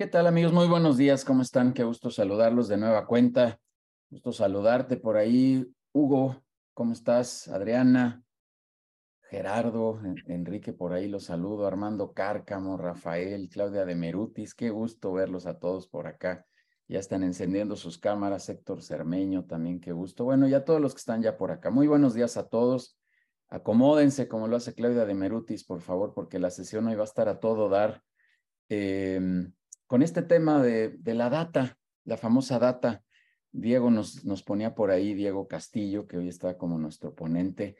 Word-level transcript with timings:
¿Qué 0.00 0.06
tal 0.06 0.26
amigos? 0.26 0.54
Muy 0.54 0.66
buenos 0.66 0.96
días, 0.96 1.26
¿cómo 1.26 1.42
están? 1.42 1.74
Qué 1.74 1.84
gusto 1.84 2.10
saludarlos 2.10 2.68
de 2.68 2.78
nueva 2.78 3.06
cuenta. 3.06 3.60
Gusto 4.08 4.32
saludarte 4.32 4.96
por 4.96 5.18
ahí. 5.18 5.70
Hugo, 5.92 6.42
¿cómo 6.72 6.94
estás? 6.94 7.48
Adriana, 7.48 8.24
Gerardo, 9.28 10.00
Enrique, 10.24 10.72
por 10.72 10.94
ahí 10.94 11.06
los 11.06 11.24
saludo. 11.24 11.66
Armando 11.66 12.14
Cárcamo, 12.14 12.78
Rafael, 12.78 13.50
Claudia 13.50 13.84
de 13.84 13.94
Merutis, 13.94 14.54
qué 14.54 14.70
gusto 14.70 15.12
verlos 15.12 15.44
a 15.44 15.58
todos 15.58 15.86
por 15.86 16.06
acá. 16.06 16.46
Ya 16.88 16.98
están 16.98 17.22
encendiendo 17.22 17.76
sus 17.76 17.98
cámaras. 17.98 18.48
Héctor 18.48 18.82
Cermeño, 18.82 19.44
también 19.44 19.80
qué 19.80 19.92
gusto. 19.92 20.24
Bueno, 20.24 20.48
ya 20.48 20.64
todos 20.64 20.80
los 20.80 20.94
que 20.94 21.00
están 21.00 21.20
ya 21.20 21.36
por 21.36 21.50
acá. 21.50 21.68
Muy 21.68 21.88
buenos 21.88 22.14
días 22.14 22.38
a 22.38 22.48
todos. 22.48 22.98
Acomódense 23.50 24.28
como 24.28 24.48
lo 24.48 24.56
hace 24.56 24.72
Claudia 24.72 25.04
de 25.04 25.12
Merutis, 25.12 25.62
por 25.62 25.82
favor, 25.82 26.14
porque 26.14 26.38
la 26.38 26.48
sesión 26.48 26.86
hoy 26.86 26.94
va 26.94 27.02
a 27.02 27.04
estar 27.04 27.28
a 27.28 27.38
todo 27.38 27.68
dar. 27.68 28.02
Eh, 28.70 29.50
con 29.90 30.02
este 30.02 30.22
tema 30.22 30.62
de, 30.62 31.00
la 31.04 31.28
data, 31.30 31.76
la 32.04 32.16
famosa 32.16 32.60
data. 32.60 33.02
Diego 33.50 33.90
nos, 33.90 34.22
ponía 34.44 34.72
por 34.72 34.92
ahí, 34.92 35.14
Diego 35.14 35.48
Castillo, 35.48 36.06
que 36.06 36.16
hoy 36.16 36.28
está 36.28 36.56
como 36.56 36.78
nuestro 36.78 37.12
ponente, 37.12 37.74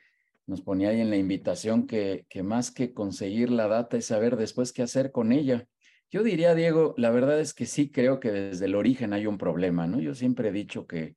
nos 0.44 0.60
ponía 0.60 0.88
ahí 0.88 1.00
en 1.00 1.10
la 1.10 1.16
invitación 1.16 1.86
que, 1.86 2.26
más 2.42 2.72
que 2.72 2.92
conseguir 2.92 3.50
la 3.50 3.68
data 3.68 3.96
es 3.96 4.06
saber 4.06 4.34
después 4.34 4.72
qué 4.72 4.82
hacer 4.82 5.12
con 5.12 5.30
ella. 5.30 5.68
Yo 6.10 6.24
diría, 6.24 6.56
Diego, 6.56 6.94
la 6.96 7.10
verdad 7.10 7.38
es 7.38 7.54
que 7.54 7.64
sí 7.64 7.92
creo 7.92 8.18
que 8.18 8.32
desde 8.32 8.64
el 8.64 8.74
origen 8.74 9.12
hay 9.12 9.28
un 9.28 9.38
problema, 9.38 9.86
¿no? 9.86 10.00
Yo 10.00 10.16
siempre 10.16 10.48
he 10.48 10.52
dicho 10.52 10.88
que, 10.88 11.14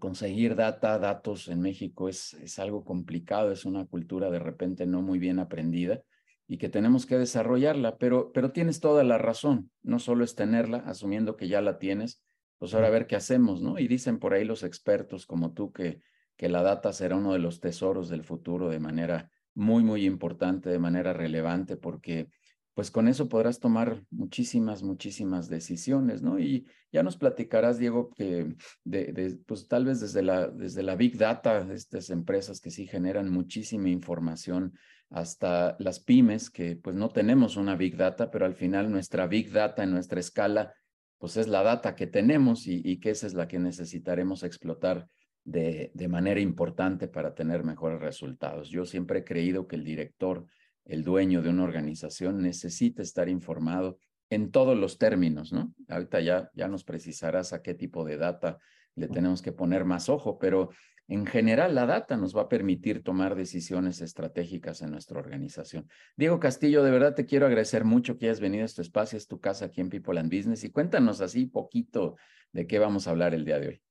conseguir 0.00 0.56
data, 0.56 0.98
datos 0.98 1.46
en 1.46 1.60
México 1.60 2.08
es 2.08 2.58
algo 2.58 2.84
complicado, 2.84 3.52
es 3.52 3.64
una 3.64 3.86
cultura 3.86 4.32
de 4.32 4.40
repente 4.40 4.84
no 4.84 5.00
muy 5.00 5.20
bien 5.20 5.38
aprendida 5.38 6.02
y 6.46 6.58
que 6.58 6.68
tenemos 6.68 7.06
que 7.06 7.18
desarrollarla, 7.18 7.96
pero, 7.96 8.32
pero 8.32 8.52
tienes 8.52 8.80
toda 8.80 9.04
la 9.04 9.18
razón, 9.18 9.70
no 9.82 9.98
solo 9.98 10.24
es 10.24 10.34
tenerla, 10.34 10.78
asumiendo 10.78 11.36
que 11.36 11.48
ya 11.48 11.60
la 11.60 11.78
tienes, 11.78 12.22
pues 12.58 12.74
ahora 12.74 12.88
a 12.88 12.90
ver 12.90 13.06
qué 13.06 13.16
hacemos, 13.16 13.62
¿no? 13.62 13.78
Y 13.78 13.88
dicen 13.88 14.18
por 14.18 14.34
ahí 14.34 14.44
los 14.44 14.62
expertos 14.62 15.26
como 15.26 15.52
tú 15.52 15.72
que, 15.72 16.00
que 16.36 16.48
la 16.48 16.62
data 16.62 16.92
será 16.92 17.16
uno 17.16 17.32
de 17.32 17.38
los 17.38 17.60
tesoros 17.60 18.08
del 18.08 18.24
futuro 18.24 18.68
de 18.68 18.80
manera 18.80 19.30
muy, 19.54 19.84
muy 19.84 20.04
importante, 20.04 20.68
de 20.68 20.78
manera 20.78 21.12
relevante, 21.12 21.76
porque 21.76 22.28
pues 22.74 22.90
con 22.90 23.06
eso 23.06 23.28
podrás 23.28 23.60
tomar 23.60 24.04
muchísimas, 24.10 24.82
muchísimas 24.82 25.48
decisiones, 25.48 26.22
¿no? 26.22 26.40
Y 26.40 26.66
ya 26.92 27.04
nos 27.04 27.16
platicarás, 27.16 27.78
Diego, 27.78 28.10
que 28.10 28.56
de, 28.82 29.12
de, 29.12 29.38
pues 29.46 29.68
tal 29.68 29.84
vez 29.84 30.00
desde 30.00 30.22
la, 30.22 30.48
desde 30.48 30.82
la 30.82 30.96
Big 30.96 31.16
Data, 31.16 31.72
estas 31.72 32.10
empresas 32.10 32.60
que 32.60 32.70
sí 32.70 32.86
generan 32.88 33.30
muchísima 33.30 33.90
información, 33.90 34.74
hasta 35.14 35.76
las 35.78 36.00
pymes, 36.00 36.50
que 36.50 36.74
pues 36.74 36.96
no 36.96 37.08
tenemos 37.08 37.56
una 37.56 37.76
Big 37.76 37.96
Data, 37.96 38.32
pero 38.32 38.46
al 38.46 38.54
final 38.54 38.90
nuestra 38.90 39.28
Big 39.28 39.52
Data 39.52 39.84
en 39.84 39.92
nuestra 39.92 40.18
escala, 40.18 40.74
pues 41.18 41.36
es 41.36 41.46
la 41.46 41.62
data 41.62 41.94
que 41.94 42.08
tenemos 42.08 42.66
y, 42.66 42.82
y 42.84 42.98
que 42.98 43.10
esa 43.10 43.28
es 43.28 43.34
la 43.34 43.46
que 43.46 43.60
necesitaremos 43.60 44.42
explotar 44.42 45.06
de, 45.44 45.92
de 45.94 46.08
manera 46.08 46.40
importante 46.40 47.06
para 47.06 47.32
tener 47.32 47.62
mejores 47.62 48.00
resultados. 48.00 48.70
Yo 48.70 48.84
siempre 48.84 49.20
he 49.20 49.24
creído 49.24 49.68
que 49.68 49.76
el 49.76 49.84
director 49.84 50.46
el 50.84 51.04
dueño 51.04 51.42
de 51.42 51.48
una 51.48 51.62
organización 51.62 52.42
necesita 52.42 53.00
estar 53.00 53.28
informado 53.28 53.98
en 54.30 54.50
todos 54.50 54.76
los 54.76 54.98
términos, 54.98 55.52
¿no? 55.52 55.72
Ahorita 55.88 56.20
ya, 56.20 56.50
ya 56.54 56.66
nos 56.66 56.82
precisarás 56.82 57.52
a 57.52 57.62
qué 57.62 57.74
tipo 57.74 58.04
de 58.04 58.16
data 58.16 58.58
le 58.96 59.06
tenemos 59.06 59.42
que 59.42 59.52
poner 59.52 59.84
más 59.84 60.08
ojo, 60.08 60.38
pero 60.38 60.70
en 61.06 61.26
general 61.26 61.74
la 61.74 61.86
data 61.86 62.16
nos 62.16 62.34
va 62.36 62.42
a 62.42 62.48
permitir 62.48 63.02
tomar 63.02 63.34
decisiones 63.34 64.00
estratégicas 64.00 64.80
en 64.80 64.90
nuestra 64.90 65.18
organización. 65.18 65.88
Diego 66.16 66.40
Castillo, 66.40 66.82
de 66.82 66.90
verdad 66.90 67.14
te 67.14 67.26
quiero 67.26 67.46
agradecer 67.46 67.84
mucho 67.84 68.16
que 68.16 68.26
hayas 68.26 68.40
venido 68.40 68.62
a 68.62 68.66
este 68.66 68.82
espacio, 68.82 69.18
es 69.18 69.26
tu 69.26 69.38
casa 69.40 69.66
aquí 69.66 69.80
en 69.80 69.90
People 69.90 70.18
and 70.18 70.34
Business 70.34 70.64
y 70.64 70.70
cuéntanos 70.70 71.20
así 71.20 71.46
poquito 71.46 72.16
de 72.52 72.66
qué 72.66 72.78
vamos 72.78 73.06
a 73.06 73.10
hablar 73.10 73.34
el 73.34 73.44
día 73.44 73.58
de 73.58 73.68
hoy. 73.68 73.82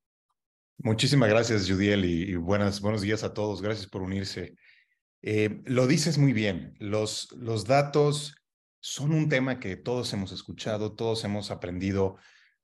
Muchísimas 0.78 1.30
gracias, 1.30 1.70
Judiel, 1.70 2.04
y, 2.04 2.36
buenos 2.36 3.02
días 3.02 3.24
a 3.24 3.34
todos. 3.34 3.62
Gracias 3.62 3.88
por 3.88 4.02
unirse. 4.02 4.56
Eh, 5.22 5.62
lo 5.66 5.88
dices 5.88 6.18
muy 6.18 6.34
bien, 6.34 6.76
los, 6.80 7.32
los 7.34 7.66
datos 7.66 8.36
son 8.82 9.14
un 9.14 9.30
tema 9.30 9.60
que 9.60 9.78
todos 9.78 10.12
hemos 10.12 10.34
escuchado, 10.34 10.94
todos 10.94 11.24
hemos 11.24 11.52
aprendido 11.52 12.18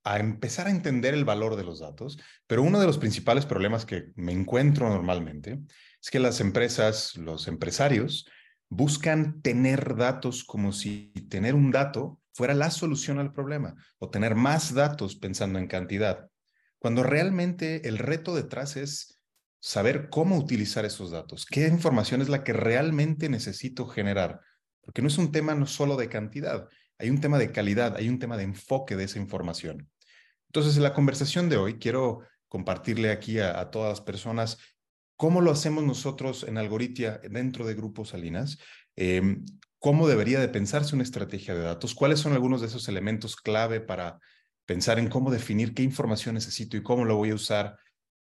a 0.10 0.18
empezar 0.18 0.66
a 0.66 0.72
entender 0.72 1.14
el 1.14 1.24
valor 1.24 1.56
de 1.56 1.64
los 1.64 1.80
datos, 1.80 2.18
pero 2.48 2.64
uno 2.64 2.80
de 2.80 2.88
los 2.88 2.98
principales 2.98 3.46
problemas 3.46 3.86
que 3.86 4.12
me 4.16 4.32
encuentro 4.32 4.90
normalmente 4.90 5.60
es 6.02 6.10
que 6.10 6.18
las 6.18 6.40
empresas, 6.40 7.16
los 7.16 7.48
empresarios, 7.48 8.28
buscan 8.70 9.44
tener 9.44 9.96
datos 9.96 10.44
como 10.44 10.74
si 10.74 11.14
tener 11.30 11.54
un 11.54 11.70
dato 11.70 12.20
fuera 12.34 12.56
la 12.56 12.72
solución 12.72 13.20
al 13.20 13.34
problema 13.34 13.76
o 14.00 14.10
tener 14.10 14.34
más 14.34 14.74
datos 14.74 15.16
pensando 15.16 15.60
en 15.60 15.68
cantidad, 15.68 16.28
cuando 16.80 17.04
realmente 17.04 17.88
el 17.88 18.00
reto 18.00 18.34
detrás 18.34 18.78
es 18.78 19.22
saber 19.60 20.10
cómo 20.10 20.38
utilizar 20.38 20.86
esos 20.86 21.12
datos, 21.12 21.46
qué 21.46 21.68
información 21.68 22.24
es 22.24 22.30
la 22.30 22.44
que 22.44 22.54
realmente 22.54 23.30
necesito 23.30 23.86
generar, 23.86 24.40
porque 24.82 25.04
no 25.04 25.08
es 25.08 25.20
un 25.20 25.32
tema 25.32 25.54
no 25.54 25.68
solo 25.68 25.98
de 25.98 26.10
cantidad, 26.10 26.68
hay 26.98 27.12
un 27.12 27.22
tema 27.22 27.38
de 27.38 27.52
calidad, 27.52 27.96
hay 27.96 28.10
un 28.10 28.18
tema 28.18 28.38
de 28.38 28.44
enfoque 28.44 28.96
de 28.96 29.04
esa 29.04 29.20
información. 29.20 29.88
Entonces, 30.50 30.78
en 30.78 30.84
la 30.84 30.94
conversación 30.94 31.48
de 31.50 31.58
hoy 31.58 31.76
quiero 31.80 32.22
compartirle 32.48 33.12
aquí 33.12 33.40
a, 33.40 33.70
todas 33.70 33.90
las 33.90 34.02
personas 34.02 34.58
cómo 35.16 35.42
lo 35.42 35.52
hacemos 35.52 35.84
nosotros 35.84 36.44
en 36.44 36.58
Algoritia 36.58 37.22
dentro 37.30 37.66
de 37.68 37.76
Grupo 37.76 38.06
Salinas, 38.06 38.58
em, 38.96 39.46
cómo 39.78 40.08
debería 40.08 40.40
de 40.40 40.50
pensarse 40.50 40.96
una 40.96 41.04
estrategia 41.04 41.54
de 41.54 41.62
datos, 41.62 41.94
cuáles 41.94 42.20
son 42.20 42.34
algunos 42.34 42.62
de 42.62 42.68
esos 42.68 42.88
elementos 42.88 43.36
clave 43.36 43.80
para 43.80 44.20
pensar 44.66 44.98
en 44.98 45.10
cómo 45.10 45.32
definir 45.32 45.74
qué 45.74 45.84
información 45.84 46.36
necesito 46.36 46.78
y 46.78 46.84
cómo 46.84 47.06
lo 47.06 47.16
voy 47.16 47.32
a 47.32 47.36
usar 47.36 47.78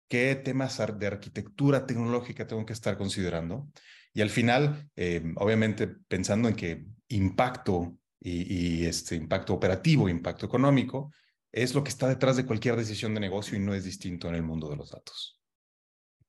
qué 0.09 0.35
temas 0.35 0.81
de 0.97 1.07
arquitectura 1.07 1.85
tecnológica 1.85 2.45
tengo 2.45 2.65
que 2.65 2.73
estar 2.73 2.97
considerando. 2.97 3.69
Y 4.13 4.21
al 4.21 4.29
final, 4.29 4.89
eh, 4.97 5.23
obviamente, 5.37 5.87
pensando 5.87 6.49
en 6.49 6.55
que 6.55 6.85
impacto 7.07 7.97
y, 8.19 8.85
este 8.85 9.15
impacto 9.15 9.53
operativo, 9.53 10.09
impacto 10.09 10.45
económico, 10.45 11.11
es 11.51 11.75
lo 11.75 11.83
que 11.83 11.89
está 11.89 12.07
detrás 12.07 12.37
de 12.37 12.45
cualquier 12.45 12.75
decisión 12.75 13.13
de 13.13 13.19
negocio 13.19 13.57
y 13.57 13.61
no 13.61 13.73
es 13.73 13.83
distinto 13.83 14.29
en 14.29 14.35
el 14.35 14.43
mundo 14.43 14.69
de 14.69 14.77
los 14.77 14.91
datos. 14.91 15.39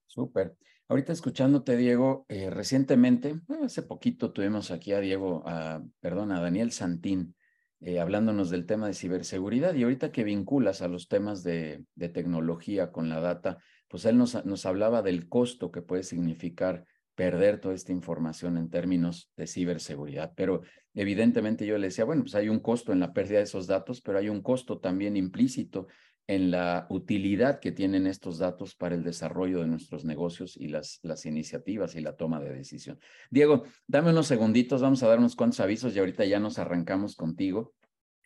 Súper. 0.07 0.57
Ahorita 0.89 1.13
escuchándote, 1.13 1.77
Diego, 1.77 2.27
eh, 2.29 2.51
recientemente, 2.51 3.41
hace 3.65 3.83
poquito 3.83 4.33
tuvimos 4.33 4.71
aquí 4.71 4.93
a 4.93 5.01
Diego, 5.01 5.43
perdón, 6.01 6.33
a 6.33 6.41
Daniel 6.41 6.71
Santín, 6.71 7.35
eh, 7.81 7.99
hablándonos 7.99 8.51
del 8.51 8.67
tema 8.67 8.89
de 8.89 8.95
ciberseguridad 8.95 9.75
y 9.75 9.85
ahorita 9.85 10.13
que 10.13 10.23
vinculas 10.23 10.83
a 10.83 10.89
los 10.89 11.09
temas 11.09 11.43
de, 11.43 11.85
de 11.95 12.09
tecnología 12.09 12.93
con 12.93 13.09
la 13.09 13.21
data, 13.21 13.59
pues 13.89 14.05
él 14.05 14.19
nos, 14.19 14.45
nos 14.45 14.67
hablaba 14.67 15.03
del 15.03 15.29
costo 15.29 15.73
que 15.73 15.83
puede 15.83 16.03
significar 16.03 16.85
perder 17.15 17.61
toda 17.61 17.75
esta 17.75 17.93
información 17.93 18.57
en 18.57 18.71
términos 18.71 19.31
de 19.37 19.47
ciberseguridad. 19.47 20.33
Pero 20.37 20.63
evidentemente 20.95 21.67
yo 21.67 21.79
le 21.79 21.89
decía, 21.89 22.05
bueno, 22.05 22.23
pues 22.23 22.35
hay 22.35 22.49
un 22.49 22.61
costo 22.61 22.93
en 22.93 23.01
la 23.01 23.13
pérdida 23.13 23.39
de 23.39 23.45
esos 23.45 23.67
datos, 23.67 24.01
pero 24.01 24.19
hay 24.19 24.29
un 24.29 24.43
costo 24.43 24.79
también 24.79 25.17
implícito 25.17 25.87
en 26.27 26.51
la 26.51 26.87
utilidad 26.89 27.59
que 27.59 27.73
tienen 27.73 28.07
estos 28.07 28.39
datos 28.39 28.75
para 28.75 28.95
el 28.95 29.03
desarrollo 29.03 29.61
de 29.61 29.67
nuestros 29.67 30.05
negocios 30.05 30.57
y 30.57 30.69
las, 30.69 31.01
las 31.03 31.27
iniciativas 31.27 31.95
y 31.97 32.01
la 32.01 32.17
toma 32.17 32.41
de 32.41 32.55
decisión. 32.55 32.99
Diego, 33.31 33.65
dame 33.87 34.11
unos 34.11 34.29
segunditos, 34.29 34.83
vamos 34.83 35.03
a 35.03 35.09
dar 35.09 35.19
unos 35.19 35.35
cuantos 35.35 35.61
avisos 35.61 35.95
y 35.95 35.99
ahorita 35.99 36.25
ya 36.25 36.39
nos 36.39 36.59
arrancamos 36.59 37.17
contigo. 37.17 37.75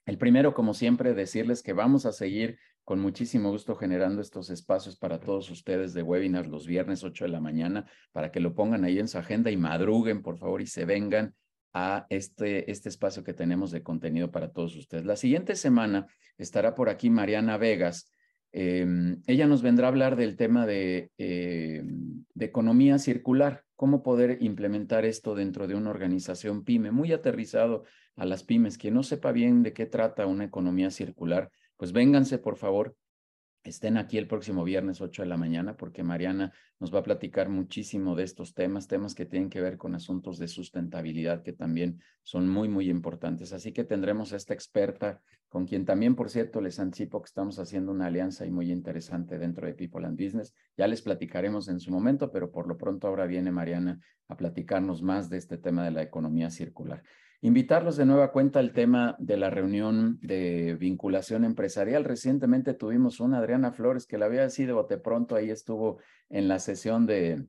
El 0.05 0.19
primero, 0.19 0.55
como 0.55 0.75
siempre, 0.75 1.15
decirles 1.15 1.63
que 1.63 1.73
vamos 1.73 2.07
a 2.07 2.13
seguir 2.13 2.59
con 2.85 3.01
muchísimo 3.01 3.51
gusto 3.51 3.75
generando 3.75 4.23
estos 4.23 4.51
espacios 4.51 4.97
para 4.97 5.19
todos 5.19 5.51
ustedes 5.51 5.93
de 5.93 6.03
webinars 6.03 6.49
los 6.49 6.67
viernes 6.67 7.03
8 7.03 7.25
de 7.25 7.31
la 7.31 7.41
mañana, 7.41 7.91
para 8.13 8.31
que 8.31 8.39
lo 8.39 8.55
pongan 8.55 8.85
ahí 8.85 9.01
en 9.01 9.09
su 9.09 9.19
agenda 9.19 9.51
y 9.51 9.57
madruguen, 9.57 10.23
por 10.23 10.39
favor, 10.39 10.63
y 10.63 10.69
se 10.69 10.85
vengan 10.85 11.35
a 11.79 12.07
este, 12.09 12.71
este 12.71 12.89
espacio 12.89 13.23
que 13.23 13.35
tenemos 13.35 13.71
de 13.71 13.83
contenido 13.83 14.31
para 14.31 14.51
todos 14.51 14.75
ustedes. 14.77 15.05
La 15.05 15.15
siguiente 15.15 15.55
semana 15.57 16.07
estará 16.39 16.75
por 16.75 16.89
aquí 16.89 17.11
Mariana 17.11 17.59
Vegas. 17.59 18.11
Em, 18.51 19.21
ella 19.27 19.47
nos 19.47 19.61
vendrá 19.61 19.87
a 19.87 19.91
hablar 19.91 20.17
del 20.17 20.37
tema 20.37 20.65
de, 20.65 21.11
em, 21.19 22.25
de 22.33 22.47
economía 22.47 22.99
circular, 22.99 23.63
cómo 23.75 24.03
poder 24.03 24.39
implementar 24.41 25.05
esto 25.05 25.35
dentro 25.35 25.67
de 25.67 25.75
una 25.75 25.91
organización 25.91 26.65
pyme, 26.65 26.93
muy 26.93 27.13
aterrizado 27.13 27.85
a 28.15 28.25
las 28.25 28.43
pymes. 28.43 28.79
Quien 28.79 28.95
no 28.95 29.03
sepa 29.03 29.33
bien 29.33 29.63
de 29.63 29.75
qué 29.75 29.85
trata 29.85 30.25
una 30.25 30.45
economía 30.45 30.91
circular, 30.91 31.51
pues 31.77 31.93
vénganse 31.93 32.39
por 32.39 32.57
favor 32.57 32.97
estén 33.71 33.97
aquí 33.97 34.19
el 34.19 34.27
próximo 34.27 34.65
viernes 34.65 35.01
8 35.01 35.23
de 35.23 35.29
la 35.29 35.37
mañana 35.37 35.77
porque 35.77 36.03
Mariana 36.03 36.53
nos 36.79 36.95
va 36.95 37.01
a 37.01 37.03
platicar 37.03 37.49
muchísimo 37.49 38.15
de 38.15 38.25
estos 38.25 38.55
temas, 38.55 38.87
temas 38.87 39.15
que 39.15 39.27
tienen 39.27 39.51
que 39.51 39.61
ver 39.61 39.77
con 39.77 39.95
asuntos 39.95 40.39
de 40.39 40.49
sustentabilidad 40.49 41.43
que 41.43 41.53
también 41.53 42.01
son 42.23 42.49
muy, 42.49 42.69
muy 42.69 42.91
importantes. 42.91 43.53
Así 43.53 43.73
que 43.73 43.85
tendremos 43.85 44.33
a 44.33 44.37
esta 44.37 44.55
experta 44.55 45.21
con 45.49 45.67
quien 45.67 45.85
también, 45.85 46.15
por 46.15 46.29
cierto, 46.29 46.61
les 46.61 46.79
anticipo 46.79 47.23
que 47.23 47.27
estamos 47.27 47.59
haciendo 47.59 47.93
una 47.93 48.07
alianza 48.07 48.45
y 48.45 48.51
muy 48.51 48.71
interesante 48.71 49.39
dentro 49.39 49.67
de 49.67 49.75
People 49.75 50.07
and 50.07 50.23
Business. 50.23 50.55
Ya 50.77 50.87
les 50.87 51.03
platicaremos 51.03 51.69
en 51.69 51.81
su 51.81 51.91
momento, 51.91 52.31
pero 52.31 52.51
por 52.51 52.67
lo 52.67 52.77
pronto 52.77 53.07
ahora 53.09 53.27
viene 53.27 53.51
Mariana 53.51 54.01
a 54.29 54.37
platicarnos 54.37 55.03
más 55.03 55.31
de 55.31 55.39
este 55.39 55.57
tema 55.57 55.85
de 55.85 55.93
la 55.93 56.03
economía 56.03 56.51
circular. 56.51 57.03
Invitarlos 57.43 57.97
de 57.97 58.07
nueva 58.07 58.33
cuenta 58.33 58.61
al 58.61 58.73
tema 58.73 59.15
de 59.19 59.37
la 59.37 59.51
reunión 59.51 60.19
de 60.21 60.75
vinculación 60.79 61.45
empresarial. 61.45 62.05
Recientemente 62.05 62.75
tuvimos 62.75 63.21
una 63.21 63.39
Adriana 63.39 63.73
Flores 63.73 64.07
que 64.07 64.19
la 64.19 64.27
había 64.27 64.49
sido 64.49 64.77
bote 64.77 64.99
pronto, 64.99 65.37
ahí 65.37 65.51
estuvo 65.51 65.99
en 66.31 66.49
la 66.49 66.59
sesión 66.59 67.07
de, 67.07 67.47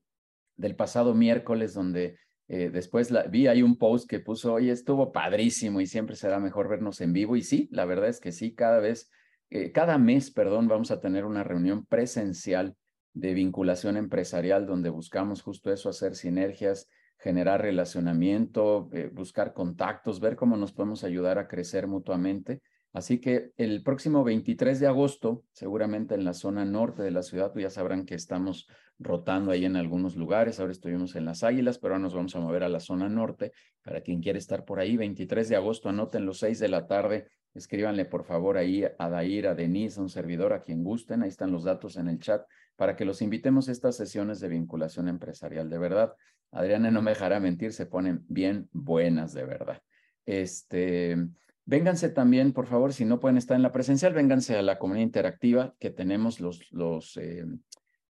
del 0.58 0.76
pasado 0.76 1.14
miércoles 1.16 1.74
donde 1.74 2.18
eh, 2.50 2.70
después 2.70 3.12
la, 3.12 3.24
vi 3.24 3.48
ahí 3.48 3.62
un 3.62 3.78
post 3.78 4.10
que 4.10 4.20
puso, 4.20 4.54
oye, 4.54 4.72
estuvo 4.72 5.12
padrísimo 5.12 5.82
y 5.82 5.88
siempre 5.88 6.16
será 6.16 6.40
mejor 6.40 6.70
vernos 6.70 7.02
en 7.02 7.14
vivo. 7.14 7.36
Y 7.36 7.42
sí, 7.42 7.68
la 7.72 7.86
verdad 7.86 8.10
es 8.10 8.20
que 8.20 8.32
sí, 8.32 8.54
cada 8.54 8.80
vez, 8.80 9.10
eh, 9.50 9.72
cada 9.72 9.98
mes, 9.98 10.32
perdón, 10.32 10.68
vamos 10.68 10.92
a 10.92 11.00
tener 11.00 11.26
una 11.26 11.44
reunión 11.44 11.86
presencial 11.86 12.76
de 13.14 13.34
vinculación 13.34 13.98
empresarial 13.98 14.66
donde 14.66 14.90
buscamos 14.90 15.42
justo 15.42 15.72
eso, 15.72 15.90
hacer 15.90 16.16
sinergias, 16.16 16.88
generar 17.18 17.62
relacionamiento, 17.62 18.90
eh, 18.94 19.10
buscar 19.12 19.54
contactos, 19.54 20.20
ver 20.20 20.36
cómo 20.36 20.56
nos 20.56 20.74
podemos 20.74 21.04
ayudar 21.04 21.40
a 21.40 21.48
crecer 21.48 21.88
mutuamente. 21.88 22.62
Así 22.94 23.20
que 23.20 23.52
el 23.58 23.84
próximo 23.84 24.24
23 24.24 24.80
de 24.80 24.88
agosto, 24.88 25.44
seguramente 25.52 26.16
en 26.16 26.26
la 26.26 26.34
zona 26.34 26.66
norte 26.66 27.04
de 27.04 27.12
la 27.12 27.22
ciudad, 27.22 27.52
pues 27.52 27.64
ya 27.64 27.70
sabrán 27.70 28.06
que 28.06 28.16
estamos 28.16 28.68
rotando 28.98 29.52
ahí 29.52 29.66
en 29.66 29.76
algunos 29.76 30.16
lugares. 30.16 30.60
Ahora 30.60 30.72
estuvimos 30.72 31.16
en 31.16 31.26
Las 31.26 31.44
Águilas, 31.44 31.78
pero 31.78 31.94
ahora 31.94 32.04
nos 32.04 32.16
vamos 32.16 32.36
a 32.36 32.40
mover 32.40 32.64
a 32.64 32.70
la 32.70 32.80
zona 32.80 33.10
norte. 33.10 33.52
Para 33.84 34.02
quien 34.02 34.22
quiere 34.22 34.40
estar 34.40 34.66
por 34.66 34.80
ahí, 34.80 34.98
23 34.98 35.50
de 35.50 35.56
agosto, 35.56 35.90
anoten 35.90 36.26
los 36.26 36.40
6 36.40 36.60
de 36.60 36.70
la 36.70 36.88
tarde. 36.88 37.28
Escríbanle 37.58 38.06
por 38.06 38.24
favor 38.24 38.56
ahí 38.56 38.86
a 38.86 39.10
Dair, 39.10 39.48
a 39.48 39.56
Denise, 39.56 40.00
a 40.00 40.04
un 40.04 40.10
servidor, 40.10 40.54
a 40.54 40.62
quien 40.62 40.84
gusten. 40.84 41.24
Ahí 41.24 41.30
están 41.30 41.52
los 41.52 41.64
datos 41.64 41.98
en 41.98 42.08
el 42.08 42.20
chat 42.20 42.46
para 42.76 42.96
que 42.96 43.04
los 43.04 43.24
invitemos 43.24 43.68
a 43.68 43.72
estas 43.72 43.98
sesiones 43.98 44.40
de 44.40 44.48
vinculación 44.48 45.08
empresarial. 45.08 45.68
De 45.68 45.80
verdad, 45.80 46.14
Adriana 46.52 46.92
no 46.92 47.02
me 47.02 47.12
dejará 47.12 47.40
mentir, 47.40 47.74
se 47.74 47.88
ponen 47.88 48.24
bien 48.28 48.70
buenas, 48.72 49.34
de 49.34 49.44
verdad. 49.44 49.82
Este, 50.28 51.18
vénganse 51.66 52.10
también, 52.10 52.54
por 52.54 52.68
favor, 52.68 52.94
si 52.94 53.06
no 53.06 53.20
pueden 53.20 53.38
estar 53.38 53.56
en 53.56 53.64
la 53.64 53.72
presencial, 53.72 54.14
vénganse 54.14 54.56
a 54.56 54.62
la 54.62 54.78
comunidad 54.78 55.08
interactiva 55.08 55.76
que 55.80 55.90
tenemos 55.90 56.40
los, 56.40 56.72
los, 56.72 57.18
eh, 57.18 57.44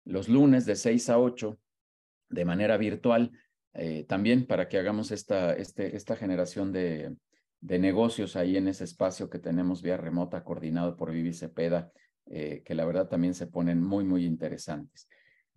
los 0.04 0.28
lunes 0.28 0.66
de 0.66 0.76
6 0.76 1.08
a 1.08 1.18
8 1.18 1.58
de 2.28 2.44
manera 2.44 2.76
virtual, 2.76 3.32
eh, 3.72 4.04
también 4.06 4.46
para 4.46 4.68
que 4.68 4.76
hagamos 4.76 5.10
esta, 5.10 5.54
este, 5.54 5.96
esta 5.96 6.16
generación 6.16 6.70
de, 6.70 7.16
de 7.60 7.78
negocios 7.78 8.36
ahí 8.36 8.56
en 8.56 8.68
ese 8.68 8.84
espacio 8.84 9.28
que 9.28 9.38
tenemos 9.38 9.82
vía 9.82 9.96
remota 9.96 10.44
coordinado 10.44 10.96
por 10.96 11.10
Vivi 11.10 11.32
Cepeda, 11.32 11.90
eh, 12.26 12.62
que 12.64 12.74
la 12.74 12.84
verdad 12.84 13.08
también 13.08 13.34
se 13.34 13.46
ponen 13.46 13.82
muy, 13.82 14.04
muy 14.04 14.24
interesantes. 14.24 15.08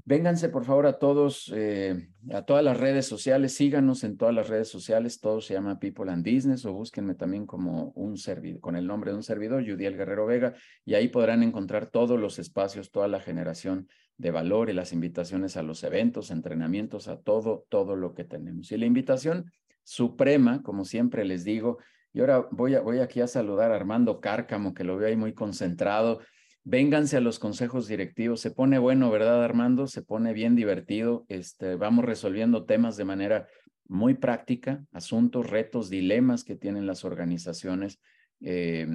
Vénganse 0.04 0.50
por 0.50 0.66
favor 0.66 0.88
a 0.88 0.98
todos, 0.98 1.52
eh, 1.56 2.10
a 2.32 2.42
todas 2.42 2.64
las 2.64 2.80
redes 2.80 3.06
sociales, 3.06 3.54
síganos 3.54 4.04
en 4.04 4.18
todas 4.18 4.34
las 4.34 4.50
redes 4.50 4.68
sociales, 4.68 5.20
todo 5.20 5.42
se 5.42 5.54
llama 5.54 5.78
People 5.78 6.12
and 6.12 6.26
Business 6.26 6.66
o 6.66 6.74
búsquenme 6.74 7.14
también 7.14 7.46
como 7.46 7.92
un 7.92 8.18
servidor, 8.18 8.60
con 8.62 8.76
el 8.76 8.88
nombre 8.88 9.12
de 9.12 9.18
un 9.18 9.24
servidor, 9.24 9.64
Judiel 9.64 9.98
Guerrero 9.98 10.26
Vega, 10.26 10.56
y 10.86 10.96
ahí 10.96 11.08
podrán 11.10 11.44
encontrar 11.44 11.92
todos 11.92 12.20
los 12.20 12.40
espacios, 12.40 12.90
toda 12.90 13.08
la 13.08 13.20
generación 13.20 13.88
de 14.18 14.32
valor 14.32 14.72
y 14.72 14.74
las 14.74 14.92
invitaciones 14.92 15.56
a 15.56 15.62
los 15.62 15.84
eventos, 15.84 16.32
entrenamientos, 16.32 17.08
a 17.08 17.18
todo, 17.18 17.66
todo 17.70 17.96
lo 17.96 18.16
que 18.16 18.24
tenemos. 18.24 18.72
Y 18.72 18.78
la 18.78 18.88
invitación 18.88 19.52
suprema, 19.84 20.62
como 20.62 20.86
siempre 20.86 21.26
les 21.26 21.44
digo, 21.44 21.80
y 22.14 22.20
ahora 22.20 22.46
voy, 22.52 22.76
a, 22.76 22.82
voy 22.82 23.00
aquí 23.00 23.22
a 23.22 23.28
saludar 23.28 23.72
a 23.72 23.76
Armando 23.76 24.20
Cárcamo, 24.20 24.74
que 24.74 24.84
lo 24.84 24.98
veo 24.98 25.08
ahí 25.08 25.16
muy 25.16 25.34
concentrado. 25.34 26.20
Vénganse 26.64 27.18
a 27.18 27.22
los 27.22 27.40
consejos 27.40 27.88
directivos. 27.88 28.42
Se 28.42 28.52
pone 28.52 28.80
bueno, 28.80 29.10
¿verdad, 29.10 29.44
Armando? 29.44 29.88
Se 29.88 30.02
pone 30.02 30.34
bien 30.34 30.56
divertido. 30.56 31.26
Este, 31.30 31.76
vamos 31.76 32.06
resolviendo 32.06 32.66
temas 32.66 32.98
de 32.98 33.06
manera 33.06 33.48
muy 33.88 34.14
práctica, 34.14 34.84
asuntos, 34.92 35.50
retos, 35.50 35.90
dilemas 35.90 36.44
que 36.44 36.56
tienen 36.56 36.86
las 36.86 37.04
organizaciones 37.04 38.00
eh, 38.42 38.88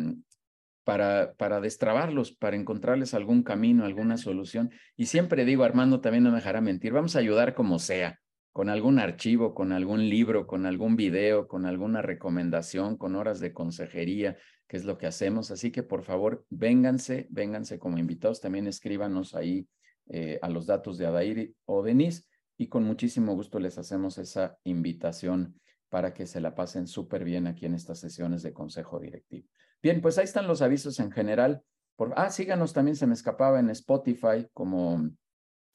para, 0.84 1.34
para 1.34 1.60
destrabarlos, 1.60 2.32
para 2.32 2.56
encontrarles 2.56 3.12
algún 3.12 3.42
camino, 3.42 3.84
alguna 3.84 4.16
solución. 4.16 4.70
Y 4.96 5.06
siempre 5.06 5.44
digo, 5.44 5.64
Armando 5.64 6.00
también 6.00 6.24
no 6.24 6.30
me 6.30 6.36
dejará 6.36 6.60
mentir, 6.60 6.92
vamos 6.92 7.16
a 7.16 7.18
ayudar 7.18 7.54
como 7.54 7.78
sea, 7.78 8.20
con 8.56 8.70
algún 8.70 8.98
archivo, 8.98 9.52
con 9.52 9.70
algún 9.70 10.08
libro, 10.08 10.46
con 10.46 10.64
algún 10.64 10.96
video, 10.96 11.46
con 11.46 11.66
alguna 11.66 12.00
recomendación, 12.00 12.96
con 12.96 13.14
horas 13.14 13.38
de 13.38 13.52
consejería, 13.52 14.38
que 14.66 14.78
es 14.78 14.86
lo 14.86 14.96
que 14.96 15.06
hacemos. 15.06 15.50
Así 15.50 15.70
que 15.70 15.82
por 15.82 16.04
favor, 16.04 16.46
vénganse, 16.48 17.26
vénganse 17.28 17.78
como 17.78 17.98
invitados, 17.98 18.40
también 18.40 18.66
escríbanos 18.66 19.34
ahí 19.34 19.68
eh, 20.08 20.38
a 20.40 20.48
los 20.48 20.64
datos 20.64 20.96
de 20.96 21.04
Adair 21.04 21.52
o 21.66 21.82
Denise 21.82 22.24
y 22.56 22.68
con 22.68 22.84
muchísimo 22.84 23.34
gusto 23.34 23.60
les 23.60 23.76
hacemos 23.76 24.16
esa 24.16 24.56
invitación 24.64 25.60
para 25.90 26.14
que 26.14 26.24
se 26.24 26.40
la 26.40 26.54
pasen 26.54 26.86
súper 26.86 27.24
bien 27.24 27.46
aquí 27.46 27.66
en 27.66 27.74
estas 27.74 28.00
sesiones 28.00 28.42
de 28.42 28.54
consejo 28.54 28.98
directivo. 28.98 29.46
Bien, 29.82 30.00
pues 30.00 30.16
ahí 30.16 30.24
están 30.24 30.46
los 30.46 30.62
avisos 30.62 30.98
en 30.98 31.10
general. 31.10 31.60
Por, 31.94 32.14
ah, 32.16 32.30
síganos 32.30 32.72
también, 32.72 32.96
se 32.96 33.06
me 33.06 33.12
escapaba 33.12 33.60
en 33.60 33.68
Spotify 33.68 34.48
como 34.54 35.10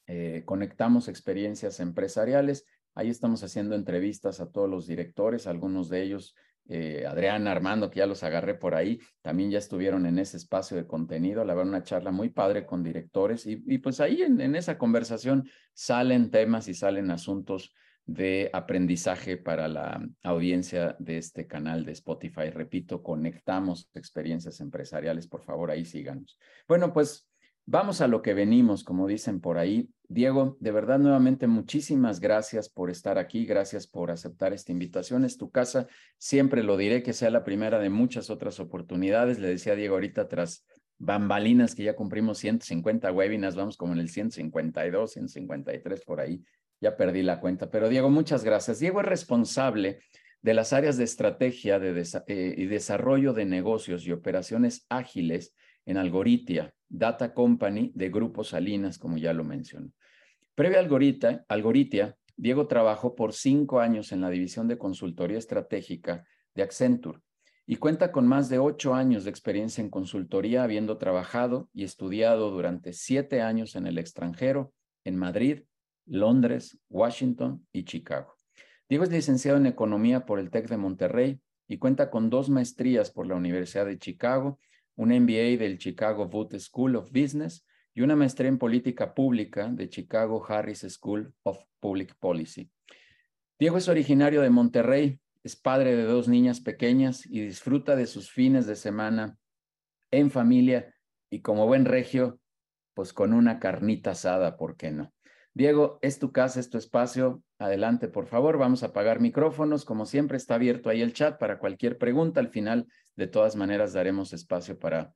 eh, 0.06 0.42
Conectamos 0.44 1.08
Experiencias 1.08 1.80
Empresariales. 1.80 2.66
Ahí 2.94 3.08
estamos 3.08 3.42
haciendo 3.42 3.74
entrevistas 3.74 4.40
a 4.40 4.50
todos 4.50 4.68
los 4.68 4.86
directores, 4.86 5.46
algunos 5.46 5.88
de 5.88 6.02
ellos 6.02 6.34
eh, 6.68 7.04
Adrián, 7.06 7.48
Armando, 7.48 7.90
que 7.90 7.98
ya 7.98 8.06
los 8.06 8.22
agarré 8.22 8.54
por 8.54 8.74
ahí, 8.74 9.00
también 9.20 9.50
ya 9.50 9.58
estuvieron 9.58 10.06
en 10.06 10.18
ese 10.18 10.36
espacio 10.36 10.76
de 10.76 10.86
contenido, 10.86 11.44
la 11.44 11.54
verdad, 11.54 11.68
una 11.68 11.82
charla 11.82 12.12
muy 12.12 12.30
padre 12.30 12.64
con 12.64 12.84
directores 12.84 13.46
y, 13.46 13.78
pues 13.78 14.00
ahí 14.00 14.22
en, 14.22 14.40
en, 14.40 14.54
esa 14.54 14.78
conversación 14.78 15.48
salen 15.74 16.30
temas 16.30 16.68
y 16.68 16.74
salen 16.74 17.10
asuntos 17.10 17.74
de 18.04 18.50
aprendizaje 18.52 19.36
para 19.36 19.68
la 19.68 20.08
audiencia 20.22 20.96
de 20.98 21.18
este 21.18 21.46
canal 21.46 21.84
de 21.84 21.92
Spotify. 21.92 22.50
Repito, 22.50 23.02
conectamos 23.02 23.90
experiencias 23.94 24.60
empresariales, 24.60 25.26
por 25.26 25.42
favor, 25.42 25.70
ahí 25.70 25.84
síganos. 25.84 26.38
Bueno, 26.68 26.92
pues 26.92 27.28
Vamos 27.64 28.00
a 28.00 28.08
lo 28.08 28.22
que 28.22 28.34
venimos, 28.34 28.82
como 28.82 29.06
dicen 29.06 29.40
por 29.40 29.56
ahí. 29.56 29.88
Diego, 30.08 30.56
de 30.60 30.72
verdad, 30.72 30.98
nuevamente, 30.98 31.46
muchísimas 31.46 32.20
gracias 32.20 32.68
por 32.68 32.90
estar 32.90 33.18
aquí, 33.18 33.46
gracias 33.46 33.86
por 33.86 34.10
aceptar 34.10 34.52
esta 34.52 34.72
invitación. 34.72 35.24
Es 35.24 35.38
tu 35.38 35.50
casa, 35.50 35.86
siempre 36.18 36.64
lo 36.64 36.76
diré 36.76 37.02
que 37.02 37.12
sea 37.12 37.30
la 37.30 37.44
primera 37.44 37.78
de 37.78 37.88
muchas 37.88 38.30
otras 38.30 38.58
oportunidades. 38.58 39.38
Le 39.38 39.48
decía 39.48 39.74
a 39.74 39.76
Diego 39.76 39.94
ahorita 39.94 40.28
tras 40.28 40.66
bambalinas 40.98 41.74
que 41.74 41.84
ya 41.84 41.96
cumplimos 41.96 42.38
150 42.38 43.10
webinars, 43.12 43.56
vamos 43.56 43.76
como 43.76 43.92
en 43.92 44.00
el 44.00 44.08
152, 44.08 45.12
153 45.12 46.04
por 46.04 46.20
ahí. 46.20 46.42
Ya 46.80 46.96
perdí 46.96 47.22
la 47.22 47.40
cuenta, 47.40 47.70
pero 47.70 47.88
Diego, 47.88 48.10
muchas 48.10 48.44
gracias. 48.44 48.80
Diego 48.80 49.00
es 49.00 49.06
responsable 49.06 50.00
de 50.42 50.54
las 50.54 50.72
áreas 50.72 50.96
de 50.96 51.04
estrategia 51.04 51.78
de 51.78 52.06
eh, 52.26 52.54
y 52.56 52.66
desarrollo 52.66 53.32
de 53.32 53.44
negocios 53.46 54.04
y 54.04 54.12
operaciones 54.12 54.84
ágiles 54.88 55.54
en 55.86 55.96
Algoritia, 55.96 56.74
Data 56.92 57.32
Company 57.32 57.90
de 57.94 58.10
Grupo 58.10 58.44
Salinas, 58.44 58.98
como 58.98 59.16
ya 59.16 59.32
lo 59.32 59.44
mencioné. 59.44 59.90
Previo 60.54 60.78
a 60.78 61.44
Algoritia, 61.48 62.16
Diego 62.36 62.66
trabajó 62.66 63.14
por 63.14 63.32
cinco 63.32 63.80
años 63.80 64.12
en 64.12 64.20
la 64.20 64.28
división 64.28 64.68
de 64.68 64.76
consultoría 64.76 65.38
estratégica 65.38 66.24
de 66.54 66.62
Accenture 66.62 67.20
y 67.64 67.76
cuenta 67.76 68.12
con 68.12 68.26
más 68.26 68.50
de 68.50 68.58
ocho 68.58 68.94
años 68.94 69.24
de 69.24 69.30
experiencia 69.30 69.82
en 69.82 69.88
consultoría, 69.88 70.64
habiendo 70.64 70.98
trabajado 70.98 71.70
y 71.72 71.84
estudiado 71.84 72.50
durante 72.50 72.92
siete 72.92 73.40
años 73.40 73.74
en 73.74 73.86
el 73.86 73.96
extranjero, 73.96 74.74
en 75.04 75.16
Madrid, 75.16 75.62
Londres, 76.04 76.78
Washington 76.90 77.66
y 77.72 77.84
Chicago. 77.84 78.34
Diego 78.88 79.04
es 79.04 79.10
licenciado 79.10 79.56
en 79.56 79.66
Economía 79.66 80.26
por 80.26 80.38
el 80.38 80.50
TEC 80.50 80.68
de 80.68 80.76
Monterrey 80.76 81.40
y 81.68 81.78
cuenta 81.78 82.10
con 82.10 82.28
dos 82.28 82.50
maestrías 82.50 83.10
por 83.10 83.26
la 83.26 83.36
Universidad 83.36 83.86
de 83.86 83.98
Chicago 83.98 84.58
un 84.96 85.10
MBA 85.10 85.58
del 85.58 85.78
Chicago 85.78 86.28
Booth 86.28 86.58
School 86.58 86.96
of 86.96 87.10
Business 87.10 87.66
y 87.94 88.02
una 88.02 88.16
maestría 88.16 88.48
en 88.48 88.58
política 88.58 89.14
pública 89.14 89.68
de 89.68 89.88
Chicago 89.88 90.44
Harris 90.46 90.86
School 90.88 91.34
of 91.42 91.58
Public 91.80 92.14
Policy. 92.18 92.70
Diego 93.58 93.78
es 93.78 93.88
originario 93.88 94.42
de 94.42 94.50
Monterrey, 94.50 95.20
es 95.44 95.56
padre 95.56 95.96
de 95.96 96.04
dos 96.04 96.28
niñas 96.28 96.60
pequeñas 96.60 97.26
y 97.26 97.40
disfruta 97.40 97.96
de 97.96 98.06
sus 98.06 98.30
fines 98.30 98.66
de 98.66 98.76
semana 98.76 99.36
en 100.10 100.30
familia 100.30 100.94
y 101.30 101.40
como 101.40 101.66
buen 101.66 101.84
regio, 101.84 102.40
pues 102.94 103.12
con 103.12 103.32
una 103.32 103.58
carnita 103.58 104.12
asada, 104.12 104.56
¿por 104.56 104.76
qué 104.76 104.90
no? 104.90 105.12
Diego, 105.54 105.98
es 106.00 106.18
tu 106.18 106.32
casa, 106.32 106.60
es 106.60 106.70
tu 106.70 106.78
espacio. 106.78 107.42
Adelante, 107.58 108.08
por 108.08 108.26
favor. 108.26 108.56
Vamos 108.56 108.82
a 108.82 108.86
apagar 108.86 109.20
micrófonos. 109.20 109.84
Como 109.84 110.06
siempre, 110.06 110.38
está 110.38 110.54
abierto 110.54 110.88
ahí 110.88 111.02
el 111.02 111.12
chat 111.12 111.38
para 111.38 111.58
cualquier 111.58 111.98
pregunta. 111.98 112.40
Al 112.40 112.48
final, 112.48 112.86
de 113.16 113.26
todas 113.26 113.56
maneras, 113.56 113.92
daremos 113.92 114.32
espacio 114.32 114.78
para 114.78 115.14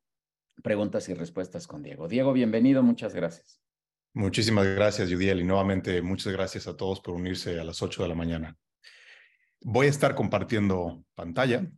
preguntas 0.63 1.09
y 1.09 1.15
respuestas 1.15 1.67
con 1.67 1.83
Diego. 1.83 2.09
Diego, 2.09 2.33
bienvenido. 2.33 2.83
Muchas 2.83 3.15
gracias. 3.15 3.61
Muchísimas 4.13 4.67
gracias, 4.67 5.13
Judiel. 5.13 5.41
Y 5.41 5.45
nuevamente, 5.45 6.01
muchas 6.01 6.33
gracias 6.33 6.67
a 6.67 6.77
todos 6.77 7.01
por 7.01 7.15
unirse 7.15 7.61
a 7.61 7.65
las 7.65 7.83
8 7.83 8.03
de 8.03 8.09
la 8.09 8.15
mañana. 8.15 8.57
Voy 9.61 9.87
a 9.87 9.91
estar 9.91 10.15
compartiendo 10.15 11.05
pantalla. 11.15 11.71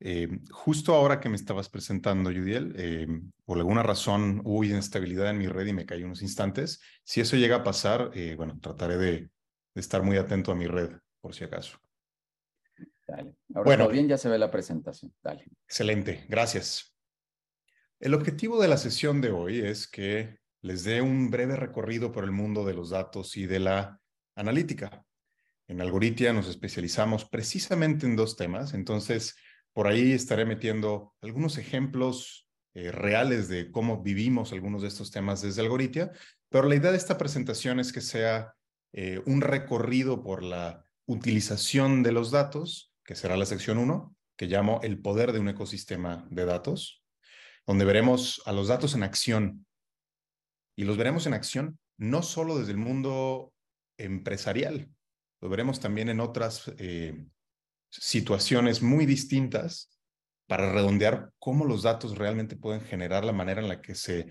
Eh, 0.00 0.28
justo 0.50 0.94
ahora 0.94 1.18
que 1.18 1.28
me 1.28 1.36
estabas 1.36 1.68
presentando, 1.68 2.30
Judiel, 2.30 2.74
eh, 2.76 3.06
por 3.44 3.58
alguna 3.58 3.82
razón 3.82 4.42
hubo 4.44 4.62
inestabilidad 4.62 5.30
en 5.30 5.38
mi 5.38 5.48
red 5.48 5.66
y 5.66 5.72
me 5.72 5.86
caí 5.86 6.04
unos 6.04 6.22
instantes. 6.22 6.80
Si 7.02 7.20
eso 7.20 7.36
llega 7.36 7.56
a 7.56 7.64
pasar, 7.64 8.10
eh, 8.14 8.34
bueno, 8.36 8.58
trataré 8.60 8.96
de, 8.96 9.30
estar 9.74 10.02
muy 10.02 10.16
atento 10.16 10.52
a 10.52 10.54
mi 10.54 10.66
red, 10.66 10.90
por 11.20 11.34
si 11.34 11.42
acaso. 11.42 11.78
Dale. 13.06 13.36
Ahora 13.54 13.64
bueno, 13.64 13.88
bien, 13.88 14.08
ya 14.08 14.16
se 14.16 14.28
ve 14.28 14.38
la 14.38 14.50
presentación. 14.50 15.14
Dale. 15.22 15.44
Excelente, 15.66 16.24
gracias. 16.28 16.96
El 18.00 18.14
objetivo 18.14 18.60
de 18.60 18.68
la 18.68 18.76
sesión 18.76 19.20
de 19.20 19.30
hoy 19.30 19.60
es 19.60 19.86
que 19.86 20.38
les 20.62 20.84
dé 20.84 21.02
un 21.02 21.30
breve 21.30 21.56
recorrido 21.56 22.12
por 22.12 22.24
el 22.24 22.32
mundo 22.32 22.64
de 22.64 22.74
los 22.74 22.90
datos 22.90 23.36
y 23.36 23.46
de 23.46 23.60
la 23.60 24.00
analítica. 24.34 25.04
En 25.68 25.80
Algoritia 25.80 26.32
nos 26.32 26.48
especializamos 26.48 27.24
precisamente 27.26 28.06
en 28.06 28.16
dos 28.16 28.36
temas, 28.36 28.74
entonces 28.74 29.36
por 29.72 29.86
ahí 29.86 30.12
estaré 30.12 30.44
metiendo 30.44 31.14
algunos 31.20 31.58
ejemplos 31.58 32.48
eh, 32.74 32.90
reales 32.92 33.48
de 33.48 33.70
cómo 33.70 34.02
vivimos 34.02 34.52
algunos 34.52 34.82
de 34.82 34.88
estos 34.88 35.10
temas 35.10 35.42
desde 35.42 35.62
Algoritia, 35.62 36.12
pero 36.48 36.68
la 36.68 36.76
idea 36.76 36.90
de 36.90 36.96
esta 36.96 37.18
presentación 37.18 37.80
es 37.80 37.92
que 37.92 38.00
sea 38.00 38.54
eh, 38.92 39.20
un 39.26 39.40
recorrido 39.40 40.22
por 40.22 40.42
la 40.42 40.84
utilización 41.06 42.02
de 42.02 42.12
los 42.12 42.30
datos, 42.30 42.93
que 43.04 43.14
será 43.14 43.36
la 43.36 43.46
sección 43.46 43.78
1, 43.78 44.16
que 44.36 44.46
llamo 44.46 44.80
el 44.82 45.00
poder 45.00 45.32
de 45.32 45.40
un 45.40 45.48
ecosistema 45.48 46.26
de 46.30 46.44
datos, 46.44 47.04
donde 47.66 47.84
veremos 47.84 48.42
a 48.46 48.52
los 48.52 48.68
datos 48.68 48.94
en 48.94 49.02
acción. 49.02 49.66
Y 50.76 50.84
los 50.84 50.96
veremos 50.96 51.26
en 51.26 51.34
acción 51.34 51.78
no 51.96 52.22
solo 52.22 52.58
desde 52.58 52.72
el 52.72 52.78
mundo 52.78 53.52
empresarial, 53.96 54.90
lo 55.40 55.48
veremos 55.48 55.78
también 55.78 56.08
en 56.08 56.20
otras 56.20 56.72
eh, 56.78 57.26
situaciones 57.90 58.82
muy 58.82 59.06
distintas 59.06 59.90
para 60.46 60.72
redondear 60.72 61.30
cómo 61.38 61.64
los 61.64 61.82
datos 61.82 62.18
realmente 62.18 62.56
pueden 62.56 62.80
generar 62.80 63.24
la 63.24 63.32
manera 63.32 63.60
en 63.60 63.68
la 63.68 63.80
que 63.80 63.94
se 63.94 64.26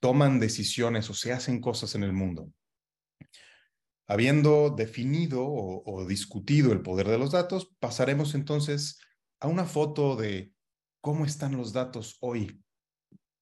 toman 0.00 0.38
decisiones 0.38 1.10
o 1.10 1.14
se 1.14 1.32
hacen 1.32 1.60
cosas 1.60 1.94
en 1.94 2.04
el 2.04 2.12
mundo. 2.12 2.50
Habiendo 4.08 4.70
definido 4.70 5.44
o, 5.44 6.06
discutido 6.06 6.72
el 6.72 6.82
poder 6.82 7.08
de 7.08 7.18
los 7.18 7.32
datos, 7.32 7.74
pasaremos 7.80 8.34
entonces 8.34 9.00
a 9.40 9.48
una 9.48 9.64
foto 9.64 10.14
de 10.14 10.52
cómo 11.00 11.24
están 11.24 11.56
los 11.56 11.72
datos 11.72 12.16
hoy, 12.20 12.62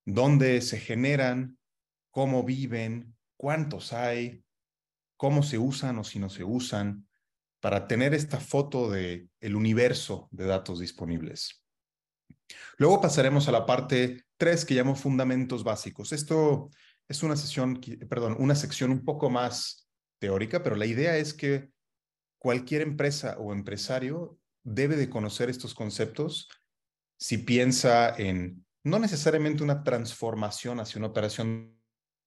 dónde 0.06 0.62
se 0.62 0.80
generan, 0.80 1.58
cómo 2.10 2.44
viven, 2.44 3.14
cuántos 3.36 3.92
hay, 3.92 4.42
cómo 5.18 5.42
se 5.42 5.58
usan 5.58 5.98
o 5.98 6.04
si 6.04 6.18
no 6.18 6.30
se 6.30 6.44
usan, 6.44 7.06
para 7.60 7.86
tener 7.86 8.14
esta 8.14 8.40
foto 8.40 8.90
de 8.90 9.28
el 9.40 9.56
universo 9.56 10.28
de 10.30 10.46
datos 10.46 10.80
disponibles. 10.80 11.62
Luego 12.78 13.00
pasaremos 13.00 13.48
a 13.48 13.52
la 13.52 13.66
parte 13.66 14.24
3 14.38 14.64
que 14.64 14.74
llamo 14.74 14.96
fundamentos 14.96 15.62
básicos. 15.62 16.12
Esto 16.12 16.70
es 17.08 17.22
una 17.22 17.36
sesión, 17.36 17.80
perdón, 18.08 18.36
una 18.38 18.54
sección 18.54 18.90
un 18.90 19.04
poco 19.04 19.30
más 19.30 19.83
teórica, 20.18 20.62
pero 20.62 20.76
la 20.76 20.86
idea 20.86 21.16
es 21.16 21.34
que 21.34 21.70
cualquier 22.38 22.82
empresa 22.82 23.36
o 23.38 23.52
empresario 23.52 24.38
debe 24.62 24.96
de 24.96 25.08
conocer 25.08 25.50
estos 25.50 25.74
conceptos 25.74 26.48
si 27.18 27.38
piensa 27.38 28.14
en 28.16 28.64
no 28.84 28.98
necesariamente 28.98 29.62
una 29.62 29.82
transformación 29.82 30.78
hacia 30.78 30.98
una 30.98 31.08
operación 31.08 31.80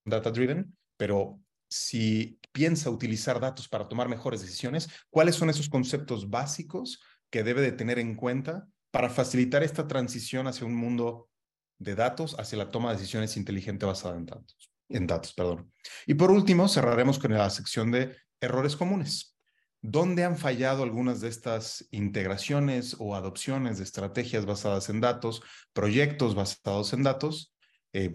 data-driven, 0.05 0.75
pero 0.97 1.39
si 1.69 2.39
piensa 2.51 2.89
utilizar 2.89 3.39
datos 3.39 3.67
para 3.67 3.87
tomar 3.87 4.09
mejores 4.09 4.41
decisiones, 4.41 4.89
¿cuáles 5.09 5.35
son 5.35 5.49
esos 5.49 5.69
conceptos 5.69 6.29
básicos 6.29 6.99
que 7.29 7.43
debe 7.43 7.61
de 7.61 7.73
tener 7.73 7.99
en 7.99 8.15
cuenta 8.15 8.67
para 8.91 9.09
facilitar 9.09 9.63
esta 9.63 9.87
transición 9.87 10.47
hacia 10.47 10.65
un 10.65 10.75
mundo 10.75 11.29
de 11.77 11.93
datos, 11.93 12.35
hacia 12.39 12.57
la 12.57 12.71
toma 12.71 12.89
de 12.89 12.97
decisiones 12.97 13.37
inteligente 13.37 13.85
basada 13.85 14.15
en 14.15 14.25
datos? 14.25 14.71
En 14.89 15.07
datos, 15.07 15.33
perdón. 15.33 15.71
Y 16.05 16.13
por 16.13 16.31
último, 16.31 16.67
cerraremos 16.67 17.19
con 17.19 17.33
la 17.33 17.49
sección 17.49 17.91
de 17.91 18.15
errores 18.41 18.75
comunes. 18.75 19.37
¿Dónde 19.81 20.23
han 20.23 20.37
fallado 20.37 20.83
algunas 20.83 21.21
de 21.21 21.29
estas 21.29 21.87
integraciones 21.91 22.95
o 22.99 23.15
adopciones 23.15 23.77
de 23.77 23.83
estrategias 23.83 24.45
basadas 24.45 24.89
en 24.89 25.01
datos, 25.01 25.41
proyectos 25.73 26.35
basados 26.35 26.93
en 26.93 27.03
datos? 27.03 27.55
Eh, 27.93 28.11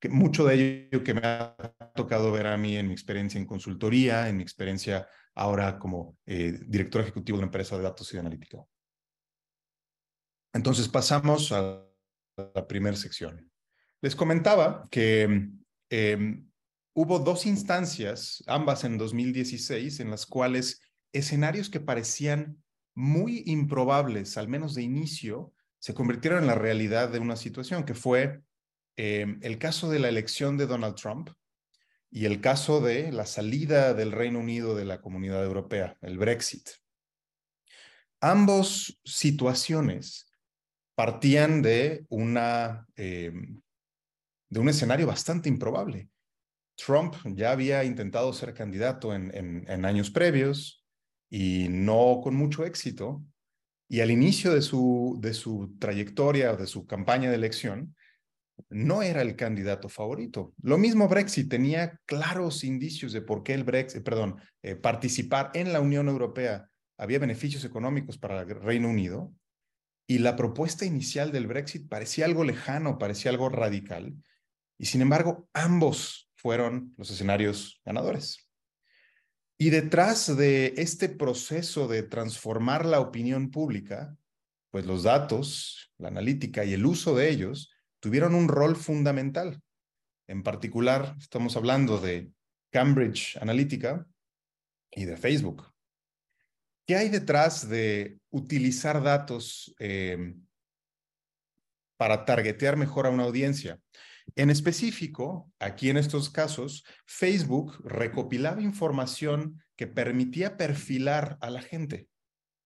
que 0.00 0.08
mucho 0.08 0.44
de 0.44 0.88
ello 0.90 1.04
que 1.04 1.14
me 1.14 1.22
ha 1.24 1.56
tocado 1.94 2.32
ver 2.32 2.46
a 2.46 2.56
mí 2.56 2.76
en 2.76 2.88
mi 2.88 2.92
experiencia 2.92 3.38
en 3.38 3.46
consultoría, 3.46 4.28
en 4.28 4.36
mi 4.36 4.42
experiencia 4.42 5.08
ahora 5.34 5.78
como 5.78 6.16
eh, 6.26 6.58
director 6.66 7.02
ejecutivo 7.02 7.36
de 7.36 7.44
una 7.44 7.48
empresa 7.48 7.76
de 7.76 7.82
datos 7.82 8.10
y 8.10 8.14
de 8.14 8.20
analítica. 8.20 8.64
Entonces 10.52 10.88
pasamos 10.88 11.52
a 11.52 11.84
la 12.36 12.66
primera 12.66 12.96
sección. 12.96 13.50
Les 14.00 14.16
comentaba 14.16 14.88
que 14.90 15.50
Em, 15.90 16.50
hubo 16.94 17.18
dos 17.18 17.46
instancias, 17.46 18.42
ambas 18.46 18.84
en 18.84 18.98
2016, 18.98 20.00
en 20.00 20.10
las 20.10 20.26
cuales 20.26 20.80
escenarios 21.12 21.70
que 21.70 21.80
parecían 21.80 22.62
muy 22.94 23.42
improbables, 23.46 24.36
al 24.36 24.48
menos 24.48 24.74
de 24.74 24.82
inicio, 24.82 25.52
se 25.78 25.94
convirtieron 25.94 26.40
en 26.40 26.46
la 26.46 26.54
realidad 26.54 27.10
de 27.10 27.18
una 27.18 27.36
situación, 27.36 27.84
que 27.84 27.94
fue 27.94 28.40
em, 28.96 29.38
el 29.42 29.58
caso 29.58 29.90
de 29.90 29.98
la 29.98 30.08
elección 30.08 30.56
de 30.56 30.66
Donald 30.66 30.96
Trump 30.96 31.30
y 32.10 32.24
el 32.24 32.40
caso 32.40 32.80
de 32.80 33.12
la 33.12 33.26
salida 33.26 33.92
del 33.92 34.12
Reino 34.12 34.38
Unido 34.38 34.74
de 34.74 34.86
la 34.86 35.00
Comunidad 35.00 35.44
Europea, 35.44 35.98
el 36.00 36.18
Brexit. 36.18 36.68
Ambos 38.20 38.98
situaciones 39.04 40.32
partían 40.94 41.60
de 41.60 42.06
una 42.08 42.86
em, 42.96 43.60
de 44.56 44.60
un 44.60 44.70
escenario 44.70 45.06
bastante 45.06 45.50
improbable. 45.50 46.08
Trump 46.78 47.14
ya 47.26 47.50
había 47.50 47.84
intentado 47.84 48.32
ser 48.32 48.54
candidato 48.54 49.14
en, 49.14 49.84
años 49.84 50.10
previos 50.10 50.82
y 51.28 51.66
no 51.68 52.22
con 52.22 52.34
mucho 52.34 52.64
éxito. 52.64 53.22
Y 53.86 54.00
al 54.00 54.10
inicio 54.10 54.54
de 54.54 54.62
su, 54.62 55.18
de 55.20 55.34
su 55.34 55.76
trayectoria 55.78 56.52
o 56.52 56.56
de 56.56 56.66
su 56.66 56.86
campaña 56.86 57.28
de 57.28 57.36
elección, 57.36 57.94
no 58.70 59.02
era 59.02 59.20
el 59.20 59.36
candidato 59.36 59.90
favorito. 59.90 60.54
Lo 60.62 60.78
mismo 60.78 61.06
Brexit 61.06 61.50
tenía 61.50 62.00
claros 62.06 62.64
indicios 62.64 63.12
de 63.12 63.20
por 63.20 63.42
qué 63.42 63.52
el 63.52 63.64
Brexit, 63.64 64.02
perdón, 64.02 64.36
eh, 64.62 64.74
participar 64.74 65.50
en 65.52 65.74
la 65.74 65.82
Unión 65.82 66.08
Europea 66.08 66.70
había 66.96 67.18
beneficios 67.18 67.62
económicos 67.66 68.16
para 68.16 68.40
el 68.40 68.48
Reino 68.48 68.88
Unido. 68.88 69.34
Y 70.08 70.18
la 70.18 70.34
propuesta 70.34 70.86
inicial 70.86 71.30
del 71.30 71.46
Brexit 71.46 71.90
parecía 71.90 72.24
algo 72.24 72.42
lejano, 72.42 72.96
parecía 72.96 73.30
algo 73.30 73.50
radical. 73.50 74.14
Y 74.78 74.86
sin 74.86 75.00
embargo, 75.00 75.48
ambos 75.52 76.30
fueron 76.34 76.94
los 76.96 77.10
escenarios 77.10 77.80
ganadores. 77.84 78.46
Y 79.58 79.70
detrás 79.70 80.36
de 80.36 80.74
este 80.76 81.08
proceso 81.08 81.88
de 81.88 82.02
transformar 82.02 82.84
la 82.84 83.00
opinión 83.00 83.50
pública, 83.50 84.16
pues 84.70 84.84
los 84.84 85.04
datos, 85.04 85.92
la 85.96 86.08
analítica 86.08 86.64
y 86.64 86.74
el 86.74 86.84
uso 86.84 87.16
de 87.16 87.30
ellos 87.30 87.72
tuvieron 88.00 88.34
un 88.34 88.48
rol 88.48 88.76
fundamental. 88.76 89.62
En 90.28 90.42
particular, 90.42 91.16
estamos 91.18 91.56
hablando 91.56 91.98
de 91.98 92.30
Cambridge 92.70 93.38
Analytica 93.40 94.06
y 94.90 95.06
de 95.06 95.16
Facebook. 95.16 95.72
¿Qué 96.86 96.96
hay 96.96 97.08
detrás 97.08 97.68
de 97.68 98.20
utilizar 98.30 99.02
datos 99.02 99.74
eh, 99.78 100.34
para 101.96 102.24
targetear 102.24 102.76
mejor 102.76 103.06
a 103.06 103.10
una 103.10 103.24
audiencia? 103.24 103.80
En 104.34 104.50
específico, 104.50 105.50
aquí 105.58 105.88
en 105.88 105.96
estos 105.96 106.30
casos, 106.30 106.84
Facebook 107.06 107.80
recopilaba 107.84 108.60
información 108.60 109.62
que 109.76 109.86
permitía 109.86 110.56
perfilar 110.56 111.38
a 111.40 111.50
la 111.50 111.62
gente, 111.62 112.08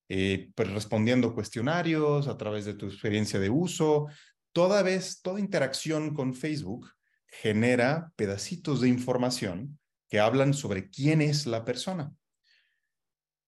eh, 0.08 0.50
pues 0.54 0.70
respondiendo 0.70 1.34
cuestionarios 1.34 2.28
a 2.28 2.36
través 2.36 2.64
de 2.64 2.74
tu 2.74 2.86
experiencia 2.86 3.38
de 3.38 3.50
uso. 3.50 4.06
Toda 4.52 4.82
vez, 4.82 5.20
toda 5.22 5.38
interacción 5.38 6.14
con 6.14 6.34
Facebook 6.34 6.90
genera 7.26 8.12
pedacitos 8.16 8.80
de 8.80 8.88
información 8.88 9.78
que 10.08 10.18
hablan 10.18 10.54
sobre 10.54 10.88
quién 10.90 11.20
es 11.20 11.46
la 11.46 11.64
persona. 11.64 12.12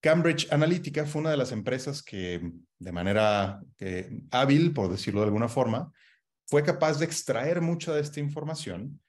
Cambridge 0.01 0.53
Analytica 0.53 1.07
fue 1.07 1.21
una 1.21 1.31
de 1.31 1.37
las 1.37 1.53
empresas 1.53 2.03
que 2.03 2.53
de 2.79 2.93
manera 2.93 3.61
hábil, 4.31 4.73
por 4.73 4.91
decirlo 4.91 5.21
de 5.21 5.27
alguna 5.27 5.49
forma, 5.49 5.93
fue 6.47 6.63
capaz 6.63 6.99
de 6.99 7.05
extraer 7.05 7.61
mucha 7.61 7.93
de 7.93 8.01
esta 8.01 8.21
información 8.21 9.01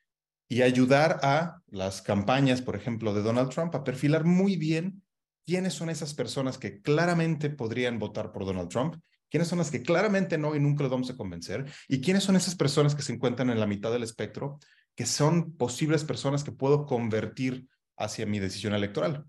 y 0.49 0.61
ayudar 0.61 1.19
a 1.23 1.61
las 1.67 2.01
campañas, 2.01 2.61
por 2.61 2.75
ejemplo, 2.75 3.13
de 3.13 3.21
Donald 3.21 3.49
Trump 3.49 3.73
a 3.75 3.83
perfilar 3.83 4.23
muy 4.23 4.55
bien 4.55 5.01
quiénes 5.45 5.73
son 5.73 5.89
esas 5.89 6.13
personas 6.13 6.57
que 6.57 6.81
claramente 6.81 7.49
podrían 7.49 7.99
votar 7.99 8.31
por 8.31 8.45
Donald 8.45 8.69
Trump, 8.69 8.95
quiénes 9.29 9.47
son 9.47 9.57
las 9.57 9.71
que 9.71 9.81
claramente 9.81 10.37
no 10.37 10.55
y 10.55 10.59
nunca 10.59 10.83
los 10.83 10.91
vamos 10.91 11.09
a 11.09 11.17
convencer, 11.17 11.65
y 11.87 12.01
quiénes 12.01 12.23
son 12.23 12.35
esas 12.35 12.55
personas 12.55 12.95
que 12.95 13.01
se 13.01 13.13
encuentran 13.13 13.49
en 13.49 13.59
la 13.59 13.67
mitad 13.67 13.91
del 13.91 14.03
espectro, 14.03 14.59
que 14.95 15.05
son 15.05 15.53
posibles 15.57 16.03
personas 16.03 16.43
que 16.43 16.51
puedo 16.51 16.85
convertir 16.85 17.67
hacia 17.97 18.25
mi 18.25 18.39
decisión 18.39 18.73
electoral. 18.73 19.25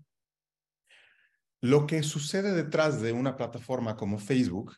Lo 1.61 1.87
que 1.87 2.03
sucede 2.03 2.53
detrás 2.53 3.01
de 3.01 3.11
una 3.11 3.35
plataforma 3.35 3.97
como 3.97 4.19
Facebook 4.19 4.75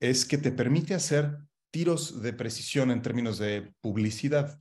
es 0.00 0.24
que 0.24 0.38
te 0.38 0.52
permite 0.52 0.94
hacer 0.94 1.36
tiros 1.70 2.22
de 2.22 2.32
precisión 2.32 2.90
en 2.90 3.02
términos 3.02 3.38
de 3.38 3.72
publicidad. 3.80 4.58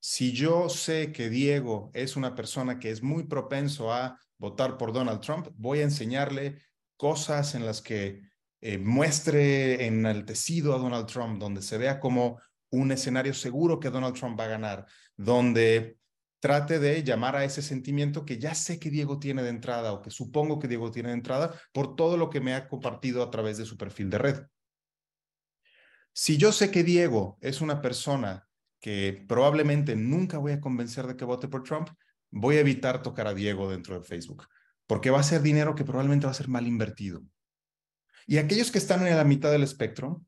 Si 0.00 0.32
yo 0.32 0.68
sé 0.68 1.12
que 1.12 1.30
Diego 1.30 1.90
es 1.94 2.16
una 2.16 2.34
persona 2.34 2.78
que 2.78 2.90
es 2.90 3.02
muy 3.02 3.24
propenso 3.24 3.92
a 3.92 4.18
votar 4.38 4.76
por 4.76 4.92
Donald 4.92 5.20
Trump, 5.20 5.48
voy 5.56 5.80
a 5.80 5.84
enseñarle 5.84 6.60
cosas 6.96 7.54
en 7.54 7.64
las 7.64 7.80
que 7.80 8.22
eh, 8.60 8.78
muestre 8.78 9.86
enaltecido 9.86 10.74
a 10.74 10.78
Donald 10.78 11.06
Trump, 11.06 11.38
donde 11.38 11.62
se 11.62 11.78
vea 11.78 12.00
como 12.00 12.40
un 12.70 12.92
escenario 12.92 13.34
seguro 13.34 13.80
que 13.80 13.90
Donald 13.90 14.14
Trump 14.14 14.38
va 14.38 14.44
a 14.44 14.48
ganar, 14.48 14.86
donde 15.16 15.98
trate 16.40 16.78
de 16.78 17.02
llamar 17.02 17.36
a 17.36 17.44
ese 17.44 17.62
sentimiento 17.62 18.26
que 18.26 18.38
ya 18.38 18.54
sé 18.54 18.78
que 18.78 18.90
Diego 18.90 19.18
tiene 19.18 19.42
de 19.42 19.48
entrada 19.48 19.92
o 19.92 20.02
que 20.02 20.10
supongo 20.10 20.58
que 20.58 20.68
Diego 20.68 20.90
tiene 20.90 21.08
de 21.08 21.14
entrada 21.14 21.58
por 21.72 21.96
todo 21.96 22.18
lo 22.18 22.28
que 22.28 22.40
me 22.40 22.54
ha 22.54 22.68
compartido 22.68 23.22
a 23.22 23.30
través 23.30 23.56
de 23.56 23.64
su 23.64 23.78
perfil 23.78 24.10
de 24.10 24.18
red. 24.18 24.46
Si 26.16 26.36
yo 26.36 26.52
sé 26.52 26.70
que 26.70 26.84
Diego 26.84 27.38
es 27.40 27.60
una 27.60 27.82
persona 27.82 28.46
que 28.80 29.24
probablemente 29.28 29.96
nunca 29.96 30.38
voy 30.38 30.52
a 30.52 30.60
convencer 30.60 31.08
de 31.08 31.16
que 31.16 31.24
vote 31.24 31.48
por 31.48 31.64
Trump, 31.64 31.88
voy 32.30 32.56
a 32.56 32.60
evitar 32.60 33.02
tocar 33.02 33.26
a 33.26 33.34
Diego 33.34 33.68
dentro 33.68 33.98
de 33.98 34.06
Facebook, 34.06 34.46
porque 34.86 35.10
va 35.10 35.18
a 35.18 35.24
ser 35.24 35.42
dinero 35.42 35.74
que 35.74 35.84
probablemente 35.84 36.26
va 36.26 36.30
a 36.30 36.36
ser 36.36 36.48
mal 36.48 36.68
invertido. 36.68 37.20
Y 38.28 38.38
aquellos 38.38 38.70
que 38.70 38.78
están 38.78 39.04
en 39.04 39.16
la 39.16 39.24
mitad 39.24 39.50
del 39.50 39.64
espectro, 39.64 40.24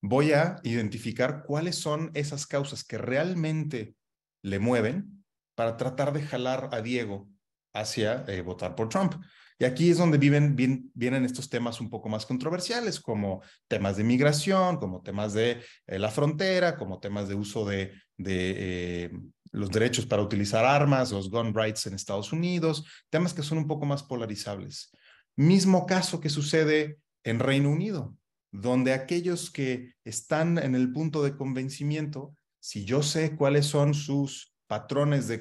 voy 0.00 0.32
a 0.32 0.60
identificar 0.62 1.42
cuáles 1.44 1.76
son 1.76 2.12
esas 2.14 2.46
causas 2.46 2.84
que 2.84 2.98
realmente 2.98 3.96
le 4.40 4.60
mueven 4.60 5.24
para 5.56 5.76
tratar 5.76 6.12
de 6.12 6.22
jalar 6.22 6.68
a 6.70 6.80
Diego 6.80 7.28
hacia 7.72 8.24
eh, 8.28 8.40
votar 8.40 8.76
por 8.76 8.88
Trump. 8.88 9.14
Y 9.58 9.64
aquí 9.64 9.90
es 9.90 9.98
donde 9.98 10.18
vienen 10.18 11.24
estos 11.24 11.48
temas 11.48 11.80
un 11.80 11.88
poco 11.88 12.08
más 12.08 12.26
controversiales, 12.26 12.98
como 12.98 13.42
temas 13.68 13.96
de 13.96 14.04
migración, 14.04 14.78
como 14.78 15.00
temas 15.02 15.32
de 15.32 15.62
eh, 15.86 15.98
la 15.98 16.10
frontera, 16.10 16.76
como 16.76 16.98
temas 16.98 17.28
de 17.28 17.36
uso 17.36 17.64
de, 17.64 17.92
de 18.16 18.54
eh, 18.56 19.10
los 19.52 19.70
derechos 19.70 20.06
para 20.06 20.22
utilizar 20.22 20.64
armas, 20.64 21.12
los 21.12 21.30
gun 21.30 21.54
rights 21.54 21.86
en 21.86 21.94
Estados 21.94 22.32
Unidos, 22.32 22.84
temas 23.10 23.32
que 23.32 23.42
son 23.42 23.58
un 23.58 23.68
poco 23.68 23.86
más 23.86 24.02
polarizables. 24.02 24.90
Mismo 25.36 25.86
caso 25.86 26.20
que 26.20 26.30
sucede 26.30 26.98
en 27.22 27.38
Reino 27.38 27.70
Unido, 27.70 28.16
donde 28.50 28.92
aquellos 28.92 29.50
que 29.50 29.94
están 30.04 30.58
en 30.58 30.74
el 30.74 30.92
punto 30.92 31.22
de 31.22 31.36
convencimiento, 31.36 32.34
si 32.60 32.84
yo 32.84 33.02
sé 33.02 33.36
cuáles 33.36 33.66
son 33.66 33.94
sus 33.94 34.54
patrones 34.66 35.28
de, 35.28 35.38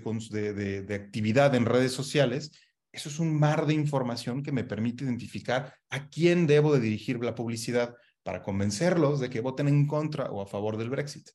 de, 0.83 0.95
actividad 0.95 1.55
en 1.55 1.65
redes 1.65 1.91
sociales, 1.91 2.51
eso 2.93 3.09
es 3.09 3.19
un 3.19 3.37
mar 3.37 3.65
de 3.65 3.73
información 3.73 4.43
que 4.43 4.51
me 4.51 4.63
permite 4.63 5.03
identificar 5.03 5.75
a 5.89 6.07
quién 6.09 6.45
debo 6.45 6.73
de 6.73 6.79
dirigir 6.79 7.21
la 7.23 7.33
publicidad 7.33 7.95
para 8.21 8.43
convencerlos 8.43 9.19
de 9.19 9.31
que 9.31 9.41
voten 9.41 9.67
en 9.67 9.87
contra 9.87 10.29
o 10.29 10.41
a 10.41 10.45
favor 10.45 10.77
del 10.77 10.91
Brexit. 10.91 11.27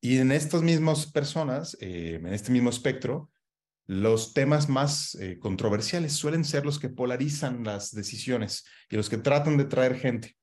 Y 0.00 0.18
en 0.18 0.32
estas 0.32 0.62
mismas 0.62 1.06
personas, 1.06 1.78
eh, 1.80 2.16
en 2.16 2.26
este 2.26 2.50
mismo 2.50 2.70
espectro, 2.70 3.30
los 3.86 4.34
temas 4.34 4.68
más 4.68 5.14
eh, 5.14 5.38
controversiales 5.38 6.12
suelen 6.12 6.44
ser 6.44 6.66
los 6.66 6.80
que 6.80 6.88
polarizan 6.88 7.62
las 7.62 7.92
decisiones 7.92 8.64
y 8.90 8.96
los 8.96 9.08
que 9.08 9.18
tratan 9.18 9.56
de 9.56 9.64
traer 9.66 9.96
gente. 9.96 10.36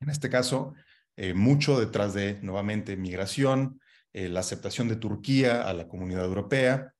En 0.00 0.08
este 0.08 0.30
caso, 0.30 0.74
eh, 1.16 1.34
mucho 1.34 1.80
detrás 1.80 2.14
de, 2.14 2.38
nuevamente, 2.42 2.96
migración, 2.96 3.80
la 4.12 4.38
aceptación 4.38 4.86
de 4.86 4.94
Turquía 4.94 5.68
a 5.68 5.72
la 5.72 5.88
comunidad 5.88 6.24
europea. 6.24 6.94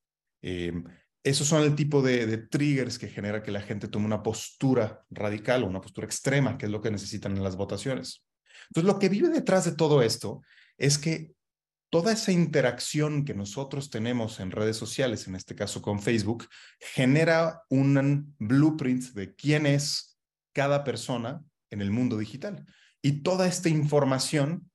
Esos 1.24 1.48
son 1.48 1.62
el 1.62 1.74
tipo 1.74 2.02
de, 2.02 2.36
triggers 2.36 2.98
que 2.98 3.08
genera 3.08 3.42
que 3.42 3.50
la 3.50 3.62
gente 3.62 3.88
tome 3.88 4.04
una 4.04 4.22
postura 4.22 5.04
radical 5.10 5.64
o 5.64 5.66
una 5.66 5.80
postura 5.80 6.06
extrema, 6.06 6.58
que 6.58 6.66
es 6.66 6.72
lo 6.72 6.82
que 6.82 6.90
necesitan 6.90 7.34
en 7.34 7.42
las 7.42 7.56
votaciones. 7.56 8.26
Entonces, 8.68 8.92
lo 8.92 8.98
que 8.98 9.08
vive 9.08 9.30
detrás 9.30 9.64
de 9.64 9.72
todo 9.72 10.02
esto 10.02 10.42
es 10.76 10.98
que 10.98 11.32
toda 11.90 12.12
esa 12.12 12.30
interacción 12.30 13.24
que 13.24 13.32
nosotros 13.32 13.88
tenemos 13.88 14.38
en 14.38 14.50
redes 14.50 14.76
sociales, 14.76 15.26
en 15.26 15.34
este 15.34 15.54
caso 15.54 15.80
con 15.80 16.02
Facebook, 16.02 16.46
genera 16.78 17.62
un 17.70 18.34
blueprint 18.38 19.14
de 19.14 19.34
quién 19.34 19.64
es 19.64 20.18
cada 20.52 20.84
persona 20.84 21.42
en 21.70 21.80
el 21.80 21.90
mundo 21.90 22.18
digital. 22.18 22.66
Y 23.00 23.22
toda 23.22 23.46
esta 23.46 23.70
información 23.70 24.70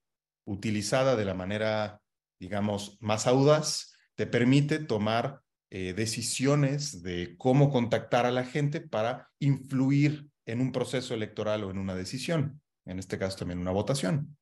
utilizada 0.45 1.15
de 1.15 1.25
la 1.25 1.35
manera, 1.35 2.01
digamos, 2.39 2.97
más 3.01 3.27
audaz, 3.27 3.93
te 4.15 4.25
permite 4.25 4.79
tomar 4.79 5.43
eh, 5.71 5.93
decisiones 5.93 7.03
de 7.03 7.35
cómo 7.37 7.69
contactar 7.69 8.25
a 8.25 8.31
la 8.31 8.43
gente 8.43 8.81
para 8.81 9.29
influir 9.39 10.27
en 10.45 10.61
un 10.61 10.71
proceso 10.71 11.13
electoral 11.13 11.63
o 11.63 11.69
en 11.69 11.77
una 11.77 11.93
decisión, 11.93 12.61
en 12.85 12.97
este 12.97 13.19
caso 13.19 13.37
también 13.37 13.59
una 13.59 13.71
votación. 13.71 14.35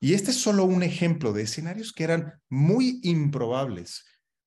Y 0.00 0.14
este 0.14 0.30
es 0.32 0.40
solo 0.40 0.64
un 0.64 0.82
ejemplo 0.82 1.32
de 1.32 1.42
escenarios 1.42 1.92
que 1.92 2.04
eran 2.04 2.40
muy 2.48 3.00
improbables, 3.02 4.04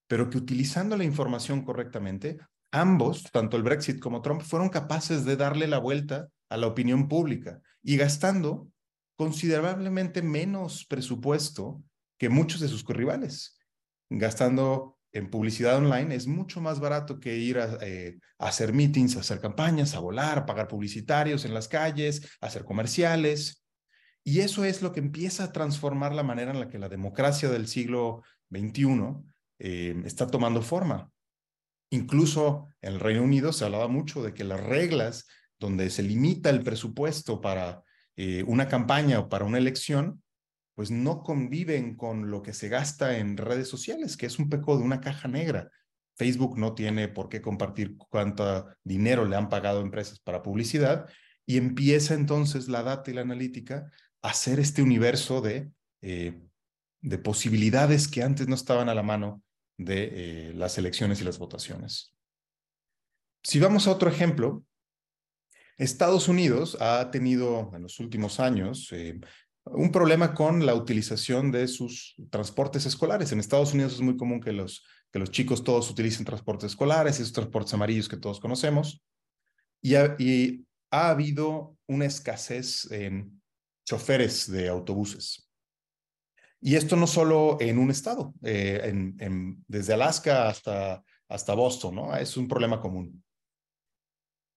pero 0.08 0.30
que 0.30 0.38
utilizando 0.38 0.98
la 0.98 1.04
información 1.04 1.64
correctamente, 1.64 2.38
ambos, 2.72 3.24
tanto 3.32 3.56
el 3.56 3.64
Brexit 3.64 4.00
como 4.00 4.22
Trump, 4.22 4.42
fueron 4.42 4.70
capaces 4.70 5.26
de 5.26 5.38
darle 5.38 5.68
la 5.68 5.78
vuelta 5.78 6.28
a 6.50 6.58
la 6.58 6.68
opinión 6.68 7.08
pública 7.08 7.62
y 7.82 7.98
gastando 7.98 8.68
considerablemente 9.16 10.22
menos 10.22 10.86
presupuesto 10.86 11.84
que 12.18 12.30
muchos 12.30 12.60
de 12.60 12.68
sus 12.68 12.84
rivales. 12.84 13.58
Gastando 14.10 14.93
en 15.14 15.30
publicidad 15.30 15.78
online 15.78 16.16
es 16.16 16.26
mucho 16.26 16.60
más 16.60 16.80
barato 16.80 17.20
que 17.20 17.38
ir 17.38 17.60
a, 17.60 17.78
eh, 17.82 18.18
a, 18.40 18.48
hacer 18.48 18.74
meetings, 18.74 19.16
a 19.16 19.20
hacer 19.20 19.40
campañas, 19.40 19.94
a 19.94 20.00
volar, 20.00 20.40
a 20.40 20.46
pagar 20.46 20.68
publicitarios 20.68 21.46
en 21.46 21.54
las 21.54 21.68
calles, 21.68 22.28
a 22.42 22.48
hacer 22.48 22.66
comerciales. 22.66 23.64
Y 24.24 24.40
eso 24.40 24.66
es 24.66 24.82
lo 24.82 24.92
que 24.92 25.00
empieza 25.00 25.46
a 25.46 25.52
transformar 25.52 26.16
la 26.16 26.24
manera 26.24 26.52
en 26.52 26.60
la 26.60 26.68
que 26.68 26.80
la 26.80 26.90
democracia 26.90 27.50
del 27.50 27.68
siglo 27.68 28.24
XXI 28.52 28.88
eh, 29.60 30.02
está 30.06 30.28
tomando 30.28 30.64
forma. 30.64 31.12
Incluso 31.92 32.70
en 32.82 32.94
el 32.94 33.00
Reino 33.00 33.22
Unido 33.22 33.54
se 33.54 33.66
hablaba 33.66 33.88
mucho 33.88 34.24
de 34.24 34.34
que 34.34 34.44
las 34.44 34.62
reglas 34.62 35.28
donde 35.60 35.92
se 35.92 36.02
limita 36.02 36.50
el 36.50 36.64
presupuesto 36.64 37.40
para 37.40 37.84
eh, 38.16 38.44
una 38.48 38.68
campaña 38.68 39.20
o 39.20 39.30
para 39.30 39.46
una 39.46 39.60
elección, 39.60 40.23
pues 40.76 40.92
no 40.92 41.24
conviven 41.24 41.96
con 41.96 42.32
lo 42.32 42.42
que 42.42 42.54
se 42.54 42.70
gasta 42.70 43.18
en 43.18 43.38
redes 43.38 43.68
sociales, 43.68 44.18
que 44.18 44.26
es 44.26 44.40
un 44.40 44.50
poco 44.50 44.78
de 44.78 44.84
una 44.84 45.02
caja 45.02 45.28
negra. 45.28 45.70
Facebook 46.16 46.58
no 46.58 46.74
tiene 46.74 47.08
por 47.08 47.30
qué 47.30 47.42
compartir 47.42 47.98
cuánto 47.98 48.68
dinero 48.84 49.26
le 49.26 49.36
han 49.36 49.50
pagado 49.50 49.82
empresas 49.82 50.20
para 50.20 50.44
publicidad 50.44 51.08
y 51.46 51.58
empieza 51.58 52.14
entonces 52.14 52.68
la 52.68 52.84
data 52.84 53.12
y 53.12 53.14
la 53.14 53.22
analítica 53.22 53.92
hacer 54.22 54.60
este 54.60 54.82
universo 54.82 55.42
de, 55.42 55.72
eh, 56.02 56.42
de 57.02 57.18
posibilidades 57.18 58.08
que 58.08 58.24
antes 58.24 58.48
no 58.48 58.56
estaban 58.56 58.90
a 58.90 58.96
la 58.96 59.04
mano 59.04 59.44
de 59.78 60.50
eh, 60.50 60.54
las 60.54 60.78
elecciones 60.78 61.20
y 61.22 61.24
las 61.24 61.40
votaciones. 61.40 62.14
Si 63.44 63.60
vamos 63.60 63.88
a 63.88 63.92
otro 63.92 64.10
ejemplo, 64.10 64.64
Estados 65.78 66.28
Unidos 66.28 66.78
ha 66.80 67.10
tenido 67.12 67.72
en 67.74 67.82
los 67.82 68.00
últimos 68.00 68.40
años 68.40 68.88
eh, 68.92 69.20
un 69.66 69.92
problema 69.92 70.34
con 70.34 70.66
la 70.66 70.76
utilización 70.76 71.52
de 71.52 71.68
sus 71.68 72.16
transportes 72.30 72.86
escolares. 72.86 73.32
En 73.32 73.40
Estados 73.40 73.74
Unidos 73.74 73.94
es 73.94 74.02
muy 74.02 74.18
común 74.18 74.42
que 74.42 74.52
los, 74.52 74.86
que 75.12 75.20
los 75.20 75.32
chicos 75.32 75.64
todos 75.64 75.90
utilicen 75.90 76.26
transportes 76.26 76.72
escolares, 76.72 77.20
esos 77.20 77.34
transportes 77.34 77.74
amarillos 77.74 78.10
que 78.10 78.18
todos 78.18 78.40
conocemos. 78.40 79.04
Y 79.82 79.96
ha 79.96 81.10
habido 81.10 81.76
una 81.88 82.06
escasez 82.06 82.90
en 82.92 83.42
choferes 83.86 84.50
de 84.50 84.70
autobuses. 84.70 85.50
Y 86.62 86.76
esto 86.76 86.96
no 86.96 87.08
solo 87.08 87.58
en 87.60 87.78
un 87.78 87.92
estado, 87.92 88.34
eh, 88.42 88.94
desde 89.68 89.94
Alaska 89.94 90.48
hasta, 90.48 91.04
hasta 91.28 91.54
Boston, 91.56 91.96
¿no? 91.96 92.16
Es 92.16 92.38
un 92.38 92.48
problema 92.48 92.80
común. 92.80 93.22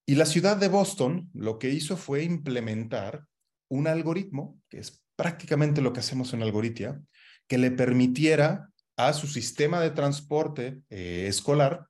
Y 0.07 0.15
la 0.15 0.27
ciudad 0.27 0.57
de 0.57 0.69
Boston 0.69 1.29
lo 1.35 1.59
que 1.59 1.71
hizo 1.71 1.97
fue 1.97 2.23
implementar 2.23 3.27
un 3.69 3.87
algoritmo, 3.87 4.61
que 4.69 4.79
es 4.79 5.03
prácticamente 5.17 5.81
lo 5.81 5.93
que 5.93 6.01
hacemos 6.01 6.33
en 6.35 6.43
Algoritia, 6.43 7.01
que 7.47 7.59
le 7.59 7.71
permitiera 7.71 8.71
a 8.97 9.13
su 9.13 9.27
sistema 9.27 9.81
de 9.81 9.91
transporte 9.91 10.81
eh, 10.91 11.27
escolar 11.29 11.87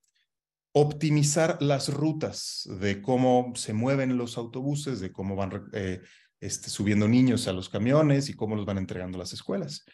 optimizar 0.78 1.56
las 1.62 1.88
rutas 1.88 2.68
de 2.80 3.00
cómo 3.00 3.52
se 3.54 3.72
mueven 3.72 4.18
los 4.18 4.36
autobuses, 4.36 5.00
de 5.00 5.10
cómo 5.10 5.34
van 5.34 5.70
eh, 5.72 6.02
este, 6.38 6.68
subiendo 6.68 7.08
niños 7.08 7.48
a 7.48 7.54
los 7.54 7.70
camiones 7.70 8.28
y 8.28 8.34
cómo 8.34 8.56
los 8.56 8.66
van 8.66 8.76
entregando 8.76 9.16
las 9.16 9.32
escuelas. 9.32 9.86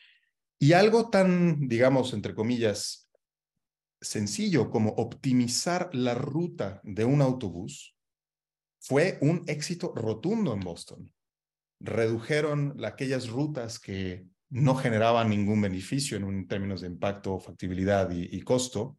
Y 0.58 0.72
algo 0.72 1.08
tan, 1.08 1.68
digamos, 1.68 2.12
entre 2.14 2.34
comillas, 2.34 3.08
sencillo 4.00 4.70
como 4.70 4.90
optimizar 4.90 5.88
la 5.92 6.14
ruta 6.14 6.80
de 6.82 7.04
un 7.04 7.22
autobús 7.22 7.96
fue 8.80 9.18
un 9.20 9.44
éxito 9.46 9.92
rotundo 9.94 10.52
en 10.52 10.60
Boston. 10.60 11.12
Redujeron 11.82 12.82
aquellas 12.84 13.28
rutas 13.28 13.78
que 13.78 14.26
no 14.50 14.74
generaban 14.74 15.30
ningún 15.30 15.60
beneficio 15.60 16.16
en, 16.16 16.46
términos 16.46 16.82
de 16.82 16.88
impacto, 16.88 17.38
factibilidad 17.38 18.10
y, 18.10 18.40
costo. 18.42 18.98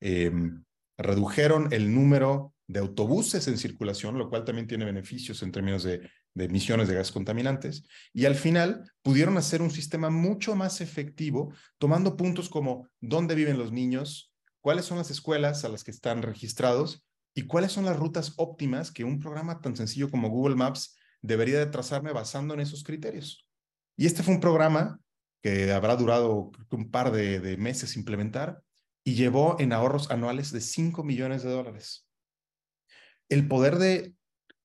Em, 0.00 0.64
redujeron 0.98 1.72
el 1.72 1.94
número 1.94 2.54
de 2.66 2.80
autobuses 2.80 3.46
en 3.48 3.58
circulación, 3.58 4.18
lo 4.18 4.28
cual 4.28 4.44
también 4.44 4.66
tiene 4.66 4.84
beneficios 4.84 5.42
en 5.42 5.52
términos 5.52 5.82
de 5.82 6.08
de 6.34 6.44
emisiones 6.44 6.88
de 6.88 6.94
gases 6.94 7.12
contaminantes, 7.12 7.84
y 8.12 8.24
al 8.24 8.34
final 8.34 8.90
pudieron 9.02 9.36
hacer 9.36 9.62
un 9.62 9.70
sistema 9.70 10.10
mucho 10.10 10.54
más 10.54 10.80
efectivo, 10.80 11.52
tomando 11.78 12.16
puntos 12.16 12.48
como 12.48 12.88
dónde 13.00 13.34
viven 13.34 13.58
los 13.58 13.72
niños, 13.72 14.32
cuáles 14.60 14.84
son 14.84 14.98
las 14.98 15.10
escuelas 15.10 15.64
a 15.64 15.68
las 15.68 15.84
que 15.84 15.90
están 15.90 16.22
registrados 16.22 17.06
y 17.34 17.42
cuáles 17.42 17.72
son 17.72 17.84
las 17.84 17.96
rutas 17.96 18.34
óptimas 18.36 18.92
que 18.92 19.04
un 19.04 19.18
programa 19.18 19.60
tan 19.60 19.76
sencillo 19.76 20.10
como 20.10 20.28
Google 20.28 20.56
Maps 20.56 20.96
debería 21.22 21.58
de 21.58 21.66
trazarme 21.66 22.12
basando 22.12 22.54
en 22.54 22.60
esos 22.60 22.84
criterios. 22.84 23.46
Y 23.96 24.06
este 24.06 24.22
fue 24.22 24.34
un 24.34 24.40
programa 24.40 25.00
que 25.42 25.72
habrá 25.72 25.96
durado 25.96 26.50
un 26.70 26.90
par 26.90 27.12
de, 27.12 27.56
meses 27.56 27.96
implementar 27.96 28.62
y 29.04 29.14
llevó 29.14 29.56
en 29.58 29.72
ahorros 29.72 30.10
anuales 30.10 30.52
de 30.52 30.60
5 30.60 31.02
millones 31.02 31.42
de 31.42 31.50
dólares. 31.50 32.06
El 33.28 33.48
poder 33.48 33.76
de 33.76 34.14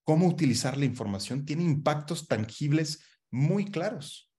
cómo 0.03 0.27
utilizar 0.27 0.77
la 0.77 0.85
información 0.85 1.45
tiene 1.45 1.63
impactos 1.63 2.27
tangibles 2.27 3.03
muy 3.31 3.65
claros. 3.65 4.31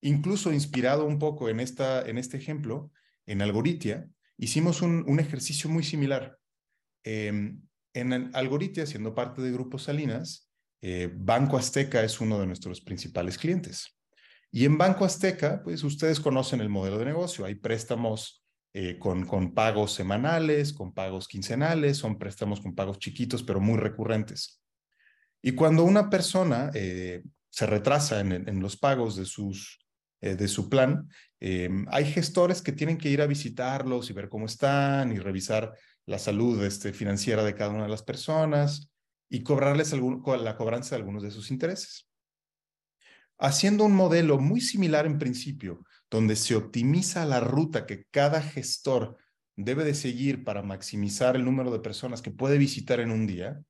Incluso 0.00 0.52
inspirado 0.52 1.06
un 1.06 1.18
poco 1.18 1.48
en, 1.48 1.60
esta, 1.60 2.02
en 2.02 2.18
este 2.18 2.36
ejemplo, 2.36 2.90
en 3.26 3.40
Algoritia, 3.40 4.08
hicimos 4.36 4.82
un, 4.82 5.18
ejercicio 5.18 5.70
muy 5.70 5.82
similar. 5.82 6.38
Eh, 7.04 7.54
en 7.94 8.36
Algoritia, 8.36 8.86
siendo 8.86 9.14
parte 9.14 9.40
de 9.40 9.52
Grupo 9.52 9.78
Salinas, 9.78 10.50
eh, 10.86 11.10
Banco 11.10 11.56
Azteca 11.56 12.02
es 12.04 12.20
uno 12.20 12.38
de 12.38 12.46
nuestros 12.46 12.82
principales 12.82 13.38
clientes. 13.38 13.96
Y 14.52 14.66
en 14.66 14.76
Banco 14.76 15.06
Azteca, 15.06 15.62
pues 15.64 15.82
ustedes 15.82 16.20
conocen 16.20 16.60
el 16.60 16.68
modelo 16.68 16.98
de 16.98 17.06
negocio. 17.06 17.46
Hay 17.46 17.54
préstamos 17.54 18.44
eh, 18.74 18.98
con, 18.98 19.24
con 19.24 19.54
pagos 19.54 19.94
semanales, 19.94 20.74
con 20.74 20.92
pagos 20.92 21.26
quincenales, 21.26 21.96
son 21.96 22.18
préstamos 22.18 22.60
con 22.60 22.74
pagos 22.74 22.98
chiquitos, 22.98 23.42
pero 23.42 23.60
muy 23.60 23.78
recurrentes. 23.78 24.60
Y 25.40 25.52
cuando 25.52 25.84
una 25.84 26.10
persona 26.10 26.70
eh, 26.74 27.22
se 27.48 27.64
retrasa 27.64 28.20
en, 28.20 28.60
los 28.60 28.76
pagos 28.76 29.16
de, 29.16 29.24
sus, 29.24 29.78
de 30.20 30.48
su 30.48 30.68
plan, 30.68 31.08
hay 31.40 32.04
gestores 32.12 32.60
que 32.60 32.72
tienen 32.72 32.98
que 32.98 33.08
ir 33.08 33.22
a 33.22 33.26
visitarlos 33.26 34.10
y 34.10 34.12
ver 34.12 34.28
cómo 34.28 34.44
están 34.44 35.12
y 35.12 35.18
revisar 35.18 35.72
la 36.04 36.18
salud 36.18 36.62
este, 36.62 36.92
financiera 36.92 37.42
de 37.42 37.54
cada 37.54 37.70
una 37.70 37.84
de 37.84 37.90
las 37.90 38.02
personas 38.02 38.93
y 39.34 39.42
cobrarles 39.42 39.92
la 39.92 40.56
cobranza 40.56 40.90
de 40.94 41.00
algunos 41.00 41.24
de 41.24 41.32
sus 41.32 41.50
intereses. 41.50 42.08
Haciendo 43.36 43.84
un 43.84 43.92
modelo 43.92 44.38
muy 44.38 44.60
similar 44.60 45.06
en 45.06 45.18
principio, 45.18 45.84
donde 46.08 46.36
se 46.36 46.54
optimiza 46.54 47.26
la 47.26 47.40
ruta 47.40 47.84
que 47.84 48.04
cada 48.12 48.40
gestor 48.40 49.18
debe 49.56 49.82
de 49.82 49.94
seguir 49.94 50.44
para 50.44 50.62
maximizar 50.62 51.34
el 51.34 51.44
número 51.44 51.72
de 51.72 51.80
personas 51.80 52.22
que 52.22 52.30
puede 52.30 52.58
visitar 52.58 53.00
en 53.00 53.10
un 53.10 53.26
día, 53.26 53.60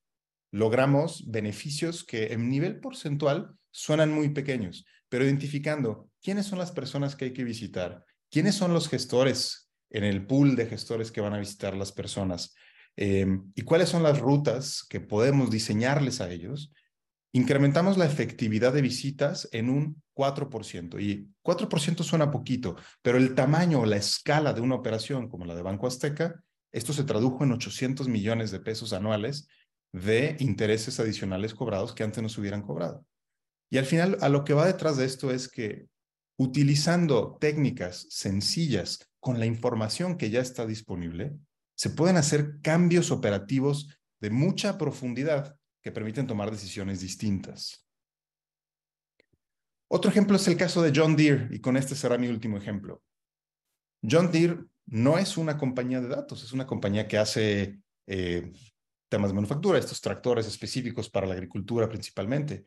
logramos 0.51 1.31
beneficios 1.31 2.05
que 2.05 2.35
en 2.35 2.51
nivel 2.51 2.79
porcentual 2.79 3.57
suenan 3.71 4.13
muy 4.13 4.29
pequeños, 4.29 4.85
pero 5.09 5.25
identificando 5.25 6.11
quiénes 6.21 6.45
son 6.45 6.59
las 6.59 6.73
personas 6.73 7.17
que 7.17 7.25
hay 7.25 7.33
que 7.33 7.45
visitar, 7.45 8.05
quiénes 8.31 8.55
son 8.55 8.75
los 8.75 8.91
gestores 8.91 9.71
en 9.89 10.05
el 10.05 10.27
pool 10.27 10.57
de 10.57 10.67
gestores 10.67 11.11
que 11.11 11.23
van 11.23 11.33
a 11.33 11.39
visitar 11.39 11.75
las 11.75 11.91
personas 11.91 12.55
eh, 12.97 13.27
y 13.55 13.63
cuáles 13.63 13.89
son 13.89 14.03
las 14.03 14.21
rutas 14.21 14.85
que 14.89 15.01
podemos 15.01 15.51
diseñarles 15.51 16.21
a 16.21 16.31
ellos, 16.31 16.73
incrementamos 17.33 17.99
la 17.99 18.07
efectividad 18.07 18.73
de 18.73 18.83
visitas 18.83 19.49
en 19.53 19.69
un 19.69 20.03
4%. 20.15 21.01
Y 21.01 21.29
4% 21.43 22.03
suena 22.05 22.31
poquito, 22.31 22.77
pero 23.03 23.19
el 23.19 23.35
tamaño 23.35 23.81
o 23.81 23.87
la 23.87 23.97
escala 23.97 24.53
de 24.53 24.61
una 24.61 24.77
operación 24.77 25.29
como 25.29 25.45
la 25.45 25.57
de 25.57 25.63
Banco 25.63 25.87
Azteca, 25.87 26.41
esto 26.73 26.93
se 26.93 27.05
tradujo 27.05 27.45
en 27.45 27.53
800 27.53 28.09
millones 28.09 28.51
de 28.51 28.61
pesos 28.61 28.93
anuales 28.93 29.49
de 29.93 30.37
intereses 30.41 30.99
adicionales 30.99 31.55
cobrados 31.55 31.93
que 31.93 32.03
antes 32.03 32.23
no 32.23 32.29
se 32.29 32.41
hubieran 32.41 32.63
cobrado. 32.63 33.05
Y 33.71 33.79
al 33.79 33.87
final, 33.87 34.19
a 34.21 34.29
lo 34.29 34.45
que 34.45 34.55
va 34.55 34.67
detrás 34.67 34.97
de 34.97 35.05
esto 35.05 35.31
es 35.31 35.49
que 35.49 35.87
utilizando 36.37 37.37
técnicas 37.41 38.07
sencillas 38.11 39.11
con 39.21 39.39
la 39.39 39.47
información 39.47 40.17
que 40.17 40.31
ya 40.31 40.41
está 40.41 40.67
disponible, 40.67 41.37
se 41.75 41.91
pueden 41.91 42.17
hacer 42.17 42.61
cambios 42.63 43.11
operativos 43.11 43.89
de 44.21 44.31
mucha 44.31 44.79
profundidad 44.79 45.57
que 45.83 45.93
permiten 45.93 46.27
tomar 46.27 46.51
decisiones 46.51 47.01
distintas. 47.01 47.87
Otro 49.89 50.11
ejemplo 50.11 50.37
es 50.37 50.49
el 50.49 50.57
caso 50.57 50.83
de 50.83 50.93
John 50.95 51.15
Deere, 51.15 51.49
y 51.51 51.61
con 51.61 51.77
este 51.77 51.95
será 51.95 52.17
mi 52.17 52.29
último 52.29 52.57
ejemplo. 52.57 53.03
John 54.03 54.33
Deere 54.33 54.65
no 54.87 55.19
es 55.19 55.37
una 55.37 55.59
compañía 55.59 56.01
de 56.01 56.09
datos, 56.09 56.43
es 56.43 56.53
una 56.53 56.67
compañía 56.67 57.07
que 57.07 57.19
hace 57.19 57.81
eh, 58.07 58.51
temas 59.11 59.31
de 59.31 59.35
manufactura, 59.35 59.79
estos 59.79 60.01
tractores 60.01 60.47
específicos 60.47 61.11
para 61.11 61.27
la 61.27 61.35
agricultura 61.35 61.89
principalmente. 61.89 62.67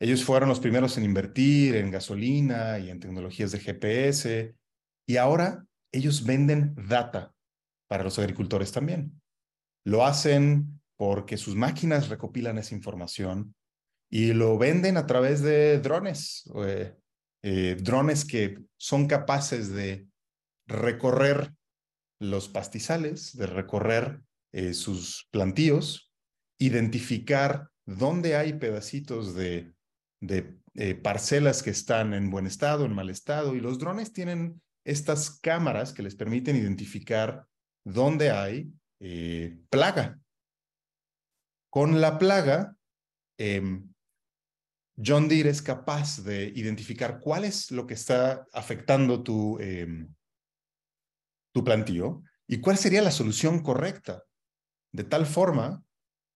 Ellos 0.00 0.24
fueron 0.24 0.48
los 0.48 0.60
primeros 0.60 0.96
en 0.98 1.04
invertir 1.04 1.76
en 1.76 1.90
gasolina 1.90 2.78
y 2.78 2.90
en 2.90 3.00
tecnologías 3.00 3.52
de 3.52 3.60
GPS, 3.60 4.56
y 5.06 5.16
ahora 5.18 5.64
ellos 5.92 6.24
venden 6.24 6.74
data 6.74 7.35
para 7.88 8.04
los 8.04 8.18
agricultores 8.18 8.72
también. 8.72 9.20
Lo 9.84 10.04
hacen 10.04 10.80
porque 10.96 11.36
sus 11.36 11.54
máquinas 11.54 12.08
recopilan 12.08 12.58
esa 12.58 12.74
información 12.74 13.54
y 14.10 14.32
lo 14.32 14.56
venden 14.58 14.96
a 14.96 15.06
través 15.06 15.42
de 15.42 15.78
drones, 15.80 16.50
eh, 16.64 16.96
eh, 17.42 17.76
drones 17.80 18.24
que 18.24 18.58
son 18.76 19.06
capaces 19.06 19.72
de 19.72 20.08
recorrer 20.66 21.52
los 22.18 22.48
pastizales, 22.48 23.36
de 23.36 23.46
recorrer 23.46 24.22
eh, 24.52 24.74
sus 24.74 25.28
plantíos, 25.30 26.12
identificar 26.58 27.68
dónde 27.84 28.36
hay 28.36 28.54
pedacitos 28.54 29.34
de, 29.34 29.72
de 30.20 30.94
parcelas 31.02 31.62
que 31.62 31.70
están 31.70 32.14
en 32.14 32.30
buen 32.30 32.46
estado, 32.46 32.84
en 32.84 32.94
mal 32.94 33.10
estado, 33.10 33.54
y 33.54 33.60
los 33.60 33.78
drones 33.78 34.12
tienen 34.12 34.60
estas 34.84 35.38
cámaras 35.40 35.92
que 35.92 36.02
les 36.02 36.14
permiten 36.14 36.56
identificar 36.56 37.46
dónde 37.92 38.30
hay 38.30 38.70
plaga, 39.68 40.18
con 41.76 42.00
la 42.00 42.16
plaga, 42.18 42.74
em, 43.38 43.92
John 44.96 45.28
Deere 45.28 45.50
es 45.50 45.60
capaz 45.60 46.24
de 46.24 46.46
identificar 46.46 47.20
cuál 47.20 47.44
es 47.44 47.70
lo 47.70 47.86
que 47.86 47.92
está 47.92 48.46
afectando 48.54 49.22
tu, 49.22 49.58
eh, 49.60 50.06
tu 51.52 51.62
plantío 51.64 52.22
y 52.46 52.60
cuál 52.60 52.78
sería 52.78 53.02
la 53.02 53.10
solución 53.10 53.62
correcta, 53.62 54.24
de 54.90 55.04
tal 55.04 55.26
forma 55.26 55.84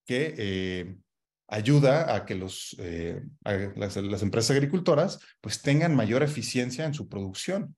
que 0.07 0.35
eh, 0.37 0.99
ayuda 1.49 2.15
a 2.15 2.27
que 2.27 2.35
los, 2.35 2.77
eh, 2.79 3.23
las, 3.77 3.97
las, 3.97 4.23
empresas 4.23 4.51
agricultoras 4.51 5.21
pues 5.41 5.63
tengan 5.63 5.97
mayor 5.97 6.23
eficiencia 6.23 6.85
en 6.85 6.93
su 6.93 7.09
producción. 7.09 7.77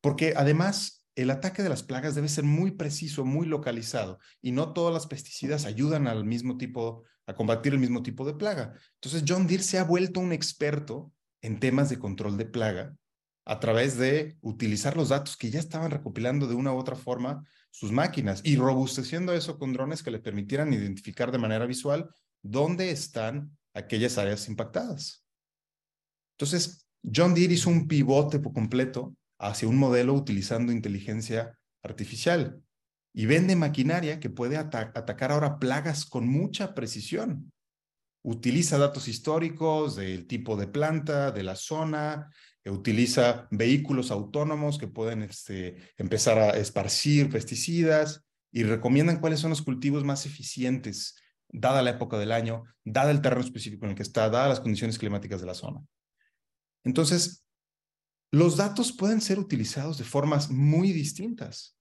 Porque 0.00 0.34
además 0.36 1.03
el 1.16 1.30
ataque 1.30 1.62
de 1.62 1.68
las 1.68 1.82
plagas 1.82 2.14
debe 2.14 2.28
ser 2.28 2.44
muy 2.44 2.72
preciso, 2.72 3.24
muy 3.24 3.46
localizado, 3.46 4.18
y 4.40 4.52
no 4.52 4.72
todas 4.72 4.92
las 4.92 5.06
pesticidas 5.06 5.64
ayudan 5.64 6.06
al 6.06 6.24
mismo 6.24 6.56
tipo, 6.56 7.04
a 7.26 7.34
combatir 7.34 7.72
el 7.72 7.78
mismo 7.78 8.02
tipo 8.02 8.24
de 8.24 8.34
plaga. 8.34 8.74
Entonces, 8.94 9.24
John 9.26 9.46
Deere 9.46 9.62
se 9.62 9.78
ha 9.78 9.84
vuelto 9.84 10.20
un 10.20 10.32
experto 10.32 11.12
en 11.40 11.60
temas 11.60 11.88
de 11.88 11.98
control 11.98 12.36
de 12.36 12.46
plaga 12.46 12.96
a 13.44 13.60
través 13.60 13.98
de 13.98 14.36
utilizar 14.40 14.96
los 14.96 15.10
datos 15.10 15.36
que 15.36 15.50
ya 15.50 15.60
estaban 15.60 15.90
recopilando 15.90 16.46
de 16.46 16.54
una 16.54 16.72
u 16.72 16.78
otra 16.78 16.96
forma 16.96 17.44
sus 17.70 17.92
máquinas 17.92 18.40
y 18.44 18.56
robusteciendo 18.56 19.34
eso 19.34 19.58
con 19.58 19.72
drones 19.72 20.02
que 20.02 20.10
le 20.10 20.20
permitieran 20.20 20.72
identificar 20.72 21.30
de 21.30 21.38
manera 21.38 21.66
visual 21.66 22.08
dónde 22.42 22.90
están 22.90 23.56
aquellas 23.74 24.16
áreas 24.16 24.48
impactadas. 24.48 25.24
Entonces, 26.38 26.86
John 27.14 27.34
Deere 27.34 27.54
hizo 27.54 27.68
un 27.68 27.86
pivote 27.86 28.40
completo 28.40 29.14
hacia 29.44 29.68
un 29.68 29.76
modelo 29.76 30.14
utilizando 30.14 30.72
inteligencia 30.72 31.58
artificial 31.82 32.62
y 33.12 33.26
vende 33.26 33.56
maquinaria 33.56 34.18
que 34.18 34.30
puede 34.30 34.56
atacar 34.56 35.32
ahora 35.32 35.58
plagas 35.58 36.06
con 36.06 36.26
mucha 36.26 36.74
precisión. 36.74 37.52
Utiliza 38.22 38.78
datos 38.78 39.06
históricos 39.06 39.96
del 39.96 40.26
tipo 40.26 40.56
de 40.56 40.66
planta, 40.66 41.30
de 41.30 41.42
la 41.42 41.56
zona, 41.56 42.30
e 42.64 42.70
utiliza 42.70 43.46
vehículos 43.50 44.10
autónomos 44.10 44.78
que 44.78 44.88
pueden 44.88 45.22
este, 45.22 45.76
empezar 45.98 46.38
a 46.38 46.50
esparcir 46.56 47.28
pesticidas 47.28 48.24
y 48.50 48.62
recomiendan 48.62 49.20
cuáles 49.20 49.40
son 49.40 49.50
los 49.50 49.60
cultivos 49.60 50.04
más 50.04 50.24
eficientes, 50.24 51.16
dada 51.50 51.82
la 51.82 51.90
época 51.90 52.18
del 52.18 52.32
año, 52.32 52.64
dada 52.82 53.10
el 53.10 53.20
terreno 53.20 53.42
específico 53.42 53.84
en 53.84 53.90
el 53.90 53.96
que 53.96 54.02
está, 54.02 54.30
dadas 54.30 54.48
las 54.48 54.60
condiciones 54.60 54.98
climáticas 54.98 55.42
de 55.42 55.46
la 55.46 55.54
zona. 55.54 55.80
Entonces, 56.82 57.43
los 58.34 58.56
datos 58.56 58.92
pueden 58.92 59.20
ser 59.20 59.38
utilizados 59.38 59.96
de 59.96 60.04
formas 60.04 60.50
muy 60.50 60.92
distintas. 60.92 61.78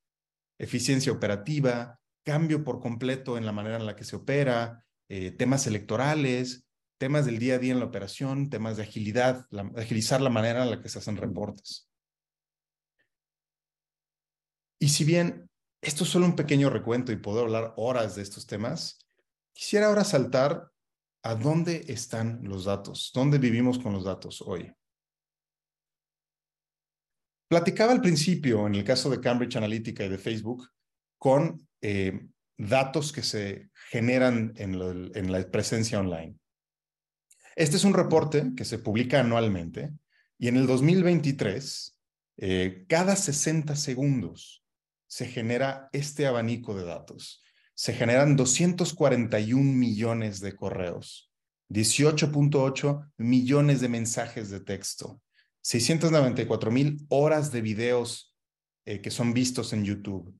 Eficiencia 0.59 1.11
operativa, 1.11 1.99
cambio 2.23 2.63
por 2.63 2.79
completo 2.79 3.37
en 3.37 3.45
la 3.45 3.51
manera 3.51 3.77
en 3.77 3.87
la 3.87 3.95
que 3.95 4.03
se 4.03 4.15
opera, 4.15 4.85
eh, 5.09 5.31
temas 5.31 5.65
electorales, 5.65 6.67
temas 6.99 7.25
del 7.25 7.39
día 7.39 7.55
a 7.55 7.57
día 7.57 7.73
en 7.73 7.79
la 7.79 7.85
operación, 7.85 8.51
temas 8.51 8.77
de 8.77 8.83
agilidad, 8.83 9.47
agilizar 9.75 10.21
la 10.21 10.29
manera 10.29 10.63
en 10.63 10.69
la 10.69 10.79
que 10.79 10.89
se 10.89 10.99
hacen 10.99 11.17
reportes. 11.17 11.89
Y 14.79 14.89
si 14.89 15.05
bien 15.05 15.49
esto 15.81 16.03
es 16.03 16.09
solo 16.11 16.27
un 16.27 16.35
pequeño 16.35 16.69
recuento 16.69 17.11
y 17.11 17.17
puedo 17.17 17.41
hablar 17.41 17.73
horas 17.77 18.15
de 18.15 18.21
estos 18.21 18.45
temas, 18.45 18.99
quisiera 19.53 19.87
ahora 19.87 20.03
saltar 20.03 20.69
a 21.23 21.33
dónde 21.33 21.85
están 21.87 22.41
los 22.43 22.65
datos, 22.65 23.11
dónde 23.11 23.39
vivimos 23.39 23.79
con 23.79 23.93
los 23.93 24.03
datos 24.03 24.41
hoy. 24.41 24.71
Platicaba 27.53 27.91
al 27.91 28.01
principio, 28.01 28.65
en 28.65 28.73
el 28.73 28.83
caso 28.83 29.11
de 29.11 29.19
Cambridge 29.19 29.57
Analytica 29.57 30.03
y 30.03 30.09
de 30.09 30.17
Facebook, 30.17 30.71
con 31.19 31.67
eh, 31.81 32.25
datos 32.57 33.13
que 33.13 33.21
se 33.21 33.69
generan 33.91 34.53
en, 34.55 35.31
la 35.31 35.51
presencia 35.51 35.99
online. 35.99 36.35
Este 37.55 37.75
es 37.75 37.83
un 37.83 37.93
reporte 37.93 38.53
que 38.57 38.65
se 38.65 38.79
publica 38.79 39.19
anualmente 39.19 39.91
y 40.39 40.47
en 40.47 40.57
el 40.57 40.65
2023, 40.65 41.95
eh, 42.37 42.85
cada 42.89 43.15
60 43.15 43.75
segundos 43.75 44.65
se 45.05 45.27
genera 45.27 45.89
este 45.93 46.25
abanico 46.25 46.73
de 46.73 46.85
datos. 46.85 47.43
Se 47.75 47.93
generan 47.93 48.35
241 48.35 49.61
millones 49.61 50.39
de 50.39 50.55
correos, 50.55 51.31
18.8 51.69 53.11
millones 53.17 53.79
de 53.79 53.89
mensajes 53.89 54.49
de 54.49 54.59
texto, 54.59 55.21
694 55.63 56.71
mil 56.71 57.05
horas 57.09 57.51
de 57.51 57.61
videos 57.61 58.35
eh, 58.85 59.01
que 59.01 59.11
son 59.11 59.33
vistos 59.33 59.73
en 59.73 59.85
YouTube, 59.85 60.37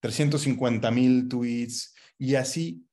350 0.00 0.90
mil 0.90 1.28
tweets 1.28 1.94
y 2.18 2.36
así 2.36 2.86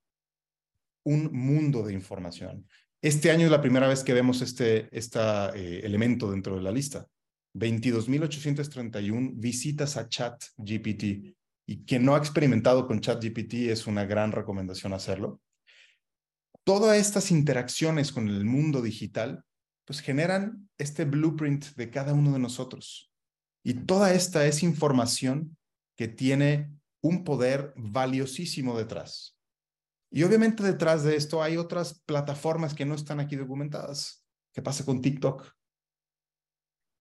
un 1.03 1.31
mundo 1.31 1.83
de 1.83 1.93
información. 1.93 2.67
Este 3.01 3.31
año 3.31 3.45
es 3.45 3.51
la 3.51 3.61
primera 3.61 3.87
vez 3.87 4.03
que 4.03 4.13
vemos 4.13 4.41
este, 4.41 4.89
eh, 4.91 5.81
elemento 5.83 6.31
dentro 6.31 6.55
de 6.55 6.61
la 6.63 6.71
lista. 6.71 7.07
22.831 7.53 9.33
visitas 9.35 9.97
a 9.97 10.09
ChatGPT. 10.09 11.35
Y 11.69 11.85
quien 11.85 12.03
no 12.03 12.15
ha 12.15 12.17
experimentado 12.17 12.87
con 12.87 12.99
ChatGPT 12.99 13.53
es 13.69 13.87
una 13.87 14.05
gran 14.05 14.31
recomendación 14.31 14.93
hacerlo. 14.93 15.41
Todas 16.63 16.97
estas 16.97 17.31
interacciones 17.31 18.11
con 18.11 18.27
el 18.27 18.43
mundo 18.43 18.81
digital 18.81 19.43
pues 19.87 20.01
generan 20.01 20.69
este 20.77 21.05
blueprint 21.05 21.65
de 21.75 21.89
cada 21.89 22.13
uno 22.13 22.33
de 22.33 22.39
nosotros. 22.39 23.09
Y 23.63 23.85
toda 23.85 24.13
esta 24.13 24.45
es 24.45 24.61
información 24.61 25.57
que 25.95 26.09
tiene 26.09 26.77
un 27.01 27.23
poder 27.23 27.73
valiosísimo 27.77 28.77
detrás. 28.77 29.37
Y 30.11 30.23
obviamente 30.23 30.61
detrás 30.61 31.03
de 31.03 31.15
esto 31.15 31.41
hay 31.41 31.55
otras 31.55 32.01
plataformas 32.01 32.73
que 32.73 32.85
no 32.85 32.95
están 32.95 33.21
aquí 33.21 33.37
documentadas. 33.37 34.25
¿Qué 34.53 34.61
pasa 34.61 34.83
con 34.83 35.01
TikTok? 35.01 35.53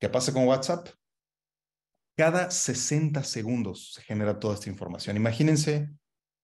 ¿Qué 0.01 0.09
pasa 0.09 0.33
con 0.33 0.47
WhatsApp? 0.47 0.89
Cada 2.17 2.51
60 2.51 3.25
segundos 3.25 3.95
se 3.95 4.03
genera 4.03 4.39
toda 4.39 4.55
esta 4.55 4.71
información. 4.71 5.17
Imagínense 5.17 5.91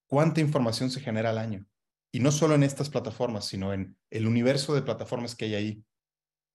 cuánta 0.09 0.41
información 0.41 0.91
se 0.91 1.01
genera 1.01 1.31
al 1.31 1.39
año. 1.39 1.67
Y 2.13 2.21
no 2.21 2.33
solo 2.33 2.57
en 2.57 2.65
estas 2.65 2.91
plataformas, 2.91 3.47
sino 3.47 3.73
en 3.73 3.97
el 4.11 4.27
universo 4.27 4.75
de 4.75 4.83
plataformas 4.83 5.37
que 5.37 5.47
hay 5.47 5.55
ahí. 5.55 5.85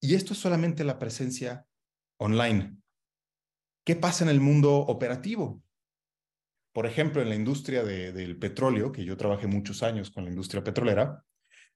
Y 0.00 0.14
esto 0.14 0.32
es 0.32 0.38
solamente 0.38 0.84
la 0.84 0.98
presencia 0.98 1.66
online. 2.18 2.76
¿Qué 3.84 3.96
pasa 3.96 4.24
en 4.24 4.30
el 4.30 4.40
mundo 4.40 4.76
operativo? 4.76 5.62
Por 6.72 6.86
ejemplo, 6.86 7.22
en 7.22 7.28
la 7.28 7.34
industria 7.34 7.82
del 7.82 8.38
petróleo, 8.38 8.92
que 8.92 9.04
yo 9.04 9.16
trabajé 9.16 9.46
muchos 9.46 9.82
años 9.82 10.10
con 10.10 10.24
la 10.24 10.30
industria 10.30 10.62
petrolera, 10.62 11.24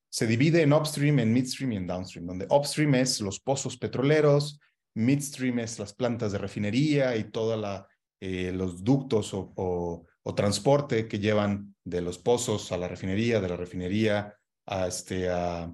se 0.09 0.27
divide 0.27 0.63
en 0.63 0.75
upstream, 0.75 1.21
en 1.21 1.33
midstream 1.33 1.73
y 1.73 1.77
en 1.77 1.87
downstream, 1.87 2.27
donde 2.27 2.47
upstream 2.51 2.95
es 2.97 3.21
los 3.21 3.41
pozos 3.41 3.79
petroleros, 3.79 4.61
midstream 4.95 5.61
es 5.61 5.79
las 5.79 5.95
plantas 5.95 6.33
de 6.33 6.39
refinería 6.39 7.17
y 7.17 7.25
todos 7.31 7.85
eh, 8.21 8.53
los 8.53 8.85
ductos 8.85 9.31
o, 9.33 10.07
transporte 10.37 11.09
que 11.09 11.19
llevan 11.19 11.75
de 11.83 12.01
los 12.01 12.19
pozos 12.19 12.71
a 12.73 12.77
la 12.77 12.89
refinería, 12.89 13.41
de 13.41 13.49
la 13.49 13.57
refinería 13.57 14.37
a, 14.67 14.87
este, 14.87 15.29
a, 15.29 15.73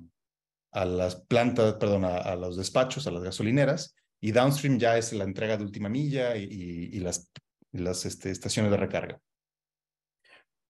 las 0.85 1.17
plantas, 1.17 1.75
perdón, 1.75 2.05
a, 2.05 2.35
los 2.37 2.57
despachos, 2.57 3.07
a 3.07 3.11
las 3.11 3.23
gasolineras, 3.23 3.95
y 4.21 4.33
downstream 4.33 4.79
ya 4.79 4.99
es 4.99 5.12
la 5.12 5.25
entrega 5.25 5.57
de 5.57 5.64
última 5.64 5.88
milla 5.88 6.37
y, 6.37 6.99
las, 7.01 7.31
este, 8.05 8.31
estaciones 8.31 8.71
de 8.71 8.77
recarga. 8.77 9.21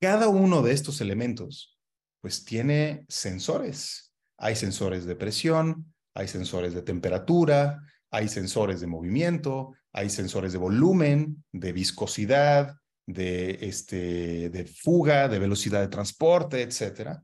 Cada 0.00 0.28
uno 0.28 0.62
de 0.62 0.72
estos 0.72 1.00
elementos, 1.00 1.78
pues 2.20 2.44
tiene 2.44 3.04
sensores. 3.08 4.12
Hay 4.36 4.54
sensores 4.54 5.04
de 5.04 5.16
presión, 5.16 5.94
hay 6.14 6.28
sensores 6.28 6.74
de 6.74 6.82
temperatura, 6.82 7.82
hay 8.10 8.28
sensores 8.28 8.80
de 8.80 8.86
movimiento, 8.86 9.74
hay 9.92 10.10
sensores 10.10 10.52
de 10.52 10.58
volumen, 10.58 11.44
de 11.52 11.72
viscosidad, 11.72 12.76
de, 13.06 13.58
este, 13.62 14.50
de 14.50 14.66
fuga, 14.66 15.28
de 15.28 15.38
velocidad 15.38 15.80
de 15.80 15.88
transporte, 15.88 16.62
etc. 16.62 17.18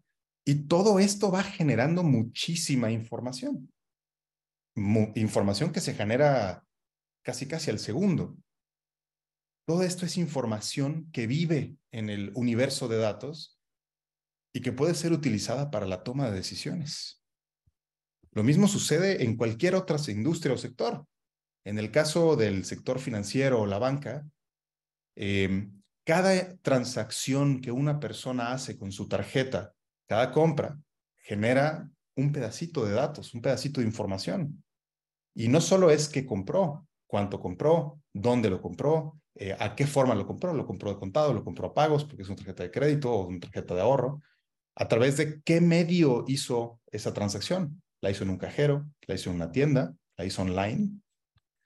Y 0.44 0.66
todo 0.66 0.98
esto 0.98 1.30
va 1.30 1.42
generando 1.42 2.02
muchísima 2.02 2.90
información. 2.90 3.70
información 4.76 5.72
que 5.72 5.80
se 5.80 5.94
genera 5.94 6.66
casi 7.22 7.46
casi 7.46 7.70
al 7.70 7.78
segundo. 7.78 8.36
Todo 9.66 9.82
esto 9.82 10.04
es 10.04 10.18
información 10.18 11.10
que 11.12 11.26
vive 11.26 11.76
en 11.90 12.10
el 12.10 12.32
universo 12.34 12.88
de 12.88 12.98
datos 12.98 13.58
y 14.52 14.60
que 14.60 14.72
puede 14.72 14.94
ser 14.94 15.12
utilizada 15.12 15.70
para 15.70 15.86
la 15.86 16.02
toma 16.02 16.28
de 16.28 16.36
decisiones. 16.36 17.22
Lo 18.32 18.42
mismo 18.42 18.68
sucede 18.68 19.24
en 19.24 19.36
cualquier 19.36 19.74
otra 19.74 19.96
industria 20.08 20.54
o 20.54 20.58
sector. 20.58 21.06
En 21.64 21.78
el 21.78 21.90
caso 21.90 22.36
del 22.36 22.64
sector 22.64 22.98
financiero 22.98 23.60
o 23.62 23.66
la 23.66 23.78
banca, 23.78 24.26
em, 25.16 25.80
cada 26.04 26.56
transacción 26.58 27.60
que 27.60 27.72
una 27.72 28.00
persona 28.00 28.52
hace 28.52 28.76
con 28.76 28.92
su 28.92 29.08
tarjeta, 29.08 29.73
cada 30.06 30.30
compra, 30.32 30.78
genera 31.16 31.88
un 32.16 32.32
pedacito 32.32 32.84
de 32.84 32.92
datos, 32.92 33.34
un 33.34 33.42
pedacito 33.42 33.80
de 33.80 33.86
información. 33.86 34.62
Y 35.34 35.48
no 35.48 35.60
solo 35.60 35.90
es 35.90 36.08
que 36.08 36.26
compró, 36.26 36.86
cuánto 37.06 37.40
compró, 37.40 38.00
dónde 38.12 38.50
lo 38.50 38.60
compró, 38.60 39.20
eh, 39.34 39.56
a 39.58 39.74
qué 39.74 39.86
forma 39.86 40.14
lo 40.14 40.26
compró, 40.26 40.54
lo 40.54 40.66
compró 40.66 40.90
de 40.90 40.98
contado, 40.98 41.32
lo 41.32 41.42
compró 41.42 41.68
a 41.68 41.74
pagos, 41.74 42.04
porque 42.04 42.22
es 42.22 42.28
una 42.28 42.36
tarjeta 42.36 42.62
de 42.62 42.70
crédito 42.70 43.12
o 43.12 43.26
una 43.26 43.40
tarjeta 43.40 43.74
de 43.74 43.80
ahorro, 43.80 44.22
a 44.76 44.88
través 44.88 45.16
de 45.16 45.40
qué 45.42 45.60
medio 45.60 46.24
hizo 46.28 46.80
esa 46.92 47.12
transacción 47.12 47.82
la 48.04 48.10
hizo 48.10 48.22
en 48.22 48.30
un 48.30 48.36
cajero, 48.36 48.86
la 49.06 49.14
hizo 49.14 49.30
en 49.30 49.36
una 49.36 49.50
tienda, 49.50 49.96
la 50.18 50.26
hizo 50.26 50.42
online. 50.42 51.00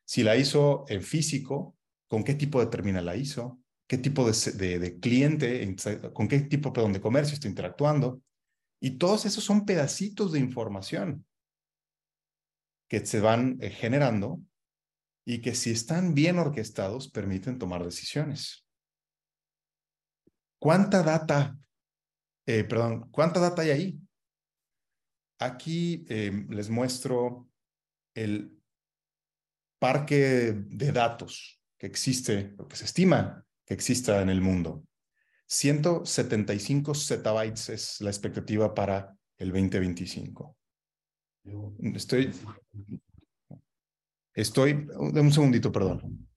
Si 0.05 0.22
la 0.22 0.37
hizo 0.37 0.85
en 0.88 1.03
físico, 1.03 1.77
¿con 2.07 2.22
qué 2.22 2.35
tipo 2.35 2.61
de 2.61 2.68
terminal 2.68 3.07
la 3.07 3.16
hizo? 3.16 3.59
¿Qué 3.88 3.98
tipo 3.98 4.24
de, 4.24 4.98
cliente, 5.01 5.74
con 6.12 6.29
qué 6.29 6.40
tipo 6.42 6.70
de 6.70 7.01
comercio 7.01 7.35
está 7.35 7.48
interactuando? 7.48 8.22
Y 8.80 8.98
todos 8.98 9.26
esos 9.26 9.44
son 9.44 9.64
pedacitos 9.64 10.32
de 10.32 10.38
información 10.38 11.26
que 12.88 13.04
se 13.04 13.20
van 13.20 13.58
eh, 13.60 13.70
generando 13.70 14.40
y 15.26 15.40
que 15.40 15.54
si 15.54 15.70
están 15.70 16.14
bien 16.14 16.38
orquestados 16.38 17.10
permiten 17.10 17.58
tomar 17.58 17.84
decisiones. 17.84 18.66
¿Cuánta 20.58 21.02
data, 21.02 21.58
eh, 22.46 22.64
perdón, 22.64 23.10
cuánta 23.10 23.38
data 23.38 23.62
hay 23.62 23.70
ahí? 23.70 24.00
Aquí 25.40 26.04
em, 26.08 26.48
les 26.48 26.70
muestro 26.70 27.48
el 28.14 28.58
parque 29.78 30.52
de 30.52 30.92
datos 30.92 31.62
que 31.78 31.86
existe, 31.86 32.54
lo 32.58 32.66
que 32.66 32.76
se 32.76 32.86
estima 32.86 33.44
que 33.64 33.74
exista 33.74 34.22
en 34.22 34.30
el 34.30 34.40
mundo. 34.40 34.88
175 35.48 36.94
zettabytes 36.94 37.70
es 37.70 38.00
la 38.00 38.11
expectativa 38.11 38.74
para 38.74 39.16
el 39.38 39.48
2025. 39.48 40.56
Estoy, 41.94 42.32
estoy, 44.34 44.87
un 44.98 45.32
segundito, 45.32 45.72
perdón. 45.72 46.27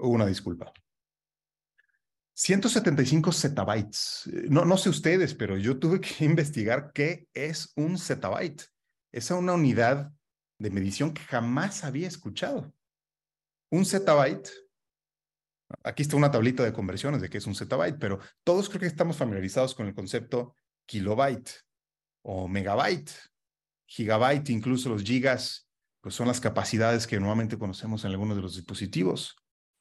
Una 0.00 0.26
disculpa. 0.26 0.72
175 2.34 3.32
zettabytes. 3.32 4.30
No, 4.48 4.64
no 4.64 4.78
sé 4.78 4.88
ustedes, 4.88 5.34
pero 5.34 5.58
yo 5.58 5.78
tuve 5.78 6.00
que 6.00 6.24
investigar 6.24 6.90
qué 6.94 7.28
es 7.34 7.72
un 7.76 7.98
zettabyte. 7.98 8.64
Es 9.12 9.30
una 9.30 9.52
unidad 9.52 10.10
de 10.58 10.70
medición 10.70 11.12
que 11.12 11.22
jamás 11.22 11.84
había 11.84 12.08
escuchado. 12.08 12.72
Un 13.70 13.84
zettabyte, 13.84 14.48
aquí 15.84 16.02
está 16.02 16.16
una 16.16 16.30
tablita 16.30 16.64
de 16.64 16.72
conversiones 16.72 17.20
de 17.20 17.28
qué 17.28 17.38
es 17.38 17.46
un 17.46 17.54
zettabyte, 17.54 17.98
pero 17.98 18.18
todos 18.42 18.68
creo 18.68 18.80
que 18.80 18.86
estamos 18.86 19.18
familiarizados 19.18 19.74
con 19.74 19.86
el 19.86 19.94
concepto 19.94 20.56
kilobyte 20.86 21.50
o 22.22 22.48
megabyte, 22.48 23.10
gigabyte, 23.86 24.50
incluso 24.50 24.88
los 24.88 25.02
gigas, 25.02 25.68
pues 26.00 26.14
son 26.14 26.26
las 26.26 26.40
capacidades 26.40 27.06
que 27.06 27.20
normalmente 27.20 27.58
conocemos 27.58 28.04
en 28.04 28.12
algunos 28.12 28.36
de 28.36 28.42
los 28.42 28.56
dispositivos 28.56 29.36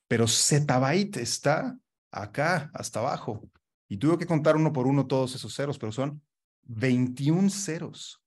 pero 0.10 0.28
zettabyte 0.28 1.18
está 1.18 1.78
acá, 2.12 2.72
hasta 2.74 3.00
abajo. 3.00 3.48
Y 3.88 3.98
tuve 3.98 4.18
que 4.18 4.26
contar 4.26 4.56
uno 4.56 4.74
por 4.74 4.88
uno 4.88 5.06
todos 5.06 5.36
esos 5.36 5.54
ceros, 5.56 5.78
pero 5.78 5.92
son 5.92 6.22
21 6.64 7.52
ceros. 7.52 8.20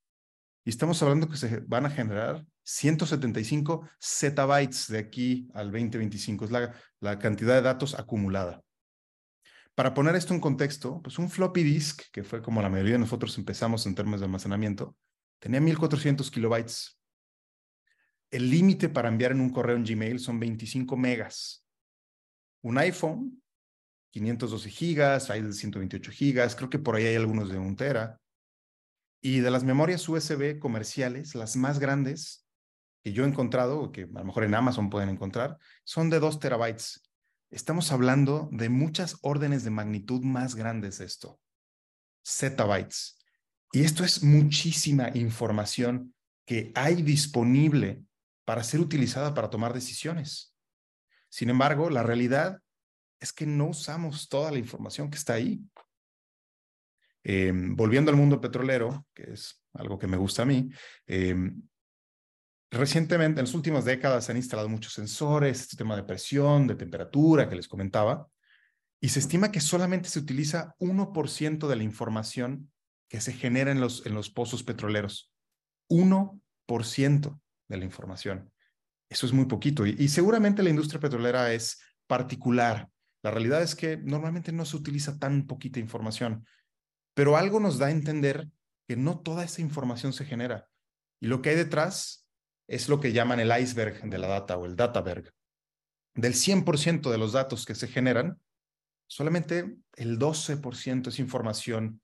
Y 0.64 0.70
estamos 0.70 1.02
hablando 1.02 1.28
que 1.28 1.36
se 1.36 1.58
van 1.66 1.84
a 1.84 1.90
generar 1.90 2.46
175 2.62 3.88
zettabytes 4.00 4.86
de 4.86 4.98
aquí 4.98 5.48
al 5.54 5.72
2025. 5.72 6.44
Es 6.44 6.50
la, 6.52 6.72
la 7.00 7.18
cantidad 7.18 7.56
de 7.56 7.62
datos 7.62 7.98
acumulada. 7.98 8.62
Para 9.74 9.92
poner 9.92 10.14
esto 10.14 10.34
en 10.34 10.40
contexto, 10.40 11.02
pues 11.02 11.18
un 11.18 11.28
floppy 11.28 11.64
disk, 11.64 12.02
que 12.12 12.22
fue 12.22 12.42
como 12.42 12.62
la 12.62 12.68
mayoría 12.68 12.92
de 12.92 13.00
nosotros 13.00 13.36
empezamos 13.38 13.86
en 13.86 13.96
términos 13.96 14.20
de 14.20 14.26
almacenamiento, 14.26 14.94
tenía 15.40 15.60
1400 15.60 16.30
kilobytes. 16.30 16.96
El 18.30 18.50
límite 18.50 18.88
para 18.88 19.08
enviar 19.08 19.32
en 19.32 19.40
un 19.40 19.50
correo 19.50 19.74
en 19.74 19.82
Gmail 19.84 20.20
son 20.20 20.38
25 20.38 20.96
megas. 20.96 21.61
Un 22.62 22.78
iPhone, 22.78 23.42
512 24.10 24.70
gigas, 24.70 25.30
hay 25.30 25.42
de 25.42 25.52
128 25.52 26.12
gigas, 26.12 26.54
creo 26.54 26.70
que 26.70 26.78
por 26.78 26.96
ahí 26.96 27.06
hay 27.06 27.16
algunos 27.16 27.50
de 27.50 27.58
un 27.58 27.76
tera. 27.76 28.20
Y 29.20 29.40
de 29.40 29.50
las 29.50 29.64
memorias 29.64 30.08
USB 30.08 30.58
comerciales, 30.58 31.34
las 31.34 31.56
más 31.56 31.78
grandes 31.78 32.46
que 33.02 33.12
yo 33.12 33.24
he 33.24 33.28
encontrado, 33.28 33.90
que 33.90 34.02
a 34.02 34.18
lo 34.18 34.24
mejor 34.24 34.44
en 34.44 34.54
Amazon 34.54 34.90
pueden 34.90 35.08
encontrar, 35.08 35.58
son 35.84 36.10
de 36.10 36.20
2 36.20 36.38
terabytes. 36.38 37.02
Estamos 37.50 37.92
hablando 37.92 38.48
de 38.52 38.68
muchas 38.68 39.18
órdenes 39.22 39.64
de 39.64 39.70
magnitud 39.70 40.22
más 40.22 40.54
grandes 40.54 40.98
de 40.98 41.04
esto. 41.04 41.40
Zettabytes. 42.26 43.18
Y 43.72 43.82
esto 43.82 44.04
es 44.04 44.22
muchísima 44.22 45.10
información 45.14 46.14
que 46.46 46.72
hay 46.74 47.02
disponible 47.02 48.04
para 48.44 48.64
ser 48.64 48.80
utilizada 48.80 49.34
para 49.34 49.50
tomar 49.50 49.72
decisiones. 49.72 50.51
Sin 51.32 51.48
embargo, 51.48 51.88
la 51.88 52.02
realidad 52.02 52.60
es 53.18 53.32
que 53.32 53.46
no 53.46 53.68
usamos 53.68 54.28
toda 54.28 54.50
la 54.50 54.58
información 54.58 55.08
que 55.08 55.16
está 55.16 55.32
ahí. 55.32 55.64
Em, 57.24 57.74
volviendo 57.74 58.10
al 58.10 58.18
mundo 58.18 58.38
petrolero, 58.38 59.06
que 59.14 59.32
es 59.32 59.64
algo 59.72 59.98
que 59.98 60.06
me 60.06 60.18
gusta 60.18 60.42
a 60.42 60.44
mí, 60.44 60.68
em, 61.06 61.62
recientemente, 62.70 63.40
en 63.40 63.46
las 63.46 63.54
últimas 63.54 63.86
décadas, 63.86 64.26
se 64.26 64.32
han 64.32 64.36
instalado 64.36 64.68
muchos 64.68 64.92
sensores, 64.92 65.62
este 65.62 65.78
tema 65.78 65.96
de 65.96 66.02
presión, 66.02 66.66
de 66.66 66.74
temperatura 66.74 67.48
que 67.48 67.56
les 67.56 67.66
comentaba, 67.66 68.28
y 69.00 69.08
se 69.08 69.20
estima 69.20 69.50
que 69.50 69.62
solamente 69.62 70.10
se 70.10 70.18
utiliza 70.18 70.74
1% 70.78 71.66
de 71.66 71.76
la 71.76 71.82
información 71.82 72.70
que 73.08 73.22
se 73.22 73.32
genera 73.32 73.70
en 73.70 73.80
los, 73.80 74.04
en 74.04 74.12
los 74.12 74.28
pozos 74.28 74.62
petroleros. 74.64 75.32
1% 75.88 77.40
de 77.68 77.76
la 77.78 77.84
información. 77.86 78.51
Eso 79.12 79.26
es 79.26 79.32
muy 79.34 79.44
poquito. 79.44 79.84
Y, 79.84 80.08
seguramente 80.08 80.62
la 80.62 80.70
industria 80.70 80.98
petrolera 80.98 81.52
es 81.52 81.82
particular. 82.06 82.88
La 83.22 83.30
realidad 83.30 83.62
es 83.62 83.74
que 83.74 83.98
normalmente 83.98 84.52
no 84.52 84.64
se 84.64 84.74
utiliza 84.74 85.18
tan 85.18 85.46
poquita 85.46 85.78
información, 85.78 86.46
pero 87.14 87.36
algo 87.36 87.60
nos 87.60 87.78
da 87.78 87.88
a 87.88 87.90
entender 87.90 88.48
que 88.88 88.96
no 88.96 89.20
toda 89.20 89.44
esa 89.44 89.60
información 89.60 90.14
se 90.14 90.24
genera. 90.24 90.66
Y 91.20 91.26
lo 91.26 91.42
que 91.42 91.50
hay 91.50 91.56
detrás 91.56 92.26
es 92.66 92.88
lo 92.88 93.00
que 93.00 93.12
llaman 93.12 93.38
el 93.38 93.52
iceberg 93.60 94.02
de 94.02 94.16
la 94.16 94.28
data 94.28 94.56
o 94.56 94.64
el 94.64 94.76
databerg. 94.76 95.30
Del 96.14 96.32
100% 96.32 97.10
de 97.10 97.18
los 97.18 97.32
datos 97.32 97.66
que 97.66 97.74
se 97.74 97.88
generan, 97.88 98.40
solamente 99.06 99.76
el 99.96 100.18
12% 100.18 101.08
es 101.08 101.18
información 101.18 102.00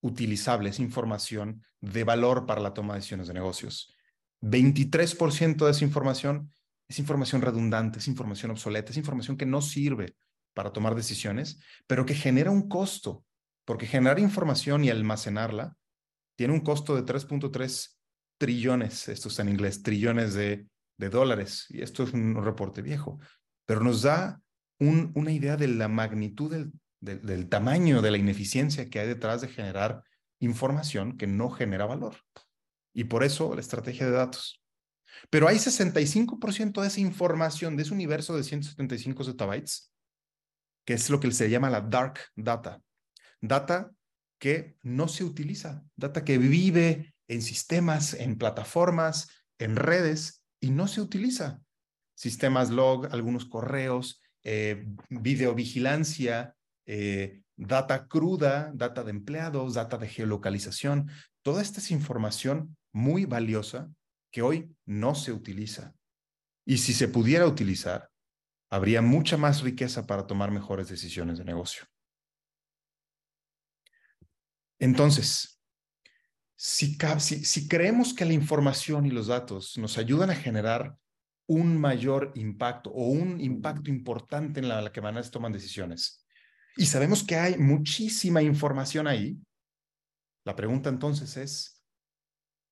utilizable, 0.00 0.70
es 0.70 0.78
información 0.78 1.64
de 1.80 2.04
valor 2.04 2.46
para 2.46 2.60
la 2.60 2.72
toma 2.72 2.94
de 2.94 3.00
decisiones 3.00 3.26
de 3.26 3.34
negocios. 3.34 3.92
23% 4.42 5.64
de 5.64 5.70
esa 5.70 5.84
información 5.84 6.50
es 6.88 6.98
información 6.98 7.40
redundante, 7.40 8.00
es 8.00 8.08
información 8.08 8.50
obsoleta, 8.50 8.90
es 8.90 8.96
información 8.96 9.36
que 9.36 9.46
no 9.46 9.62
sirve 9.62 10.16
para 10.54 10.72
tomar 10.72 10.94
decisiones, 10.94 11.60
pero 11.86 12.04
que 12.04 12.14
genera 12.14 12.50
un 12.50 12.68
costo, 12.68 13.24
porque 13.64 13.86
generar 13.86 14.18
información 14.18 14.84
y 14.84 14.90
almacenarla 14.90 15.76
tiene 16.36 16.54
un 16.54 16.60
costo 16.60 16.96
de 16.96 17.04
3.3 17.04 17.96
trillones, 18.38 19.08
esto 19.08 19.28
está 19.28 19.42
en 19.42 19.50
inglés, 19.50 19.82
trillones 19.82 20.34
de, 20.34 20.66
dólares, 20.98 21.66
y 21.70 21.80
esto 21.80 22.02
es 22.02 22.12
un 22.12 22.44
reporte 22.44 22.82
viejo, 22.82 23.20
pero 23.64 23.80
nos 23.80 24.02
da 24.02 24.42
una 24.78 25.32
idea 25.32 25.56
de 25.56 25.68
la 25.68 25.88
magnitud 25.88 26.50
del, 26.50 26.72
del 27.00 27.48
tamaño 27.48 28.02
de 28.02 28.10
la 28.10 28.18
ineficiencia 28.18 28.90
que 28.90 29.00
hay 29.00 29.08
detrás 29.08 29.40
de 29.40 29.48
generar 29.48 30.02
información 30.40 31.16
que 31.16 31.26
no 31.26 31.50
genera 31.50 31.86
valor. 31.86 32.16
Y 32.92 33.04
por 33.04 33.24
eso 33.24 33.54
la 33.54 33.60
estrategia 33.60 34.06
de 34.06 34.12
datos. 34.12 34.62
Pero 35.28 35.48
hay 35.48 35.56
65% 35.56 36.80
de 36.80 36.88
esa 36.88 37.00
información, 37.00 37.76
de 37.76 37.82
ese 37.82 37.94
universo 37.94 38.36
de 38.36 38.44
175 38.44 39.24
zettabytes, 39.24 39.92
que 40.84 40.94
es 40.94 41.10
lo 41.10 41.20
que 41.20 41.30
se 41.32 41.50
llama 41.50 41.70
la 41.70 41.80
dark 41.80 42.20
data. 42.36 42.82
Data 43.40 43.90
que 44.38 44.76
no 44.82 45.08
se 45.08 45.24
utiliza, 45.24 45.84
data 45.96 46.24
que 46.24 46.38
vive 46.38 47.14
en 47.28 47.42
sistemas, 47.42 48.14
en 48.14 48.38
plataformas, 48.38 49.28
en 49.58 49.76
redes 49.76 50.42
y 50.60 50.70
no 50.70 50.88
se 50.88 51.00
utiliza. 51.00 51.60
Sistemas 52.14 52.70
log, 52.70 53.12
algunos 53.12 53.44
correos, 53.44 54.20
eh, 54.42 54.86
videovigilancia, 55.10 56.56
eh, 56.86 57.42
data 57.60 58.08
cruda, 58.08 58.72
data 58.74 59.04
de 59.04 59.10
empleados, 59.10 59.74
data 59.74 59.98
de 59.98 60.08
geolocalización. 60.08 61.10
Toda 61.42 61.60
esta 61.60 61.80
es 61.80 61.90
información 61.90 62.76
muy 62.92 63.26
valiosa 63.26 63.90
que 64.32 64.42
hoy 64.42 64.74
no 64.86 65.14
se 65.14 65.32
utiliza. 65.32 65.94
Y 66.64 66.78
si 66.78 66.94
se 66.94 67.08
pudiera 67.08 67.46
utilizar, 67.46 68.10
habría 68.70 69.02
mucha 69.02 69.36
más 69.36 69.62
riqueza 69.62 70.06
para 70.06 70.26
tomar 70.26 70.50
mejores 70.50 70.88
decisiones 70.88 71.38
de 71.38 71.44
negocio. 71.44 71.84
Entonces, 74.78 75.60
si, 76.56 76.96
creemos 77.68 78.14
que 78.14 78.24
la 78.24 78.32
información 78.32 79.04
y 79.04 79.10
los 79.10 79.26
datos 79.26 79.76
nos 79.76 79.98
ayudan 79.98 80.30
a 80.30 80.34
generar 80.34 80.96
un 81.46 81.78
mayor 81.78 82.32
impacto 82.36 82.90
o 82.90 83.08
un 83.08 83.40
impacto 83.40 83.90
importante 83.90 84.60
en 84.60 84.68
la, 84.68 84.80
la 84.80 84.92
que 84.92 85.00
a 85.00 85.22
toman 85.30 85.52
decisiones, 85.52 86.19
y 86.80 86.86
sabemos 86.86 87.22
que 87.22 87.36
hay 87.36 87.58
muchísima 87.58 88.40
información 88.40 89.06
ahí, 89.06 89.38
la 90.46 90.56
pregunta 90.56 90.88
entonces 90.88 91.36
es, 91.36 91.84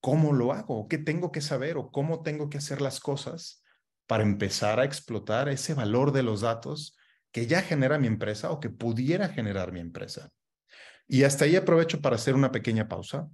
¿cómo 0.01 0.33
lo 0.33 0.51
hago? 0.51 0.87
¿Qué 0.87 0.97
tengo 0.97 1.31
que 1.31 1.41
saber 1.41 1.77
o 1.77 1.91
cómo 1.91 2.23
tengo 2.23 2.49
que 2.49 2.57
hacer 2.57 2.81
las 2.81 2.99
cosas 2.99 3.63
para 4.07 4.23
empezar 4.23 4.79
a 4.79 4.85
explotar 4.85 5.47
ese 5.47 5.75
valor 5.75 6.11
de 6.11 6.23
los 6.23 6.41
datos 6.41 6.97
que 7.31 7.45
ya 7.45 7.61
genera 7.61 7.99
mi 7.99 8.07
empresa 8.07 8.49
o 8.49 8.59
que 8.59 8.71
pudiera 8.71 9.29
generar 9.29 9.71
mi 9.71 9.79
empresa. 9.79 10.31
Y 11.07 11.21
hasta 11.21 11.45
ahí 11.45 11.55
aprovecho 11.55 12.01
para 12.01 12.15
hacer 12.15 12.33
una 12.33 12.51
pequeña 12.51 12.87
pausa. 12.87 13.29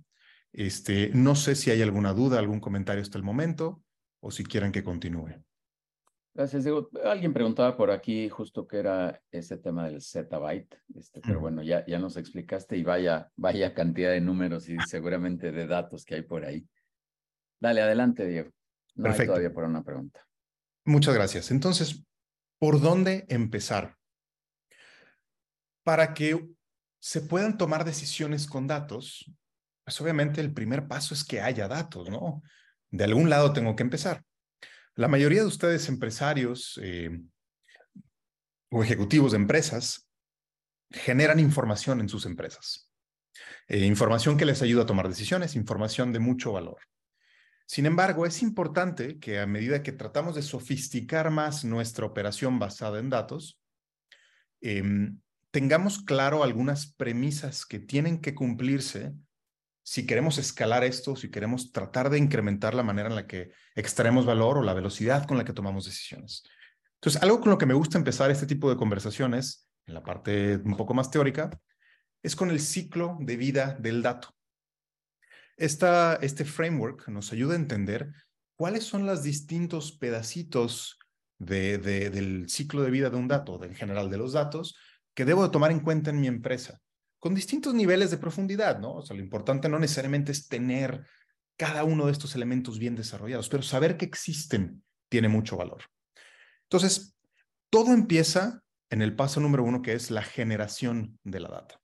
Este, 0.52 1.10
no 1.14 1.38
sé 1.38 1.56
si 1.56 1.72
hay 1.72 1.84
alguna 1.84 2.12
duda, 2.12 2.38
algún 2.38 2.60
comentario 2.60 3.02
hasta 3.02 3.18
el 3.18 3.24
momento 3.24 3.82
o 4.20 4.30
si 4.30 4.44
quieren 4.44 4.74
que 4.74 4.84
continúe. 4.84 5.42
Gracias, 6.36 6.66
Diego. 6.66 6.90
Alguien 7.06 7.34
preguntaba 7.34 7.78
por 7.78 7.90
aquí 7.92 8.28
justo 8.28 8.68
qué 8.68 8.80
era 8.80 9.22
ese 9.32 9.56
tema 9.58 9.86
del 9.86 10.02
zettabyte, 10.02 10.78
este, 10.94 11.22
pero 11.22 11.40
bueno, 11.40 11.64
ya, 11.64 11.86
ya 11.86 11.98
nos 11.98 12.18
explicaste 12.18 12.76
y 12.76 12.84
vaya, 12.84 13.32
vaya 13.38 13.74
cantidad 13.74 14.12
de 14.12 14.20
números 14.20 14.68
y 14.68 14.78
seguramente 14.86 15.54
de 15.54 15.66
datos 15.66 16.04
que 16.04 16.16
hay 16.16 16.24
por 16.24 16.44
ahí. 16.44 16.68
Dale, 17.62 17.82
adelante, 17.82 18.28
Diego. 18.28 18.52
No 18.96 19.04
Perfecto. 19.04 19.22
hay 19.22 19.28
todavía 19.28 19.54
por 19.54 19.64
una 19.64 19.82
pregunta. 19.82 20.28
Muchas 20.84 21.16
gracias. 21.16 21.52
Entonces, 21.52 22.04
¿por 22.60 22.82
dónde 22.82 23.26
empezar? 23.30 23.96
Para 25.86 26.14
que 26.14 26.50
se 27.00 27.22
puedan 27.22 27.58
tomar 27.58 27.86
decisiones 27.86 28.46
con 28.46 28.68
datos, 28.68 29.32
pues 29.86 30.02
obviamente 30.02 30.42
el 30.42 30.52
primer 30.52 30.86
paso 30.86 31.14
es 31.14 31.24
que 31.24 31.40
haya 31.40 31.70
datos, 31.70 32.10
¿no? 32.10 32.44
De 32.90 33.06
algún 33.06 33.30
lado 33.30 33.54
tengo 33.54 33.74
que 33.74 33.84
empezar. 33.84 34.22
La 34.96 35.10
mayoría 35.10 35.42
de 35.42 35.48
ustedes 35.48 35.90
empresarios 35.90 36.80
eh, 36.82 37.10
o 38.72 38.82
ejecutivos 38.82 39.34
de 39.34 39.38
empresas 39.38 40.10
generan 40.90 41.40
información 41.40 42.00
en 42.00 42.08
sus 42.08 42.26
empresas. 42.26 42.90
Eh, 43.68 43.86
información 43.86 44.38
que 44.38 44.46
les 44.46 44.62
ayuda 44.62 44.84
a 44.84 44.86
tomar 44.86 45.10
decisiones, 45.10 45.58
información 45.58 46.14
de 46.14 46.20
mucho 46.20 46.54
valor. 46.54 46.78
Sin 47.68 47.86
embargo, 47.86 48.26
es 48.26 48.42
importante 48.42 49.20
que 49.20 49.40
a 49.40 49.48
medida 49.48 49.84
que 49.84 49.92
tratamos 49.92 50.36
de 50.36 50.44
sofisticar 50.44 51.30
más 51.30 51.66
nuestra 51.66 52.06
operación 52.06 52.58
basada 52.58 53.00
en 53.00 53.10
datos, 53.10 53.60
em, 54.62 55.20
tengamos 55.52 56.00
claro 56.00 56.44
algunas 56.44 56.94
premisas 56.94 57.66
que 57.66 57.80
tienen 57.80 58.22
que 58.22 58.34
cumplirse 58.34 59.14
si 59.86 60.06
queremos 60.06 60.40
escalar 60.40 60.84
esto, 60.84 61.16
si 61.16 61.30
queremos 61.30 61.72
tratar 61.72 62.10
de 62.10 62.18
incrementar 62.18 62.74
la 62.74 62.84
manera 62.84 63.10
en 63.10 63.16
la 63.16 63.28
que 63.28 63.52
extraemos 63.76 64.26
valor 64.26 64.58
o 64.58 64.64
la 64.64 64.74
velocidad 64.74 65.26
con 65.28 65.38
la 65.38 65.46
que 65.46 65.54
tomamos 65.54 65.86
decisiones. 65.86 66.44
Entonces, 66.96 67.22
algo 67.22 67.40
con 67.40 67.52
lo 67.52 67.58
que 67.58 67.68
me 67.68 67.76
gusta 67.76 67.98
empezar 67.98 68.32
este 68.32 68.48
tipo 68.48 68.70
de 68.70 68.78
conversaciones, 68.78 69.70
en 69.86 69.94
la 69.94 70.04
parte 70.04 70.58
un 70.58 70.76
poco 70.76 70.96
más 70.96 71.12
teórica, 71.12 71.52
es 72.24 72.36
con 72.36 72.50
el 72.50 72.60
ciclo 72.60 73.18
de 73.20 73.38
vida 73.38 73.78
del 73.80 74.02
dato 74.02 74.36
este 75.58 76.46
framework 76.46 77.08
nos 77.08 77.32
ayuda 77.32 77.54
a 77.54 77.58
entender 77.58 78.12
cuáles 78.56 78.84
son 78.84 79.06
los 79.06 79.24
distintos 79.24 79.92
pedacitos 79.94 81.00
del 81.38 82.50
ciclo 82.50 82.82
de 82.84 82.92
vida 82.92 83.10
de 83.10 83.18
un 83.18 83.28
dato, 83.28 83.62
en 83.64 83.76
general 83.76 84.10
de 84.10 84.18
los 84.18 84.34
datos, 84.34 84.76
que 85.14 85.26
debo 85.26 85.44
de 85.44 85.50
tomar 85.50 85.72
en 85.72 85.82
cuenta 85.82 86.10
en 86.10 86.20
mi 86.20 86.28
empresa, 86.28 86.82
con 87.26 87.34
distintos 87.34 87.74
niveles 87.74 88.12
de 88.12 88.20
profundidad, 88.20 88.78
¿no? 88.78 88.98
O 88.98 89.02
sea, 89.02 89.16
lo 89.16 89.24
importante 89.24 89.68
no 89.68 89.80
necesariamente 89.80 90.32
es 90.32 90.48
tener 90.48 91.08
cada 91.58 91.84
uno 91.84 92.06
de 92.06 92.12
estos 92.12 92.36
elementos 92.36 92.78
bien 92.78 92.96
desarrollados, 92.96 93.50
pero 93.50 93.64
saber 93.64 93.98
que 93.98 94.06
existen 94.06 94.84
tiene 95.10 95.28
mucho 95.28 95.58
valor. 95.58 95.86
Entonces, 96.66 97.18
todo 97.72 97.94
empieza 97.94 98.62
en 98.92 99.02
el 99.02 99.16
paso 99.16 99.40
número 99.40 99.64
uno, 99.64 99.82
que 99.82 99.94
es 99.94 100.12
la 100.12 100.22
generación 100.22 101.18
de 101.24 101.40
la 101.40 101.50
data. 101.50 101.82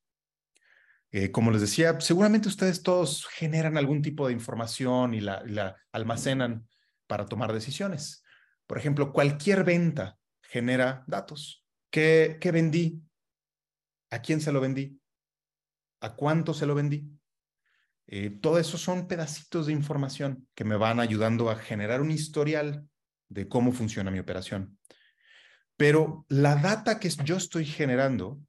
Eh, 1.10 1.32
como 1.32 1.50
les 1.50 1.62
decía, 1.62 1.98
seguramente 1.98 2.46
ustedes 2.46 2.84
todos 2.84 3.26
generan 3.26 3.76
algún 3.76 4.00
tipo 4.00 4.28
de 4.28 4.34
información 4.34 5.12
y 5.12 5.20
la, 5.20 5.76
almacenan 5.90 6.68
para 7.08 7.26
tomar 7.26 7.52
decisiones. 7.52 8.22
Por 8.68 8.78
ejemplo, 8.78 9.12
cualquier 9.12 9.64
venta 9.64 10.16
genera 10.40 11.02
datos. 11.08 11.64
¿Qué, 11.90 12.38
¿Qué 12.40 12.52
vendí? 12.52 13.02
¿A 14.12 14.22
quién 14.22 14.40
se 14.40 14.52
lo 14.52 14.60
vendí? 14.60 15.01
¿A 16.02 16.16
cuánto 16.16 16.52
se 16.52 16.66
lo 16.66 16.74
vendí? 16.74 17.08
Eh, 18.08 18.30
todo 18.30 18.58
eso 18.58 18.76
son 18.76 19.06
pedacitos 19.06 19.66
de 19.66 19.72
información 19.72 20.48
que 20.56 20.64
me 20.64 20.76
van 20.76 20.98
ayudando 20.98 21.48
a 21.48 21.54
generar 21.54 22.02
un 22.02 22.10
historial 22.10 22.88
de 23.28 23.46
cómo 23.46 23.70
funciona 23.70 24.10
mi 24.10 24.18
operación. 24.18 24.78
Pero 25.76 26.26
la 26.28 26.56
data 26.56 26.98
que 26.98 27.08
yo 27.08 27.36
estoy 27.36 27.64
generando 27.64 28.40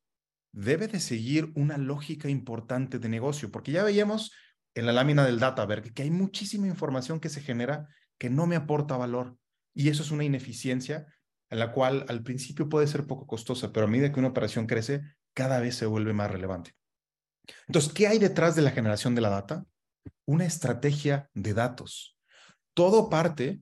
debe 0.52 0.88
de 0.88 1.00
seguir 1.00 1.52
una 1.54 1.78
lógica 1.78 2.28
importante 2.28 2.98
de 2.98 3.08
negocio, 3.08 3.52
porque 3.52 3.72
ya 3.72 3.84
veíamos 3.84 4.32
en 4.74 4.88
la 4.88 4.92
lámina 4.92 5.24
del 5.24 5.40
data 5.40 5.64
ver 5.68 5.94
que 5.94 6.02
hay 6.02 6.10
muchísima 6.10 6.66
información 6.66 7.20
que 7.20 7.30
se 7.30 7.42
genera 7.42 7.88
que 8.18 8.32
no 8.32 8.48
me 8.48 8.56
aporta 8.56 8.98
valor. 8.98 9.38
Y 9.76 9.90
eso 9.90 10.02
es 10.02 10.10
una 10.10 10.24
ineficiencia 10.24 11.06
en 11.52 11.60
la 11.60 11.72
cual 11.72 12.04
al 12.10 12.24
principio 12.24 12.68
puede 12.68 12.88
ser 12.88 13.06
poco 13.06 13.28
costosa, 13.28 13.72
pero 13.72 13.86
a 13.86 13.90
medida 13.90 14.12
que 14.12 14.20
una 14.20 14.30
operación 14.30 14.66
crece, 14.66 15.04
cada 15.36 15.60
vez 15.60 15.76
se 15.76 15.86
vuelve 15.86 16.14
más 16.14 16.32
relevante. 16.32 16.74
Entonces, 17.68 17.92
¿qué 17.94 18.08
hay 18.08 18.20
detrás 18.20 18.56
de 18.56 18.62
la 18.62 18.72
generación 18.72 19.16
de 19.16 19.22
la 19.22 19.30
data? 19.30 19.66
Una 20.26 20.46
estrategia 20.46 21.30
de 21.34 21.54
datos. 21.54 22.18
Todo 22.74 23.10
parte 23.10 23.62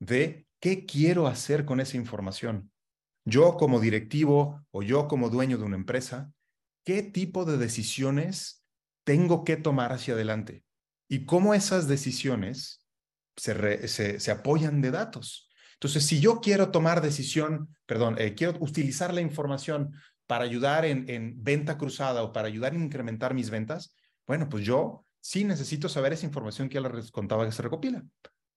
de 0.00 0.46
qué 0.60 0.86
quiero 0.86 1.26
hacer 1.26 1.64
con 1.64 1.80
esa 1.80 1.96
información. 1.96 2.70
Yo 3.24 3.56
como 3.56 3.80
directivo 3.80 4.64
o 4.70 4.82
yo 4.82 5.06
como 5.08 5.28
dueño 5.28 5.58
de 5.58 5.64
una 5.64 5.76
empresa, 5.76 6.32
¿qué 6.84 7.02
tipo 7.02 7.44
de 7.44 7.58
decisiones 7.58 8.64
tengo 9.04 9.44
que 9.44 9.56
tomar 9.56 9.92
hacia 9.92 10.14
adelante? 10.14 10.64
Y 11.08 11.24
cómo 11.24 11.54
esas 11.54 11.88
decisiones 11.88 12.86
se, 13.36 14.18
se, 14.18 14.30
apoyan 14.30 14.80
de 14.80 14.90
datos. 14.90 15.48
Entonces, 15.74 16.04
si 16.04 16.20
yo 16.20 16.40
quiero 16.40 16.70
tomar 16.70 17.00
decisión, 17.00 17.74
perdón, 17.86 18.16
eh, 18.18 18.34
quiero 18.34 18.56
utilizar 18.60 19.14
la 19.14 19.20
información 19.20 19.92
para 20.28 20.44
ayudar 20.44 20.84
en, 20.84 21.08
en 21.08 21.42
venta 21.42 21.76
cruzada 21.76 22.22
o 22.22 22.32
para 22.32 22.46
ayudar 22.46 22.74
en 22.74 22.84
incrementar 22.84 23.34
mis 23.34 23.50
ventas, 23.50 23.96
bueno, 24.26 24.48
pues 24.48 24.64
yo 24.64 25.04
sí 25.20 25.42
necesito 25.42 25.88
saber 25.88 26.12
esa 26.12 26.26
información 26.26 26.68
que 26.68 26.74
ya 26.74 26.88
les 26.88 27.10
contaba 27.10 27.44
que 27.44 27.52
se 27.52 27.62
recopila. 27.62 28.04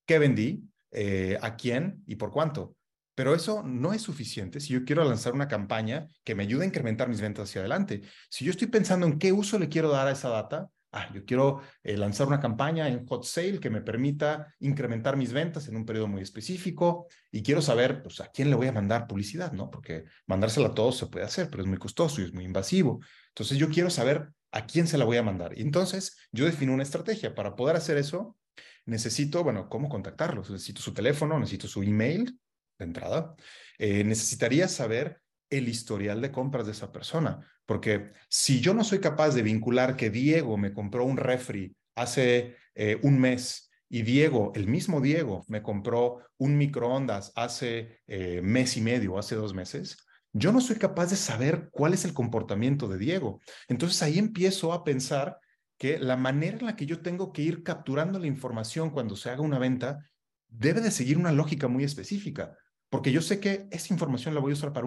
¿Qué 0.06 0.20
vendí? 0.20 0.70
Eh, 0.92 1.40
¿A 1.42 1.56
quién? 1.56 2.04
¿Y 2.06 2.18
por 2.18 2.32
cuánto? 2.32 2.76
Pero 3.16 3.34
eso 3.34 3.64
no 3.64 3.94
es 3.94 4.02
suficiente 4.02 4.60
si 4.60 4.74
yo 4.74 4.84
quiero 4.84 5.04
lanzar 5.04 5.34
una 5.34 5.48
campaña 5.48 6.08
que 6.24 6.36
me 6.36 6.44
ayude 6.44 6.64
a 6.64 6.68
incrementar 6.68 7.08
mis 7.10 7.22
ventas 7.22 7.50
hacia 7.50 7.62
adelante. 7.62 8.02
Si 8.30 8.46
yo 8.46 8.52
estoy 8.52 8.68
pensando 8.68 9.06
en 9.06 9.18
qué 9.18 9.32
uso 9.32 9.58
le 9.58 9.70
quiero 9.70 9.90
dar 9.90 10.08
a 10.08 10.12
esa 10.12 10.30
data, 10.30 10.70
ah, 10.92 11.10
yo 11.14 11.26
quiero 11.26 11.62
eh, 11.84 11.98
lanzar 11.98 12.28
una 12.28 12.40
campaña 12.40 12.88
en 12.88 13.06
hot 13.06 13.24
sale 13.24 13.60
que 13.60 13.70
me 13.70 13.82
permita 13.82 14.54
incrementar 14.60 15.18
mis 15.18 15.34
ventas 15.34 15.68
en 15.68 15.76
un 15.76 15.86
periodo 15.86 16.08
muy 16.08 16.22
específico 16.22 17.08
y 17.32 17.44
quiero 17.44 17.62
saber 17.62 18.04
pues, 18.04 18.20
a 18.22 18.28
quién 18.28 18.50
le 18.50 18.56
voy 18.56 18.68
a 18.68 18.72
mandar 18.72 19.08
publicidad, 19.08 19.52
¿no? 19.54 19.70
Porque 19.70 20.06
mandársela 20.28 20.68
a 20.68 20.74
todos 20.74 20.98
se 20.98 21.08
puede 21.08 21.26
hacer, 21.26 21.50
pero 21.50 21.64
es 21.64 21.70
muy 21.70 21.78
costoso 21.78 22.22
y 22.22 22.26
es 22.26 22.34
muy 22.34 22.46
invasivo. 22.46 23.00
Entonces 23.30 23.58
yo 23.58 23.70
quiero 23.70 23.90
saber 23.90 24.30
a 24.52 24.66
quién 24.66 24.88
se 24.88 24.98
la 24.98 25.06
voy 25.06 25.18
a 25.18 25.24
mandar. 25.24 25.58
Y 25.58 25.62
entonces 25.62 26.18
yo 26.32 26.46
defino 26.46 26.74
una 26.74 26.84
estrategia. 26.84 27.34
Para 27.34 27.56
poder 27.56 27.76
hacer 27.76 27.98
eso, 27.98 28.38
necesito, 28.86 29.44
bueno, 29.44 29.70
¿cómo 29.70 29.90
contactarlos? 29.90 30.50
Necesito 30.50 30.82
su 30.82 30.94
teléfono, 30.94 31.40
necesito 31.40 31.68
su 31.68 31.84
email 31.84 32.38
de 32.78 32.86
entrada. 32.86 33.36
Eh, 33.78 34.04
necesitaría 34.04 34.68
saber 34.68 35.22
el 35.50 35.68
historial 35.68 36.22
de 36.22 36.32
compras 36.32 36.66
de 36.66 36.72
esa 36.72 36.92
persona. 36.92 37.40
Porque 37.66 38.12
si 38.30 38.60
yo 38.60 38.74
no 38.74 38.84
soy 38.84 39.00
capaz 39.00 39.36
de 39.36 39.44
vincular 39.44 39.96
que 39.96 40.10
Diego 40.10 40.58
me 40.58 40.74
compró 40.74 41.06
un 41.06 41.18
refri 41.18 41.76
hace 41.96 42.56
eh, 42.76 43.00
un 43.04 43.20
mes 43.20 43.70
y 43.90 44.04
Diego, 44.04 44.52
el 44.56 44.68
mismo 44.68 45.02
Diego, 45.02 45.44
me 45.48 45.62
compró 45.62 46.20
un 46.38 46.58
microondas 46.58 47.34
hace 47.36 48.00
eh, 48.08 48.42
mes 48.42 48.78
y 48.78 48.82
medio, 48.82 49.18
hace 49.18 49.36
dos 49.36 49.54
meses, 49.54 49.98
yo 50.34 50.54
no 50.54 50.62
soy 50.62 50.78
capaz 50.78 51.08
de 51.10 51.18
saber 51.18 51.70
cuál 51.72 51.94
es 51.94 52.06
el 52.06 52.14
comportamiento 52.14 52.88
de 52.88 52.98
Diego. 52.98 53.42
Entonces 53.68 54.02
ahí 54.02 54.18
empiezo 54.18 54.72
a 54.72 54.84
pensar 54.84 55.38
que 55.78 56.00
la 56.00 56.16
manera 56.16 56.58
en 56.60 56.66
la 56.68 56.76
que 56.76 56.86
yo 56.86 57.02
tengo 57.02 57.34
que 57.34 57.42
ir 57.42 57.64
capturando 57.64 58.18
la 58.20 58.28
información 58.28 58.92
cuando 58.92 59.16
se 59.16 59.30
haga 59.30 59.42
una 59.42 59.60
venta 59.60 60.00
debe 60.48 60.80
de 60.80 60.92
seguir 60.92 61.18
una 61.18 61.32
lógica 61.32 61.68
muy 61.68 61.84
específica 61.84 62.56
porque 62.92 63.14
yo 63.14 63.22
sé 63.22 63.40
que 63.40 63.70
esa 63.72 63.94
información 63.94 64.36
la 64.36 64.42
voy 64.42 64.52
a 64.52 64.54
usar 64.54 64.74
para, 64.74 64.86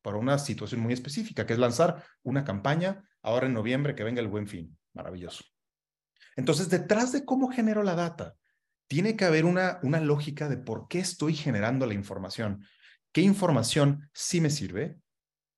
para 0.00 0.16
una 0.16 0.38
situación 0.38 0.80
muy 0.80 0.94
específica, 0.94 1.46
que 1.46 1.52
es 1.52 1.58
lanzar 1.58 2.02
una 2.22 2.44
campaña 2.44 3.04
ahora 3.20 3.46
en 3.46 3.52
noviembre 3.52 3.94
que 3.94 4.04
venga 4.04 4.22
el 4.22 4.28
buen 4.28 4.48
fin. 4.48 4.76
Maravilloso. 4.94 5.44
Entonces, 6.34 6.70
detrás 6.70 7.12
de 7.12 7.26
cómo 7.26 7.52
genero 7.52 7.82
la 7.82 7.94
data, 7.94 8.36
tiene 8.86 9.16
que 9.16 9.26
haber 9.26 9.44
una, 9.44 9.80
una 9.82 10.00
lógica 10.00 10.48
de 10.48 10.56
por 10.56 10.88
qué 10.88 11.00
estoy 11.00 11.34
generando 11.34 11.84
la 11.86 11.92
información. 11.92 12.64
¿Qué 13.12 13.20
información 13.20 14.08
sí 14.14 14.40
me 14.40 14.48
sirve? 14.48 14.98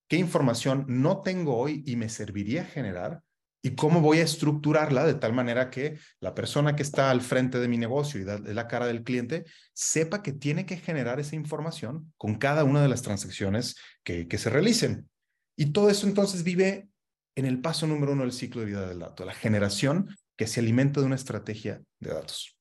¿Qué 0.09 0.17
información 0.17 0.87
no 0.89 1.21
tengo 1.21 1.57
hoy 1.57 1.85
y 1.87 1.95
me 1.95 2.09
serviría 2.09 2.65
generar? 2.65 3.23
Y 3.65 3.77
cómo 3.77 4.03
voy 4.03 4.19
a 4.19 4.25
estructurarla 4.25 5.07
de 5.07 5.15
tal 5.15 5.33
manera 5.33 5.71
que 5.71 5.99
la 6.21 6.35
persona 6.35 6.77
que 6.77 6.83
está 6.83 7.11
al 7.11 7.23
frente 7.23 7.59
de 7.59 7.67
mi 7.67 7.79
negocio 7.79 8.21
y 8.21 8.25
de 8.25 8.53
la 8.53 8.69
cara 8.69 8.87
del 8.87 9.03
cliente 9.03 9.47
sepa 9.73 10.23
que 10.23 10.35
tiene 10.35 10.67
que 10.67 10.77
generar 10.77 11.19
esa 11.19 11.35
información 11.35 12.13
con 12.19 12.35
cada 12.35 12.63
una 12.65 12.83
de 12.83 12.89
las 12.89 13.01
transacciones 13.01 13.77
que, 14.03 14.29
que 14.29 14.37
se 14.37 14.51
realicen. 14.51 15.09
Y 15.57 15.73
todo 15.73 15.89
eso 15.89 16.07
entonces 16.07 16.45
vive 16.45 16.91
en 17.37 17.47
el 17.47 17.63
paso 17.63 17.87
número 17.87 18.13
uno 18.13 18.25
del 18.25 18.33
ciclo 18.33 18.61
de 18.61 18.67
vida 18.67 18.87
del 18.87 18.99
dato, 18.99 19.25
la 19.25 19.33
generación 19.33 20.15
que 20.37 20.47
se 20.47 20.61
alimenta 20.61 21.01
de 21.01 21.07
una 21.07 21.17
estrategia 21.17 21.81
de 22.01 22.13
datos. 22.13 22.59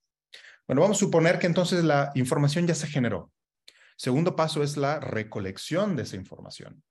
Bueno, 0.65 0.83
vamos 0.83 0.95
a 0.95 0.99
suponer 1.01 1.37
que 1.37 1.47
entonces 1.47 1.83
la 1.83 2.13
información 2.15 2.65
ya 2.65 2.75
se 2.75 2.87
generó. 2.87 3.29
Segundo 3.97 4.37
paso 4.37 4.63
es 4.63 4.77
la 4.77 5.01
recolección 5.01 5.97
de 5.97 6.03
esa 6.03 6.15
información. 6.15 6.81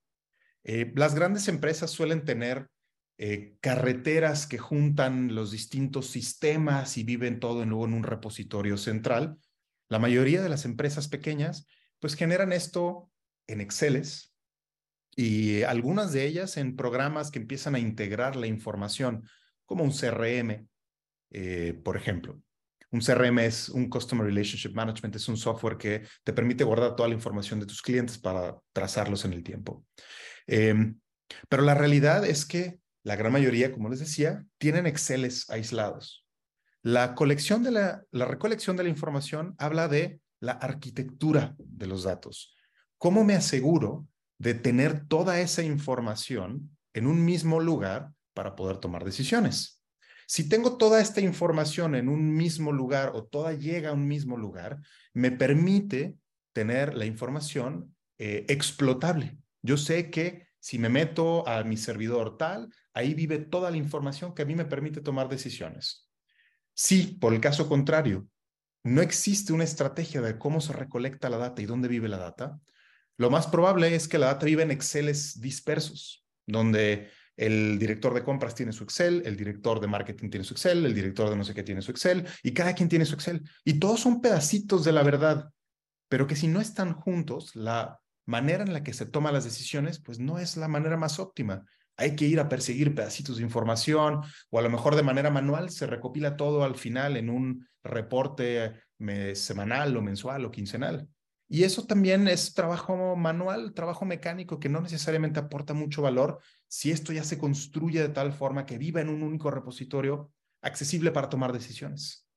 Eh, 0.63 0.93
las 0.95 1.15
grandes 1.15 1.47
empresas 1.47 1.89
suelen 1.89 2.25
tener 2.25 2.69
eh, 3.17 3.55
carreteras 3.61 4.47
que 4.47 4.57
juntan 4.57 5.35
los 5.35 5.51
distintos 5.51 6.07
sistemas 6.07 6.97
y 6.97 7.03
viven 7.03 7.39
todo 7.39 7.63
en, 7.63 7.69
luego 7.69 7.85
en 7.85 7.93
un 7.93 8.03
repositorio 8.03 8.77
central. 8.77 9.37
La 9.89 9.99
mayoría 9.99 10.41
de 10.41 10.49
las 10.49 10.65
empresas 10.65 11.07
pequeñas 11.07 11.67
pues 11.99 12.15
generan 12.15 12.51
esto 12.51 13.11
en 13.47 13.61
Exceles 13.61 14.33
y 15.15 15.61
algunas 15.63 16.11
de 16.11 16.25
ellas 16.25 16.57
en 16.57 16.75
programas 16.75 17.29
que 17.29 17.39
empiezan 17.39 17.75
a 17.75 17.79
integrar 17.79 18.35
la 18.35 18.47
información, 18.47 19.27
como 19.65 19.83
un 19.83 19.91
CRM, 19.91 20.67
eh, 21.31 21.79
por 21.83 21.95
ejemplo. 21.95 22.41
Un 22.91 23.01
CRM 23.01 23.39
es 23.39 23.69
un 23.69 23.89
Customer 23.89 24.25
Relationship 24.25 24.73
Management, 24.73 25.15
es 25.15 25.27
un 25.27 25.37
software 25.37 25.77
que 25.77 26.03
te 26.23 26.33
permite 26.33 26.63
guardar 26.63 26.95
toda 26.95 27.09
la 27.09 27.15
información 27.15 27.59
de 27.59 27.65
tus 27.65 27.81
clientes 27.81 28.17
para 28.17 28.57
trazarlos 28.71 29.25
en 29.25 29.33
el 29.33 29.43
tiempo. 29.43 29.85
Em, 30.45 30.99
pero 31.49 31.63
la 31.63 31.73
realidad 31.73 32.25
es 32.25 32.45
que 32.45 32.79
la 33.03 33.15
gran 33.15 33.31
mayoría, 33.31 33.71
como 33.71 33.89
les 33.89 33.99
decía, 33.99 34.45
tienen 34.57 34.87
Exceles 34.87 35.49
aislados. 35.49 36.25
La 36.81 37.07
recolección 37.07 37.63
de 37.63 37.71
la 37.71 38.89
información 38.89 39.55
habla 39.57 39.87
de 39.87 40.19
la 40.39 40.53
arquitectura 40.53 41.55
de 41.57 41.87
los 41.87 42.03
datos. 42.03 42.55
¿Cómo 42.97 43.23
me 43.23 43.35
aseguro 43.35 44.07
de 44.37 44.53
tener 44.53 45.05
toda 45.07 45.39
esa 45.39 45.63
información 45.63 46.77
en 46.93 47.07
un 47.07 47.23
mismo 47.23 47.59
lugar 47.59 48.11
para 48.33 48.55
poder 48.55 48.77
tomar 48.77 49.05
decisiones? 49.05 49.81
Si 50.25 50.47
tengo 50.47 50.77
toda 50.77 51.01
esta 51.01 51.21
información 51.21 51.95
en 51.95 52.09
un 52.09 52.33
mismo 52.33 52.71
lugar 52.71 53.11
o 53.13 53.25
toda 53.25 53.53
llega 53.53 53.89
a 53.89 53.93
un 53.93 54.07
mismo 54.07 54.37
lugar, 54.37 54.79
me 55.13 55.31
permite 55.31 56.15
tener 56.53 56.95
la 56.95 57.05
información 57.05 57.95
eh, 58.17 58.45
explotable. 58.47 59.37
Yo 59.61 59.77
sé 59.77 60.09
que 60.09 60.47
si 60.63 60.79
me 60.79 60.87
meto 60.87 61.45
a 61.45 61.65
mi 61.65 61.75
servidor 61.75 62.37
tal, 62.37 62.73
ahí 62.93 63.13
vive 63.13 63.37
toda 63.37 63.69
la 63.69 63.75
información 63.75 64.33
que 64.33 64.43
a 64.43 64.45
mí 64.45 64.55
me 64.55 64.63
permite 64.63 65.01
tomar 65.01 65.27
decisiones. 65.27 66.09
Si, 66.73 67.17
por 67.19 67.33
el 67.33 67.41
caso 67.41 67.67
contrario, 67.67 68.29
no 68.81 69.01
existe 69.01 69.51
una 69.51 69.65
estrategia 69.65 70.21
de 70.21 70.37
cómo 70.37 70.61
se 70.61 70.71
recolecta 70.71 71.29
la 71.29 71.35
data 71.35 71.61
y 71.61 71.65
dónde 71.65 71.89
vive 71.89 72.07
la 72.07 72.15
data, 72.15 72.61
lo 73.17 73.29
más 73.29 73.47
probable 73.47 73.93
es 73.93 74.07
que 74.07 74.17
la 74.17 74.27
data 74.27 74.45
vive 74.45 74.63
en 74.63 74.71
Exceles 74.71 75.41
dispersos, 75.41 76.25
donde 76.47 77.09
el 77.35 77.77
director 77.77 78.13
de 78.13 78.23
compras 78.23 78.55
tiene 78.55 78.71
su 78.71 78.85
Excel, 78.85 79.21
el 79.25 79.35
director 79.35 79.81
de 79.81 79.87
marketing 79.87 80.29
tiene 80.29 80.45
su 80.45 80.53
Excel, 80.53 80.85
el 80.85 80.95
director 80.95 81.29
de 81.29 81.35
no 81.35 81.43
sé 81.43 81.53
qué 81.53 81.63
tiene 81.63 81.81
su 81.81 81.91
Excel, 81.91 82.25
y 82.41 82.53
cada 82.53 82.73
quien 82.73 82.87
tiene 82.87 83.03
su 83.03 83.15
Excel. 83.15 83.41
Y 83.65 83.79
todos 83.79 83.99
son 83.99 84.21
pedacitos 84.21 84.85
de 84.85 84.93
la 84.93 85.03
verdad, 85.03 85.49
pero 86.07 86.25
que 86.25 86.37
si 86.37 86.47
no 86.47 86.61
están 86.61 86.93
juntos, 86.93 87.53
la 87.53 87.99
manera 88.25 88.63
en 88.63 88.73
la 88.73 88.83
que 88.83 88.93
se 88.93 89.05
toman 89.05 89.33
las 89.33 89.43
decisiones, 89.43 89.99
pues 89.99 90.19
no 90.19 90.39
es 90.39 90.57
la 90.57 90.67
manera 90.67 90.97
más 90.97 91.19
óptima. 91.19 91.65
hay 91.95 92.15
que 92.15 92.25
ir 92.25 92.39
a 92.39 92.49
perseguir 92.49 92.95
pedacitos 92.95 93.37
de 93.37 93.43
información 93.43 94.21
o 94.49 94.57
a 94.57 94.61
lo 94.63 94.69
mejor 94.69 94.95
de 94.95 95.03
manera 95.03 95.29
manual 95.29 95.69
se 95.69 95.85
recopila 95.85 96.35
todo 96.37 96.63
al 96.63 96.75
final 96.75 97.17
en 97.17 97.29
un 97.29 97.67
reporte 97.83 98.73
semanal 99.35 99.95
o 99.95 100.01
mensual 100.01 100.45
o 100.45 100.51
quincenal. 100.51 101.07
Y 101.47 101.65
eso 101.65 101.85
también 101.85 102.27
es 102.27 102.55
trabajo 102.55 103.15
manual, 103.15 103.73
trabajo 103.73 104.05
mecánico 104.05 104.59
que 104.59 104.69
no 104.69 104.81
necesariamente 104.81 105.39
aporta 105.39 105.75
mucho 105.75 106.01
valor 106.01 106.39
si 106.67 106.89
esto 106.89 107.13
ya 107.13 107.23
se 107.23 107.37
construye 107.37 108.01
de 108.01 108.09
tal 108.09 108.33
forma 108.33 108.65
que 108.65 108.79
viva 108.79 109.01
en 109.01 109.09
un 109.09 109.21
único 109.21 109.51
repositorio 109.51 110.31
accesible 110.63 111.11
para 111.11 111.29
tomar 111.29 111.53
decisiones. 111.53 112.27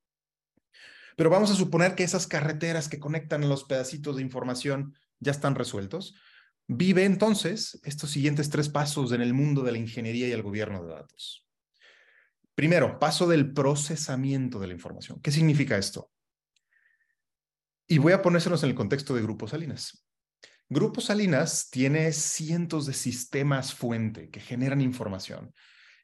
Pero 1.16 1.30
vamos 1.30 1.51
a 1.51 1.55
suponer 1.55 1.95
que 1.95 2.05
esas 2.05 2.26
carreteras 2.26 2.91
que 2.91 3.01
conectan 3.01 3.49
los 3.49 3.64
pedacitos 3.64 4.16
de 4.16 4.22
información 4.22 4.95
ya 5.21 5.33
están 5.33 5.55
resueltos. 5.55 6.14
Vive 6.69 7.05
entonces 7.05 7.81
estos 7.85 8.11
siguientes 8.11 8.51
tres 8.51 8.69
pasos 8.69 9.12
en 9.12 9.21
el 9.21 9.35
mundo 9.35 9.62
de 9.62 9.73
la 9.73 9.79
ingeniería 9.79 10.29
y 10.29 10.33
el 10.33 10.43
gobierno 10.43 10.85
de 10.85 10.95
datos. 10.95 11.47
Primero, 12.55 12.99
paso 12.99 13.29
del 13.29 13.53
procesamiento 13.53 14.59
de 14.59 14.67
la 14.69 14.73
información. 14.73 15.21
¿Qué 15.21 15.31
significa 15.31 15.77
esto? 15.77 16.11
Y 17.87 17.99
voy 17.99 18.12
a 18.12 18.23
ponérselos 18.23 18.62
en 18.62 18.71
el 18.71 18.75
contexto 18.75 19.14
de 19.14 19.23
Grupo 19.23 19.47
Salinas. 19.47 20.07
Grupo 20.69 21.01
Salinas 21.01 21.71
tiene 21.71 22.12
cientos 22.12 22.87
de 22.87 22.95
sistemas 22.95 23.73
fuente 23.73 24.31
que 24.31 24.41
generan 24.41 24.81
información. 24.81 25.55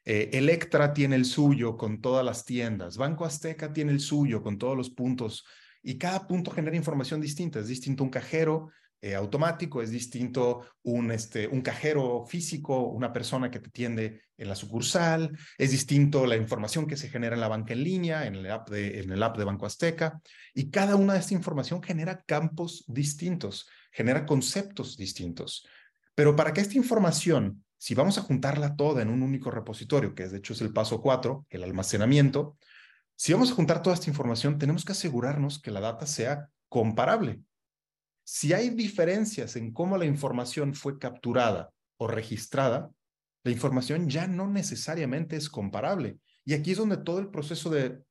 Eh, 0.05 0.29
Electra 0.33 0.93
tiene 0.93 1.17
el 1.17 1.25
suyo 1.25 1.75
con 1.75 1.99
todas 2.01 2.23
las 2.23 2.45
tiendas. 2.45 2.95
Banco 2.95 3.25
Azteca 3.25 3.73
tiene 3.73 3.91
el 3.91 3.99
suyo 3.99 4.41
con 4.41 4.57
todos 4.57 4.77
los 4.77 4.89
puntos. 4.89 5.43
Y 5.81 5.97
cada 5.97 6.27
punto 6.27 6.51
genera 6.51 6.77
información 6.77 7.19
distinta. 7.19 7.59
Es 7.59 7.67
distinto 7.67 8.03
un 8.03 8.09
cajero 8.09 8.69
eh, 9.03 9.15
automático, 9.15 9.81
es 9.81 9.91
distinto 9.91 10.65
un, 10.83 11.11
este, 11.11 11.45
un 11.45 11.61
cajero 11.61 12.23
físico, 12.25 12.87
una 12.87 13.11
persona 13.11 13.51
que 13.51 13.59
te 13.59 13.67
atiende 13.67 14.21
en 14.37 14.47
la 14.47 14.55
sucursal, 14.55 15.37
es 15.57 15.71
distinto 15.71 16.25
la 16.25 16.37
información 16.37 16.87
que 16.87 16.95
se 16.95 17.09
genera 17.09 17.35
en 17.35 17.41
la 17.41 17.49
banca 17.49 17.73
en 17.73 17.83
línea, 17.83 18.25
en 18.25 18.35
el 18.35 18.49
app 18.49 18.69
de, 18.69 19.01
en 19.01 19.11
el 19.11 19.21
app 19.21 19.37
de 19.37 19.43
Banco 19.43 19.65
Azteca, 19.65 20.21
y 20.53 20.71
cada 20.71 20.95
una 20.95 21.11
de 21.11 21.19
esta 21.19 21.33
información 21.33 21.83
genera 21.83 22.23
campos 22.25 22.85
distintos, 22.87 23.67
genera 23.91 24.25
conceptos 24.25 24.95
distintos. 24.95 25.67
Pero 26.15 26.37
para 26.37 26.53
que 26.53 26.61
esta 26.61 26.77
información, 26.77 27.65
si 27.77 27.95
vamos 27.95 28.17
a 28.17 28.21
juntarla 28.21 28.77
toda 28.77 29.01
en 29.01 29.09
un 29.09 29.21
único 29.21 29.51
repositorio, 29.51 30.15
que 30.15 30.29
de 30.29 30.37
hecho 30.37 30.53
es 30.53 30.61
el 30.61 30.71
paso 30.71 31.01
cuatro, 31.01 31.45
el 31.49 31.65
almacenamiento, 31.65 32.57
si 33.17 33.33
vamos 33.33 33.51
a 33.51 33.55
juntar 33.55 33.81
toda 33.81 33.95
esta 33.95 34.09
información, 34.09 34.57
tenemos 34.57 34.85
que 34.85 34.93
asegurarnos 34.93 35.61
que 35.61 35.71
la 35.71 35.81
data 35.81 36.07
sea 36.07 36.47
comparable. 36.69 37.41
Si 38.23 38.53
hay 38.53 38.69
diferencias 38.69 39.55
en 39.55 39.73
cómo 39.73 39.97
la 39.97 40.05
información 40.05 40.73
fue 40.73 40.97
capturada 40.97 41.71
o 41.97 42.07
registrada, 42.07 42.91
la 43.43 43.51
información 43.51 44.09
ya 44.09 44.27
no 44.27 44.49
necesariamente 44.49 45.35
es 45.35 45.49
comparable. 45.49 46.17
Y 46.45 46.53
aquí 46.53 46.71
es 46.71 46.77
donde 46.77 46.97
todo 46.97 47.19
el 47.19 47.29
proceso 47.29 47.69
de, 47.69 48.01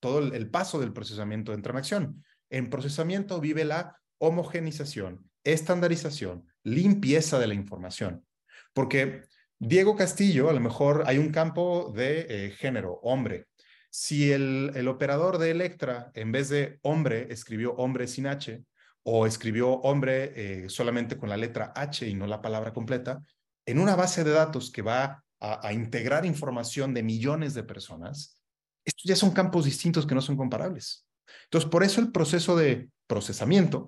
todo 0.00 0.18
el, 0.18 0.50
paso 0.50 0.80
del 0.80 0.92
procesamiento 0.92 1.52
entra 1.52 1.72
en 1.72 1.78
acción. 1.78 2.24
En 2.50 2.70
procesamiento 2.70 3.40
vive 3.40 3.64
la 3.64 3.96
homogenización, 4.18 5.30
estandarización, 5.44 6.46
limpieza 6.64 7.38
de 7.38 7.46
la 7.46 7.54
información. 7.54 8.26
Porque 8.72 9.22
Diego 9.58 9.96
Castillo, 9.96 10.50
a 10.50 10.52
lo 10.52 10.60
mejor 10.60 11.04
hay 11.06 11.18
un 11.18 11.30
campo 11.30 11.92
de 11.94 12.26
eh, 12.28 12.50
género, 12.50 12.94
hombre. 13.02 13.46
Si 13.90 14.32
el, 14.32 14.72
el 14.74 14.88
operador 14.88 15.38
de 15.38 15.52
Electra, 15.52 16.10
en 16.14 16.32
vez 16.32 16.48
de 16.48 16.80
hombre, 16.82 17.28
escribió 17.30 17.74
hombre 17.74 18.08
sin 18.08 18.26
H, 18.26 18.64
o 19.04 19.26
escribió 19.26 19.70
hombre 19.70 20.32
eh, 20.34 20.68
solamente 20.68 21.16
con 21.16 21.28
la 21.28 21.36
letra 21.36 21.72
H 21.76 22.08
y 22.08 22.14
no 22.14 22.26
la 22.26 22.42
palabra 22.42 22.72
completa, 22.72 23.22
en 23.66 23.78
una 23.78 23.96
base 23.96 24.24
de 24.24 24.32
datos 24.32 24.70
que 24.70 24.82
va 24.82 25.24
a, 25.40 25.72
integrar 25.72 26.24
información 26.24 26.94
de 26.94 27.02
millones 27.02 27.52
de 27.52 27.62
personas, 27.62 28.40
estos 28.84 29.04
ya 29.04 29.16
son 29.16 29.32
campos 29.32 29.66
distintos 29.66 30.06
que 30.06 30.14
no 30.14 30.22
son 30.22 30.36
comparables. 30.36 31.06
Entonces, 31.44 31.68
por 31.68 31.82
eso 31.82 32.00
el 32.00 32.12
proceso 32.12 32.56
de 32.56 32.88
procesamiento, 33.06 33.86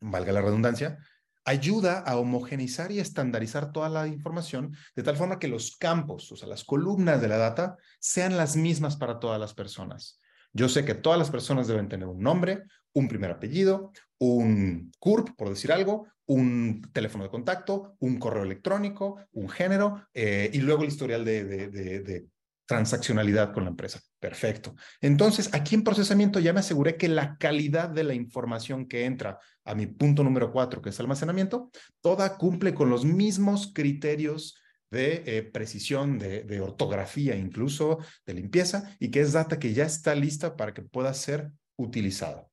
valga 0.00 0.32
la 0.32 0.40
redundancia, 0.40 0.98
ayuda 1.44 2.00
a 2.00 2.16
homogeneizar 2.16 2.90
y 2.90 2.98
estandarizar 2.98 3.72
toda 3.72 3.88
la 3.88 4.08
información 4.08 4.76
de 4.96 5.02
tal 5.04 5.16
forma 5.16 5.38
que 5.38 5.48
los 5.48 5.76
campos, 5.76 6.30
o 6.32 6.36
sea, 6.36 6.48
las 6.48 6.64
columnas 6.64 7.20
de 7.20 7.28
la 7.28 7.36
data, 7.36 7.76
sean 8.00 8.36
las 8.36 8.56
mismas 8.56 8.96
para 8.96 9.20
todas 9.20 9.38
las 9.38 9.54
personas. 9.54 10.20
Yo 10.52 10.68
sé 10.68 10.84
que 10.84 10.94
todas 10.94 11.18
las 11.18 11.30
personas 11.30 11.68
deben 11.68 11.88
tener 11.88 12.08
un 12.08 12.20
nombre, 12.20 12.64
un 12.92 13.08
primer 13.08 13.30
apellido, 13.30 13.92
un 14.18 14.92
CURP, 14.98 15.36
por 15.36 15.48
decir 15.48 15.72
algo, 15.72 16.06
un 16.26 16.82
teléfono 16.92 17.24
de 17.24 17.30
contacto, 17.30 17.96
un 17.98 18.18
correo 18.18 18.44
electrónico, 18.44 19.16
un 19.32 19.48
género 19.48 20.06
eh, 20.14 20.50
y 20.52 20.58
luego 20.58 20.82
el 20.82 20.88
historial 20.88 21.24
de, 21.24 21.44
de, 21.44 22.26
transaccionalidad 22.66 23.52
con 23.52 23.64
la 23.64 23.70
empresa. 23.70 24.00
Perfecto. 24.20 24.76
Entonces, 25.00 25.50
aquí 25.52 25.74
en 25.74 25.82
procesamiento 25.82 26.38
ya 26.38 26.52
me 26.52 26.60
aseguré 26.60 26.96
que 26.96 27.08
la 27.08 27.36
calidad 27.36 27.88
de 27.88 28.04
la 28.04 28.14
información 28.14 28.86
que 28.86 29.06
entra 29.06 29.40
a 29.64 29.74
mi 29.74 29.88
punto 29.88 30.22
número 30.22 30.52
cuatro, 30.52 30.80
que 30.80 30.90
es 30.90 31.00
almacenamiento, 31.00 31.72
toda 32.00 32.38
cumple 32.38 32.72
con 32.72 32.88
los 32.88 33.04
mismos 33.04 33.72
criterios 33.74 34.54
de 34.90 35.22
eh, 35.26 35.42
precisión, 35.42 36.18
de, 36.18 36.60
ortografía 36.60 37.36
incluso, 37.36 37.98
de 38.26 38.34
limpieza, 38.34 38.96
y 38.98 39.10
que 39.10 39.20
es 39.20 39.32
data 39.32 39.58
que 39.58 39.72
ya 39.72 39.84
está 39.84 40.14
lista 40.14 40.56
para 40.56 40.74
que 40.74 40.82
pueda 40.82 41.14
ser 41.14 41.52
utilizada. 41.76 42.48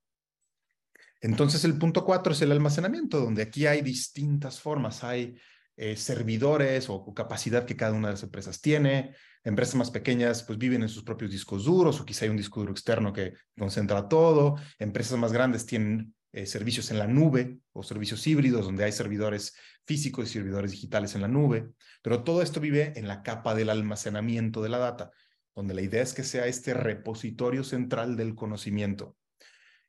Entonces 1.19 1.63
el 1.65 1.77
punto 1.77 2.05
cuatro 2.05 2.33
es 2.33 2.41
el 2.41 2.51
almacenamiento, 2.51 3.19
donde 3.19 3.41
aquí 3.41 3.65
hay 3.65 3.81
distintas 3.81 4.59
formas, 4.59 5.03
hay 5.03 5.35
eh, 5.75 5.95
servidores 5.95 6.89
o, 6.89 7.13
capacidad 7.13 7.65
que 7.65 7.75
cada 7.75 7.93
una 7.93 8.07
de 8.07 8.13
las 8.13 8.23
empresas 8.23 8.61
tiene. 8.61 9.15
Empresas 9.43 9.75
más 9.75 9.91
pequeñas 9.91 10.43
pues 10.43 10.57
viven 10.57 10.81
en 10.81 10.89
sus 10.89 11.03
propios 11.03 11.31
discos 11.31 11.65
duros 11.65 11.99
o 11.99 12.05
quizá 12.05 12.25
hay 12.25 12.31
un 12.31 12.37
disco 12.37 12.59
duro 12.59 12.71
externo 12.71 13.13
que 13.13 13.33
concentra 13.57 14.07
todo. 14.07 14.55
Empresas 14.79 15.17
más 15.17 15.31
grandes 15.31 15.65
tienen 15.65 16.15
eh, 16.37 16.45
servicios 16.45 16.91
en 16.91 16.99
la 16.99 17.07
nube 17.07 17.59
o 17.73 17.83
servicios 17.83 18.25
híbridos 18.27 18.65
donde 18.65 18.83
hay 18.83 18.91
servidores 18.91 19.55
físicos 19.85 20.29
y 20.29 20.33
servidores 20.33 20.71
digitales 20.71 21.15
en 21.15 21.21
la 21.21 21.27
nube. 21.27 21.69
Pero 22.01 22.23
todo 22.23 22.41
esto 22.41 22.59
vive 22.59 22.93
en 22.95 23.07
la 23.07 23.23
capa 23.23 23.55
del 23.55 23.69
almacenamiento 23.69 24.61
de 24.61 24.69
la 24.69 24.77
data, 24.77 25.11
donde 25.55 25.73
la 25.73 25.81
idea 25.81 26.01
es 26.01 26.13
que 26.13 26.23
sea 26.23 26.47
este 26.47 26.73
repositorio 26.73 27.63
central 27.63 28.15
del 28.15 28.35
conocimiento 28.35 29.15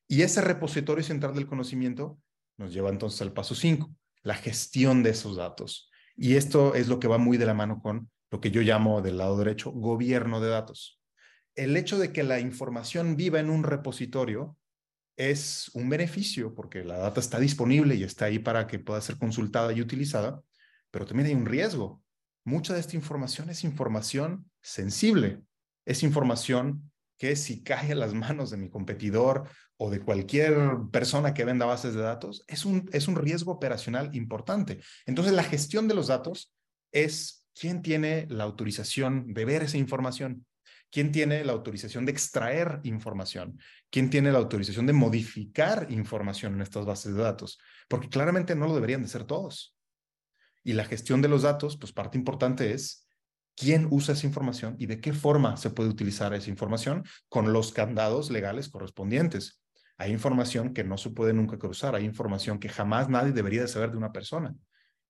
y 0.09 0.23
ese 0.23 0.41
repositorio 0.41 1.05
central 1.05 1.35
del 1.35 1.47
conocimiento 1.47 2.19
nos 2.57 2.73
lleva 2.73 2.89
entonces 2.89 3.21
al 3.21 3.35
paso 3.35 3.55
5, 3.55 3.95
la 4.23 4.35
gestión 4.35 5.03
de 5.03 5.11
esos 5.11 5.37
datos. 5.37 5.91
Y 6.17 6.37
esto 6.37 6.75
es 6.75 6.89
lo 6.89 6.99
que 6.99 7.09
va 7.09 7.19
muy 7.19 7.37
de 7.37 7.45
la 7.45 7.55
mano 7.55 7.81
con 7.83 8.11
lo 8.31 8.41
que 8.41 8.51
yo 8.51 8.63
llamo 8.63 9.03
del 9.03 9.19
lado 9.19 9.37
derecho 9.37 9.71
gobierno 9.71 10.41
de 10.41 10.49
datos. 10.49 10.99
El 11.55 11.77
hecho 11.77 11.99
de 11.99 12.13
que 12.13 12.23
la 12.23 12.41
información 12.41 13.17
viva 13.17 13.39
en 13.39 13.51
un 13.51 13.65
repositorio 13.65 14.57
es 15.19 15.69
un 15.75 15.89
beneficio 15.91 16.55
porque 16.55 16.85
la 16.85 16.97
data 16.97 17.19
está 17.21 17.41
disponible 17.41 17.97
y 17.97 18.05
está 18.05 18.27
ahí 18.27 18.39
para 18.39 18.69
que 18.69 18.79
pueda 18.79 19.01
ser 19.01 19.19
consultada 19.19 19.73
y 19.73 19.81
utilizada, 19.81 20.41
pero 20.93 21.05
también 21.05 21.29
hay 21.29 21.35
un 21.35 21.45
riesgo. 21.45 22.03
Mucha 22.45 22.73
de 22.73 22.81
esta 22.81 22.97
información 22.97 23.51
es 23.51 23.65
información 23.65 24.49
sensible, 24.63 25.43
es 25.85 26.05
información 26.05 26.91
que 27.19 27.35
si 27.35 27.65
cae 27.65 27.93
a 27.93 27.97
las 27.97 28.15
manos 28.15 28.51
de 28.51 28.59
mi 28.59 28.71
competidor 28.71 29.49
o 29.77 29.91
de 29.91 30.01
cualquier 30.01 30.57
persona 30.93 31.35
que 31.35 31.45
venda 31.45 31.67
bases 31.67 31.95
de 31.95 32.01
datos, 32.01 32.45
es 32.47 32.65
un, 32.65 32.89
es 32.93 33.09
un 33.09 33.17
riesgo 33.17 33.51
operacional 33.51 34.15
importante. 34.15 34.81
Entonces, 35.05 35.35
la 35.35 35.43
gestión 35.43 35.89
de 35.89 35.95
los 35.95 36.07
datos 36.07 36.55
es 36.93 37.45
quién 37.59 37.83
tiene 37.83 38.27
la 38.31 38.45
autorización 38.45 39.35
de 39.35 39.45
ver 39.45 39.65
esa 39.65 39.79
información, 39.79 40.47
quién 40.91 41.11
tiene 41.11 41.45
la 41.45 41.53
autorización 41.53 42.07
de 42.07 42.13
extraer 42.13 42.81
información, 42.85 43.59
quién 43.91 44.11
tiene 44.11 44.33
la 44.33 44.39
autorización 44.39 44.87
de 44.87 44.93
modificar 44.93 45.87
información 45.91 46.55
en 46.55 46.63
estas 46.63 46.85
bases 46.85 47.15
de 47.15 47.23
datos, 47.23 47.59
porque 47.89 48.09
claramente 48.09 48.55
no 48.55 48.67
lo 48.67 48.75
deberían 48.75 49.03
de 49.03 49.09
ser 49.09 49.25
todos. 49.25 49.75
Y 50.63 50.75
la 50.75 50.85
gestión 50.85 51.23
de 51.23 51.29
los 51.29 51.43
datos, 51.43 51.77
pues 51.77 51.93
parte 51.93 52.19
importante 52.19 52.73
es 52.73 53.07
quién 53.57 53.89
usa 53.91 54.15
esa 54.15 54.27
información 54.27 54.77
y 54.79 54.87
de 54.87 55.01
qué 55.01 55.13
forma 55.13 55.57
se 55.57 55.71
puede 55.71 55.89
utilizar 55.89 56.35
esa 56.35 56.51
información 56.51 57.05
con 57.29 57.53
los 57.53 57.73
candados 57.73 58.31
legales 58.31 58.69
correspondientes. 58.69 59.63
Hay 59.97 60.13
información 60.13 60.75
que 60.75 60.85
no 60.85 60.97
se 60.97 61.11
puede 61.11 61.33
nunca 61.33 61.59
cruzar, 61.59 61.95
hay 61.95 62.05
información 62.05 62.59
que 62.59 62.69
jamás 62.69 63.09
nadie 63.09 63.33
debería 63.33 63.63
de 63.63 63.69
saber 63.69 63.91
de 63.91 63.97
una 63.97 64.13
persona. 64.13 64.55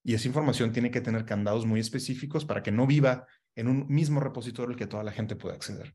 Y 0.03 0.13
esa 0.13 0.27
información 0.27 0.71
tiene 0.71 0.89
que 0.89 1.01
tener 1.01 1.25
candados 1.25 1.65
muy 1.65 1.79
específicos 1.79 2.45
para 2.45 2.63
que 2.63 2.71
no 2.71 2.87
viva 2.87 3.27
en 3.55 3.67
un 3.67 3.85
mismo 3.87 4.19
repositorio 4.19 4.71
al 4.71 4.77
que 4.77 4.87
toda 4.87 5.03
la 5.03 5.11
gente 5.11 5.35
pueda 5.35 5.55
acceder. 5.55 5.93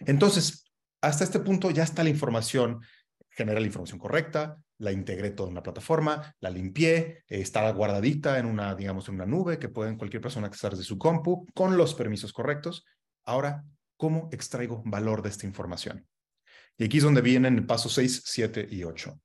Entonces, 0.00 0.69
hasta 1.00 1.24
este 1.24 1.40
punto 1.40 1.70
ya 1.70 1.82
está 1.82 2.02
la 2.02 2.10
información, 2.10 2.80
genera 3.30 3.60
la 3.60 3.66
información 3.66 3.98
correcta, 3.98 4.62
la 4.78 4.92
integré 4.92 5.30
toda 5.30 5.48
en 5.48 5.52
una 5.52 5.62
plataforma, 5.62 6.34
la 6.40 6.50
limpié, 6.50 7.24
eh, 7.28 7.40
estaba 7.40 7.70
guardadita 7.72 8.38
en 8.38 8.46
una, 8.46 8.74
digamos, 8.74 9.08
en 9.08 9.16
una 9.16 9.26
nube 9.26 9.58
que 9.58 9.68
pueden 9.68 9.96
cualquier 9.96 10.22
persona 10.22 10.46
acceder 10.46 10.76
de 10.76 10.84
su 10.84 10.98
compu 10.98 11.46
con 11.54 11.76
los 11.76 11.94
permisos 11.94 12.32
correctos. 12.32 12.84
Ahora, 13.24 13.64
¿cómo 13.96 14.28
extraigo 14.32 14.82
valor 14.84 15.22
de 15.22 15.28
esta 15.28 15.46
información? 15.46 16.06
Y 16.78 16.84
aquí 16.84 16.98
es 16.98 17.04
donde 17.04 17.20
vienen 17.20 17.56
el 17.56 17.66
paso 17.66 17.88
6, 17.88 18.22
7 18.24 18.68
y 18.70 18.84
8. 18.84 19.20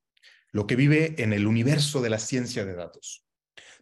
Lo 0.52 0.68
que 0.68 0.76
vive 0.76 1.16
en 1.22 1.34
el 1.34 1.48
universo 1.48 2.02
de 2.02 2.10
la 2.10 2.20
ciencia 2.20 2.66
de 2.66 2.76
datos. 2.76 3.26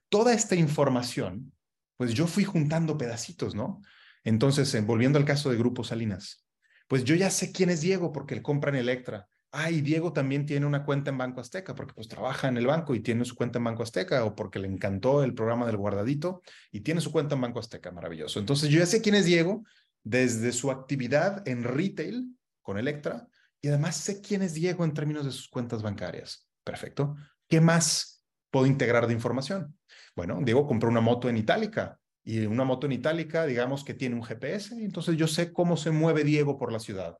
Toda 0.09 0.33
esta 0.33 0.55
información 0.55 1.53
pues 1.97 2.13
yo 2.13 2.27
fui 2.27 2.43
juntando 2.43 2.97
pedacitos, 2.97 3.55
¿no? 3.55 3.81
Entonces, 4.23 4.85
volviendo 4.85 5.19
al 5.19 5.25
caso 5.25 5.49
de 5.49 5.57
Grupo 5.57 5.83
Salinas, 5.83 6.45
pues 6.87 7.03
yo 7.03 7.15
ya 7.15 7.29
sé 7.29 7.51
quién 7.51 7.69
es 7.69 7.81
Diego 7.81 8.11
porque 8.11 8.35
él 8.35 8.41
compra 8.41 8.69
en 8.69 8.77
Electra. 8.77 9.27
Ah, 9.51 9.69
Diego 9.69 10.13
también 10.13 10.47
tiene 10.47 10.65
una 10.65 10.83
cuenta 10.83 11.11
en 11.11 11.17
Banco 11.17 11.39
Azteca 11.39 11.75
porque 11.75 11.93
pues 11.93 12.07
trabaja 12.07 12.47
en 12.47 12.57
el 12.57 12.65
banco 12.65 12.95
y 12.95 13.01
tiene 13.01 13.23
su 13.23 13.35
cuenta 13.35 13.59
en 13.59 13.65
Banco 13.65 13.83
Azteca 13.83 14.25
o 14.25 14.35
porque 14.35 14.57
le 14.57 14.67
encantó 14.67 15.23
el 15.23 15.35
programa 15.35 15.67
del 15.67 15.77
guardadito 15.77 16.41
y 16.71 16.79
tiene 16.79 17.01
su 17.01 17.11
cuenta 17.11 17.35
en 17.35 17.41
Banco 17.41 17.59
Azteca, 17.59 17.91
maravilloso. 17.91 18.39
Entonces 18.39 18.69
yo 18.69 18.79
ya 18.79 18.87
sé 18.87 19.01
quién 19.01 19.13
es 19.13 19.25
Diego 19.25 19.63
desde 20.03 20.51
su 20.51 20.71
actividad 20.71 21.47
en 21.47 21.63
retail 21.63 22.35
con 22.63 22.79
Electra 22.79 23.27
y 23.61 23.67
además 23.67 23.95
sé 23.95 24.21
quién 24.21 24.41
es 24.41 24.55
Diego 24.55 24.83
en 24.83 24.93
términos 24.93 25.23
de 25.23 25.31
sus 25.31 25.47
cuentas 25.49 25.83
bancarias. 25.83 26.47
Perfecto. 26.63 27.15
¿Qué 27.47 27.61
más 27.61 28.25
puedo 28.49 28.65
integrar 28.65 29.05
de 29.05 29.13
información? 29.13 29.77
Bueno, 30.15 30.39
Diego 30.43 30.65
compró 30.65 30.89
una 30.89 31.01
moto 31.01 31.29
en 31.29 31.37
Itálica 31.37 31.99
y 32.23 32.45
una 32.45 32.63
moto 32.63 32.85
en 32.85 32.93
Itálica, 32.93 33.45
digamos 33.45 33.83
que 33.83 33.93
tiene 33.93 34.15
un 34.15 34.23
GPS, 34.23 34.75
entonces 34.75 35.17
yo 35.17 35.27
sé 35.27 35.51
cómo 35.51 35.77
se 35.77 35.91
mueve 35.91 36.23
Diego 36.23 36.57
por 36.57 36.71
la 36.71 36.79
ciudad. 36.79 37.17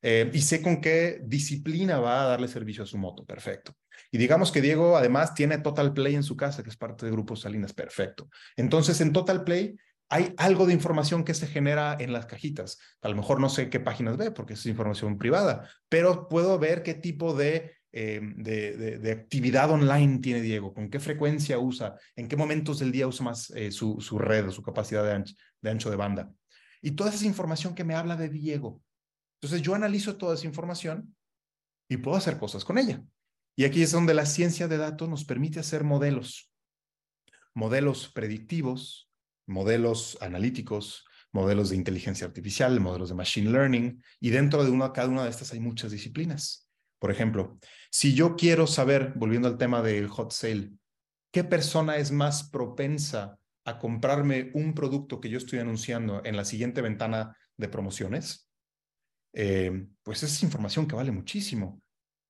Eh, 0.00 0.30
y 0.32 0.40
sé 0.40 0.62
con 0.62 0.80
qué 0.80 1.20
disciplina 1.24 1.98
va 1.98 2.22
a 2.22 2.26
darle 2.28 2.48
servicio 2.48 2.84
a 2.84 2.86
su 2.86 2.98
moto. 2.98 3.24
Perfecto. 3.24 3.74
Y 4.12 4.18
digamos 4.18 4.52
que 4.52 4.60
Diego 4.60 4.96
además 4.96 5.34
tiene 5.34 5.58
Total 5.58 5.92
Play 5.92 6.14
en 6.14 6.22
su 6.22 6.36
casa, 6.36 6.62
que 6.62 6.70
es 6.70 6.76
parte 6.76 7.04
de 7.04 7.12
Grupo 7.12 7.36
Salinas. 7.36 7.72
Perfecto. 7.72 8.28
Entonces 8.56 9.00
en 9.00 9.12
Total 9.12 9.44
Play 9.44 9.76
hay 10.08 10.34
algo 10.38 10.66
de 10.66 10.72
información 10.72 11.24
que 11.24 11.34
se 11.34 11.46
genera 11.46 11.96
en 11.98 12.12
las 12.12 12.26
cajitas. 12.26 12.78
A 13.02 13.08
lo 13.08 13.16
mejor 13.16 13.40
no 13.40 13.48
sé 13.48 13.68
qué 13.68 13.80
páginas 13.80 14.16
ve 14.16 14.30
porque 14.30 14.54
es 14.54 14.64
información 14.66 15.18
privada, 15.18 15.68
pero 15.88 16.28
puedo 16.28 16.58
ver 16.58 16.82
qué 16.82 16.94
tipo 16.94 17.34
de, 17.34 17.76
eh, 17.92 18.20
de, 18.22 19.12
actividad 19.12 19.70
online 19.70 20.18
tiene 20.18 20.42
Diego, 20.42 20.74
con 20.74 20.90
qué 20.90 21.00
frecuencia 21.00 21.58
usa, 21.58 21.96
en 22.16 22.28
qué 22.28 22.36
momentos 22.36 22.78
del 22.78 22.92
día 22.92 23.06
usa 23.06 23.24
más 23.24 23.50
eh, 23.50 23.70
su, 23.70 24.00
su 24.00 24.18
red 24.18 24.48
o 24.48 24.52
su 24.52 24.62
capacidad 24.62 25.04
de 25.04 25.12
ancho, 25.12 25.90
de 25.90 25.90
de 25.90 25.96
banda. 25.96 26.32
Y 26.82 26.92
toda 26.92 27.10
esa 27.10 27.26
información 27.26 27.74
que 27.74 27.84
me 27.84 27.94
habla 27.94 28.16
de 28.16 28.28
Diego. 28.28 28.82
Entonces 29.40 29.62
yo 29.62 29.74
analizo 29.74 30.16
toda 30.16 30.34
esa 30.34 30.46
información 30.46 31.14
y 31.88 31.96
puedo 31.96 32.16
hacer 32.16 32.38
cosas 32.38 32.64
con 32.64 32.78
ella. 32.78 33.02
Y 33.56 33.64
aquí 33.64 33.82
es 33.82 33.90
donde 33.90 34.14
la 34.14 34.26
ciencia 34.26 34.68
de 34.68 34.76
datos 34.76 35.08
nos 35.08 35.24
permite 35.24 35.58
hacer 35.58 35.82
modelos, 35.82 36.52
modelos 37.54 38.08
predictivos, 38.08 39.10
modelos 39.46 40.16
analíticos, 40.20 41.04
modelos 41.32 41.70
de 41.70 41.76
inteligencia 41.76 42.26
artificial, 42.26 42.78
modelos 42.80 43.08
de 43.08 43.14
machine 43.14 43.50
learning, 43.50 44.02
y 44.20 44.30
dentro 44.30 44.64
de 44.64 44.92
cada 44.92 45.08
una 45.08 45.24
de 45.24 45.30
estas 45.30 45.52
hay 45.52 45.60
muchas 45.60 45.90
disciplinas. 45.90 46.67
Por 46.98 47.10
ejemplo, 47.10 47.58
si 47.90 48.14
yo 48.14 48.36
quiero 48.36 48.66
saber, 48.66 49.12
volviendo 49.16 49.48
al 49.48 49.58
tema 49.58 49.82
del 49.82 50.08
hot 50.08 50.32
sale, 50.32 50.72
qué 51.32 51.44
persona 51.44 51.96
es 51.96 52.10
más 52.10 52.50
propensa 52.50 53.38
a 53.64 53.78
comprarme 53.78 54.50
un 54.54 54.74
producto 54.74 55.20
que 55.20 55.28
yo 55.28 55.38
estoy 55.38 55.58
anunciando 55.58 56.22
en 56.24 56.36
la 56.36 56.44
siguiente 56.44 56.80
ventana 56.80 57.36
de 57.56 57.68
promociones, 57.68 58.48
eh, 59.34 59.86
pues 60.02 60.22
esa 60.22 60.34
es 60.34 60.42
información 60.42 60.88
que 60.88 60.96
vale 60.96 61.12
muchísimo. 61.12 61.80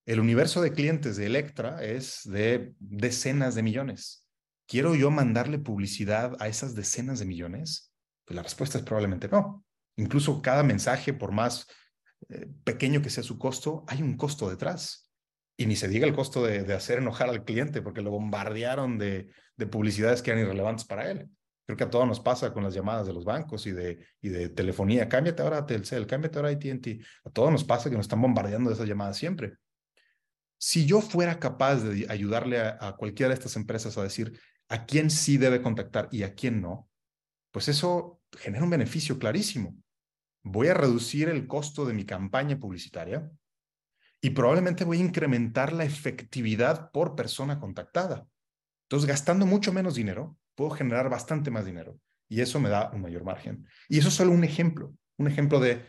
El 0.05 0.21
universo 0.21 0.61
de 0.61 0.73
clientes 0.73 1.16
de 1.16 1.27
Electra 1.27 1.85
es 1.85 2.23
de 2.25 2.75
decenas 2.79 3.55
de 3.55 3.62
millones. 3.62 4.27
¿Quiero 4.66 4.95
yo 4.95 5.11
mandarle 5.11 5.59
publicidad 5.59 6.37
a 6.41 6.49
esas 6.49 6.75
decenas 6.75 7.19
de 7.19 7.27
millones? 7.27 7.93
Pues 8.25 8.35
la 8.37 8.43
respuesta 8.43 8.79
es 8.79 8.85
probablemente 8.85 9.29
no. 9.29 9.64
Incluso 9.97 10.43
cada 10.43 10.62
mensaje, 10.62 11.12
por 11.12 11.33
más 11.33 11.66
eh, 12.29 12.47
pequeño 12.64 13.03
que 13.03 13.11
sea 13.11 13.23
su 13.23 13.39
costo, 13.39 13.85
hay 13.89 14.03
un 14.03 14.16
costo 14.16 14.49
detrás. 14.49 15.11
Y 15.57 15.66
ni 15.66 15.77
se 15.77 15.89
diga 15.89 16.07
el 16.07 16.14
costo 16.14 16.45
de, 16.45 16.73
hacer 16.73 16.99
enojar 16.99 17.29
al 17.29 17.45
cliente 17.45 17.83
porque 17.83 18.01
lo 18.01 18.11
bombardearon 18.11 18.97
de, 18.97 19.31
de 19.57 19.66
publicidades 19.66 20.23
que 20.23 20.31
eran 20.31 20.45
irrelevantes 20.45 20.85
para 20.85 21.11
él. 21.11 21.29
Creo 21.69 21.77
que 21.77 21.85
a 21.85 21.91
todos 21.91 22.07
nos 22.09 22.21
pasa 22.21 22.51
con 22.55 22.64
las 22.64 22.73
llamadas 22.73 23.07
de 23.07 23.12
los 23.12 23.27
bancos 23.27 23.66
y 23.66 23.73
de, 23.73 23.99
y 24.23 24.31
de 24.31 24.49
telefonía. 24.49 25.07
Cámbiate 25.07 25.43
ahora 25.43 25.59
a 25.59 25.66
Telcel, 25.66 26.07
cámbiate 26.07 26.39
ahora 26.39 26.49
a 26.49 26.53
AT&T. 26.53 26.99
A 27.25 27.31
todos 27.31 27.53
nos 27.53 27.62
pasa 27.62 27.91
que 27.91 27.97
nos 27.97 28.07
están 28.07 28.23
bombardeando 28.23 28.71
de 28.71 28.75
esas 28.75 28.89
llamadas 28.89 29.19
siempre. 29.19 29.53
Si 30.57 30.87
yo 30.87 31.03
fuera 31.03 31.39
capaz 31.39 31.77
de 31.83 32.07
ayudarle 32.09 32.59
a, 32.59 32.95
cualquiera 32.97 33.29
de 33.29 33.35
estas 33.35 33.55
empresas 33.57 33.99
a 33.99 34.03
decir 34.03 34.41
a 34.71 34.87
quién 34.87 35.11
sí 35.11 35.37
debe 35.37 35.61
contactar 35.61 36.09
y 36.11 36.23
a 36.23 36.35
quién 36.35 36.62
no, 36.62 36.89
pues 37.51 37.69
eso 37.69 38.23
genera 38.39 38.64
un 38.64 38.71
beneficio 38.71 39.19
clarísimo. 39.19 39.77
Voy 40.43 40.68
a 40.68 40.74
reducir 40.74 41.28
el 41.28 41.47
costo 41.47 41.84
de 41.84 41.95
mi 41.95 42.05
campaña 42.05 42.59
publicitaria 42.59 43.30
y 44.20 44.30
probablemente 44.30 44.84
voy 44.84 44.99
a 44.99 45.05
incrementar 45.05 45.72
la 45.72 45.84
efectividad 45.84 46.91
por 46.91 47.14
persona 47.14 47.61
contactada. 47.61 48.26
Entonces, 48.84 49.09
gastando 49.09 49.47
mucho 49.47 49.72
menos 49.72 49.95
dinero, 49.95 50.39
puedo 50.55 50.70
generar 50.70 51.09
bastante 51.11 51.51
más 51.51 51.64
dinero 51.64 51.99
y 52.28 52.41
eso 52.41 52.61
me 52.61 52.68
da 52.68 52.91
un 52.93 53.03
mayor 53.03 53.24
margen. 53.24 53.66
Y 53.89 53.99
eso 53.99 54.09
es 54.09 54.14
solo 54.14 54.32
un 54.32 54.45
ejemplo, 54.45 54.95
un 55.16 55.28
ejemplo 55.28 55.61
de, 55.61 55.86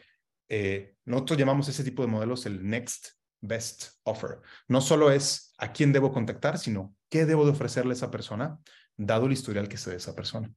eh, 0.47 0.95
nosotros 1.05 1.39
llamamos 1.39 1.67
ese 1.69 1.83
tipo 1.83 2.01
de 2.01 2.07
modelos 2.07 2.45
el 2.45 2.67
next 2.67 3.09
best 3.41 3.93
offer. 4.03 4.39
No 4.67 4.81
solo 4.81 5.11
es 5.11 5.53
a 5.57 5.71
quién 5.71 5.93
debo 5.93 6.11
contactar, 6.11 6.57
sino 6.57 6.95
qué 7.09 7.25
debo 7.25 7.45
de 7.45 7.51
ofrecerle 7.51 7.91
a 7.91 7.95
esa 7.95 8.11
persona, 8.11 8.59
dado 8.97 9.25
el 9.25 9.31
historial 9.31 9.69
que 9.69 9.77
se 9.77 9.91
de 9.91 9.97
esa 9.97 10.15
persona. 10.15 10.51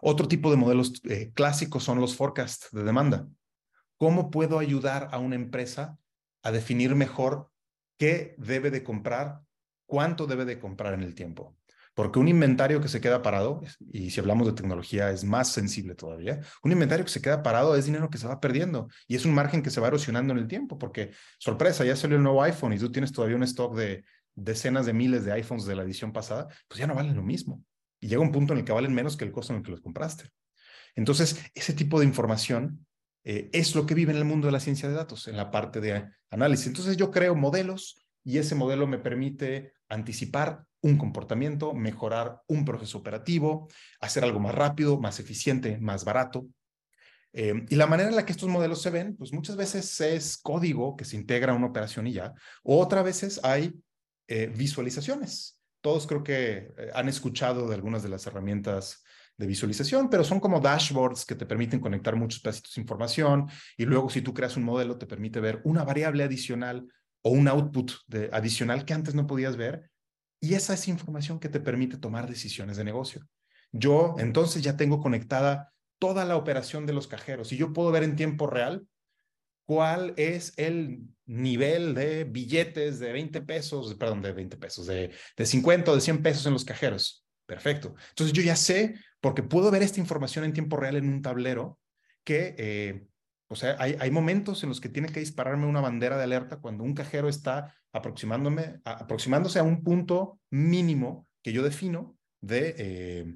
Otro 0.00 0.28
tipo 0.28 0.50
de 0.50 0.56
modelos 0.56 1.00
eh, 1.04 1.32
clásicos 1.34 1.84
son 1.84 2.00
los 2.00 2.16
forecasts 2.16 2.68
de 2.72 2.84
demanda. 2.84 3.28
¿Cómo 3.96 4.30
puedo 4.30 4.58
ayudar 4.58 5.08
a 5.12 5.18
una 5.18 5.36
empresa 5.36 5.98
a 6.42 6.52
definir 6.52 6.94
mejor 6.94 7.50
qué 7.98 8.34
debe 8.38 8.70
de 8.70 8.82
comprar, 8.82 9.40
cuánto 9.86 10.26
debe 10.26 10.44
de 10.44 10.58
comprar 10.58 10.94
en 10.94 11.02
el 11.02 11.14
tiempo? 11.14 11.56
Porque 11.94 12.18
un 12.18 12.28
inventario 12.28 12.80
que 12.80 12.88
se 12.88 13.00
queda 13.00 13.20
parado, 13.20 13.60
y 13.92 14.10
si 14.10 14.20
hablamos 14.20 14.46
de 14.46 14.54
tecnología 14.54 15.10
es 15.10 15.24
más 15.24 15.48
sensible 15.52 15.94
todavía, 15.94 16.40
un 16.62 16.72
inventario 16.72 17.04
que 17.04 17.10
se 17.10 17.20
queda 17.20 17.42
parado 17.42 17.76
es 17.76 17.84
dinero 17.84 18.08
que 18.08 18.16
se 18.16 18.26
va 18.26 18.40
perdiendo 18.40 18.88
y 19.06 19.16
es 19.16 19.24
un 19.24 19.34
margen 19.34 19.62
que 19.62 19.70
se 19.70 19.80
va 19.80 19.88
erosionando 19.88 20.32
en 20.32 20.38
el 20.38 20.48
tiempo, 20.48 20.78
porque 20.78 21.10
sorpresa, 21.38 21.84
ya 21.84 21.96
salió 21.96 22.16
el 22.16 22.22
nuevo 22.22 22.42
iPhone 22.42 22.72
y 22.72 22.78
tú 22.78 22.90
tienes 22.90 23.12
todavía 23.12 23.36
un 23.36 23.42
stock 23.42 23.76
de 23.76 24.04
decenas 24.34 24.86
de 24.86 24.92
miles 24.92 25.24
de 25.24 25.32
iPhones 25.32 25.66
de 25.66 25.76
la 25.76 25.82
edición 25.82 26.12
pasada, 26.12 26.48
pues 26.68 26.78
ya 26.78 26.86
no 26.86 26.94
valen 26.94 27.16
lo 27.16 27.22
mismo. 27.22 27.62
Y 28.00 28.08
llega 28.08 28.22
un 28.22 28.32
punto 28.32 28.52
en 28.52 28.60
el 28.60 28.64
que 28.64 28.72
valen 28.72 28.94
menos 28.94 29.16
que 29.16 29.24
el 29.24 29.32
costo 29.32 29.52
en 29.52 29.58
el 29.58 29.64
que 29.64 29.70
los 29.70 29.80
compraste. 29.80 30.30
Entonces, 30.94 31.38
ese 31.54 31.72
tipo 31.74 32.00
de 32.00 32.06
información 32.06 32.86
eh, 33.24 33.50
es 33.52 33.74
lo 33.74 33.86
que 33.86 33.94
vive 33.94 34.12
en 34.12 34.18
el 34.18 34.24
mundo 34.24 34.46
de 34.46 34.52
la 34.52 34.60
ciencia 34.60 34.88
de 34.88 34.94
datos, 34.94 35.28
en 35.28 35.36
la 35.36 35.50
parte 35.50 35.80
de 35.80 36.08
análisis. 36.30 36.66
Entonces, 36.66 36.96
yo 36.96 37.10
creo 37.10 37.34
modelos 37.34 38.02
y 38.24 38.38
ese 38.38 38.54
modelo 38.54 38.86
me 38.86 38.98
permite 38.98 39.74
anticipar 39.88 40.64
un 40.82 40.96
comportamiento, 40.96 41.74
mejorar 41.74 42.40
un 42.46 42.64
proceso 42.64 42.98
operativo, 42.98 43.68
hacer 44.00 44.24
algo 44.24 44.40
más 44.40 44.54
rápido, 44.54 44.98
más 44.98 45.20
eficiente, 45.20 45.78
más 45.78 46.04
barato. 46.04 46.46
Eh, 47.32 47.66
y 47.68 47.76
la 47.76 47.86
manera 47.86 48.08
en 48.08 48.16
la 48.16 48.24
que 48.24 48.32
estos 48.32 48.48
modelos 48.48 48.82
se 48.82 48.90
ven, 48.90 49.16
pues 49.16 49.32
muchas 49.32 49.56
veces 49.56 50.00
es 50.00 50.38
código 50.38 50.96
que 50.96 51.04
se 51.04 51.16
integra 51.16 51.52
a 51.52 51.56
una 51.56 51.66
operación 51.66 52.06
y 52.06 52.14
ya, 52.14 52.34
o 52.62 52.80
otras 52.80 53.04
veces 53.04 53.40
hay 53.44 53.74
eh, 54.26 54.46
visualizaciones. 54.46 55.59
Todos 55.80 56.06
creo 56.06 56.22
que 56.22 56.72
eh, 56.76 56.90
han 56.94 57.08
escuchado 57.08 57.68
de 57.68 57.74
algunas 57.74 58.02
de 58.02 58.08
las 58.08 58.26
herramientas 58.26 59.02
de 59.36 59.46
visualización, 59.46 60.10
pero 60.10 60.22
son 60.22 60.38
como 60.38 60.60
dashboards 60.60 61.24
que 61.24 61.34
te 61.34 61.46
permiten 61.46 61.80
conectar 61.80 62.14
muchos 62.14 62.40
pedacitos 62.40 62.74
de 62.74 62.82
información 62.82 63.48
y 63.78 63.86
luego 63.86 64.10
si 64.10 64.20
tú 64.20 64.34
creas 64.34 64.56
un 64.58 64.64
modelo 64.64 64.98
te 64.98 65.06
permite 65.06 65.40
ver 65.40 65.62
una 65.64 65.82
variable 65.82 66.24
adicional 66.24 66.86
o 67.22 67.30
un 67.30 67.48
output 67.48 67.92
de, 68.06 68.28
adicional 68.32 68.84
que 68.84 68.92
antes 68.92 69.14
no 69.14 69.26
podías 69.26 69.56
ver 69.56 69.90
y 70.40 70.54
esa 70.54 70.74
es 70.74 70.88
información 70.88 71.40
que 71.40 71.48
te 71.48 71.58
permite 71.58 71.96
tomar 71.96 72.28
decisiones 72.28 72.76
de 72.76 72.84
negocio. 72.84 73.26
Yo 73.72 74.14
entonces 74.18 74.62
ya 74.62 74.76
tengo 74.76 75.00
conectada 75.00 75.72
toda 75.98 76.26
la 76.26 76.36
operación 76.36 76.84
de 76.84 76.92
los 76.92 77.06
cajeros 77.06 77.52
y 77.52 77.56
yo 77.56 77.72
puedo 77.72 77.90
ver 77.90 78.02
en 78.02 78.16
tiempo 78.16 78.46
real 78.46 78.86
cuál 79.70 80.14
es 80.16 80.52
el 80.56 81.06
nivel 81.26 81.94
de 81.94 82.24
billetes 82.24 82.98
de 82.98 83.12
20 83.12 83.40
pesos, 83.42 83.94
perdón, 83.94 84.20
de 84.20 84.32
20 84.32 84.56
pesos, 84.56 84.88
de, 84.88 85.12
de 85.36 85.46
50 85.46 85.92
o 85.92 85.94
de 85.94 86.00
100 86.00 86.22
pesos 86.24 86.44
en 86.46 86.54
los 86.54 86.64
cajeros. 86.64 87.24
Perfecto. 87.46 87.94
Entonces 88.08 88.32
yo 88.32 88.42
ya 88.42 88.56
sé, 88.56 88.96
porque 89.20 89.44
puedo 89.44 89.70
ver 89.70 89.84
esta 89.84 90.00
información 90.00 90.44
en 90.44 90.52
tiempo 90.52 90.76
real 90.76 90.96
en 90.96 91.08
un 91.08 91.22
tablero, 91.22 91.78
que 92.24 92.56
eh, 92.58 93.06
o 93.46 93.54
sea, 93.54 93.76
hay, 93.78 93.94
hay, 94.00 94.10
momentos 94.10 94.64
en 94.64 94.70
los 94.70 94.80
que 94.80 94.88
tiene 94.88 95.06
que 95.06 95.20
dispararme 95.20 95.66
una 95.66 95.80
bandera 95.80 96.18
de 96.18 96.24
alerta 96.24 96.56
cuando 96.56 96.82
un 96.82 96.94
cajero 96.94 97.28
está 97.28 97.72
aproximándome, 97.92 98.80
aproximándose 98.84 99.60
a 99.60 99.62
un 99.62 99.84
punto 99.84 100.40
mínimo 100.50 101.28
que 101.44 101.52
yo 101.52 101.62
defino 101.62 102.18
de, 102.40 102.74
eh, 102.76 103.34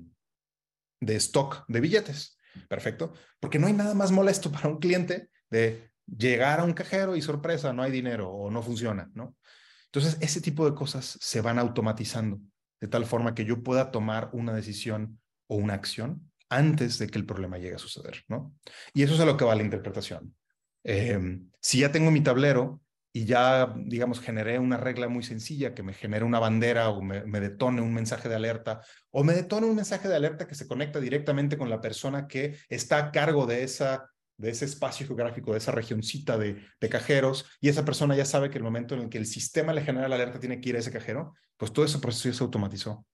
de 0.98 1.14
stock 1.14 1.64
de 1.68 1.80
billetes. 1.80 2.36
Perfecto. 2.68 3.12
Porque 3.38 3.60
no 3.60 3.68
hay 3.68 3.72
nada 3.72 3.94
más 3.94 4.10
molesto 4.10 4.50
para 4.50 4.68
un 4.68 4.80
cliente 4.80 5.30
de 5.48 5.93
llegar 6.06 6.60
a 6.60 6.64
un 6.64 6.72
cajero 6.72 7.16
y 7.16 7.22
sorpresa, 7.22 7.72
no 7.72 7.82
hay 7.82 7.90
dinero 7.90 8.30
o 8.30 8.50
no 8.50 8.62
funciona, 8.62 9.10
¿no? 9.14 9.36
Entonces, 9.86 10.18
ese 10.20 10.40
tipo 10.40 10.68
de 10.68 10.74
cosas 10.74 11.18
se 11.20 11.40
van 11.40 11.58
automatizando 11.58 12.40
de 12.80 12.88
tal 12.88 13.06
forma 13.06 13.34
que 13.34 13.44
yo 13.44 13.62
pueda 13.62 13.90
tomar 13.90 14.30
una 14.32 14.52
decisión 14.52 15.20
o 15.46 15.56
una 15.56 15.74
acción 15.74 16.30
antes 16.48 16.98
de 16.98 17.06
que 17.06 17.18
el 17.18 17.26
problema 17.26 17.58
llegue 17.58 17.76
a 17.76 17.78
suceder, 17.78 18.24
¿no? 18.28 18.54
Y 18.92 19.02
eso 19.02 19.14
es 19.14 19.20
a 19.20 19.24
lo 19.24 19.36
que 19.36 19.44
va 19.44 19.54
la 19.54 19.62
interpretación. 19.62 20.34
Em, 20.82 21.50
si 21.60 21.78
ya 21.80 21.90
tengo 21.90 22.10
mi 22.10 22.20
tablero 22.20 22.82
y 23.12 23.24
ya, 23.24 23.72
digamos, 23.76 24.20
generé 24.20 24.58
una 24.58 24.76
regla 24.76 25.08
muy 25.08 25.22
sencilla 25.22 25.74
que 25.74 25.82
me 25.82 25.94
genere 25.94 26.24
una 26.24 26.40
bandera 26.40 26.90
o 26.90 27.00
me, 27.00 27.22
detone 27.40 27.80
un 27.80 27.94
mensaje 27.94 28.28
de 28.28 28.34
alerta 28.34 28.80
o 29.10 29.22
me 29.24 29.34
detone 29.34 29.66
un 29.66 29.76
mensaje 29.76 30.08
de 30.08 30.16
alerta 30.16 30.46
que 30.46 30.56
se 30.56 30.66
conecta 30.66 31.00
directamente 31.00 31.56
con 31.56 31.70
la 31.70 31.80
persona 31.80 32.26
que 32.26 32.58
está 32.68 32.98
a 32.98 33.12
cargo 33.12 33.46
de, 33.46 33.62
esa, 33.62 34.10
de 34.36 34.50
ese 34.50 34.64
espacio 34.64 35.06
geográfico, 35.06 35.52
de 35.52 35.58
esa 35.58 35.72
regioncita 35.72 36.36
de, 36.36 36.64
de 36.80 36.88
cajeros 36.88 37.46
y 37.60 37.68
esa 37.68 37.84
persona 37.84 38.16
ya 38.16 38.24
sabe 38.24 38.50
que 38.50 38.58
el 38.58 38.64
momento 38.64 38.94
en 38.94 39.02
el 39.02 39.08
que 39.08 39.18
el 39.18 39.26
sistema 39.26 39.72
le 39.72 39.82
genera 39.82 40.08
la 40.08 40.16
alerta 40.16 40.40
tiene 40.40 40.60
que 40.60 40.70
ir 40.70 40.76
a 40.76 40.80
ese 40.80 40.92
cajero, 40.92 41.34
pues 41.56 41.72
todo 41.72 41.84
ese 41.84 41.98
proceso 41.98 42.28
ya 42.28 42.34
se 42.34 42.44
automatizó. 42.44 43.06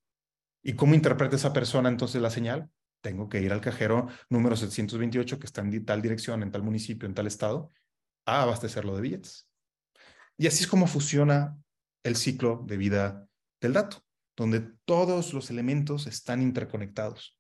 ¿Y 0.63 0.75
cómo 0.75 0.95
interpreta 0.95 1.37
esa 1.37 1.53
persona 1.53 1.89
entonces 1.89 2.21
la 2.21 2.31
señal? 2.31 2.71
Tengo 3.03 3.29
que 3.29 3.41
ir 3.41 3.53
al 3.53 3.61
cajero 3.61 4.09
número 4.29 4.57
728 4.57 5.39
que 5.39 5.47
está 5.47 5.63
en 5.63 5.85
tal 5.85 6.03
dirección, 6.03 6.43
en 6.43 6.51
tal 6.51 6.63
municipio, 6.63 7.09
en 7.09 7.15
tal 7.15 7.27
estado, 7.27 7.71
a 8.27 8.43
abastecerlo 8.43 8.95
de 8.95 9.03
billetes. 9.03 9.49
Y 10.37 10.47
así 10.47 10.65
es 10.65 10.69
como 10.69 10.87
funciona 10.87 11.57
el 12.03 12.17
ciclo 12.17 12.63
de 12.67 12.77
vida 12.77 13.27
del 13.61 13.73
dato, 13.73 14.05
donde 14.37 14.61
todos 14.85 15.33
los 15.33 15.51
elementos 15.51 16.07
están 16.07 16.43
interconectados. 16.43 17.39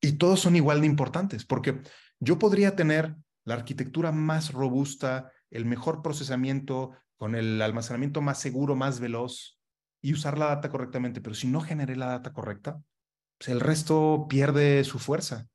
Y 0.00 0.12
todos 0.12 0.40
son 0.40 0.56
igual 0.56 0.80
de 0.80 0.86
importantes, 0.86 1.44
porque 1.46 1.80
yo 2.20 2.38
podría 2.38 2.76
tener 2.76 3.16
la 3.44 3.54
arquitectura 3.54 4.12
más 4.12 4.52
robusta, 4.52 5.30
el 5.50 5.64
mejor 5.64 6.02
procesamiento, 6.02 6.92
con 7.16 7.34
el 7.34 7.62
almacenamiento 7.62 8.20
más 8.20 8.40
seguro, 8.40 8.76
más 8.76 9.00
veloz, 9.00 9.58
y 10.02 10.12
usar 10.12 10.38
la 10.38 10.46
data 10.46 10.70
correctamente, 10.70 11.20
pero 11.20 11.34
si 11.34 11.46
no 11.46 11.60
generé 11.60 11.96
la 11.96 12.06
data 12.06 12.32
correcta, 12.32 12.80
pues 13.38 13.48
el 13.48 13.60
resto 13.60 14.26
pierde 14.28 14.84
su 14.84 14.98
fuerza. 14.98 15.48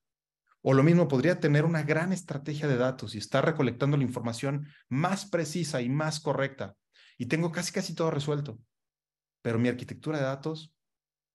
O 0.61 0.73
lo 0.73 0.83
mismo, 0.83 1.07
podría 1.07 1.39
tener 1.39 1.65
una 1.65 1.83
gran 1.83 2.13
estrategia 2.13 2.67
de 2.67 2.77
datos 2.77 3.15
y 3.15 3.17
estar 3.17 3.43
recolectando 3.45 3.97
la 3.97 4.03
información 4.03 4.67
más 4.89 5.25
precisa 5.25 5.81
y 5.81 5.89
más 5.89 6.19
correcta. 6.19 6.75
Y 7.17 7.27
tengo 7.27 7.51
casi, 7.51 7.71
casi 7.71 7.95
todo 7.95 8.11
resuelto. 8.11 8.59
Pero 9.41 9.57
mi 9.57 9.69
arquitectura 9.69 10.19
de 10.19 10.25
datos 10.25 10.75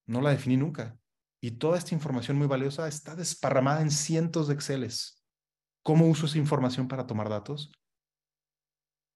no 0.07 0.21
la 0.21 0.31
definí 0.31 0.57
nunca. 0.57 0.97
Y 1.41 1.53
toda 1.53 1.79
esta 1.79 1.95
información 1.95 2.37
muy 2.37 2.47
valiosa 2.47 2.87
está 2.87 3.17
desparramada 3.17 3.83
en 3.83 3.91
cientos 3.91 4.47
de 4.47 4.55
Exceles. 4.55 5.16
¿Cómo 5.87 6.09
uso 6.09 6.27
esa 6.27 6.39
información 6.39 6.89
para 6.89 7.07
tomar 7.07 7.29
datos? 7.29 7.71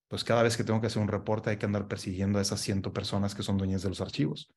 Pues 0.07 0.23
cada 0.23 0.45
vez 0.45 0.57
que 0.57 0.63
tengo 0.63 0.81
que 0.81 0.87
hacer 0.87 1.03
un 1.03 1.09
reporte 1.09 1.51
hay 1.51 1.57
que 1.57 1.67
andar 1.67 1.89
persiguiendo 1.89 2.39
a 2.39 2.43
esas 2.43 2.61
ciento 2.61 2.93
personas 2.93 3.35
que 3.35 3.43
son 3.43 3.59
dueñas 3.59 3.83
de 3.83 3.89
los 3.89 4.01
archivos 4.01 4.55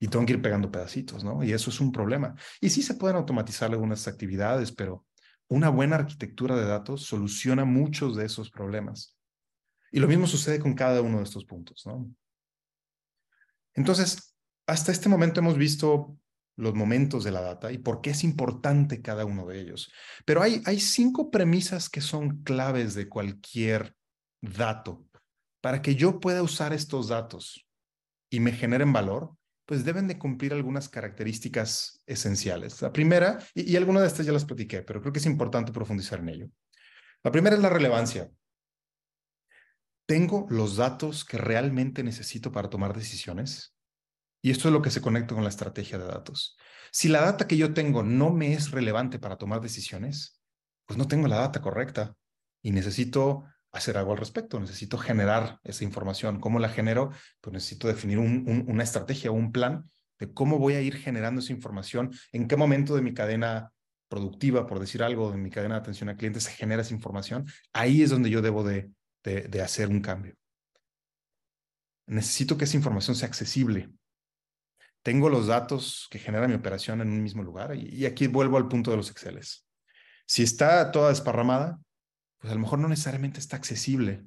y 0.00 0.08
tengo 0.08 0.26
que 0.26 0.32
ir 0.32 0.42
pegando 0.42 0.72
pedacitos, 0.72 1.22
¿no? 1.22 1.44
Y 1.44 1.52
eso 1.52 1.70
es 1.70 1.78
un 1.78 1.92
problema. 1.92 2.34
Y 2.60 2.70
sí 2.70 2.82
se 2.82 2.94
pueden 2.94 3.14
automatizar 3.14 3.70
algunas 3.70 4.08
actividades, 4.08 4.72
pero 4.72 5.06
una 5.46 5.68
buena 5.68 5.94
arquitectura 5.94 6.56
de 6.56 6.64
datos 6.64 7.04
soluciona 7.04 7.64
muchos 7.64 8.16
de 8.16 8.24
esos 8.24 8.50
problemas. 8.50 9.16
Y 9.92 10.00
lo 10.00 10.08
mismo 10.08 10.26
sucede 10.26 10.58
con 10.58 10.74
cada 10.74 11.02
uno 11.02 11.18
de 11.18 11.22
estos 11.22 11.44
puntos, 11.44 11.86
¿no? 11.86 12.10
Entonces, 13.74 14.34
hasta 14.66 14.90
este 14.90 15.08
momento 15.08 15.38
hemos 15.38 15.56
visto 15.56 16.18
los 16.56 16.74
momentos 16.74 17.24
de 17.24 17.32
la 17.32 17.40
data 17.40 17.72
y 17.72 17.78
por 17.78 18.00
qué 18.00 18.10
es 18.10 18.24
importante 18.24 19.02
cada 19.02 19.24
uno 19.24 19.46
de 19.46 19.60
ellos. 19.60 19.92
Pero 20.24 20.42
hay, 20.42 20.62
hay 20.66 20.80
cinco 20.80 21.30
premisas 21.30 21.88
que 21.88 22.00
son 22.00 22.42
claves 22.42 22.94
de 22.94 23.08
cualquier 23.08 23.96
dato 24.40 25.04
para 25.60 25.82
que 25.82 25.94
yo 25.94 26.20
pueda 26.20 26.42
usar 26.42 26.72
estos 26.72 27.08
datos 27.08 27.66
y 28.30 28.40
me 28.40 28.52
generen 28.52 28.92
valor 28.92 29.36
pues 29.66 29.84
deben 29.84 30.06
de 30.06 30.18
cumplir 30.18 30.52
algunas 30.52 30.88
características 30.88 32.02
esenciales. 32.06 32.82
La 32.82 32.92
primera, 32.92 33.38
y, 33.54 33.72
y 33.72 33.76
algunas 33.76 34.02
de 34.02 34.08
estas 34.08 34.26
ya 34.26 34.32
las 34.32 34.44
platiqué, 34.44 34.82
pero 34.82 35.00
creo 35.00 35.12
que 35.12 35.20
es 35.20 35.26
importante 35.26 35.72
profundizar 35.72 36.20
en 36.20 36.28
ello. 36.28 36.50
La 37.22 37.32
primera 37.32 37.56
es 37.56 37.62
la 37.62 37.70
relevancia. 37.70 38.30
¿Tengo 40.06 40.46
los 40.50 40.76
datos 40.76 41.24
que 41.24 41.38
realmente 41.38 42.02
necesito 42.02 42.52
para 42.52 42.68
tomar 42.68 42.94
decisiones? 42.94 43.73
Y 44.44 44.50
esto 44.50 44.68
es 44.68 44.74
lo 44.74 44.82
que 44.82 44.90
se 44.90 45.00
conecta 45.00 45.34
con 45.34 45.42
la 45.42 45.48
estrategia 45.48 45.96
de 45.96 46.04
datos. 46.04 46.58
Si 46.92 47.08
la 47.08 47.22
data 47.22 47.46
que 47.46 47.56
yo 47.56 47.72
tengo 47.72 48.02
no 48.02 48.30
me 48.30 48.52
es 48.52 48.72
relevante 48.72 49.18
para 49.18 49.38
tomar 49.38 49.62
decisiones, 49.62 50.38
pues 50.84 50.98
no 50.98 51.08
tengo 51.08 51.28
la 51.28 51.36
data 51.36 51.62
correcta 51.62 52.14
y 52.60 52.70
necesito 52.70 53.44
hacer 53.72 53.96
algo 53.96 54.12
al 54.12 54.18
respecto, 54.18 54.60
necesito 54.60 54.98
generar 54.98 55.60
esa 55.64 55.82
información. 55.84 56.40
¿Cómo 56.40 56.58
la 56.58 56.68
genero? 56.68 57.10
Pues 57.40 57.54
necesito 57.54 57.88
definir 57.88 58.18
una 58.18 58.82
estrategia 58.82 59.30
un 59.30 59.50
plan 59.50 59.90
de 60.18 60.34
cómo 60.34 60.58
voy 60.58 60.74
a 60.74 60.82
ir 60.82 60.98
generando 60.98 61.40
esa 61.40 61.54
información, 61.54 62.12
en 62.30 62.46
qué 62.46 62.58
momento 62.58 62.94
de 62.94 63.00
mi 63.00 63.14
cadena 63.14 63.72
productiva, 64.10 64.66
por 64.66 64.78
decir 64.78 65.02
algo, 65.02 65.30
de 65.32 65.38
mi 65.38 65.48
cadena 65.48 65.76
de 65.76 65.80
atención 65.80 66.10
al 66.10 66.18
cliente 66.18 66.40
se 66.40 66.50
genera 66.50 66.82
esa 66.82 66.92
información. 66.92 67.46
Ahí 67.72 68.02
es 68.02 68.10
donde 68.10 68.28
yo 68.28 68.42
debo 68.42 68.62
de, 68.62 68.92
de 69.22 69.62
hacer 69.62 69.88
un 69.88 70.02
cambio. 70.02 70.34
Necesito 72.06 72.58
que 72.58 72.64
esa 72.64 72.76
información 72.76 73.16
sea 73.16 73.28
accesible. 73.28 73.88
Tengo 75.04 75.28
los 75.28 75.48
datos 75.48 76.08
que 76.10 76.18
genera 76.18 76.48
mi 76.48 76.54
operación 76.54 77.02
en 77.02 77.10
un 77.10 77.22
mismo 77.22 77.42
lugar 77.42 77.76
y, 77.76 78.06
aquí 78.06 78.26
vuelvo 78.26 78.56
al 78.56 78.68
punto 78.68 78.90
de 78.90 78.96
los 78.96 79.10
Exceles. 79.10 79.66
Si 80.26 80.42
está 80.42 80.90
toda 80.92 81.10
desparramada, 81.10 81.78
pues 82.38 82.50
a 82.50 82.54
lo 82.54 82.62
mejor 82.62 82.78
no 82.78 82.88
necesariamente 82.88 83.38
está 83.38 83.56
accesible. 83.56 84.24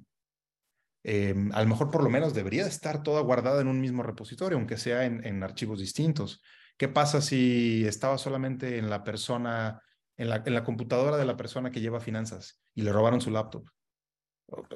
Em, 1.04 1.52
a 1.54 1.64
lo 1.64 1.68
mejor 1.68 1.90
por 1.90 2.04
lo 2.04 2.12
menos 2.12 2.36
debería 2.36 2.68
estar 2.68 3.02
toda 3.02 3.22
guardada 3.22 3.60
en 3.60 3.68
un 3.70 3.82
mismo 3.82 4.04
repositorio, 4.04 4.56
aunque 4.56 4.78
sea 4.78 5.04
en, 5.06 5.42
archivos 5.42 5.80
distintos. 5.80 6.44
¿Qué 6.78 6.88
pasa 6.88 7.22
si 7.22 7.84
estaba 7.88 8.20
solamente 8.20 8.78
en 8.78 8.92
la 8.92 9.04
persona, 9.04 9.82
en 10.16 10.30
la, 10.30 10.64
computadora 10.64 11.18
de 11.18 11.26
la 11.26 11.38
persona 11.38 11.72
que 11.72 11.82
lleva 11.82 12.00
finanzas 12.00 12.62
y 12.76 12.84
le 12.84 12.94
robaron 12.94 13.20
su 13.20 13.32
laptop? 13.32 13.68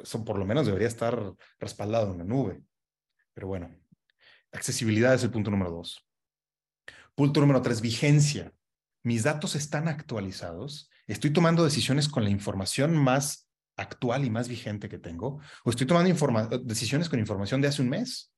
Eso 0.02 0.26
por 0.26 0.40
lo 0.40 0.46
menos 0.46 0.66
debería 0.66 0.88
estar 0.88 1.36
respaldado 1.60 2.12
en 2.12 2.18
la 2.18 2.24
nube. 2.24 2.64
Pero 3.36 3.46
bueno, 3.46 3.70
accesibilidad 4.52 5.14
es 5.14 5.24
el 5.24 5.32
punto 5.32 5.52
número 5.52 5.72
dos. 5.72 6.06
Punto 7.16 7.40
número 7.42 7.62
tres, 7.62 7.82
vigencia. 7.82 8.54
Mis 9.04 9.24
datos 9.24 9.56
están 9.56 9.88
actualizados 9.88 10.92
¿Estoy 11.12 11.32
tomando 11.32 11.66
decisiones 11.66 12.08
con 12.08 12.24
la 12.24 12.30
información 12.30 12.96
más 12.96 13.50
actual 13.76 14.24
y 14.24 14.30
más 14.30 14.48
vigente 14.48 14.88
que 14.88 14.98
tengo? 14.98 15.42
¿O 15.66 15.70
estoy 15.70 15.86
tomando 15.86 16.10
decisiones 16.60 17.10
con 17.10 17.20
información 17.20 17.60
de 17.60 17.68
hace 17.68 17.82
un 17.82 17.90
mes? 17.90 18.32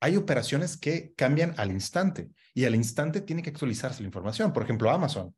Hay 0.00 0.16
operaciones 0.16 0.78
que 0.78 1.12
cambian 1.18 1.52
al 1.58 1.70
instante 1.70 2.30
y 2.54 2.64
al 2.64 2.76
instante 2.76 3.20
tiene 3.20 3.42
que 3.42 3.50
actualizarse 3.50 4.00
la 4.00 4.06
información. 4.06 4.54
Por 4.54 4.62
ejemplo, 4.62 4.90
Amazon. 4.90 5.34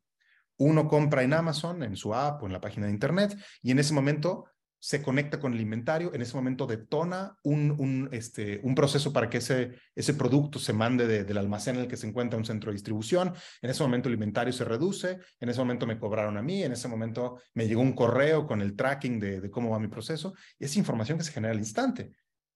Uno 0.59 0.87
compra 0.87 1.23
en 1.23 1.33
Amazon, 1.33 1.83
en 1.83 1.97
su 1.97 2.15
app 2.15 2.41
o 2.41 2.45
en 2.45 2.53
la 2.53 2.61
página 2.61 2.85
de 2.85 2.93
Internet 2.93 3.37
y 3.61 3.71
en 3.71 3.79
ese 3.79 3.93
momento 3.93 4.45
se 4.79 5.01
conecta 5.01 5.39
con 5.39 5.53
el 5.53 5.61
inventario, 5.61 6.13
en 6.13 6.21
ese 6.21 6.35
momento 6.35 6.67
detona 6.67 7.35
un, 7.43 7.71
un, 7.79 8.09
este, 8.11 8.59
un 8.63 8.75
proceso 8.75 9.11
para 9.11 9.29
que 9.29 9.37
ese, 9.37 9.75
ese 9.95 10.13
producto 10.13 10.59
se 10.59 10.73
mande 10.73 11.07
del 11.23 11.37
almacén 11.37 11.75
en 11.75 11.81
el 11.81 11.87
que 11.87 11.97
se 11.97 12.07
encuentra 12.07 12.37
un 12.37 12.45
centro 12.45 12.71
de 12.71 12.75
distribución, 12.75 13.33
en 13.61 13.69
ese 13.69 13.83
momento 13.83 14.07
el 14.07 14.13
inventario 14.13 14.53
se 14.53 14.65
reduce, 14.65 15.19
en 15.39 15.49
ese 15.49 15.59
momento 15.59 15.87
me 15.87 15.99
cobraron 15.99 16.37
a 16.37 16.41
mí, 16.41 16.63
en 16.63 16.71
ese 16.71 16.87
momento 16.87 17.39
me 17.53 17.67
llegó 17.67 17.81
un 17.81 17.93
correo 17.93 18.45
con 18.45 18.61
el 18.61 18.75
tracking 18.75 19.19
de, 19.19 19.49
cómo 19.49 19.71
va 19.71 19.79
mi 19.79 19.87
proceso, 19.87 20.33
y 20.59 20.65
es 20.65 20.77
información 20.77 21.17
que 21.17 21.23
se 21.23 21.31
genera 21.31 21.53
al 21.53 21.59
instante. 21.59 22.11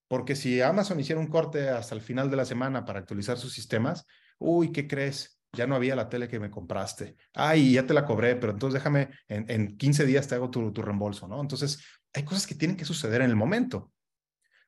Porque 0.08 0.36
si 0.36 0.62
Amazon 0.62 1.00
hiciera 1.00 1.22
un 1.22 1.28
corte 1.28 1.70
hasta 1.70 1.96
el 1.96 2.02
final 2.02 2.30
de 2.30 2.38
la 2.38 2.46
semana 2.46 2.86
para 2.86 3.00
actualizar 3.00 3.38
sus 3.38 3.54
sistemas, 3.54 4.06
uy, 4.38 4.72
¿qué 4.72 4.88
crees? 4.88 5.42
ya 5.54 5.68
no 5.68 5.76
había 5.76 5.96
la 5.96 6.10
tele 6.10 6.28
que 6.28 6.40
me 6.40 6.50
compraste. 6.50 7.18
Ay, 7.34 7.74
ya 7.74 7.86
te 7.86 7.94
la 7.94 8.06
cobré, 8.06 8.36
pero 8.36 8.54
entonces 8.54 8.80
déjame, 8.80 9.10
en, 9.28 9.46
en 9.50 9.78
15 9.78 10.06
días 10.06 10.28
te 10.28 10.36
hago 10.36 10.50
tu, 10.50 10.72
tu, 10.72 10.82
reembolso, 10.82 11.28
¿no? 11.28 11.42
Entonces, 11.42 11.84
hay 12.14 12.24
cosas 12.24 12.48
que 12.48 12.56
tienen 12.56 12.78
que 12.78 12.86
suceder 12.86 13.22
en 13.22 13.30
el 13.30 13.36
momento. 13.36 13.92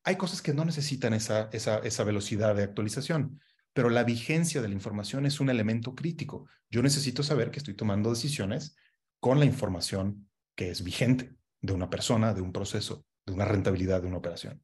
Hay 0.04 0.16
cosas 0.16 0.42
que 0.42 0.54
no 0.54 0.66
necesitan 0.66 1.14
esa, 1.14 1.50
esa, 1.52 1.80
esa 1.80 2.04
velocidad 2.04 2.56
de 2.56 2.64
actualización, 2.64 3.42
pero 3.74 3.90
la 3.90 4.04
vigencia 4.04 4.62
de 4.62 4.68
la 4.68 4.74
información 4.74 5.26
es 5.26 5.40
un 5.40 5.50
elemento 5.50 5.96
crítico. 5.96 6.48
Yo 6.70 6.82
necesito 6.82 7.24
saber 7.24 7.52
que 7.52 7.60
estoy 7.60 7.74
tomando 7.74 8.10
decisiones 8.10 8.76
con 9.20 9.40
la 9.40 9.46
información 9.46 10.30
que 10.56 10.70
es 10.70 10.84
vigente 10.84 11.34
de 11.62 11.74
una 11.74 11.90
persona, 11.90 12.34
de 12.34 12.42
un 12.42 12.52
proceso, 12.52 13.06
de 13.26 13.34
una 13.34 13.46
rentabilidad 13.46 14.02
de 14.02 14.08
una 14.08 14.18
operación. 14.18 14.62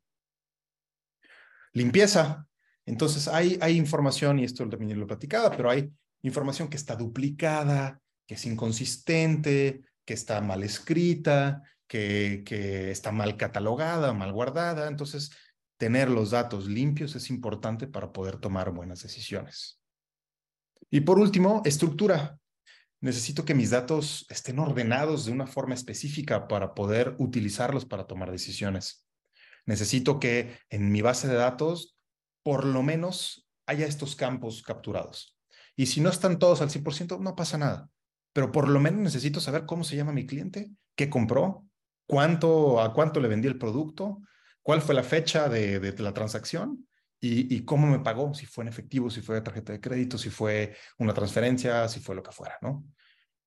Limpieza. 1.73 2.47
Entonces, 2.86 3.27
hay, 3.27 3.57
hay 3.61 3.77
información, 3.77 4.39
y 4.39 4.43
esto 4.43 4.67
también 4.67 4.97
lo 4.97 5.05
he 5.05 5.07
platicado, 5.07 5.51
pero 5.51 5.69
hay 5.69 5.91
información 6.23 6.67
que 6.67 6.77
está 6.77 6.95
duplicada, 6.95 8.01
que 8.27 8.34
es 8.36 8.45
inconsistente, 8.45 9.84
que 10.05 10.13
está 10.13 10.41
mal 10.41 10.63
escrita, 10.63 11.63
que, 11.89 12.91
está 12.91 13.11
mal 13.11 13.35
catalogada, 13.35 14.13
mal 14.13 14.31
guardada. 14.31 14.87
Entonces, 14.87 15.31
tener 15.77 16.09
los 16.09 16.31
datos 16.31 16.67
limpios 16.67 17.15
es 17.15 17.29
importante 17.29 17.87
para 17.87 18.13
poder 18.13 18.37
tomar 18.37 18.71
buenas 18.71 19.01
decisiones. 19.01 19.81
Y 20.89 21.01
por 21.01 21.19
último, 21.19 21.61
estructura. 21.65 22.39
Necesito 23.01 23.45
que 23.45 23.55
mis 23.55 23.69
datos 23.69 24.25
estén 24.29 24.59
ordenados 24.59 25.25
de 25.25 25.31
una 25.31 25.47
forma 25.47 25.73
específica 25.73 26.47
para 26.47 26.73
poder 26.73 27.15
utilizarlos 27.17 27.85
para 27.85 28.05
tomar 28.05 28.29
decisiones. 28.31 29.05
Necesito 29.65 30.19
que 30.19 30.57
en 30.69 30.91
mi 30.91 31.01
base 31.01 31.27
de 31.27 31.35
datos, 31.35 31.97
por 32.43 32.65
lo 32.65 32.83
menos, 32.83 33.47
haya 33.65 33.85
estos 33.85 34.15
campos 34.15 34.63
capturados. 34.63 35.37
Y 35.75 35.85
si 35.85 36.01
no 36.01 36.09
están 36.09 36.39
todos 36.39 36.61
al 36.61 36.69
100%, 36.69 37.19
no 37.19 37.35
pasa 37.35 37.57
nada. 37.57 37.89
Pero 38.33 38.51
por 38.51 38.67
lo 38.67 38.79
menos 38.79 38.99
necesito 38.99 39.39
saber 39.39 39.65
cómo 39.65 39.83
se 39.83 39.95
llama 39.95 40.11
mi 40.11 40.25
cliente, 40.25 40.71
qué 40.95 41.09
compró, 41.09 41.68
cuánto, 42.10 42.82
a 42.82 42.93
cuánto 42.93 43.22
le 43.22 43.30
vendí 43.30 43.47
el 43.47 43.57
producto, 43.57 44.20
¿Cuál 44.70 44.84
fue 44.84 44.93
la 44.93 45.01
fecha 45.01 45.49
de, 45.49 45.95
la 45.97 46.14
transacción? 46.14 46.88
Y, 47.20 47.62
cómo 47.62 47.88
me 47.88 48.01
pagó, 48.01 48.36
si 48.36 48.45
fue 48.45 48.64
en 48.64 48.68
efectivo, 48.68 49.10
si 49.10 49.20
fue 49.20 49.34
de 49.34 49.41
tarjeta 49.41 49.74
de 49.74 49.82
crédito, 49.82 50.16
si 50.20 50.30
fue 50.30 50.76
una 50.99 51.12
transferencia, 51.12 51.88
si 51.88 51.99
fue 51.99 52.14
lo 52.14 52.22
que 52.22 52.32
fuera, 52.32 52.60
¿no? 52.62 52.86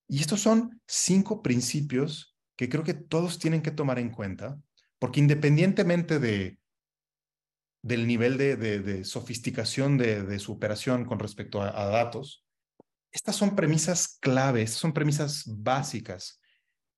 Y 0.08 0.20
estos 0.20 0.40
son 0.40 0.82
cinco 0.84 1.40
principios 1.40 2.36
que 2.56 2.68
creo 2.68 2.82
que 2.82 2.94
todos 2.94 3.38
tienen 3.38 3.62
que 3.62 3.70
tomar 3.70 4.00
en 4.00 4.10
cuenta, 4.10 4.58
porque 4.98 5.20
independientemente 5.20 6.18
de, 6.18 6.58
del 7.82 8.08
nivel 8.08 8.36
de, 8.36 8.56
de, 8.56 9.04
sofisticación 9.04 9.96
de, 9.98 10.38
su 10.40 10.50
operación 10.50 11.04
con 11.04 11.20
respecto 11.20 11.62
a, 11.62 11.68
a 11.68 11.86
datos, 11.86 12.44
estas 13.12 13.36
son 13.36 13.54
premisas 13.54 14.18
claves, 14.20 14.72
son 14.72 14.92
premisas 14.92 15.44
básicas 15.46 16.41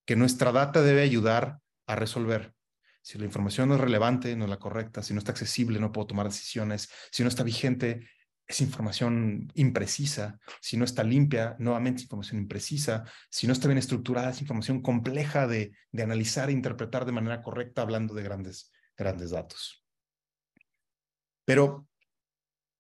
que 0.05 0.17
nuestra 0.17 0.53
data 0.53 0.83
debe 0.83 1.03
ayudar 1.03 1.59
a 1.87 1.97
resolver. 1.97 2.55
Si 3.03 3.19
la 3.19 3.27
información 3.27 3.69
no 3.69 3.75
es 3.75 3.81
relevante, 3.81 4.35
no 4.37 4.45
es 4.45 4.51
la 4.51 4.59
correcta, 4.59 5.03
si 5.03 5.13
no 5.13 5.19
está 5.19 5.33
accesible, 5.33 5.79
no 5.79 5.93
puedo 5.93 6.07
tomar 6.07 6.27
decisiones, 6.27 6.89
si 7.11 7.23
no 7.23 7.29
está 7.29 7.43
vigente, 7.43 8.09
es 8.47 8.61
información 8.61 9.51
imprecisa, 9.55 10.39
si 10.61 10.77
no 10.77 10.85
está 10.85 11.03
limpia, 11.03 11.57
nuevamente 11.59 11.99
es 11.99 12.03
información 12.05 12.41
imprecisa, 12.41 13.05
si 13.31 13.47
no 13.47 13.53
está 13.53 13.69
bien 13.69 13.79
estructurada, 13.79 14.31
es 14.31 14.41
información 14.41 14.83
compleja 14.83 15.47
de, 15.47 15.73
de 15.93 16.03
analizar 16.03 16.49
e 16.49 16.53
interpretar 16.53 17.05
de 17.05 17.13
manera 17.13 17.43
correcta 17.43 17.83
hablando 17.83 18.15
de 18.15 18.23
grandes, 18.23 18.73
grandes 18.97 19.31
datos. 19.31 19.85
Pero, 21.45 21.87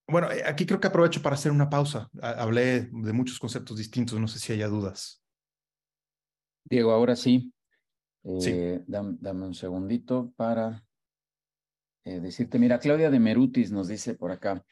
bueno, 0.06 0.30
eh, 0.30 0.42
aquí 0.46 0.66
creo 0.66 0.80
que 0.80 0.88
aprovecho 0.88 1.22
para 1.22 1.34
hacer 1.34 1.52
una 1.52 1.70
pausa. 1.70 2.08
Hablé 2.20 2.88
de 2.92 3.12
muchos 3.12 3.38
conceptos 3.38 3.78
distintos, 3.78 4.18
no 4.18 4.28
sé 4.28 4.38
si 4.38 4.52
haya 4.52 4.68
dudas. 4.68 5.23
Diego, 6.64 6.92
ahora 6.92 7.16
sí. 7.16 7.52
Eh, 8.24 8.82
dame, 8.86 9.46
un 9.46 9.54
segundito 9.54 10.32
para 10.36 10.82
eh, 12.04 12.20
decirte, 12.20 12.58
mira, 12.58 12.78
Claudia 12.78 13.10
de 13.10 13.20
Merutis 13.20 13.70
nos 13.70 13.86
dice 13.86 14.14
por 14.14 14.30
acá, 14.30 14.64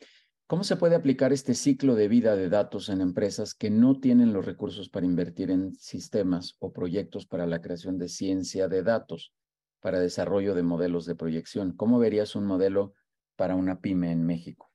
¿cómo 0.47 0.65
se 0.65 0.77
puede 0.77 0.95
aplicar 0.95 1.35
este 1.35 1.53
ciclo 1.53 1.95
de 1.95 2.09
vida 2.09 2.35
de 2.35 2.49
datos 2.49 2.89
en 2.89 3.03
empresas 3.03 3.55
que 3.55 3.69
no 3.69 4.01
tienen 4.01 4.33
los 4.33 4.47
recursos 4.47 4.89
para 4.89 5.05
invertir 5.05 5.51
en 5.51 5.75
sistemas 5.75 6.57
o 6.61 6.73
proyectos 6.73 7.27
para 7.27 7.47
la 7.47 7.61
creación 7.61 7.99
de 7.99 8.09
ciencia 8.09 8.69
de 8.69 8.83
datos, 8.83 9.35
para 9.81 10.01
desarrollo 10.01 10.55
de 10.55 10.63
modelos 10.63 11.05
de 11.05 11.15
proyección? 11.15 11.77
¿Cómo 11.77 11.99
verías 11.99 12.35
un 12.35 12.47
modelo 12.47 12.95
para 13.37 13.55
una 13.55 13.81
pyme 13.81 14.13
en 14.13 14.25
México? 14.25 14.71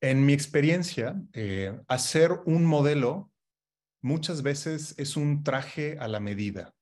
En 0.00 0.24
mi 0.24 0.32
experiencia, 0.32 1.20
eh, 1.32 1.78
hacer 1.88 2.30
un 2.46 2.64
modelo 2.64 3.30
muchas 4.02 4.42
veces 4.42 4.94
es 4.98 5.16
un 5.16 5.42
traje 5.42 5.98
a 5.98 6.08
la 6.08 6.20
medida 6.20 6.74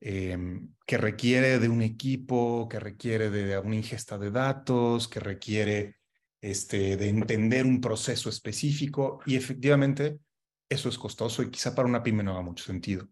em, 0.00 0.74
que 0.86 0.98
requiere 0.98 1.58
de 1.58 1.68
un 1.68 1.82
equipo, 1.82 2.68
que 2.68 2.80
requiere 2.80 3.30
de 3.30 3.58
una 3.58 3.76
ingesta 3.76 4.18
de 4.18 4.30
datos, 4.30 5.08
que 5.08 5.20
requiere 5.20 5.96
este, 6.40 6.96
de 6.96 7.08
entender 7.08 7.66
un 7.66 7.80
proceso 7.80 8.28
específico 8.28 9.20
y 9.26 9.36
efectivamente 9.36 10.20
eso 10.68 10.88
es 10.88 10.98
costoso 10.98 11.42
y 11.42 11.50
quizá 11.50 11.74
para 11.74 11.88
una 11.88 12.02
pyme 12.02 12.22
no 12.22 12.32
haga 12.32 12.42
mucho 12.42 12.64
sentido. 12.64 13.08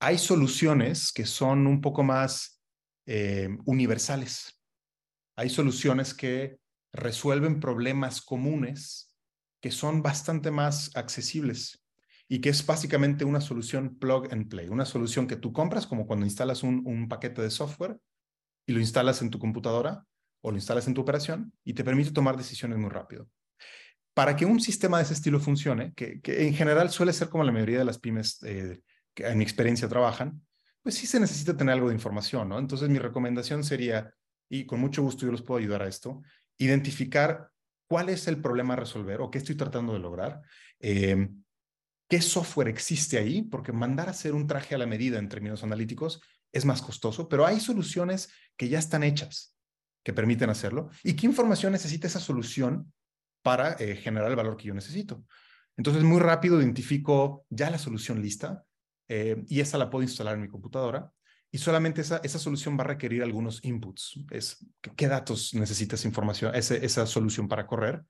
Hay 0.00 0.18
soluciones 0.18 1.12
que 1.12 1.26
son 1.26 1.66
un 1.66 1.80
poco 1.80 2.02
más 2.02 2.62
em, 3.06 3.58
universales. 3.66 4.60
Hay 5.36 5.50
soluciones 5.50 6.14
que 6.14 6.58
resuelven 6.92 7.60
problemas 7.60 8.20
comunes 8.22 9.14
que 9.60 9.70
son 9.70 10.02
bastante 10.02 10.50
más 10.50 10.90
accesibles 10.96 11.79
y 12.32 12.40
que 12.40 12.48
es 12.48 12.64
básicamente 12.64 13.24
una 13.24 13.40
solución 13.40 13.96
plug 13.98 14.32
and 14.32 14.48
play, 14.48 14.68
una 14.68 14.84
solución 14.84 15.26
que 15.26 15.34
tú 15.34 15.52
compras 15.52 15.84
como 15.88 16.06
cuando 16.06 16.24
instalas 16.24 16.62
un, 16.62 16.86
un 16.86 17.08
paquete 17.08 17.42
de 17.42 17.50
software 17.50 17.98
y 18.66 18.72
lo 18.72 18.78
instalas 18.78 19.20
en 19.20 19.30
tu 19.30 19.40
computadora 19.40 20.06
o 20.40 20.52
lo 20.52 20.56
instalas 20.56 20.86
en 20.86 20.94
tu 20.94 21.00
operación 21.00 21.52
y 21.64 21.74
te 21.74 21.82
permite 21.82 22.12
tomar 22.12 22.36
decisiones 22.36 22.78
muy 22.78 22.88
rápido. 22.88 23.28
Para 24.14 24.36
que 24.36 24.46
un 24.46 24.60
sistema 24.60 24.98
de 24.98 25.04
ese 25.04 25.14
estilo 25.14 25.40
funcione, 25.40 25.92
que, 25.94 26.20
que 26.20 26.46
en 26.46 26.54
general 26.54 26.90
suele 26.90 27.12
ser 27.12 27.30
como 27.30 27.42
la 27.42 27.50
mayoría 27.50 27.80
de 27.80 27.84
las 27.84 27.98
pymes 27.98 28.40
eh, 28.44 28.80
que 29.12 29.26
en 29.26 29.36
mi 29.36 29.42
experiencia 29.42 29.88
trabajan, 29.88 30.40
pues 30.84 30.94
sí 30.94 31.08
se 31.08 31.18
necesita 31.18 31.56
tener 31.56 31.74
algo 31.74 31.88
de 31.88 31.94
información, 31.94 32.48
¿no? 32.48 32.60
Entonces 32.60 32.88
mi 32.90 33.00
recomendación 33.00 33.64
sería, 33.64 34.14
y 34.48 34.66
con 34.66 34.78
mucho 34.78 35.02
gusto 35.02 35.26
yo 35.26 35.32
los 35.32 35.42
puedo 35.42 35.58
ayudar 35.58 35.82
a 35.82 35.88
esto, 35.88 36.22
identificar 36.58 37.50
cuál 37.88 38.08
es 38.08 38.28
el 38.28 38.40
problema 38.40 38.74
a 38.74 38.76
resolver 38.76 39.20
o 39.20 39.32
qué 39.32 39.38
estoy 39.38 39.56
tratando 39.56 39.94
de 39.94 39.98
lograr, 39.98 40.42
eh, 40.78 41.28
qué 42.10 42.20
software 42.20 42.68
existe 42.68 43.18
ahí, 43.18 43.42
porque 43.42 43.72
mandar 43.72 44.08
a 44.08 44.10
hacer 44.10 44.34
un 44.34 44.48
traje 44.48 44.74
a 44.74 44.78
la 44.78 44.86
medida 44.86 45.18
en 45.18 45.28
términos 45.28 45.62
analíticos 45.62 46.20
es 46.52 46.64
más 46.64 46.82
costoso, 46.82 47.28
pero 47.28 47.46
hay 47.46 47.60
soluciones 47.60 48.30
que 48.56 48.68
ya 48.68 48.80
están 48.80 49.04
hechas 49.04 49.56
que 50.02 50.12
permiten 50.12 50.50
hacerlo 50.50 50.90
y 51.04 51.14
qué 51.14 51.26
información 51.26 51.72
necesita 51.72 52.08
esa 52.08 52.18
solución 52.18 52.92
para 53.42 53.74
eh, 53.74 53.94
generar 53.94 54.28
el 54.28 54.36
valor 54.36 54.56
que 54.56 54.66
yo 54.66 54.74
necesito. 54.74 55.24
Entonces, 55.76 56.02
muy 56.02 56.18
rápido 56.18 56.60
identifico 56.60 57.46
ya 57.48 57.70
la 57.70 57.78
solución 57.78 58.20
lista 58.20 58.64
eh, 59.08 59.44
y 59.46 59.60
esa 59.60 59.78
la 59.78 59.88
puedo 59.88 60.02
instalar 60.02 60.34
en 60.34 60.42
mi 60.42 60.48
computadora 60.48 61.12
y 61.52 61.58
solamente 61.58 62.00
esa, 62.00 62.16
esa 62.24 62.40
solución 62.40 62.76
va 62.76 62.82
a 62.82 62.88
requerir 62.88 63.22
algunos 63.22 63.64
inputs. 63.64 64.18
Es 64.30 64.66
qué 64.96 65.06
datos 65.06 65.54
necesita 65.54 65.94
esa 65.94 66.08
información, 66.08 66.54
esa 66.56 67.06
solución 67.06 67.46
para 67.46 67.68
correr. 67.68 68.04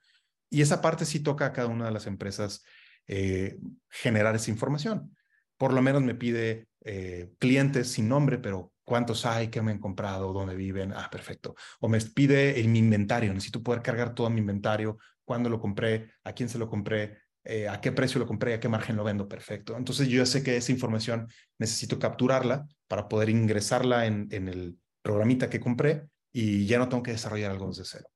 Y 0.48 0.62
esa 0.62 0.80
parte 0.80 1.04
sí 1.04 1.20
toca 1.20 1.46
a 1.46 1.52
cada 1.52 1.68
una 1.68 1.84
de 1.84 1.92
las 1.92 2.06
empresas 2.06 2.64
eh, 3.12 3.58
generar 3.88 4.36
esa 4.36 4.52
información. 4.52 5.16
Por 5.56 5.72
lo 5.72 5.82
menos 5.82 6.00
me 6.00 6.14
pide 6.14 6.68
eh, 6.84 7.32
clientes 7.40 7.88
sin 7.90 8.08
nombre, 8.08 8.38
pero 8.38 8.72
cuántos 8.84 9.26
hay, 9.26 9.48
qué 9.48 9.60
me 9.60 9.72
han 9.72 9.80
comprado, 9.80 10.32
dónde 10.32 10.54
viven. 10.54 10.92
Ah, 10.92 11.08
perfecto. 11.10 11.56
O 11.80 11.88
me 11.88 12.00
pide 12.00 12.60
el, 12.60 12.68
mi 12.68 12.78
inventario. 12.78 13.34
Necesito 13.34 13.64
poder 13.64 13.82
cargar 13.82 14.14
todo 14.14 14.30
mi 14.30 14.38
inventario, 14.38 14.96
cuándo 15.24 15.50
lo 15.50 15.58
compré, 15.58 16.12
a 16.22 16.32
quién 16.32 16.48
se 16.48 16.56
lo 16.56 16.68
compré, 16.68 17.18
eh, 17.42 17.68
a 17.68 17.80
qué 17.80 17.90
precio 17.90 18.20
lo 18.20 18.28
compré, 18.28 18.54
a 18.54 18.60
qué 18.60 18.68
margen 18.68 18.94
lo 18.96 19.02
vendo. 19.02 19.26
Perfecto. 19.28 19.76
Entonces 19.76 20.06
yo 20.06 20.18
ya 20.18 20.26
sé 20.26 20.44
que 20.44 20.56
esa 20.56 20.70
información 20.70 21.26
necesito 21.58 21.98
capturarla 21.98 22.64
para 22.86 23.08
poder 23.08 23.28
ingresarla 23.28 24.06
en, 24.06 24.28
en 24.30 24.46
el 24.46 24.78
programita 25.02 25.50
que 25.50 25.58
compré 25.58 26.08
y 26.32 26.64
ya 26.64 26.78
no 26.78 26.88
tengo 26.88 27.02
que 27.02 27.10
desarrollar 27.10 27.50
algo 27.50 27.66
desde 27.66 27.84
cero. 27.84 28.08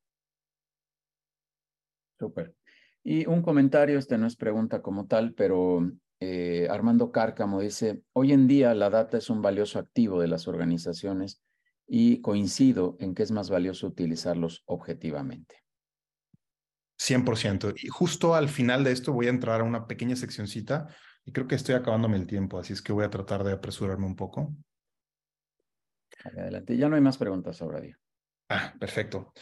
Súper. 2.18 2.54
Y 3.04 3.26
un 3.26 3.42
comentario, 3.42 3.98
este 3.98 4.16
no 4.16 4.26
es 4.26 4.34
pregunta 4.34 4.80
como 4.80 5.06
tal, 5.06 5.34
pero 5.34 5.92
eh, 6.20 6.66
Armando 6.70 7.12
Cárcamo 7.12 7.60
dice, 7.60 8.02
hoy 8.14 8.32
en 8.32 8.48
día 8.48 8.74
la 8.74 8.88
data 8.88 9.18
es 9.18 9.28
un 9.28 9.42
valioso 9.42 9.78
activo 9.78 10.20
de 10.20 10.28
las 10.28 10.48
organizaciones 10.48 11.42
y 11.86 12.22
coincido 12.22 12.96
en 13.00 13.14
que 13.14 13.22
es 13.22 13.30
más 13.30 13.50
valioso 13.50 13.86
utilizarlos 13.86 14.62
objetivamente. 14.64 15.62
100%. 16.98 17.74
Y 17.76 17.88
justo 17.88 18.34
al 18.34 18.48
final 18.48 18.84
de 18.84 18.92
esto 18.92 19.12
voy 19.12 19.26
a 19.26 19.30
entrar 19.30 19.60
a 19.60 19.64
una 19.64 19.86
pequeña 19.86 20.16
seccioncita 20.16 20.88
y 21.26 21.32
creo 21.32 21.46
que 21.46 21.56
estoy 21.56 21.74
acabándome 21.74 22.16
el 22.16 22.26
tiempo, 22.26 22.58
así 22.58 22.72
es 22.72 22.80
que 22.80 22.94
voy 22.94 23.04
a 23.04 23.10
tratar 23.10 23.44
de 23.44 23.52
apresurarme 23.52 24.06
un 24.06 24.16
poco. 24.16 24.54
Adelante, 26.24 26.76
ya 26.76 26.88
no 26.88 26.96
hay 26.96 27.02
más 27.02 27.18
preguntas 27.18 27.60
ahora, 27.60 27.80
día. 27.80 27.98
Ah, 28.48 28.72
perfecto. 28.78 29.32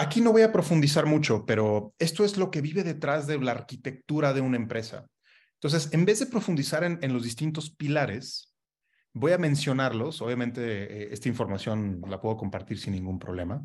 Aquí 0.00 0.22
no 0.22 0.32
voy 0.32 0.40
a 0.40 0.50
profundizar 0.50 1.04
mucho, 1.04 1.44
pero 1.44 1.94
esto 1.98 2.24
es 2.24 2.38
lo 2.38 2.50
que 2.50 2.62
vive 2.62 2.82
detrás 2.84 3.26
de 3.26 3.38
la 3.38 3.52
arquitectura 3.52 4.32
de 4.32 4.40
una 4.40 4.56
empresa. 4.56 5.06
Entonces, 5.56 5.92
en 5.92 6.06
vez 6.06 6.20
de 6.20 6.26
profundizar 6.26 6.84
en, 6.84 7.12
los 7.12 7.22
distintos 7.22 7.68
pilares, 7.68 8.54
voy 9.12 9.32
a 9.32 9.38
mencionarlos. 9.38 10.22
Obviamente, 10.22 10.62
eh, 10.62 11.08
esta 11.12 11.28
información 11.28 12.00
la 12.08 12.18
puedo 12.18 12.38
compartir 12.38 12.78
sin 12.78 12.94
ningún 12.94 13.18
problema, 13.18 13.62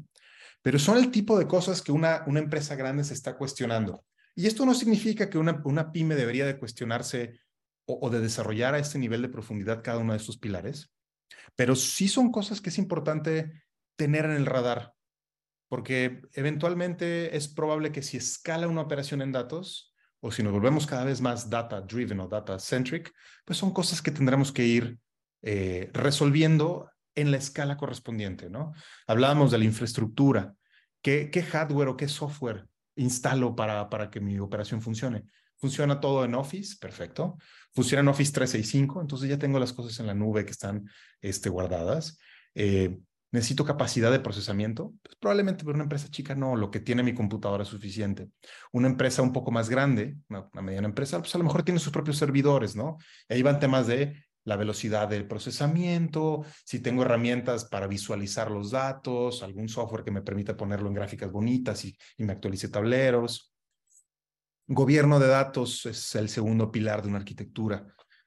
pero 0.61 0.77
son 0.77 0.97
el 0.97 1.09
tipo 1.09 1.39
de 1.39 1.47
cosas 1.47 1.81
que 1.81 1.93
una, 1.93 2.25
una 2.27 2.41
empresa 2.41 2.75
grande 2.75 3.05
se 3.05 3.13
está 3.13 3.37
cuestionando. 3.37 4.03
Y 4.35 4.47
esto 4.47 4.65
no 4.65 4.73
significa 4.73 5.29
que 5.29 5.37
una, 5.37 5.61
una 5.63 5.93
pyme 5.93 6.15
debería 6.15 6.45
de 6.45 6.59
cuestionarse 6.59 7.39
o, 7.85 8.09
de 8.09 8.19
desarrollar 8.19 8.75
a 8.75 8.79
este 8.79 8.99
nivel 8.99 9.21
de 9.21 9.29
profundidad 9.29 9.81
cada 9.81 9.99
uno 9.99 10.11
de 10.11 10.19
estos 10.19 10.37
pilares, 10.37 10.91
pero 11.55 11.77
sí 11.77 12.09
son 12.09 12.29
cosas 12.29 12.59
que 12.59 12.71
es 12.71 12.77
importante 12.77 13.63
tener 13.95 14.25
en 14.25 14.31
el 14.31 14.45
radar 14.45 14.94
porque 15.67 16.21
eventualmente 16.33 17.35
es 17.35 17.47
probable 17.47 17.91
que 17.91 18.03
si 18.03 18.17
escala 18.17 18.67
una 18.67 18.81
operación 18.81 19.21
en 19.21 19.31
datos 19.31 19.93
o 20.19 20.31
si 20.31 20.43
nos 20.43 20.53
volvemos 20.53 20.87
cada 20.87 21.05
vez 21.05 21.21
más 21.21 21.49
data 21.49 21.81
driven 21.81 22.19
o 22.19 22.27
data 22.27 22.57
centric, 22.59 23.13
pues 23.45 23.57
son 23.57 23.71
cosas 23.71 24.01
que 24.01 24.11
tendremos 24.11 24.51
que 24.51 24.65
ir 24.65 24.97
eh, 25.41 25.89
resolviendo 25.93 26.89
en 27.13 27.31
la 27.31 27.37
escala 27.37 27.77
correspondiente, 27.77 28.49
¿no? 28.49 28.73
Hablábamos 29.07 29.51
de 29.51 29.57
la 29.57 29.65
infraestructura, 29.65 30.53
¿qué, 31.01 31.29
hardware 31.49 31.89
o 31.89 31.97
qué 31.97 32.07
software 32.07 32.67
instalo 32.95 33.55
para, 33.55 33.89
para 33.89 34.09
que 34.09 34.19
mi 34.19 34.39
operación 34.39 34.81
funcione? 34.81 35.25
¿Funciona 35.57 35.99
todo 35.99 36.25
en 36.25 36.35
Office? 36.35 36.75
Perfecto. 36.79 37.37
¿Funciona 37.73 38.01
en 38.01 38.07
Office 38.09 38.31
365? 38.33 39.01
Entonces 39.01 39.29
ya 39.29 39.37
tengo 39.37 39.59
las 39.59 39.73
cosas 39.73 39.99
en 39.99 40.07
la 40.07 40.13
nube 40.13 40.43
que 40.45 40.51
están 40.51 40.89
este, 41.21 41.49
guardadas. 41.49 42.17
Eh, 42.53 42.97
necesito 43.35 43.65
capacidad 43.65 44.11
de 44.11 44.19
procesamiento, 44.19 44.93
pues 45.03 45.15
probablemente 45.19 45.63
para 45.63 45.75
una 45.75 45.83
empresa 45.83 46.09
chica 46.09 46.33
no, 46.33 46.55
lo 46.55 46.71
que 46.71 46.79
tiene 46.79 47.03
mi 47.03 47.13
computadora 47.13 47.63
es 47.63 47.69
suficiente. 47.69 48.29
Una 48.71 48.87
empresa 48.87 49.21
un 49.21 49.31
poco 49.31 49.51
más 49.51 49.69
grande, 49.69 50.17
una, 50.29 50.49
mediana 50.61 50.87
empresa, 50.87 51.19
pues 51.19 51.35
a 51.35 51.37
lo 51.37 51.43
mejor 51.43 51.63
tiene 51.63 51.79
sus 51.79 51.93
propios 51.93 52.17
servidores, 52.17 52.75
¿no? 52.75 52.97
ahí 53.29 53.41
van 53.41 53.59
temas 53.59 53.87
de 53.87 54.25
la 54.45 54.55
velocidad 54.55 55.07
del 55.07 55.27
procesamiento, 55.27 56.45
si 56.63 56.79
tengo 56.79 57.01
herramientas 57.01 57.65
para 57.65 57.87
visualizar 57.87 58.51
los 58.51 58.71
datos, 58.71 59.43
algún 59.43 59.67
software 59.67 60.03
que 60.03 60.11
me 60.11 60.21
permita 60.21 60.55
ponerlo 60.55 60.87
en 60.87 60.93
gráficas 60.93 61.31
bonitas 61.31 61.83
y, 61.83 61.97
me 62.17 62.33
actualice 62.33 62.69
tableros. 62.69 63.53
Gobierno 64.67 65.19
de 65.19 65.27
datos 65.27 65.85
es 65.85 66.15
el 66.15 66.29
segundo 66.29 66.71
pilar 66.71 67.01
de 67.01 67.09
una 67.09 67.17
arquitectura. 67.17 67.85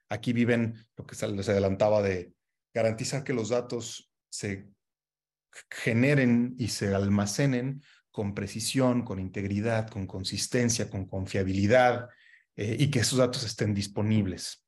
Aquí 0.08 0.32
viven 0.32 0.74
lo 0.96 1.06
que 1.06 1.26
les 1.28 1.48
adelantaba 1.48 2.02
de 2.02 2.32
garantizar 2.74 3.24
que 3.24 3.32
los 3.32 3.48
datos 3.50 4.10
se 4.28 4.68
generen 5.70 6.54
y 6.58 6.68
se 6.68 6.94
almacenen 6.94 7.82
con 8.10 8.34
precisión, 8.34 9.04
con 9.04 9.20
integridad, 9.20 9.88
con 9.88 10.06
consistencia, 10.06 10.90
con 10.90 11.06
confiabilidad 11.06 12.08
eh, 12.56 12.76
y 12.78 12.90
que 12.90 13.00
esos 13.00 13.18
datos 13.18 13.44
estén 13.44 13.74
disponibles. 13.74 14.64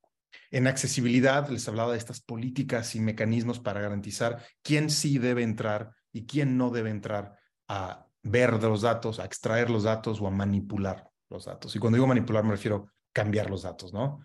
En 0.50 0.66
accesibilidad 0.66 1.48
les 1.48 1.66
hablaba 1.68 1.92
de 1.92 1.98
estas 1.98 2.20
políticas 2.20 2.94
y 2.94 3.00
mecanismos 3.00 3.60
para 3.60 3.80
garantizar 3.80 4.44
quién 4.62 4.90
sí 4.90 5.18
debe 5.18 5.42
entrar 5.42 5.92
y 6.12 6.26
quién 6.26 6.56
no 6.56 6.70
debe 6.70 6.90
entrar 6.90 7.36
a 7.68 8.06
ver 8.22 8.62
los 8.62 8.82
datos, 8.82 9.18
a 9.18 9.24
extraer 9.24 9.70
los 9.70 9.84
datos 9.84 10.20
o 10.20 10.26
a 10.26 10.30
manipular 10.30 11.08
los 11.28 11.44
datos. 11.44 11.74
Y 11.74 11.78
cuando 11.78 11.96
digo 11.96 12.06
manipular 12.06 12.44
me 12.44 12.52
refiero 12.52 12.76
a 12.76 12.92
cambiar 13.12 13.48
los 13.48 13.62
datos, 13.62 13.92
¿no? 13.92 14.24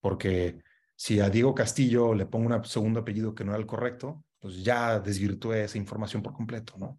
Porque 0.00 0.62
si 0.96 1.20
a 1.20 1.30
Diego 1.30 1.54
Castillo 1.54 2.14
le 2.14 2.26
pongo 2.26 2.54
un 2.54 2.64
segundo 2.64 3.00
apellido 3.00 3.34
que 3.34 3.44
no 3.44 3.52
era 3.52 3.60
el 3.60 3.66
correcto, 3.66 4.24
pues 4.40 4.64
ya 4.64 4.98
desvirtué 4.98 5.64
esa 5.64 5.78
información 5.78 6.22
por 6.22 6.32
completo, 6.32 6.74
¿no? 6.78 6.98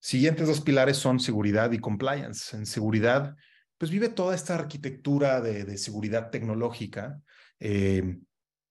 Siguientes 0.00 0.46
dos 0.46 0.60
pilares 0.60 0.98
son 0.98 1.18
seguridad 1.18 1.72
y 1.72 1.78
compliance. 1.78 2.56
En 2.56 2.66
seguridad, 2.66 3.34
pues 3.78 3.90
vive 3.90 4.10
toda 4.10 4.34
esta 4.34 4.54
arquitectura 4.54 5.40
de, 5.40 5.76
seguridad 5.78 6.30
tecnológica 6.30 7.20
eh, 7.58 8.18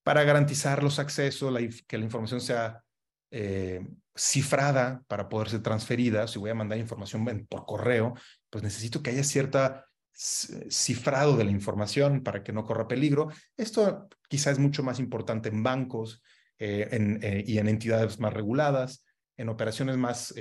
para 0.03 0.23
garantizar 0.23 0.83
los 0.83 0.99
accesos, 0.99 1.53
que 1.87 1.97
la 1.97 2.03
información 2.03 2.39
sea 2.39 2.83
eh, 3.31 3.81
cifrada 4.15 5.03
para 5.07 5.27
poder 5.27 5.49
ser 5.49 5.63
transferida. 5.63 6.27
Si 6.27 6.37
voy 6.37 6.51
a 6.51 6.55
mandar 6.55 6.77
información 6.77 7.25
por 7.49 7.65
correo, 7.65 8.13
pues 8.49 8.63
necesito 8.63 9.01
que 9.01 9.09
haya 9.09 9.23
cierta 9.23 9.85
cifrado 10.15 11.35
de 11.35 11.45
la 11.45 11.51
información 11.51 12.21
para 12.21 12.43
que 12.43 12.53
no 12.53 12.63
corra 12.63 12.87
peligro. 12.87 13.29
Esto 13.57 14.07
quizás 14.29 14.53
es 14.53 14.59
mucho 14.59 14.83
más 14.83 14.99
importante 14.99 15.49
en 15.49 15.63
bancos 15.63 16.21
eh, 16.59 17.43
y 17.45 17.57
en 17.57 17.67
entidades 17.67 18.19
más 18.19 18.33
reguladas, 18.33 19.05
en 19.37 19.49
operaciones 19.49 19.97
más 19.97 20.33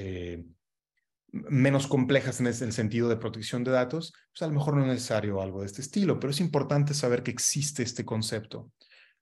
menos 1.32 1.86
complejas 1.86 2.40
en 2.40 2.46
el 2.46 2.72
sentido 2.72 3.08
de 3.08 3.16
protección 3.16 3.64
de 3.64 3.70
datos, 3.70 4.12
pues 4.32 4.42
a 4.42 4.46
lo 4.46 4.52
mejor 4.52 4.76
no 4.76 4.82
es 4.82 4.88
necesario 4.88 5.40
algo 5.40 5.60
de 5.60 5.66
este 5.66 5.80
estilo, 5.80 6.20
pero 6.20 6.30
es 6.30 6.40
importante 6.40 6.92
saber 6.92 7.22
que 7.22 7.30
existe 7.30 7.82
este 7.82 8.04
concepto. 8.04 8.70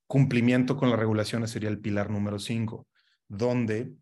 Cumplimiento 0.09 0.76
con 0.76 0.91
las 0.91 0.99
regulaciones 0.99 1.53
sería 1.53 1.68
el 1.68 1.78
pilar 1.78 2.11
número 2.11 2.41
5, 2.41 2.88
donde 3.28 3.95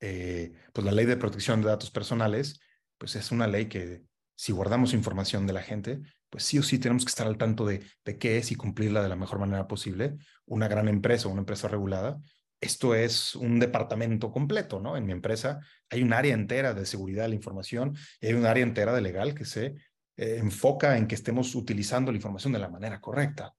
eh, 0.00 0.52
pues 0.72 0.84
la 0.84 0.92
ley 0.92 1.04
de 1.04 1.16
protección 1.16 1.60
de 1.60 1.68
datos 1.68 1.90
personales, 1.90 2.60
pues 2.96 3.16
es 3.16 3.32
una 3.32 3.48
ley 3.48 3.66
que 3.66 4.04
si 4.36 4.52
guardamos 4.52 4.94
información 4.94 5.46
de 5.46 5.52
la 5.52 5.62
gente, 5.62 6.00
pues 6.32 6.44
sí 6.44 6.58
o 6.58 6.62
sí 6.62 6.78
tenemos 6.78 7.04
que 7.04 7.10
estar 7.10 7.26
al 7.26 7.36
tanto 7.36 7.66
de, 7.66 7.84
de 8.04 8.18
qué 8.18 8.38
es 8.38 8.50
y 8.50 8.56
cumplirla 8.56 9.02
de 9.02 9.08
la 9.10 9.16
mejor 9.16 9.38
manera 9.38 9.68
posible. 9.68 10.16
Una 10.46 10.66
gran 10.66 10.88
empresa 10.88 11.28
una 11.28 11.42
empresa 11.42 11.68
regulada 11.68 12.18
esto 12.62 12.94
es 12.94 13.34
un 13.34 13.58
departamento 13.58 14.30
completo, 14.30 14.78
¿no? 14.78 14.96
En 14.96 15.04
mi 15.04 15.10
empresa 15.10 15.60
hay 15.90 16.00
un 16.00 16.12
área 16.12 16.32
entera 16.32 16.72
de 16.72 16.86
seguridad 16.86 17.24
de 17.24 17.30
la 17.30 17.34
información 17.34 17.96
y 18.20 18.28
hay 18.28 18.34
un 18.34 18.46
área 18.46 18.62
entera 18.62 18.94
de 18.94 19.00
legal 19.00 19.34
que 19.34 19.44
se 19.44 19.74
eh, 20.16 20.36
enfoca 20.38 20.96
en 20.96 21.08
que 21.08 21.16
estemos 21.16 21.56
utilizando 21.56 22.12
la 22.12 22.16
información 22.16 22.52
de 22.52 22.60
la 22.60 22.68
manera 22.68 23.00
correcta. 23.00 23.52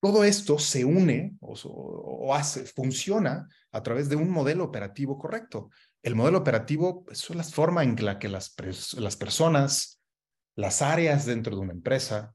Todo 0.00 0.22
esto 0.22 0.60
se 0.60 0.84
une 0.84 1.36
o, 1.40 2.32
hace, 2.32 2.64
funciona 2.66 3.48
a 3.72 3.82
través 3.82 4.08
de 4.08 4.14
un 4.14 4.30
modelo 4.30 4.62
operativo 4.62 5.18
correcto. 5.18 5.70
El 6.02 6.14
modelo 6.14 6.38
operativo 6.38 7.04
es 7.10 7.28
la 7.30 7.42
forma 7.42 7.82
en 7.82 7.96
la 8.04 8.20
que 8.20 8.28
las, 8.28 8.54
las 8.94 9.16
personas, 9.16 9.95
las 10.56 10.82
áreas 10.82 11.26
dentro 11.26 11.54
de 11.54 11.62
una 11.62 11.72
empresa, 11.72 12.34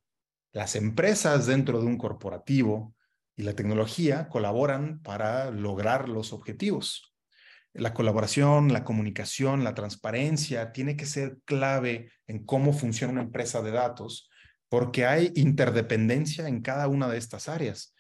las 0.54 0.76
empresas 0.76 1.46
dentro 1.48 1.80
de 1.80 1.88
un 1.88 1.98
corporativo, 1.98 2.96
y 3.36 3.44
la 3.44 3.54
tecnología 3.54 4.30
colaboran 4.30 5.02
para 5.02 5.52
lograr 5.52 6.10
los 6.10 6.34
objetivos. 6.34 7.14
La 7.74 7.94
colaboración, 7.94 8.74
la 8.74 8.84
comunicación, 8.84 9.64
la 9.64 9.74
transparencia 9.74 10.72
tiene 10.72 10.96
que 10.96 11.06
ser 11.06 11.40
clave 11.46 12.12
en 12.28 12.46
cómo 12.46 12.74
funciona 12.74 13.14
una 13.14 13.24
empresa 13.24 13.62
de 13.62 13.72
datos, 13.72 14.30
porque 14.70 15.06
hay 15.06 15.32
interdependencia 15.36 16.48
en 16.48 16.62
cada 16.62 16.88
una 16.88 17.08
de 17.08 17.18
estas 17.18 17.48
áreas. 17.48 17.96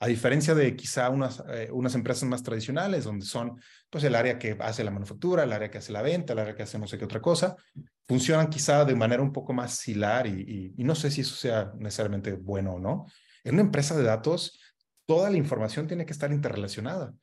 A 0.00 0.06
diferencia 0.06 0.54
de 0.54 0.76
quizá 0.76 1.10
unas, 1.10 1.42
eh, 1.48 1.68
unas 1.72 1.96
empresas 1.96 2.28
más 2.28 2.44
tradicionales, 2.44 3.02
donde 3.02 3.26
son 3.26 3.60
pues 3.90 4.04
el 4.04 4.14
área 4.14 4.38
que 4.38 4.56
hace 4.60 4.84
la 4.84 4.92
manufactura, 4.92 5.42
el 5.42 5.52
área 5.52 5.70
que 5.70 5.78
hace 5.78 5.92
la 5.92 6.02
venta, 6.02 6.32
el 6.32 6.38
área 6.38 6.54
que 6.54 6.62
hace 6.62 6.78
no 6.78 6.86
sé 6.86 6.96
qué 6.98 7.04
otra 7.04 7.20
cosa, 7.20 7.56
funcionan 8.08 8.48
quizá 8.48 8.84
de 8.84 8.94
manera 8.94 9.22
un 9.22 9.32
poco 9.32 9.52
más 9.52 9.74
similar 9.74 10.26
y, 10.26 10.74
y 10.76 10.84
no 10.84 10.94
sé 10.94 11.10
si 11.10 11.20
eso 11.20 11.36
sea 11.36 11.72
necesariamente 11.78 12.32
bueno 12.32 12.74
o 12.74 12.78
no. 12.80 13.06
En 13.44 13.54
una 13.54 13.62
empresa 13.62 13.96
de 13.96 14.02
datos, 14.02 14.58
toda 15.06 15.30
la 15.30 15.36
información 15.36 15.86
tiene 15.86 16.04
que 16.04 16.12
estar 16.12 16.32
interrelacionada, 16.32 17.14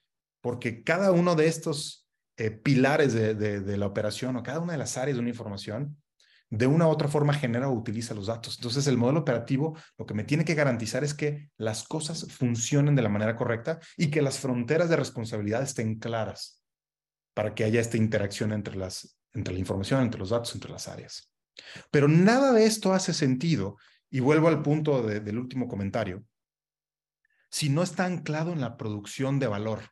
porque 0.42 0.84
cada 0.84 1.12
uno 1.12 1.36
de 1.36 1.48
estos 1.48 2.06
eh, 2.38 2.52
pilares 2.52 3.14
de, 3.14 3.78
la 3.78 3.86
operación 3.86 4.36
o 4.36 4.44
cada 4.44 4.60
una 4.60 4.74
de 4.74 4.80
las 4.80 4.98
áreas 4.98 5.16
de 5.16 5.22
una 5.22 5.30
información, 5.30 6.02
de 6.50 6.68
una 6.68 6.86
u 6.86 6.90
otra 6.90 7.08
forma 7.08 7.34
genera 7.34 7.70
o 7.70 7.74
utiliza 7.74 8.14
los 8.14 8.28
datos. 8.28 8.58
Entonces, 8.58 8.88
el 8.88 8.98
modelo 8.98 9.22
operativo 9.22 9.78
lo 9.98 10.06
que 10.06 10.14
me 10.14 10.26
tiene 10.26 10.44
que 10.44 10.54
garantizar 10.54 11.06
es 11.06 11.14
que 11.14 11.50
las 11.58 11.84
cosas 11.84 12.28
funcionen 12.30 12.96
de 12.96 13.02
la 13.04 13.10
manera 13.10 13.38
correcta 13.38 13.80
y 13.96 14.10
que 14.10 14.22
las 14.22 14.40
fronteras 14.40 14.90
de 14.90 14.98
responsabilidad 14.98 15.64
estén 15.64 15.98
claras 15.98 16.62
para 17.34 17.56
que 17.56 17.64
haya 17.64 17.80
esta 17.80 17.98
interacción 17.98 18.52
entre, 18.52 18.76
las, 18.76 19.18
entre 19.36 19.54
la 19.54 19.60
información, 19.60 20.02
entre 20.02 20.20
los 20.20 20.30
datos, 20.30 20.54
entre 20.56 20.72
las 20.72 20.88
áreas. 20.88 21.32
Pero 21.92 22.08
nada 22.08 22.52
de 22.52 22.66
esto 22.66 22.94
hace 22.94 23.14
sentido, 23.14 23.78
y 24.10 24.20
vuelvo 24.22 24.48
al 24.48 24.62
punto 24.62 25.02
del 25.04 25.38
último 25.38 25.68
comentario, 25.68 26.24
si 27.50 27.70
no 27.70 27.84
está 27.84 28.06
anclado 28.06 28.54
en 28.54 28.62
la 28.62 28.78
producción 28.78 29.40
de 29.40 29.48
valor. 29.48 29.92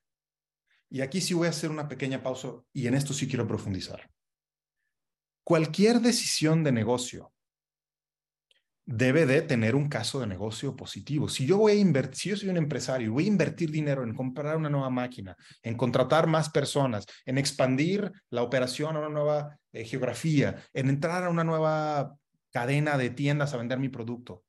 Y 0.90 1.02
aquí 1.02 1.22
sí 1.22 1.34
voy 1.34 1.48
a 1.48 1.52
hacer 1.52 1.72
una 1.72 1.88
pequeña 1.88 2.22
pausa 2.22 2.54
y 2.72 2.88
en 2.88 2.94
esto 2.94 3.14
sí 3.14 3.28
quiero 3.28 3.48
profundizar. 3.48 4.10
Cualquier 5.44 6.00
decisión 6.00 6.64
de 6.64 6.72
negocio 6.72 7.33
debe 8.86 9.26
de 9.26 9.42
tener 9.42 9.76
un 9.76 9.88
caso 9.88 10.20
de 10.20 10.28
negocio 10.28 10.76
positivo. 10.76 11.30
Si 11.30 11.46
yo 11.46 11.58
voy 11.58 11.74
a 11.74 11.76
invertir, 11.76 12.18
si 12.18 12.30
yo 12.30 12.38
soy 12.38 12.50
un 12.50 12.58
empresario 12.58 13.08
y 13.08 13.12
voy 13.12 13.24
a 13.26 13.28
invertir 13.28 13.72
dinero 13.72 14.04
en 14.04 14.14
comprar 14.14 14.58
una 14.58 14.70
nueva 14.70 14.90
máquina, 14.90 15.38
en 15.62 15.76
contratar 15.76 16.28
más 16.28 16.50
personas, 16.50 17.06
en 17.26 17.38
expandir 17.38 18.12
la 18.30 18.44
operación 18.44 18.96
a 18.96 19.00
una 19.00 19.10
nueva 19.10 19.58
eh, 19.72 19.86
geografía, 19.86 20.58
en 20.74 20.90
entrar 20.90 21.24
a 21.24 21.30
una 21.30 21.44
nueva 21.44 22.16
cadena 22.52 22.98
de 22.98 23.10
tiendas 23.10 23.54
a 23.54 23.58
vender 23.58 23.80
mi 23.80 23.90
producto, 23.90 24.44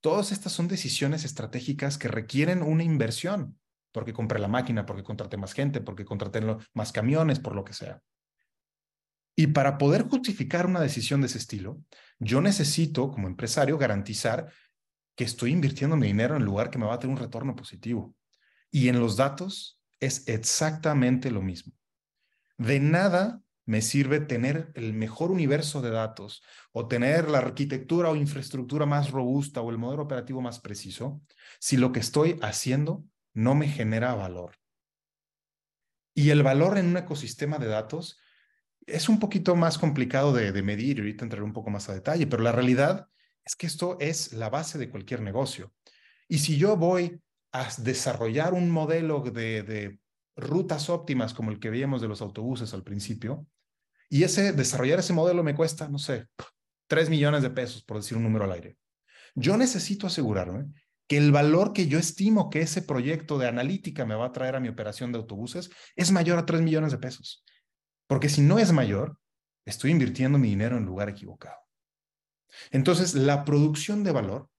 Todas 0.00 0.32
estas 0.32 0.52
son 0.52 0.66
decisiones 0.66 1.24
estratégicas 1.24 1.98
que 1.98 2.08
requieren 2.08 2.62
una 2.62 2.82
inversión, 2.82 3.58
porque 3.92 4.14
compré 4.14 4.38
la 4.38 4.48
máquina, 4.48 4.86
porque 4.86 5.02
contraté 5.02 5.36
más 5.36 5.52
gente, 5.52 5.82
porque 5.82 6.06
contraté 6.06 6.40
más 6.72 6.92
camiones, 6.92 7.38
por 7.38 7.54
lo 7.54 7.64
que 7.64 7.74
sea. 7.74 8.00
Y 9.36 9.48
para 9.48 9.78
poder 9.78 10.08
justificar 10.08 10.66
una 10.66 10.80
decisión 10.80 11.20
de 11.20 11.28
ese 11.28 11.38
estilo, 11.38 11.80
yo 12.18 12.40
necesito, 12.40 13.10
como 13.10 13.28
empresario, 13.28 13.78
garantizar 13.78 14.52
que 15.14 15.24
estoy 15.24 15.52
invirtiendo 15.52 15.96
mi 15.96 16.06
dinero 16.06 16.34
en 16.34 16.42
el 16.42 16.46
lugar 16.46 16.70
que 16.70 16.78
me 16.78 16.86
va 16.86 16.94
a 16.94 16.98
tener 16.98 17.14
un 17.14 17.22
retorno 17.22 17.54
positivo. 17.56 18.14
Y 18.70 18.88
en 18.88 19.00
los 19.00 19.16
datos 19.16 19.80
es 19.98 20.26
exactamente 20.28 21.30
lo 21.30 21.42
mismo. 21.42 21.72
De 22.58 22.80
nada 22.80 23.42
me 23.66 23.82
sirve 23.82 24.20
tener 24.20 24.72
el 24.74 24.92
mejor 24.94 25.30
universo 25.30 25.80
de 25.80 25.90
datos 25.90 26.42
o 26.72 26.88
tener 26.88 27.30
la 27.30 27.38
arquitectura 27.38 28.10
o 28.10 28.16
infraestructura 28.16 28.84
más 28.84 29.10
robusta 29.10 29.60
o 29.60 29.70
el 29.70 29.78
modelo 29.78 30.02
operativo 30.02 30.40
más 30.40 30.58
preciso 30.58 31.22
si 31.60 31.76
lo 31.76 31.92
que 31.92 32.00
estoy 32.00 32.38
haciendo 32.42 33.04
no 33.32 33.54
me 33.54 33.68
genera 33.68 34.14
valor. 34.14 34.56
Y 36.14 36.30
el 36.30 36.42
valor 36.42 36.78
en 36.78 36.86
un 36.86 36.96
ecosistema 36.96 37.58
de 37.58 37.68
datos 37.68 38.18
es 38.92 39.08
un 39.08 39.18
poquito 39.18 39.56
más 39.56 39.78
complicado 39.78 40.32
de, 40.32 40.62
medir 40.62 40.98
y 40.98 41.00
ahorita 41.00 41.24
entraré 41.24 41.44
un 41.44 41.52
poco 41.52 41.70
más 41.70 41.88
a 41.88 41.94
detalle, 41.94 42.26
pero 42.26 42.42
la 42.42 42.52
realidad 42.52 43.08
es 43.44 43.56
que 43.56 43.66
esto 43.66 43.96
es 44.00 44.32
la 44.32 44.50
base 44.50 44.78
de 44.78 44.90
cualquier 44.90 45.22
negocio. 45.22 45.72
Y 46.28 46.38
si 46.38 46.56
yo 46.56 46.76
voy 46.76 47.20
a 47.52 47.68
desarrollar 47.78 48.54
un 48.54 48.70
modelo 48.70 49.20
de, 49.20 49.98
rutas 50.36 50.88
óptimas 50.88 51.34
como 51.34 51.50
el 51.50 51.58
que 51.58 51.70
veíamos 51.70 52.00
de 52.00 52.08
los 52.08 52.22
autobuses 52.22 52.72
al 52.72 52.82
principio, 52.82 53.46
y 54.08 54.24
ese, 54.24 54.52
desarrollar 54.52 54.98
ese 54.98 55.12
modelo 55.12 55.42
me 55.42 55.54
cuesta, 55.54 55.88
no 55.88 55.98
sé, 55.98 56.26
3 56.88 57.10
millones 57.10 57.42
de 57.42 57.50
pesos, 57.50 57.84
por 57.84 57.98
decir 57.98 58.16
un 58.16 58.24
número 58.24 58.44
al 58.44 58.52
aire. 58.52 58.76
Yo 59.34 59.56
necesito 59.56 60.06
asegurarme 60.06 60.66
que 61.06 61.16
el 61.16 61.32
valor 61.32 61.72
que 61.72 61.88
yo 61.88 61.98
estimo 61.98 62.50
que 62.50 62.60
ese 62.60 62.82
proyecto 62.82 63.38
de 63.38 63.48
analítica 63.48 64.06
me 64.06 64.14
va 64.14 64.26
a 64.26 64.32
traer 64.32 64.56
a 64.56 64.60
mi 64.60 64.68
operación 64.68 65.12
de 65.12 65.18
autobuses 65.18 65.70
es 65.96 66.12
mayor 66.12 66.38
a 66.38 66.46
3 66.46 66.62
millones 66.62 66.92
de 66.92 66.98
pesos. 66.98 67.44
Porque 68.10 68.28
si 68.28 68.40
no 68.40 68.58
es 68.58 68.72
mayor, 68.72 69.20
estoy 69.64 69.92
invirtiendo 69.92 70.36
mi 70.36 70.48
dinero 70.48 70.76
en 70.76 70.84
lugar 70.84 71.08
equivocado. 71.08 71.60
Entonces, 72.72 73.14
la 73.14 73.44
producción 73.44 74.02
de 74.02 74.10
valor 74.10 74.50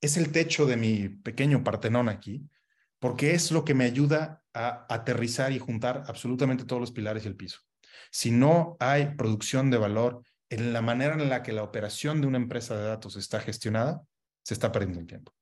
es 0.00 0.16
el 0.16 0.30
techo 0.30 0.64
de 0.64 0.76
mi 0.76 1.08
pequeño 1.08 1.64
Partenón 1.64 2.08
aquí, 2.08 2.48
porque 3.00 3.34
es 3.34 3.50
lo 3.50 3.64
que 3.64 3.74
me 3.74 3.84
ayuda 3.84 4.44
a 4.54 4.86
aterrizar 4.88 5.50
y 5.50 5.58
juntar 5.58 6.04
absolutamente 6.06 6.64
todos 6.64 6.78
los 6.78 6.92
pilares 6.92 7.24
y 7.24 7.26
el 7.26 7.34
piso. 7.34 7.58
Si 8.12 8.30
no 8.30 8.76
hay 8.78 9.16
producción 9.16 9.70
de 9.72 9.78
valor 9.78 10.22
en 10.48 10.72
la 10.72 10.80
manera 10.80 11.14
en 11.14 11.28
la 11.28 11.42
que 11.42 11.50
la 11.50 11.64
operación 11.64 12.20
de 12.20 12.28
una 12.28 12.38
empresa 12.38 12.76
de 12.76 12.84
datos 12.84 13.16
está 13.16 13.40
gestionada, 13.40 14.04
se 14.44 14.54
está 14.54 14.70
perdiendo 14.70 15.00
el 15.00 15.08
tiempo. 15.08 15.34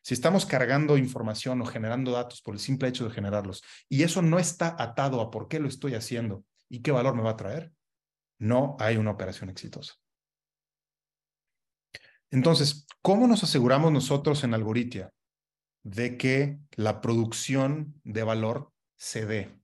Si 0.00 0.14
estamos 0.14 0.46
cargando 0.46 0.96
información 0.96 1.60
o 1.60 1.66
generando 1.66 2.12
datos 2.12 2.40
por 2.40 2.54
el 2.54 2.60
simple 2.60 2.86
hecho 2.86 3.04
de 3.04 3.10
generarlos 3.10 3.64
y 3.88 4.04
eso 4.04 4.22
no 4.22 4.38
está 4.38 4.76
atado 4.78 5.20
a 5.20 5.32
por 5.32 5.48
qué 5.48 5.58
lo 5.58 5.66
estoy 5.66 5.96
haciendo 5.96 6.44
y 6.68 6.82
qué 6.82 6.90
valor 6.90 7.14
me 7.14 7.22
va 7.22 7.30
a 7.30 7.36
traer, 7.36 7.72
no 8.38 8.76
hay 8.78 8.96
una 8.96 9.12
operación 9.12 9.50
exitosa. 9.50 9.94
Entonces, 12.30 12.86
¿cómo 13.02 13.26
nos 13.26 13.44
aseguramos 13.44 13.92
nosotros 13.92 14.44
en 14.44 14.54
Algoritia 14.54 15.12
de 15.84 16.16
que 16.16 16.58
la 16.72 17.00
producción 17.00 18.00
de 18.04 18.22
valor 18.24 18.72
se 18.96 19.26
dé? 19.26 19.56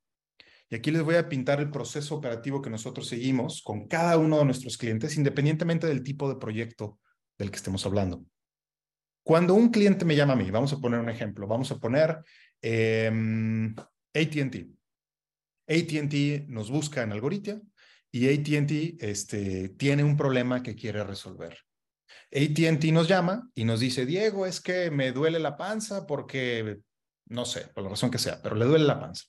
Y 0.69 0.77
aquí 0.77 0.91
les 0.91 1.03
voy 1.03 1.17
a 1.17 1.29
pintar 1.29 1.61
el 1.61 1.71
proceso 1.71 2.15
operativo 2.15 2.63
que 2.63 2.71
nosotros 2.71 3.09
seguimos 3.09 3.61
con 3.63 3.89
cada 3.89 4.17
uno 4.17 4.39
de 4.39 4.47
nuestros 4.47 4.79
clientes, 4.79 5.17
independientemente 5.17 5.87
del 5.87 6.03
tipo 6.03 6.29
de 6.29 6.37
proyecto 6.37 6.99
del 7.37 7.51
que 7.51 7.57
estemos 7.57 7.85
hablando. 7.85 8.25
Cuando 9.23 9.55
un 9.55 9.69
cliente 9.69 10.05
me 10.05 10.17
llama 10.17 10.33
a 10.33 10.37
mí, 10.37 10.51
vamos 10.51 10.73
a 10.73 10.79
poner 10.79 10.99
un 10.99 11.11
ejemplo, 11.11 11.47
vamos 11.47 11.71
a 11.71 11.79
poner 11.79 12.25
eh, 12.63 13.07
em, 13.07 13.75
ATT. 14.15 14.67
ATT 15.69 16.49
nos 16.49 16.71
busca 16.71 17.03
en 17.03 17.13
Algoritia 17.13 17.61
y 18.11 18.29
ATT 18.29 19.03
este, 19.03 19.71
tiene 19.71 20.05
un 20.05 20.17
problema 20.17 20.63
que 20.63 20.75
quiere 20.75 21.03
resolver. 21.05 21.59
ATT 22.31 22.85
nos 22.93 23.09
llama 23.09 23.51
y 23.55 23.65
nos 23.65 23.81
dice, 23.81 24.07
Diego, 24.07 24.47
es 24.47 24.61
que 24.61 24.91
me 24.91 25.13
duele 25.13 25.39
la 25.39 25.57
panza 25.57 26.07
porque, 26.07 26.81
no 27.29 27.45
sé, 27.45 27.69
por 27.69 27.85
la 27.85 27.91
razón 27.91 28.11
que 28.11 28.19
sea, 28.19 28.41
pero 28.43 28.55
le 28.57 28.65
duele 28.65 28.85
la 28.85 29.01
panza. 29.01 29.25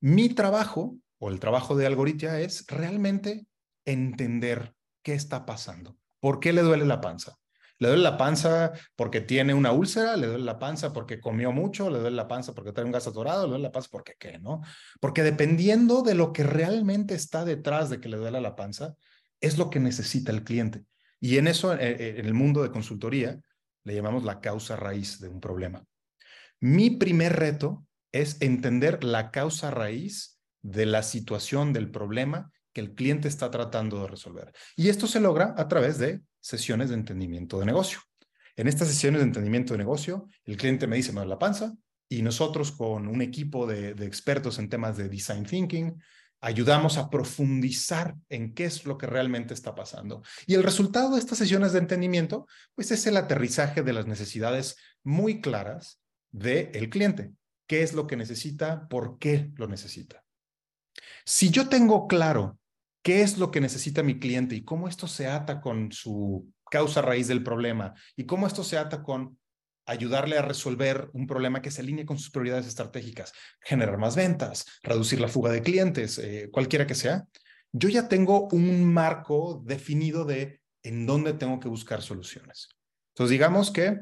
Mi 0.00 0.28
trabajo 0.28 0.98
o 1.18 1.30
el 1.30 1.40
trabajo 1.40 1.76
de 1.76 1.86
Algoritia 1.86 2.40
es 2.40 2.66
realmente 2.66 3.46
entender 3.86 4.74
qué 5.02 5.14
está 5.14 5.46
pasando. 5.46 5.96
¿Por 6.20 6.40
qué 6.40 6.52
le 6.52 6.62
duele 6.62 6.84
la 6.84 7.00
panza? 7.00 7.36
Le 7.78 7.88
duele 7.88 8.02
la 8.02 8.16
panza 8.16 8.72
porque 8.96 9.20
tiene 9.20 9.52
una 9.52 9.72
úlcera, 9.72 10.16
le 10.16 10.28
duele 10.28 10.44
la 10.44 10.58
panza 10.58 10.92
porque 10.92 11.20
comió 11.20 11.52
mucho, 11.52 11.90
le 11.90 11.98
duele 11.98 12.16
la 12.16 12.28
panza 12.28 12.54
porque 12.54 12.72
tiene 12.72 12.86
un 12.86 12.92
gas 12.92 13.06
atorado, 13.06 13.44
le 13.44 13.50
duele 13.50 13.64
la 13.64 13.72
panza 13.72 13.88
porque 13.90 14.14
qué, 14.18 14.38
¿no? 14.38 14.62
Porque 15.00 15.22
dependiendo 15.22 16.02
de 16.02 16.14
lo 16.14 16.32
que 16.32 16.44
realmente 16.44 17.14
está 17.14 17.44
detrás 17.44 17.90
de 17.90 18.00
que 18.00 18.08
le 18.08 18.16
duele 18.16 18.40
la 18.40 18.54
panza, 18.54 18.94
es 19.40 19.58
lo 19.58 19.70
que 19.70 19.80
necesita 19.80 20.30
el 20.32 20.44
cliente. 20.44 20.84
Y 21.20 21.38
en 21.38 21.48
eso, 21.48 21.74
eh, 21.74 21.78
eh, 21.80 22.14
en 22.18 22.26
el 22.26 22.34
mundo 22.34 22.62
de 22.62 22.70
consultoría, 22.70 23.40
le 23.84 23.94
llamamos 23.94 24.24
la 24.24 24.40
causa 24.40 24.76
raíz 24.76 25.20
de 25.20 25.28
un 25.28 25.40
problema. 25.40 25.84
Mi 26.60 26.90
primer 26.90 27.34
reto 27.36 27.86
es 28.12 28.40
entender 28.40 29.04
la 29.04 29.30
causa 29.30 29.70
raíz 29.70 30.40
de 30.62 30.86
la 30.86 31.02
situación 31.02 31.72
del 31.72 31.90
problema 31.90 32.50
que 32.72 32.80
el 32.80 32.94
cliente 32.94 33.28
está 33.28 33.50
tratando 33.50 34.02
de 34.02 34.08
resolver. 34.08 34.52
Y 34.76 34.88
esto 34.88 35.06
se 35.06 35.20
logra 35.20 35.54
a 35.56 35.68
través 35.68 35.98
de 35.98 36.22
sesiones 36.44 36.90
de 36.90 36.96
entendimiento 36.96 37.58
de 37.58 37.64
negocio. 37.64 38.00
En 38.54 38.68
estas 38.68 38.88
sesiones 38.88 39.22
de 39.22 39.26
entendimiento 39.26 39.72
de 39.72 39.78
negocio, 39.78 40.28
el 40.44 40.58
cliente 40.58 40.86
me 40.86 40.96
dice, 40.96 41.10
me 41.12 41.20
da 41.20 41.26
la 41.26 41.38
panza, 41.38 41.74
y 42.06 42.20
nosotros 42.20 42.70
con 42.70 43.08
un 43.08 43.22
equipo 43.22 43.66
de, 43.66 43.92
expertos 44.04 44.58
en 44.58 44.68
temas 44.68 44.98
de 44.98 45.08
design 45.08 45.46
thinking, 45.46 45.98
ayudamos 46.40 46.98
a 46.98 47.08
profundizar 47.08 48.14
en 48.28 48.52
qué 48.52 48.66
es 48.66 48.84
lo 48.84 48.98
que 48.98 49.06
realmente 49.06 49.54
está 49.54 49.74
pasando. 49.74 50.22
Y 50.46 50.52
el 50.52 50.62
resultado 50.62 51.14
de 51.14 51.18
estas 51.18 51.38
sesiones 51.38 51.72
de 51.72 51.78
entendimiento, 51.78 52.46
pues 52.74 52.90
es 52.90 53.06
el 53.06 53.16
aterrizaje 53.16 53.82
de 53.82 53.94
las 53.94 54.06
necesidades 54.06 54.76
muy 55.02 55.40
claras 55.40 56.02
del 56.30 56.90
cliente. 56.90 57.32
¿Qué 57.66 57.82
es 57.82 57.94
lo 57.94 58.06
que 58.06 58.16
necesita? 58.16 58.86
¿Por 58.88 59.18
qué 59.18 59.50
lo 59.56 59.66
necesita? 59.66 60.22
Si 61.24 61.48
yo 61.48 61.70
tengo 61.70 62.06
claro 62.06 62.58
qué 63.04 63.20
es 63.20 63.38
lo 63.38 63.50
que 63.50 63.60
necesita 63.60 64.02
mi 64.02 64.18
cliente 64.18 64.56
y 64.56 64.64
cómo 64.64 64.88
esto 64.88 65.06
se 65.06 65.28
ata 65.28 65.60
con 65.60 65.92
su 65.92 66.50
causa 66.70 67.02
raíz 67.02 67.28
del 67.28 67.44
problema 67.44 67.94
y 68.16 68.24
cómo 68.24 68.46
esto 68.46 68.64
se 68.64 68.78
ata 68.78 69.02
con 69.02 69.38
ayudarle 69.86 70.38
a 70.38 70.42
resolver 70.42 71.10
un 71.12 71.26
problema 71.26 71.60
que 71.60 71.70
se 71.70 71.82
alinee 71.82 72.06
con 72.06 72.18
sus 72.18 72.30
prioridades 72.30 72.66
estratégicas, 72.66 73.34
generar 73.60 73.98
más 73.98 74.16
ventas, 74.16 74.64
reducir 74.82 75.20
la 75.20 75.28
fuga 75.28 75.52
de 75.52 75.62
clientes, 75.62 76.18
eh, 76.18 76.48
cualquiera 76.50 76.86
que 76.86 76.94
sea, 76.94 77.26
yo 77.72 77.90
ya 77.90 78.08
tengo 78.08 78.48
un 78.52 78.90
marco 78.90 79.62
definido 79.66 80.24
de 80.24 80.62
en 80.82 81.04
dónde 81.04 81.34
tengo 81.34 81.60
que 81.60 81.68
buscar 81.68 82.00
soluciones. 82.00 82.70
Entonces, 83.12 83.32
digamos 83.32 83.70
que 83.70 84.00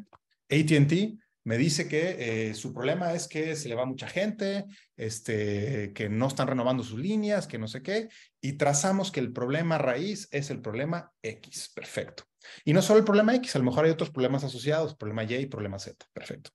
ATT 0.48 1.18
me 1.45 1.59
dice 1.59 1.88
que 1.88 2.51
eh, 2.51 2.55
su 2.55 2.72
problema 2.72 3.12
es 3.14 3.26
que 3.26 3.57
se 3.57 3.68
le 3.68 3.74
va 3.74 3.84
mucha 3.84 4.09
gente, 4.09 4.64
este, 4.97 5.93
que 5.93 6.09
no 6.09 6.28
están 6.28 6.47
renovando 6.47 6.84
sus 6.84 6.99
líneas, 6.99 7.47
que 7.47 7.59
no 7.59 7.66
sé 7.66 7.82
qué, 7.82 8.09
y 8.40 8.55
trazamos 8.55 9.11
que 9.11 9.20
el 9.20 9.32
problema 9.32 9.78
raíz 9.78 10.28
es 10.30 10.51
el 10.51 10.61
problema 10.61 11.12
X. 11.22 11.72
Perfecto. 11.74 12.24
Y 12.64 12.72
no 12.72 12.82
solo 12.82 13.01
el 13.01 13.05
problema 13.05 13.34
X, 13.36 13.57
a 13.57 13.59
lo 13.59 13.64
mejor 13.64 13.84
hay 13.84 13.90
otros 13.90 14.11
problemas 14.11 14.45
asociados, 14.45 14.95
problema 14.95 15.24
Y 15.24 15.47
problema 15.47 15.78
Z. 15.78 16.07
Perfecto. 16.12 16.51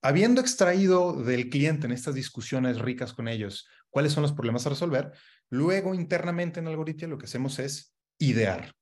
Habiendo 0.00 0.40
extraído 0.40 1.22
del 1.22 1.50
cliente 1.50 1.86
en 1.86 1.92
estas 1.92 2.14
discusiones 2.14 2.78
ricas 2.78 3.12
con 3.12 3.28
ellos 3.28 3.68
cuáles 3.90 4.12
son 4.12 4.22
los 4.22 4.32
problemas 4.32 4.66
a 4.66 4.70
resolver, 4.70 5.12
luego 5.50 5.94
internamente 5.94 6.60
en 6.60 6.68
Algoritmo 6.68 7.08
lo 7.08 7.18
que 7.18 7.26
hacemos 7.26 7.58
es 7.58 7.94
idear. 8.18 8.74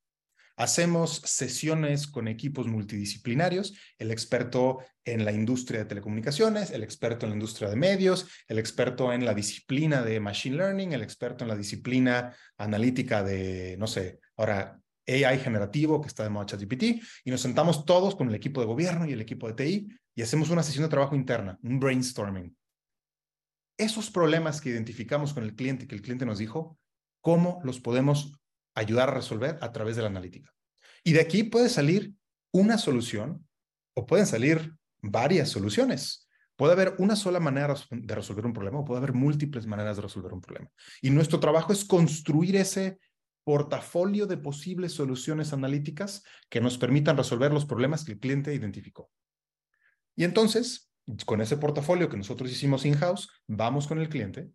Hacemos 0.61 1.23
sesiones 1.25 2.07
con 2.07 2.29
equipos 2.29 2.67
multidisciplinarios, 2.67 3.73
el 3.97 4.11
experto 4.11 4.81
en 5.07 5.25
la 5.25 5.33
industria 5.33 5.81
de 5.81 5.87
telecomunicaciones, 5.87 6.71
el 6.71 6.83
experto 6.83 7.25
en 7.25 7.31
la 7.31 7.37
industria 7.37 7.71
de 7.71 7.77
medios, 7.77 8.29
el 8.47 8.59
experto 8.59 9.11
en 9.11 9.25
la 9.25 9.33
disciplina 9.33 10.03
de 10.03 10.21
Machine 10.21 10.59
Learning, 10.59 10.93
el 10.93 11.01
experto 11.01 11.45
en 11.45 11.49
la 11.49 11.57
disciplina 11.57 12.37
analítica 12.59 13.23
de, 13.23 13.77
no 13.79 13.87
sé, 13.87 14.21
ahora 14.37 14.79
AI 15.07 15.39
generativo 15.39 16.03
que 16.03 16.09
está 16.09 16.25
de 16.25 16.29
moda 16.29 16.45
ChatGPT, 16.45 16.83
y 17.25 17.31
nos 17.31 17.41
sentamos 17.41 17.87
todos 17.87 18.15
con 18.15 18.29
el 18.29 18.35
equipo 18.35 18.61
de 18.61 18.67
gobierno 18.67 19.07
y 19.07 19.15
el 19.15 19.23
equipo 19.23 19.49
de 19.49 19.55
TI 19.55 19.89
y 20.15 20.21
hacemos 20.21 20.51
una 20.51 20.63
sesión 20.63 20.85
de 20.85 20.91
trabajo 20.91 21.17
interna, 21.17 21.59
un 21.63 21.81
brainstorming. 21.81 22.55
Esos 23.79 24.11
problemas 24.11 24.61
que 24.61 24.69
identificamos 24.69 25.33
con 25.33 25.43
el 25.43 25.55
cliente, 25.55 25.87
que 25.87 25.95
el 25.95 26.03
cliente 26.03 26.27
nos 26.27 26.37
dijo, 26.37 26.79
¿cómo 27.23 27.63
los 27.65 27.81
podemos 27.81 28.40
ayudar 28.81 29.11
a 29.11 29.15
resolver 29.15 29.59
a 29.61 29.73
través 29.73 29.97
de 29.97 30.03
la 30.03 30.09
analítica. 30.09 30.53
Y 31.05 31.13
de 31.13 31.21
aquí 31.21 31.45
puede 31.45 31.69
salir 31.69 32.15
una 32.53 32.79
solución 32.79 33.47
o 33.95 34.07
pueden 34.07 34.27
salir 34.27 34.75
varias 35.03 35.49
soluciones. 35.49 36.29
Puede 36.57 36.73
haber 36.73 36.95
una 36.99 37.17
sola 37.17 37.41
manera 37.41 37.75
de 37.91 38.15
resolver 38.15 38.45
un 38.45 38.53
problema 38.53 38.81
o 38.81 38.85
puede 38.85 38.99
haber 38.99 39.15
múltiples 39.15 39.67
maneras 39.67 39.97
de 39.97 40.03
resolver 40.03 40.33
un 40.33 40.41
problema. 40.41 40.71
Y 41.01 41.11
nuestro 41.11 41.41
trabajo 41.41 41.73
es 41.73 41.85
construir 41.85 42.57
ese 42.57 42.99
portafolio 43.45 44.27
de 44.27 44.37
posibles 44.37 44.93
soluciones 44.93 45.53
analíticas 45.53 46.23
que 46.51 46.61
nos 46.61 46.77
permitan 46.77 47.17
resolver 47.17 47.53
los 47.53 47.65
problemas 47.65 48.05
que 48.05 48.13
el 48.13 48.19
cliente 48.19 48.55
identificó. 48.55 49.11
Y 50.17 50.25
entonces, 50.25 50.93
con 51.25 51.41
ese 51.41 51.57
portafolio 51.57 52.11
que 52.11 52.19
nosotros 52.19 52.51
hicimos 52.51 52.85
in-house, 52.85 53.31
vamos 53.47 53.87
con 53.87 53.99
el 53.99 54.11
cliente 54.11 54.51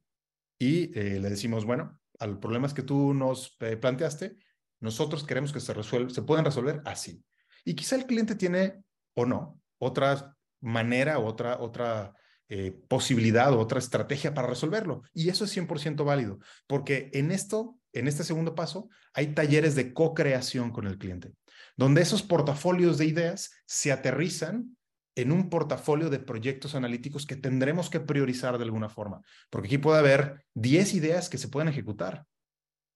y 0.59 0.97
eh, 0.97 1.19
le 1.19 1.29
decimos, 1.29 1.65
bueno, 1.65 1.99
a 2.19 2.27
los 2.27 2.39
problemas 2.39 2.73
que 2.73 2.83
tú 2.83 3.13
nos 3.13 3.55
eh, 3.59 3.77
planteaste, 3.77 4.37
nosotros 4.79 5.23
queremos 5.23 5.51
que 5.51 5.59
se, 5.59 5.73
resuelva, 5.73 6.09
se 6.09 6.21
puedan 6.21 6.45
resolver 6.45 6.81
así. 6.85 7.23
Y 7.63 7.75
quizá 7.75 7.95
el 7.95 8.05
cliente 8.05 8.35
tiene 8.35 8.83
o 9.15 9.25
no 9.25 9.59
otra 9.79 10.35
manera, 10.61 11.19
otra, 11.19 11.59
otra 11.59 12.13
eh, 12.47 12.79
posibilidad 12.87 13.53
otra 13.53 13.79
estrategia 13.79 14.35
para 14.35 14.47
resolverlo. 14.47 15.01
Y 15.13 15.29
eso 15.29 15.45
es 15.45 15.57
100% 15.57 16.05
válido, 16.05 16.37
porque 16.67 17.09
en 17.13 17.31
esto, 17.31 17.79
en 17.91 18.07
este 18.07 18.23
segundo 18.23 18.53
paso, 18.53 18.87
hay 19.13 19.33
talleres 19.33 19.73
de 19.73 19.93
co-creación 19.93 20.71
con 20.71 20.85
el 20.85 20.99
cliente, 20.99 21.33
donde 21.75 22.01
esos 22.01 22.21
portafolios 22.21 22.99
de 22.99 23.05
ideas 23.05 23.51
se 23.65 23.91
aterrizan 23.91 24.74
en 25.15 25.31
un 25.31 25.49
portafolio 25.49 26.09
de 26.09 26.19
proyectos 26.19 26.75
analíticos 26.75 27.25
que 27.25 27.35
tendremos 27.35 27.89
que 27.89 28.01
priorizar 28.01 28.57
de 28.57 28.65
alguna 28.65 28.89
forma, 28.89 29.21
porque 29.49 29.67
aquí 29.67 29.77
puede 29.77 29.99
haber 29.99 30.45
10 30.53 30.93
ideas 30.93 31.29
que 31.29 31.37
se 31.37 31.47
pueden 31.47 31.69
ejecutar, 31.69 32.25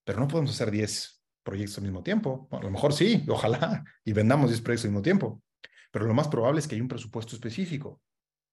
pero 0.03 0.19
no 0.19 0.27
podemos 0.27 0.51
hacer 0.51 0.69
10 0.69 1.23
proyectos 1.43 1.77
al 1.77 1.85
mismo 1.85 2.03
tiempo. 2.03 2.47
a 2.51 2.59
lo 2.59 2.69
mejor 2.69 2.93
sí, 2.93 3.23
ojalá, 3.29 3.83
y 4.03 4.13
vendamos 4.13 4.49
10 4.49 4.61
proyectos 4.61 4.85
al 4.85 4.91
mismo 4.91 5.01
tiempo, 5.01 5.41
pero 5.91 6.05
lo 6.05 6.13
más 6.13 6.27
probable 6.27 6.59
es 6.59 6.67
que 6.67 6.75
hay 6.75 6.81
un 6.81 6.87
presupuesto 6.87 7.35
específico. 7.35 8.01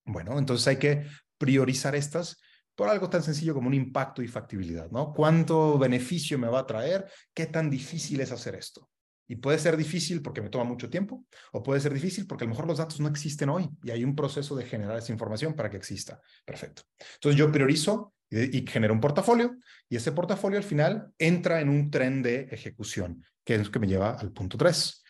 Bueno, 0.05 0.39
entonces 0.39 0.67
hay 0.69 0.77
que 0.77 1.07
priorizar 1.37 1.95
estas 1.97 2.41
por 2.77 2.89
algo 2.89 3.09
tan 3.09 3.23
sencillo 3.23 3.55
como 3.55 3.69
un 3.69 3.75
impacto 3.75 4.23
y 4.23 4.29
factibilidad, 4.29 4.91
¿no? 4.91 5.13
¿Cuánto 5.13 5.79
beneficio 5.79 6.39
me 6.39 6.47
va 6.47 6.61
a 6.61 6.67
traer? 6.67 7.11
¿Qué 7.35 7.47
tan 7.47 7.71
difícil 7.71 8.21
es 8.21 8.31
hacer 8.31 8.55
esto? 8.55 8.91
Y 9.29 9.37
puede 9.37 9.59
ser 9.59 9.77
difícil 9.77 10.23
porque 10.23 10.41
me 10.41 10.51
toma 10.51 10.65
mucho 10.65 10.89
tiempo, 10.89 11.25
o 11.53 11.63
puede 11.63 11.81
ser 11.81 11.93
difícil 11.93 12.27
porque 12.27 12.45
a 12.45 12.47
lo 12.47 12.51
mejor 12.51 12.67
los 12.67 12.79
datos 12.79 13.01
no 13.01 13.09
existen 13.09 13.49
hoy 13.49 13.69
y 13.83 13.91
hay 13.91 14.05
un 14.05 14.15
proceso 14.15 14.55
de 14.55 14.65
generar 14.65 14.99
esa 14.99 15.13
información 15.13 15.55
para 15.55 15.69
que 15.69 15.77
exista. 15.77 16.21
Perfecto. 16.45 16.83
Entonces 17.15 17.39
yo 17.39 17.51
priorizo 17.51 18.15
y, 18.31 18.65
genero 18.67 18.95
un 18.95 19.01
portafolio 19.01 19.57
y 19.89 19.97
ese 19.97 20.13
portafolio 20.13 20.59
al 20.59 20.65
final 20.65 21.13
entra 21.19 21.61
en 21.61 21.69
un 21.69 21.91
tren 21.91 22.23
de 22.23 22.49
ejecución, 22.51 23.25
que 23.45 23.57
es 23.57 23.67
lo 23.67 23.73
que 23.73 23.79
me 23.79 23.89
lleva 23.89 24.11
al 24.15 24.33
punto 24.33 24.57
3. 24.57 25.05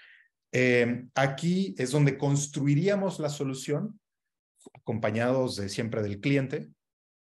Eh, 0.53 1.07
aquí 1.15 1.75
es 1.77 1.91
donde 1.91 2.17
construiríamos 2.17 3.19
la 3.19 3.29
solución 3.29 4.01
acompañados 4.75 5.57
de 5.57 5.69
siempre 5.69 6.03
del 6.03 6.21
cliente 6.21 6.71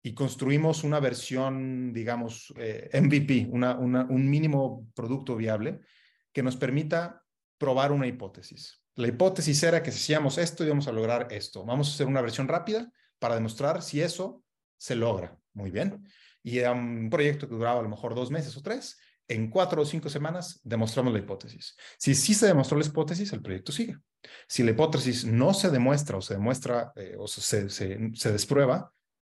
y 0.04 0.14
construimos 0.14 0.84
una 0.84 1.00
versión, 1.00 1.94
digamos, 1.94 2.52
eh, 2.58 2.90
MVP, 2.94 3.48
una, 3.52 3.78
un 3.78 4.30
mínimo 4.30 4.88
producto 4.96 5.36
viable 5.36 5.82
que 6.34 6.44
nos 6.44 6.56
permita 6.56 7.24
probar 7.58 7.92
una 7.92 8.08
hipótesis. 8.08 8.82
La 8.96 9.08
hipótesis 9.08 9.62
era 9.64 9.82
que 9.82 9.92
si 9.92 10.00
hacíamos 10.00 10.38
esto 10.38 10.66
íbamos 10.66 10.88
a 10.88 10.92
lograr 10.92 11.28
esto. 11.32 11.66
Vamos 11.66 11.90
a 11.90 11.94
hacer 11.94 12.08
una 12.08 12.22
versión 12.22 12.48
rápida 12.48 12.92
para 13.20 13.36
demostrar 13.36 13.82
si 13.82 14.02
eso 14.02 14.44
se 14.78 14.96
logra. 14.96 15.38
Muy 15.54 15.72
bien. 15.72 16.06
Y 16.44 16.58
era 16.58 16.72
un 16.72 17.10
proyecto 17.10 17.48
que 17.48 17.56
duraba 17.56 17.80
a 17.80 17.84
lo 17.84 17.90
mejor 17.90 18.16
dos 18.16 18.32
meses 18.32 18.56
o 18.58 18.62
tres. 18.62 19.00
En 19.28 19.50
cuatro 19.50 19.82
o 19.82 19.86
cinco 19.86 20.10
semanas 20.10 20.60
demostramos 20.64 21.14
la 21.14 21.20
hipótesis. 21.20 21.78
Si 21.98 22.16
sí 22.16 22.34
se 22.34 22.48
demostró 22.48 22.78
la 22.78 22.86
hipótesis, 22.86 23.32
el 23.32 23.42
proyecto 23.42 23.72
sigue. 23.72 23.98
Si 24.48 24.64
la 24.64 24.72
hipótesis 24.72 25.24
no 25.24 25.54
se 25.54 25.70
demuestra 25.70 26.18
o 26.18 26.22
se 26.22 26.34
demuestra 26.34 26.92
eh, 26.96 27.16
o 27.18 27.28
se, 27.28 27.70
se, 27.70 28.12
se 28.14 28.32
desprueba, 28.32 28.92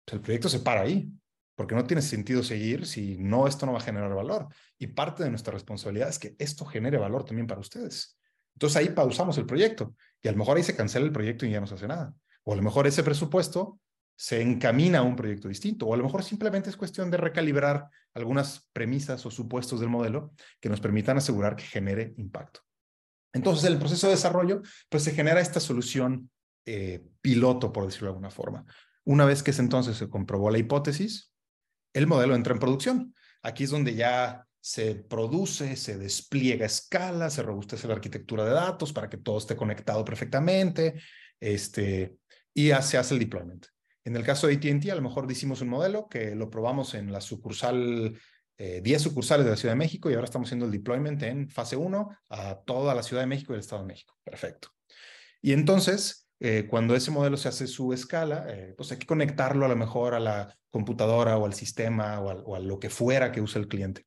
el 0.07 0.21
proyecto 0.21 0.49
se 0.49 0.61
para 0.61 0.83
ahí, 0.83 1.11
porque 1.55 1.75
no 1.75 1.85
tiene 1.85 2.03
sentido 2.03 2.43
seguir 2.43 2.87
si 2.87 3.17
no, 3.19 3.47
esto 3.47 3.67
no 3.67 3.73
va 3.73 3.79
a 3.79 3.83
generar 3.83 4.15
valor. 4.15 4.49
Y 4.79 4.89
parte 4.89 5.23
de 5.23 5.31
nuestra 5.31 5.53
responsabilidad 5.53 6.09
es 6.09 6.19
que 6.19 6.35
esto 6.39 6.65
genere 6.65 6.99
valor 6.99 7.25
también 7.25 7.47
para 7.47 7.61
ustedes. 7.61 8.19
Entonces 8.55 8.77
ahí 8.77 8.91
pausamos 8.91 9.39
el 9.39 9.47
proyecto 9.47 9.95
y 10.23 10.29
a 10.29 10.33
lo 10.33 10.39
mejor 10.39 10.57
ahí 10.57 10.63
se 10.63 10.77
cancela 10.77 11.05
el 11.05 11.13
proyecto 11.13 11.47
y 11.47 11.51
ya 11.51 11.61
no 11.61 11.67
se 11.67 11.75
hace 11.75 11.89
nada. 11.89 12.15
O 12.45 12.53
a 12.53 12.57
lo 12.57 12.63
mejor 12.63 12.87
ese 12.87 13.03
presupuesto 13.03 13.79
se 14.17 14.41
encamina 14.41 15.01
a 15.01 15.03
un 15.03 15.17
proyecto 15.17 15.49
distinto, 15.49 15.87
o 15.87 15.95
a 15.95 15.97
lo 15.97 16.05
mejor 16.05 16.23
simplemente 16.23 16.71
es 16.71 16.77
cuestión 16.77 17.11
de 17.11 17.17
recalibrar 17.17 17.89
algunas 18.15 18.69
premisas 18.73 19.25
o 19.27 19.31
supuestos 19.31 19.81
del 19.81 19.89
modelo 19.89 20.33
que 20.61 20.69
nos 20.69 20.81
permitan 20.81 21.17
asegurar 21.17 21.57
que 21.57 21.65
genere 21.65 22.15
impacto. 22.19 22.61
Entonces, 23.33 23.65
en 23.65 23.73
el 23.73 23.79
proceso 23.79 24.07
de 24.07 24.13
desarrollo, 24.13 24.63
pues 24.89 25.03
se 25.03 25.13
genera 25.13 25.41
esta 25.41 25.59
solución 25.59 26.31
eh, 26.67 27.03
piloto, 27.21 27.73
por 27.73 27.87
decirlo 27.87 28.09
de 28.09 28.11
alguna 28.11 28.31
forma. 28.31 28.65
Una 29.05 29.25
vez 29.25 29.43
que 29.43 29.51
es 29.51 29.59
entonces 29.59 29.97
se 29.97 30.09
comprobó 30.09 30.51
la 30.51 30.59
hipótesis, 30.59 31.32
el 31.93 32.07
modelo 32.07 32.35
entra 32.35 32.55
en 32.55 32.61
producción. 32.61 33.15
Aquí 33.43 33.65
es 33.65 33.71
donde 33.71 33.95
ya 33.95 34.47
se 34.61 34.95
produce, 34.95 35.75
se 35.77 35.99
despliega 35.99 36.65
a 36.65 36.67
escala, 36.67 37.31
se 37.31 37.43
robustece 37.43 37.89
la 37.89 37.95
arquitectura 37.95 38.45
de 38.45 38.53
datos 38.53 38.93
para 38.93 39.09
que 39.09 39.17
todo 39.17 39.39
esté 39.39 39.57
conectado 39.57 40.05
perfectamente, 40.05 41.03
este, 41.41 42.17
y 42.55 42.69
se 42.69 42.97
hace 42.97 43.15
el 43.15 43.21
deployment. 43.21 43.67
En 44.05 44.17
el 44.17 44.25
caso 44.25 44.47
de 44.47 44.55
AT&T, 44.55 44.91
a 44.91 44.95
lo 44.95 45.03
mejor 45.03 45.31
hicimos 45.31 45.61
un 45.61 45.69
modelo 45.69 46.09
que 46.09 46.35
lo 46.37 46.49
probamos 46.49 46.95
en 46.95 47.13
la 47.13 47.21
sucursal, 47.21 48.17
10 48.57 48.87
eh, 48.87 48.99
sucursales 48.99 49.45
de 49.45 49.51
la 49.51 49.57
Ciudad 49.57 49.75
de 49.75 49.79
México 49.79 50.11
y 50.11 50.15
ahora 50.15 50.27
estamos 50.27 50.49
haciendo 50.49 50.67
el 50.67 50.73
deployment 50.73 51.23
en 51.23 51.49
fase 51.49 51.77
1 51.77 52.09
a 52.31 52.61
toda 52.65 52.95
la 52.95 53.03
Ciudad 53.03 53.23
de 53.23 53.27
México 53.27 53.53
y 53.53 53.55
el 53.55 53.61
Estado 53.61 53.83
de 53.83 53.89
México. 53.89 54.17
Perfecto. 54.23 54.69
Y 55.41 55.53
entonces, 55.53 56.22
eh, 56.45 56.67
cuando 56.69 56.97
ese 56.97 57.13
modelo 57.13 57.37
se 57.37 57.47
hace 57.47 57.69
su 57.69 57.93
escala, 57.93 58.47
eh, 58.49 58.75
pues 58.77 58.91
hay 58.91 58.99
que 58.99 59.07
conectarlo 59.07 59.65
a 59.65 59.69
lo 59.69 59.77
mejor 59.77 60.13
a 60.13 60.19
la 60.19 60.53
computadora 60.71 61.39
o 61.39 61.47
al 61.47 61.55
sistema 61.55 62.19
o, 62.19 62.57
a 62.57 62.59
lo 62.59 62.81
que 62.81 62.91
fuera 62.91 63.31
que 63.31 63.41
use 63.41 63.61
el 63.61 63.69
cliente. 63.69 64.05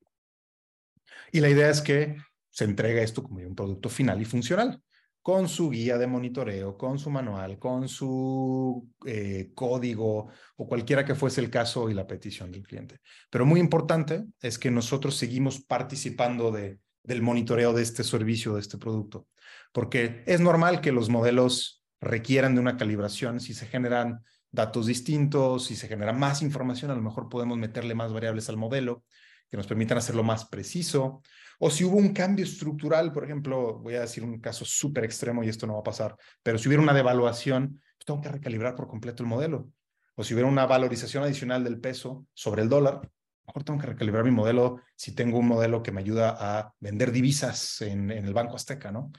Y 1.32 1.40
la 1.40 1.48
idea 1.48 1.70
es 1.70 1.82
que 1.82 2.18
se 2.50 2.66
entrega 2.66 3.02
esto 3.02 3.24
como 3.24 3.40
un 3.40 3.56
producto 3.56 3.88
final 3.88 4.22
y 4.22 4.26
funcional, 4.26 4.82
con 5.22 5.48
su 5.48 5.70
guía 5.70 5.98
de 5.98 6.08
monitoreo, 6.08 6.78
con 6.78 7.00
su 7.00 7.10
manual, 7.10 7.58
con 7.58 7.88
su 7.88 8.86
eh, 9.06 9.52
código 9.56 10.28
o 10.58 10.68
cualquiera 10.68 11.06
que 11.06 11.16
fuese 11.16 11.40
el 11.40 11.50
caso 11.50 11.90
y 11.90 11.94
la 11.94 12.06
petición 12.06 12.52
del 12.52 12.64
cliente. 12.64 13.00
Pero 13.30 13.46
muy 13.46 13.62
importante 13.62 14.26
es 14.42 14.60
que 14.60 14.72
nosotros 14.72 15.16
seguimos 15.16 15.64
participando 15.64 16.52
de, 16.52 16.80
del 17.02 17.22
monitoreo 17.22 17.72
de 17.72 17.84
este 17.84 18.04
servicio, 18.04 18.56
de 18.56 18.60
este 18.60 18.78
producto, 18.78 19.30
porque 19.72 20.22
es 20.26 20.42
normal 20.42 20.82
que 20.82 20.92
los 20.92 21.08
modelos 21.08 21.85
requieran 22.06 22.56
de 22.56 22.62
una 22.62 22.78
calibración, 22.78 23.40
si 23.40 23.54
se 23.54 23.66
generan 23.66 24.24
datos 24.52 24.86
distintos, 24.86 25.66
si 25.66 25.76
se 25.76 25.88
genera 25.88 26.14
más 26.14 26.42
información, 26.42 26.92
a 26.92 26.96
lo 26.96 27.02
mejor 27.02 27.28
podemos 27.28 27.58
meterle 27.58 27.96
más 27.96 28.14
variables 28.14 28.48
al 28.48 28.58
modelo 28.58 29.04
que 29.50 29.58
nos 29.58 29.68
permitan 29.68 29.98
hacerlo 29.98 30.24
más 30.24 30.46
preciso. 30.46 31.22
O 31.60 31.70
si 31.70 31.84
hubo 31.84 31.98
un 31.98 32.14
cambio 32.14 32.46
estructural, 32.46 33.12
por 33.12 33.24
ejemplo, 33.24 33.80
voy 33.80 33.96
a 33.96 34.02
decir 34.02 34.24
un 34.24 34.40
caso 34.40 34.66
súper 34.66 35.04
extremo 35.04 35.44
y 35.44 35.50
esto 35.50 35.68
no 35.68 35.74
va 35.74 35.80
a 35.80 35.84
pasar, 35.84 36.16
pero 36.42 36.58
si 36.58 36.68
hubiera 36.68 36.84
una 36.84 36.94
devaluación, 36.94 37.82
pues 37.98 38.06
tengo 38.06 38.22
que 38.22 38.30
recalibrar 38.30 38.76
por 38.76 38.88
completo 38.88 39.24
el 39.24 39.30
modelo. 39.30 39.70
O 40.16 40.24
si 40.24 40.34
hubiera 40.34 40.50
una 40.50 40.66
valorización 40.66 41.24
adicional 41.24 41.64
del 41.64 41.80
peso 41.80 42.26
sobre 42.34 42.62
el 42.62 42.70
dólar, 42.70 43.02
mejor 43.46 43.64
tengo 43.64 43.80
que 43.80 43.88
recalibrar 43.88 44.24
mi 44.24 44.32
modelo 44.32 44.82
si 44.96 45.14
tengo 45.14 45.40
un 45.40 45.48
modelo 45.48 45.84
que 45.84 45.92
me 45.92 46.02
ayuda 46.02 46.38
a 46.40 46.74
vender 46.80 47.12
divisas 47.12 47.82
en, 47.82 48.12
en 48.12 48.26
el 48.26 48.34
Banco 48.34 48.56
Azteca, 48.56 48.92
¿no? 48.92 49.12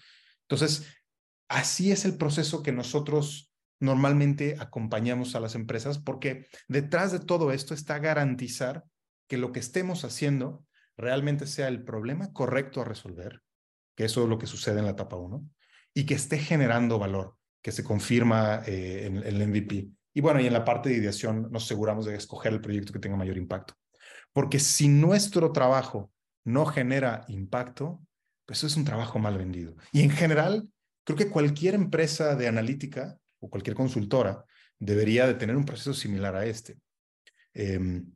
Entonces, 0.48 0.86
Así 1.48 1.92
es 1.92 2.04
el 2.04 2.16
proceso 2.16 2.62
que 2.62 2.72
nosotros 2.72 3.52
normalmente 3.80 4.56
acompañamos 4.58 5.34
a 5.34 5.40
las 5.40 5.54
empresas 5.54 5.98
porque 5.98 6.46
detrás 6.66 7.12
de 7.12 7.20
todo 7.20 7.52
esto 7.52 7.74
está 7.74 7.98
garantizar 7.98 8.84
que 9.28 9.36
lo 9.36 9.52
que 9.52 9.60
estemos 9.60 10.04
haciendo 10.04 10.64
realmente 10.96 11.46
sea 11.46 11.68
el 11.68 11.84
problema 11.84 12.32
correcto 12.32 12.80
a 12.80 12.84
resolver, 12.84 13.42
que 13.96 14.04
eso 14.04 14.22
es 14.22 14.28
lo 14.28 14.38
que 14.38 14.46
sucede 14.46 14.78
en 14.78 14.86
la 14.86 14.92
etapa 14.92 15.16
1, 15.16 15.46
y 15.94 16.06
que 16.06 16.14
esté 16.14 16.38
generando 16.38 16.98
valor, 16.98 17.36
que 17.62 17.72
se 17.72 17.84
confirma 17.84 18.62
eh, 18.66 19.06
en, 19.06 19.16
el 19.18 19.46
MVP. 19.46 19.88
Y 20.14 20.20
bueno, 20.20 20.40
y 20.40 20.46
en 20.46 20.52
la 20.52 20.64
parte 20.64 20.88
de 20.88 20.96
ideación 20.96 21.48
nos 21.50 21.64
aseguramos 21.64 22.06
de 22.06 22.14
escoger 22.14 22.52
el 22.52 22.60
proyecto 22.60 22.92
que 22.92 22.98
tenga 22.98 23.16
mayor 23.16 23.36
impacto. 23.36 23.74
Porque 24.32 24.58
si 24.58 24.88
nuestro 24.88 25.52
trabajo 25.52 26.10
no 26.44 26.64
genera 26.66 27.24
impacto, 27.28 28.00
pues 28.46 28.62
es 28.64 28.76
un 28.76 28.84
trabajo 28.84 29.18
mal 29.18 29.36
vendido. 29.36 29.74
Y 29.92 30.02
en 30.02 30.10
general, 30.10 30.68
Creo 31.06 31.16
que 31.16 31.30
cualquier 31.30 31.74
empresa 31.74 32.34
de 32.34 32.48
analítica 32.48 33.16
o 33.38 33.48
cualquier 33.48 33.76
consultora 33.76 34.44
debería 34.80 35.24
de 35.28 35.34
tener 35.34 35.56
un 35.56 35.64
proceso 35.64 35.94
similar 35.94 36.34
a 36.34 36.46
este. 36.46 36.80
Em, 37.54 38.12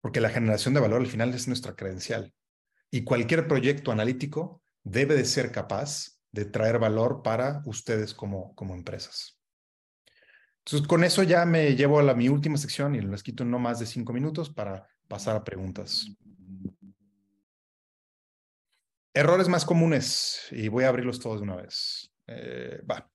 porque 0.00 0.20
la 0.20 0.30
generación 0.30 0.72
de 0.72 0.78
valor 0.78 1.00
al 1.00 1.08
final 1.08 1.34
es 1.34 1.48
nuestra 1.48 1.74
credencial. 1.74 2.32
Y 2.92 3.02
cualquier 3.02 3.48
proyecto 3.48 3.90
analítico 3.90 4.62
debe 4.84 5.16
de 5.16 5.24
ser 5.24 5.50
capaz 5.50 6.20
de 6.30 6.44
traer 6.44 6.78
valor 6.78 7.22
para 7.24 7.60
ustedes 7.66 8.14
como, 8.14 8.54
como 8.54 8.76
empresas. 8.76 9.40
Entonces, 10.64 10.86
con 10.86 11.02
eso 11.02 11.24
ya 11.24 11.44
me 11.44 11.74
llevo 11.74 11.98
a 11.98 12.14
mi 12.14 12.28
última 12.28 12.56
sección 12.56 12.94
y 12.94 13.00
les 13.00 13.24
quito 13.24 13.44
no 13.44 13.58
más 13.58 13.80
de 13.80 13.86
cinco 13.86 14.12
minutos 14.12 14.48
para 14.48 14.88
pasar 15.08 15.34
a 15.34 15.42
preguntas. 15.42 16.06
Errores 19.12 19.48
más 19.48 19.64
comunes, 19.64 20.46
y 20.52 20.68
voy 20.68 20.84
a 20.84 20.88
abrirlos 20.88 21.18
todos 21.18 21.40
de 21.40 21.44
una 21.44 21.56
vez. 21.56 22.11
Eh, 22.26 22.82
va. 22.88 23.08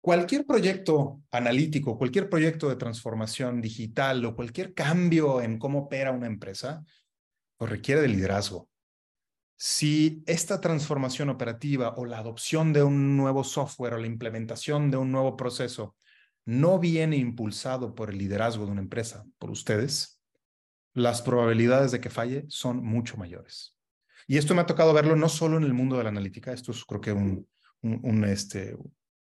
Cualquier 0.00 0.46
proyecto 0.46 1.22
analítico, 1.32 1.98
cualquier 1.98 2.30
proyecto 2.30 2.68
de 2.68 2.76
transformación 2.76 3.60
digital 3.60 4.24
o 4.24 4.36
cualquier 4.36 4.72
cambio 4.72 5.40
en 5.42 5.58
cómo 5.58 5.80
opera 5.80 6.12
una 6.12 6.28
empresa, 6.28 6.84
pues 7.56 7.70
requiere 7.70 8.02
de 8.02 8.08
liderazgo. 8.08 8.68
Si 9.56 10.22
esta 10.26 10.60
transformación 10.60 11.30
operativa 11.30 11.94
o 11.96 12.04
la 12.04 12.18
adopción 12.18 12.72
de 12.72 12.82
un 12.82 13.16
nuevo 13.16 13.42
software 13.42 13.94
o 13.94 13.98
la 13.98 14.06
implementación 14.06 14.90
de 14.90 14.98
un 14.98 15.10
nuevo 15.10 15.36
proceso 15.36 15.96
no 16.44 16.78
viene 16.78 17.16
impulsado 17.16 17.94
por 17.94 18.10
el 18.10 18.18
liderazgo 18.18 18.66
de 18.66 18.72
una 18.72 18.82
empresa, 18.82 19.26
por 19.38 19.50
ustedes, 19.50 20.22
las 20.94 21.20
probabilidades 21.20 21.90
de 21.90 22.00
que 22.00 22.10
falle 22.10 22.44
son 22.48 22.84
mucho 22.84 23.16
mayores. 23.16 23.76
Y 24.28 24.36
esto 24.36 24.54
me 24.54 24.60
ha 24.60 24.66
tocado 24.66 24.92
verlo 24.92 25.16
no 25.16 25.28
solo 25.28 25.56
en 25.56 25.64
el 25.64 25.74
mundo 25.74 25.96
de 25.96 26.04
la 26.04 26.10
analítica, 26.10 26.52
esto 26.52 26.70
es 26.72 26.84
creo 26.84 27.00
que 27.00 27.12
un, 27.12 27.48
un, 28.02 28.24
este, 28.24 28.76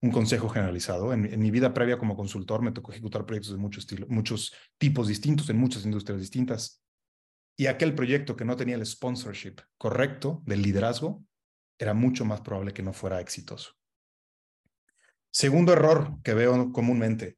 un 0.01 0.11
consejo 0.11 0.49
generalizado. 0.49 1.13
En, 1.13 1.39
mi 1.39 1.51
vida 1.51 1.73
previa 1.73 1.97
como 1.97 2.15
consultor 2.15 2.61
me 2.61 2.71
tocó 2.71 2.91
ejecutar 2.91 3.25
proyectos 3.25 3.53
de 3.53 3.57
muchos, 3.57 3.87
muchos 4.07 4.53
tipos 4.77 5.07
distintos 5.07 5.49
en 5.49 5.57
muchas 5.57 5.85
industrias 5.85 6.19
distintas. 6.19 6.83
Y 7.55 7.65
aquel 7.65 7.95
proyecto 7.95 8.35
que 8.35 8.45
no 8.45 8.55
tenía 8.55 8.75
el 8.75 8.85
sponsorship 8.85 9.55
correcto 9.77 10.43
del 10.45 10.61
liderazgo 10.61 11.23
era 11.79 11.93
mucho 11.93 12.25
más 12.25 12.41
probable 12.41 12.73
que 12.73 12.83
no 12.83 12.93
fuera 12.93 13.19
exitoso. 13.19 13.71
Segundo 15.31 15.73
error 15.73 16.17
que 16.23 16.33
veo 16.33 16.71
comúnmente, 16.71 17.37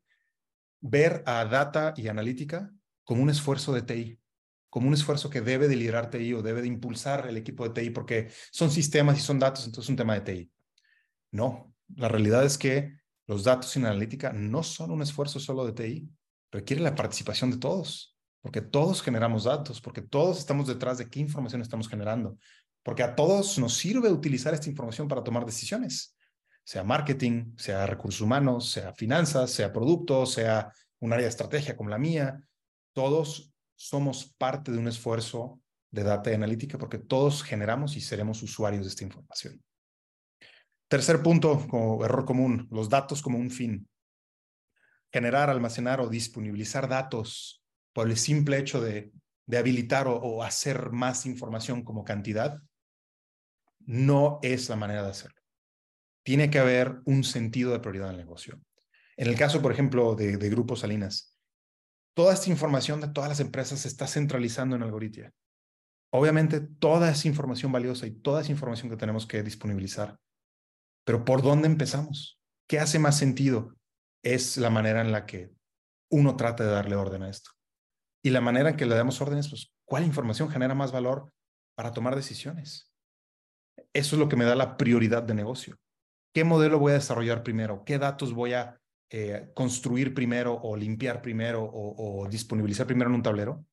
ver 0.82 1.24
a 1.26 1.44
data 1.46 1.94
y 1.98 2.08
analítica 2.08 2.72
como 3.04 3.24
un 3.24 3.30
esfuerzo 3.30 3.74
de 3.74 3.82
TI, 3.82 4.20
como 4.70 4.88
un 4.88 4.94
esfuerzo 4.94 5.30
que 5.30 5.42
debe 5.42 5.68
de 5.68 5.76
liderar 5.76 6.10
TI 6.10 6.34
o 6.34 6.42
debe 6.42 6.62
de 6.62 6.68
impulsar 6.68 7.28
el 7.28 7.38
equipo 7.38 7.68
de 7.68 7.82
TI 7.82 7.90
porque 7.90 8.30
son 8.52 8.70
sistemas 8.72 9.18
y 9.18 9.22
son 9.22 9.40
datos, 9.40 9.66
entonces 9.66 9.86
es 9.86 9.90
un 9.90 9.96
tema 9.96 10.14
de 10.14 10.22
TI. 10.22 10.52
No, 11.32 11.74
la 11.96 12.08
realidad 12.08 12.46
es 12.46 12.58
que 12.58 12.98
los 13.28 13.44
datos 13.44 13.76
en 13.78 13.86
analítica 13.86 14.34
no 14.34 14.64
son 14.64 14.92
un 14.92 15.02
esfuerzo 15.02 15.40
solo 15.40 15.66
de 15.66 15.74
TI, 15.74 16.10
requiere 16.52 16.82
la 16.82 16.96
participación 16.96 17.52
de 17.52 17.58
todos, 17.58 18.18
porque 18.42 18.62
todos 18.62 19.02
generamos 19.02 19.44
datos, 19.44 19.82
porque 19.82 20.02
todos 20.02 20.40
estamos 20.40 20.68
detrás 20.68 20.98
de 20.98 21.10
qué 21.10 21.20
información 21.20 21.62
estamos 21.62 21.88
generando, 21.88 22.38
porque 22.84 23.04
a 23.04 23.16
todos 23.16 23.60
nos 23.60 23.76
sirve 23.76 24.12
utilizar 24.12 24.54
esta 24.54 24.70
información 24.70 25.08
para 25.08 25.24
tomar 25.24 25.46
decisiones, 25.46 26.16
sea 26.64 26.84
marketing, 26.84 27.56
sea 27.58 27.86
recursos 27.86 28.22
humanos, 28.22 28.72
sea 28.72 28.94
finanzas, 28.94 29.52
sea 29.52 29.72
productos, 29.72 30.34
sea 30.34 30.72
un 31.00 31.14
área 31.14 31.24
de 31.26 31.30
estrategia 31.30 31.76
como 31.76 31.90
la 31.90 31.98
mía, 31.98 32.42
todos 32.94 33.54
somos 33.76 34.34
parte 34.38 34.72
de 34.72 34.78
un 34.78 34.88
esfuerzo 34.88 35.62
de 35.92 36.04
data 36.04 36.32
y 36.32 36.34
analítica 36.34 36.78
porque 36.78 36.98
todos 36.98 37.44
generamos 37.44 37.96
y 37.96 38.02
seremos 38.02 38.44
usuarios 38.44 38.84
de 38.84 38.90
esta 38.90 39.04
información. 39.04 39.62
Tercer 40.90 41.22
punto, 41.22 41.68
como 41.70 42.04
error 42.04 42.26
común, 42.26 42.68
los 42.72 42.90
datos 42.90 43.22
como 43.22 43.38
un 43.38 43.52
fin. 43.52 43.88
Generar, 45.14 45.52
almacenar 45.52 46.02
o 46.02 46.10
disponibilizar 46.10 46.90
datos 46.90 47.64
por 47.94 48.08
el 48.08 48.18
simple 48.18 48.58
hecho 48.58 48.82
de, 48.82 49.12
habilitar 49.56 50.08
o, 50.08 50.16
o 50.16 50.42
hacer 50.42 50.92
más 50.92 51.28
información 51.28 51.84
como 51.84 52.04
cantidad, 52.04 52.60
no 53.86 54.40
es 54.42 54.68
la 54.68 54.76
manera 54.76 55.04
de 55.04 55.12
hacerlo. 55.12 55.42
Tiene 56.24 56.50
que 56.50 56.58
haber 56.58 57.02
un 57.06 57.24
sentido 57.24 57.72
de 57.72 57.80
prioridad 57.80 58.10
en 58.10 58.16
el 58.16 58.22
negocio. 58.22 58.60
En 59.16 59.28
el 59.28 59.36
caso, 59.36 59.62
por 59.62 59.72
ejemplo, 59.72 60.16
de, 60.16 60.38
de 60.38 60.50
Grupo 60.50 60.76
Salinas, 60.76 61.38
toda 62.16 62.34
esta 62.34 62.50
información 62.50 63.00
de 63.00 63.10
todas 63.10 63.30
las 63.30 63.40
empresas 63.40 63.82
se 63.82 63.90
está 63.90 64.08
centralizando 64.08 64.76
en 64.76 64.82
Algoritia. 64.82 65.32
Obviamente, 66.12 66.62
toda 66.62 67.12
esa 67.12 67.28
información 67.28 67.72
valiosa 67.72 68.08
y 68.08 68.12
toda 68.12 68.42
esa 68.42 68.52
información 68.52 68.90
que 68.90 68.98
tenemos 68.98 69.28
que 69.28 69.44
disponibilizar. 69.44 70.18
Pero 71.10 71.26
¿por 71.26 71.42
dónde 71.42 71.66
empezamos? 71.66 72.40
¿Qué 72.68 72.78
hace 72.78 73.00
más 73.00 73.18
sentido? 73.18 73.76
Es 74.24 74.58
la 74.58 74.70
manera 74.70 75.02
en 75.02 75.12
la 75.12 75.26
que 75.26 75.50
uno 76.12 76.36
trata 76.36 76.64
de 76.64 76.70
darle 76.70 76.96
orden 76.96 77.24
a 77.24 77.32
esto. 77.32 77.50
Y 78.24 78.30
la 78.30 78.42
manera 78.42 78.70
en 78.70 78.78
que 78.78 78.86
le 78.86 78.94
damos 78.94 79.20
órdenes, 79.20 79.50
pues, 79.50 79.74
¿cuál 79.86 80.06
información 80.06 80.52
genera 80.52 80.76
más 80.76 80.92
valor 80.92 81.34
para 81.74 81.94
tomar 81.94 82.16
decisiones? 82.16 82.94
Eso 83.92 84.16
es 84.16 84.20
lo 84.20 84.30
que 84.30 84.36
me 84.36 84.46
da 84.46 84.54
la 84.54 84.78
prioridad 84.78 85.24
de 85.24 85.34
negocio. 85.34 85.78
¿Qué 86.32 86.44
modelo 86.44 86.78
voy 86.78 86.92
a 86.92 87.00
desarrollar 87.02 87.42
primero? 87.42 87.84
¿Qué 87.86 87.98
datos 87.98 88.32
voy 88.32 88.54
a 88.54 88.80
eh, 89.10 89.50
construir 89.56 90.14
primero 90.14 90.62
o 90.62 90.78
limpiar 90.78 91.24
primero 91.24 91.64
o, 91.64 92.22
o 92.22 92.30
disponibilizar 92.30 92.86
primero 92.86 93.10
en 93.10 93.16
un 93.16 93.24
tablero? 93.24 93.66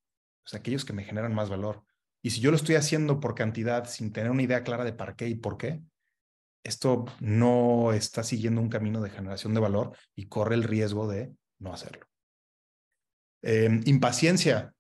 Pues 0.43 0.55
aquellos 0.55 0.87
que 0.87 0.95
me 0.95 1.05
generan 1.05 1.35
más 1.35 1.51
valor. 1.51 1.85
Y 2.23 2.31
si 2.31 2.41
yo 2.41 2.51
lo 2.51 2.57
estoy 2.57 2.77
haciendo 2.77 3.21
por 3.21 3.35
cantidad 3.35 3.85
sin 3.91 4.11
tener 4.11 4.31
una 4.31 4.43
idea 4.43 4.65
clara 4.65 4.85
de 4.85 4.95
para 4.95 5.17
qué 5.17 5.29
y 5.29 5.35
por 5.35 5.59
qué, 5.59 5.83
esto 6.67 7.05
no 7.21 7.93
está 7.93 8.25
siguiendo 8.25 8.61
un 8.61 8.69
camino 8.69 9.01
de 9.01 9.11
generación 9.11 9.55
de 9.55 9.61
valor 9.61 9.97
y 10.17 10.27
corre 10.27 10.57
el 10.57 10.65
riesgo 10.65 11.07
de 11.09 11.33
no 11.59 11.73
hacerlo. 11.73 12.07
Eh, 13.43 13.81
impaciencia. 13.85 14.73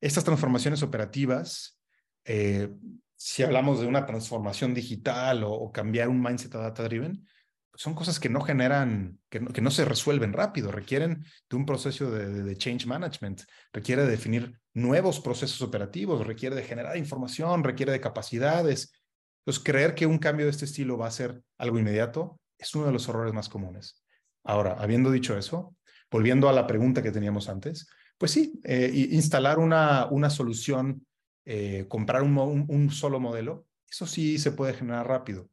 Estas 0.00 0.24
transformaciones 0.24 0.82
operativas, 0.82 1.80
eh, 2.24 2.68
si 3.16 3.42
hablamos 3.42 3.80
de 3.80 3.86
una 3.86 4.04
transformación 4.04 4.74
digital 4.74 5.44
o, 5.44 5.72
cambiar 5.72 6.08
un 6.08 6.20
mindset 6.20 6.52
data 6.52 6.82
driven, 6.82 7.26
son 7.74 7.94
cosas 7.94 8.20
que 8.20 8.28
no 8.28 8.42
generan, 8.42 9.18
que 9.30 9.40
no, 9.40 9.50
que 9.50 9.62
no, 9.62 9.70
se 9.70 9.86
resuelven 9.86 10.34
rápido, 10.34 10.70
requieren 10.70 11.24
de 11.48 11.56
un 11.56 11.64
proceso 11.64 12.10
de, 12.10 12.42
de, 12.42 12.56
change 12.58 12.86
management, 12.86 13.42
requiere 13.72 14.02
de 14.02 14.10
definir 14.10 14.60
nuevos 14.74 15.20
procesos 15.20 15.62
operativos, 15.62 16.26
requiere 16.26 16.54
de 16.54 16.64
generar 16.64 16.98
información, 16.98 17.64
requiere 17.64 17.92
de 17.92 18.00
capacidades. 18.00 18.92
Entonces, 19.44 19.62
creer 19.64 19.94
que 19.94 20.06
un 20.06 20.18
cambio 20.18 20.46
de 20.46 20.50
este 20.50 20.64
estilo 20.64 20.96
va 20.96 21.08
a 21.08 21.10
ser 21.10 21.42
algo 21.58 21.78
inmediato 21.78 22.40
es 22.58 22.74
uno 22.74 22.86
de 22.86 22.92
los 22.92 23.08
errores 23.08 23.34
más 23.34 23.48
comunes. 23.48 24.02
Ahora, 24.44 24.74
habiendo 24.78 25.10
dicho 25.10 25.36
eso, 25.36 25.76
volviendo 26.10 26.48
a 26.48 26.52
la 26.52 26.66
pregunta 26.66 27.02
que 27.02 27.10
teníamos 27.10 27.48
antes, 27.48 27.88
pues 28.18 28.30
sí, 28.30 28.60
eh, 28.64 29.08
instalar 29.10 29.58
una, 29.58 30.06
una 30.06 30.30
solución, 30.30 31.06
eh, 31.44 31.86
comprar 31.88 32.22
un, 32.22 32.90
solo 32.90 33.18
modelo, 33.18 33.66
eso 33.90 34.06
sí 34.06 34.38
se 34.38 34.52
puede 34.52 34.74
generar 34.74 35.08
rápido 35.08 35.50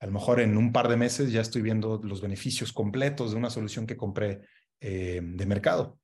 a 0.00 0.06
lo 0.06 0.12
mejor 0.12 0.40
en 0.40 0.56
un 0.56 0.72
par 0.72 0.88
de 0.88 0.96
meses 0.96 1.30
ya 1.30 1.42
estoy 1.42 1.60
viendo 1.62 2.00
los 2.02 2.22
beneficios 2.22 2.72
completos 2.72 3.32
de 3.32 3.36
una 3.36 3.50
solución 3.50 3.86
que 3.86 3.98
compré 3.98 4.40
eh, 4.80 5.20
de 5.22 5.46
mercado. 5.46 5.98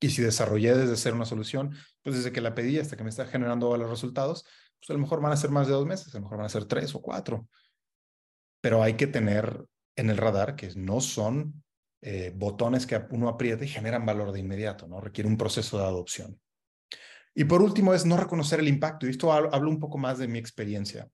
Y 0.00 0.08
si 0.08 0.22
desarrollé 0.22 0.74
desde 0.74 0.96
ser 0.96 1.12
una 1.12 1.26
solución, 1.26 1.74
pues 2.02 2.16
desde 2.16 2.32
que 2.32 2.40
la 2.40 2.54
pedí 2.54 2.78
hasta 2.78 2.96
que 2.96 3.04
me 3.04 3.10
está 3.10 3.26
generando 3.26 3.76
los 3.76 3.90
resultados, 3.90 4.46
pues 4.80 4.90
a 4.90 4.94
lo 4.94 4.98
mejor 4.98 5.20
van 5.20 5.32
a 5.32 5.36
ser 5.36 5.50
más 5.50 5.66
de 5.66 5.74
dos 5.74 5.86
meses, 5.86 6.14
a 6.14 6.18
lo 6.18 6.22
mejor 6.22 6.38
van 6.38 6.46
a 6.46 6.50
ser 6.50 6.64
tres 6.64 6.94
o 6.94 7.02
cuatro. 7.02 7.48
Pero 8.60 8.82
hay 8.82 8.94
que 8.94 9.06
tener 9.06 9.64
en 9.96 10.10
el 10.10 10.16
radar 10.16 10.56
que 10.56 10.70
no 10.74 11.00
son 11.00 11.62
eh, 12.02 12.32
botones 12.34 12.86
que 12.86 13.00
uno 13.10 13.28
aprieta 13.28 13.64
y 13.64 13.68
generan 13.68 14.06
valor 14.06 14.32
de 14.32 14.40
inmediato, 14.40 14.88
¿no? 14.88 15.00
Requiere 15.00 15.28
un 15.28 15.36
proceso 15.36 15.78
de 15.78 15.84
adopción. 15.84 16.40
Y 17.34 17.44
por 17.44 17.62
último 17.62 17.94
es 17.94 18.04
no 18.04 18.16
reconocer 18.16 18.60
el 18.60 18.68
impacto. 18.68 19.06
Y 19.06 19.10
esto 19.10 19.32
hablo, 19.32 19.70
un 19.70 19.78
poco 19.78 19.98
más 19.98 20.18
de 20.18 20.28
mi 20.28 20.38
experiencia 20.38 21.08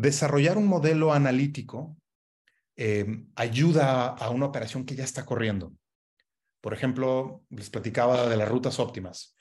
desarrollar 0.00 0.56
un 0.56 0.66
modelo 0.66 1.12
analítico 1.12 1.96
eh, 2.76 3.24
ayuda 3.34 4.06
a 4.06 4.30
una 4.30 4.46
operación 4.46 4.84
que 4.84 4.94
ya 4.94 5.02
está 5.02 5.26
corriendo. 5.26 5.72
Por 6.60 6.72
ejemplo, 6.72 7.42
les 7.50 7.68
platicaba 7.68 8.28
de 8.28 8.36
las 8.36 8.48
rutas 8.48 8.78
óptimas. 8.78 9.36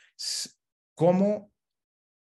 ¿Cómo 0.96 1.52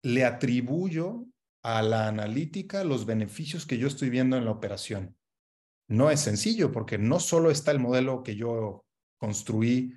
le 0.05 0.25
atribuyo 0.25 1.27
a 1.63 1.83
la 1.83 2.07
analítica 2.07 2.85
los 2.85 3.07
beneficios 3.07 3.67
que 3.67 3.79
yo 3.79 3.89
estoy 3.89 4.11
viendo 4.11 4.37
en 4.37 4.45
la 4.45 4.53
operación? 4.53 5.17
No 5.89 6.11
es 6.11 6.21
sencillo 6.21 6.71
porque 6.71 6.97
no 6.97 7.19
solo 7.19 7.51
está 7.51 7.73
el 7.73 7.81
modelo 7.81 8.23
que 8.23 8.37
yo 8.37 8.85
construí 9.19 9.93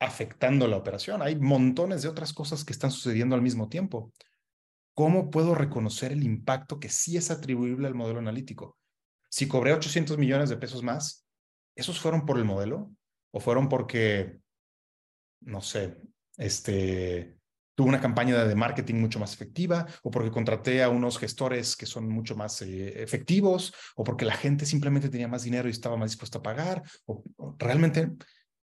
afectando 0.00 0.66
la 0.66 0.78
operación, 0.78 1.22
hay 1.22 1.36
montones 1.36 2.02
de 2.02 2.08
otras 2.08 2.32
cosas 2.32 2.64
que 2.64 2.72
están 2.72 2.90
sucediendo 2.90 3.36
al 3.36 3.42
mismo 3.42 3.68
tiempo. 3.68 4.12
¿cómo 4.94 5.30
puedo 5.30 5.54
reconocer 5.54 6.12
el 6.12 6.22
impacto 6.22 6.78
que 6.78 6.88
sí 6.88 7.16
es 7.16 7.30
atribuible 7.30 7.86
al 7.86 7.94
modelo 7.94 8.18
analítico? 8.18 8.78
Si 9.28 9.48
cobré 9.48 9.72
800 9.72 10.18
millones 10.18 10.50
de 10.50 10.56
pesos 10.56 10.82
más, 10.82 11.26
¿esos 11.74 11.98
fueron 11.98 12.26
por 12.26 12.38
el 12.38 12.44
modelo? 12.44 12.92
¿O 13.30 13.40
fueron 13.40 13.68
porque, 13.68 14.40
no 15.40 15.62
sé, 15.62 15.96
este, 16.36 17.38
tuve 17.74 17.88
una 17.88 18.00
campaña 18.00 18.44
de 18.44 18.54
marketing 18.54 18.96
mucho 18.96 19.18
más 19.18 19.34
efectiva? 19.34 19.86
¿O 20.02 20.10
porque 20.10 20.30
contraté 20.30 20.82
a 20.82 20.88
unos 20.88 21.18
gestores 21.18 21.76
que 21.76 21.86
son 21.86 22.08
mucho 22.08 22.36
más 22.36 22.60
eh, 22.62 23.02
efectivos? 23.02 23.74
¿O 23.96 24.04
porque 24.04 24.24
la 24.24 24.36
gente 24.36 24.66
simplemente 24.66 25.08
tenía 25.08 25.28
más 25.28 25.42
dinero 25.42 25.68
y 25.68 25.72
estaba 25.72 25.96
más 25.96 26.10
dispuesta 26.10 26.38
a 26.38 26.42
pagar? 26.42 26.82
¿O, 27.06 27.24
realmente 27.58 28.10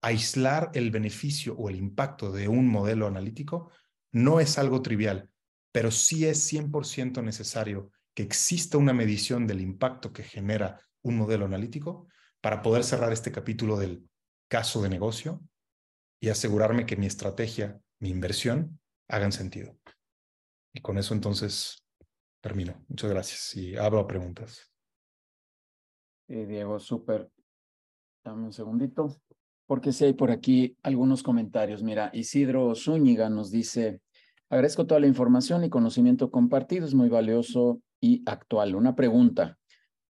aislar 0.01 0.71
el 0.73 0.91
beneficio 0.91 1.55
o 1.55 1.69
el 1.69 1.75
impacto 1.75 2.31
de 2.31 2.47
un 2.47 2.67
modelo 2.67 3.07
analítico 3.07 3.71
no 4.11 4.39
es 4.39 4.57
algo 4.57 4.81
trivial 4.81 5.29
pero 5.77 5.91
sí 5.91 6.25
es 6.25 6.51
100% 6.51 7.21
necesario 7.21 7.91
que 8.15 8.23
exista 8.23 8.79
una 8.79 8.93
medición 8.93 9.45
del 9.45 9.61
impacto 9.61 10.11
que 10.11 10.23
genera 10.23 10.81
un 11.03 11.17
modelo 11.17 11.45
analítico 11.45 12.07
para 12.41 12.63
poder 12.63 12.83
cerrar 12.83 13.13
este 13.13 13.31
capítulo 13.31 13.77
del 13.77 14.09
caso 14.49 14.81
de 14.81 14.89
negocio 14.89 15.39
y 16.19 16.29
asegurarme 16.29 16.87
que 16.87 16.95
mi 16.95 17.05
estrategia, 17.05 17.79
mi 17.99 18.09
inversión, 18.09 18.79
hagan 19.07 19.31
sentido. 19.31 19.77
Y 20.73 20.81
con 20.81 20.97
eso 20.97 21.13
entonces 21.13 21.83
termino. 22.41 22.83
Muchas 22.87 23.09
gracias 23.09 23.55
y 23.55 23.75
abro 23.75 23.99
a 23.99 24.07
preguntas. 24.07 24.71
Sí, 26.27 26.45
Diego, 26.45 26.79
súper. 26.79 27.29
Dame 28.23 28.45
un 28.45 28.53
segundito, 28.53 29.15
porque 29.65 29.93
si 29.93 30.05
hay 30.05 30.13
por 30.13 30.31
aquí 30.31 30.77
algunos 30.83 31.23
comentarios. 31.23 31.81
Mira, 31.81 32.09
Isidro 32.13 32.75
Zúñiga 32.75 33.29
nos 33.29 33.51
dice, 33.51 34.01
Agradezco 34.49 34.87
toda 34.87 35.01
la 35.01 35.07
información 35.07 35.65
y 35.65 35.69
conocimiento 35.69 36.31
compartido, 36.31 36.85
es 36.85 36.93
muy 36.93 37.09
valioso 37.09 37.81
y 37.99 38.23
actual. 38.25 38.75
Una 38.75 38.95
pregunta, 38.95 39.57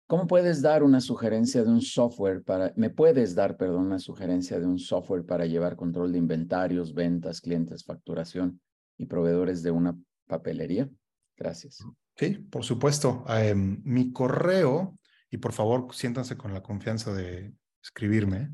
¿cómo 0.05 0.27
puedes 0.27 0.61
dar 0.61 0.83
una 0.83 1.01
sugerencia 1.01 1.63
de 1.63 1.71
un 1.71 1.81
software 1.81 2.43
para, 2.43 2.71
me 2.75 2.91
puedes 2.91 3.33
dar, 3.33 3.57
perdón, 3.57 3.87
una 3.87 3.97
sugerencia 3.97 4.59
de 4.59 4.67
un 4.67 4.77
software 4.77 5.25
para 5.25 5.47
llevar 5.47 5.75
control 5.75 6.11
de 6.11 6.19
inventarios, 6.19 6.93
ventas, 6.93 7.41
clientes, 7.41 7.83
facturación 7.83 8.61
y 8.97 9.05
proveedores 9.05 9.63
de 9.63 9.71
una 9.71 9.97
papelería? 10.27 10.89
Gracias. 11.35 11.83
Sí, 12.15 12.31
por 12.49 12.63
supuesto. 12.63 13.25
Um, 13.27 13.81
mi 13.83 14.11
correo, 14.11 14.97
y 15.29 15.37
por 15.37 15.53
favor 15.53 15.93
siéntanse 15.93 16.35
con 16.37 16.53
la 16.53 16.63
confianza 16.63 17.13
de 17.13 17.53
escribirme, 17.81 18.51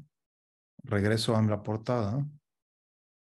regreso 0.83 1.35
a 1.35 1.41
la 1.41 1.63
portada. 1.63 2.25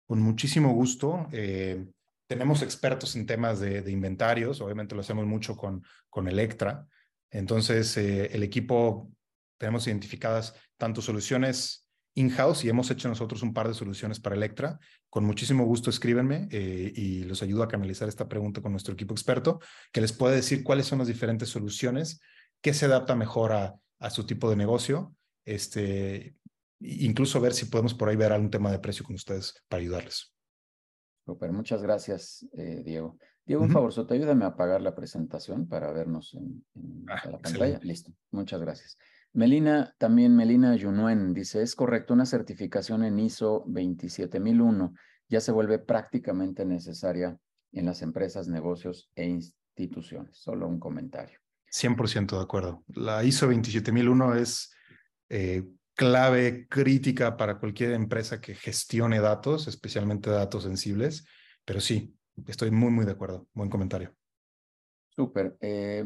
Con 0.07 0.21
muchísimo 0.21 0.73
gusto. 0.75 1.29
Eh, 1.33 1.87
tenemos 2.27 2.63
expertos 2.63 3.15
en 3.15 3.27
temas 3.27 3.61
de, 3.61 3.83
de, 3.83 3.91
inventarios, 3.91 4.61
obviamente 4.61 4.95
lo 4.95 5.03
hacemos 5.03 5.27
mucho 5.27 5.57
con, 5.57 5.85
con 6.09 6.29
Electra. 6.29 6.87
Entonces, 7.31 7.97
eh, 7.97 8.27
el 8.33 8.43
equipo, 8.43 9.11
tenemos 9.59 9.87
identificadas 9.87 10.55
tanto 10.77 11.01
soluciones 11.01 11.82
in-house 12.15 12.65
y 12.65 12.69
hemos 12.69 12.91
hecho 12.91 13.09
nosotros 13.09 13.43
un 13.43 13.55
par 13.55 13.69
de 13.69 13.75
soluciones 13.75 14.21
para 14.21 14.37
Electra. 14.37 14.79
Con 15.09 15.25
muchísimo 15.25 15.65
gusto 15.65 15.91
escríbenme 15.91 16.49
eh, 16.51 16.93
y 16.95 17.25
los 17.25 17.43
ayudo 17.43 17.63
a 17.63 17.69
canalizar 17.69 18.09
esta 18.09 18.29
pregunta 18.29 18.61
con 18.61 18.73
nuestro 18.73 18.95
equipo 18.95 19.15
experto, 19.15 19.61
que 19.93 20.01
les 20.01 20.13
puede 20.13 20.37
decir 20.37 20.63
cuáles 20.63 20.87
son 20.87 20.99
las 20.99 21.09
diferentes 21.09 21.49
soluciones, 21.49 22.21
qué 22.61 22.75
se 22.75 22.87
adapta 22.87 23.17
mejor 23.17 23.53
a, 23.53 23.75
a 23.99 24.11
su 24.11 24.25
tipo 24.25 24.51
de 24.51 24.57
negocio, 24.57 25.15
este, 25.45 26.37
incluso 26.81 27.41
ver 27.41 27.55
si 27.55 27.67
podemos 27.67 27.95
por 27.95 28.09
ahí 28.09 28.17
ver 28.17 28.33
algún 28.33 28.51
tema 28.51 28.71
de 28.71 28.79
precio 28.79 29.05
con 29.05 29.15
ustedes 29.15 29.55
para 29.69 29.81
ayudarles. 29.81 30.35
Super, 31.25 31.53
muchas 31.53 31.83
gracias, 31.83 32.47
eh, 32.53 32.83
Diego. 32.85 33.17
Diego, 33.45 33.63
un 33.63 33.69
uh 33.69 33.71
-huh. 33.71 33.91
favor, 33.91 34.07
te 34.07 34.15
ayúdame 34.15 34.45
a 34.45 34.49
apagar 34.49 34.81
la 34.83 34.95
presentación 34.95 35.69
para 35.69 35.93
vernos 35.93 36.35
en, 36.35 36.65
en 36.75 37.05
ah, 37.09 37.15
la 37.25 37.33
pantalla. 37.33 37.55
Excelente. 37.55 37.87
Listo, 37.87 38.13
muchas 38.31 38.61
gracias. 38.61 38.99
Melina, 39.35 39.95
también 39.99 40.37
Melina 40.37 40.77
Junuen 40.81 41.33
dice, 41.33 41.63
es 41.63 41.75
correcto, 41.75 42.13
una 42.13 42.27
certificación 42.27 43.05
en 43.05 43.19
ISO 43.19 43.65
27001 43.67 44.93
ya 45.29 45.41
se 45.41 45.53
vuelve 45.53 45.79
prácticamente 45.79 46.67
necesaria 46.67 47.39
en 47.73 47.87
las 47.87 48.03
empresas, 48.03 48.49
negocios 48.49 49.11
e 49.15 49.25
instituciones. 49.25 50.37
Solo 50.37 50.69
un 50.69 50.79
comentario. 50.79 51.39
100% 51.71 52.37
de 52.37 52.43
acuerdo. 52.43 52.85
La 52.89 53.25
ISO 53.25 53.47
27001 53.47 54.35
es 54.35 54.75
eh, 55.31 55.65
clave 55.95 56.69
crítica 56.69 57.39
para 57.39 57.59
cualquier 57.59 57.93
empresa 57.93 58.43
que 58.43 58.55
gestione 58.55 59.21
datos, 59.21 59.69
especialmente 59.69 60.29
datos 60.29 60.65
sensibles. 60.65 61.25
Pero 61.65 61.81
sí, 61.81 62.15
estoy 62.47 62.71
muy, 62.71 62.91
muy 62.91 63.07
de 63.07 63.13
acuerdo. 63.13 63.49
Buen 63.55 63.71
comentario. 63.71 64.15
Súper. 65.15 65.59
Eh, 65.61 66.05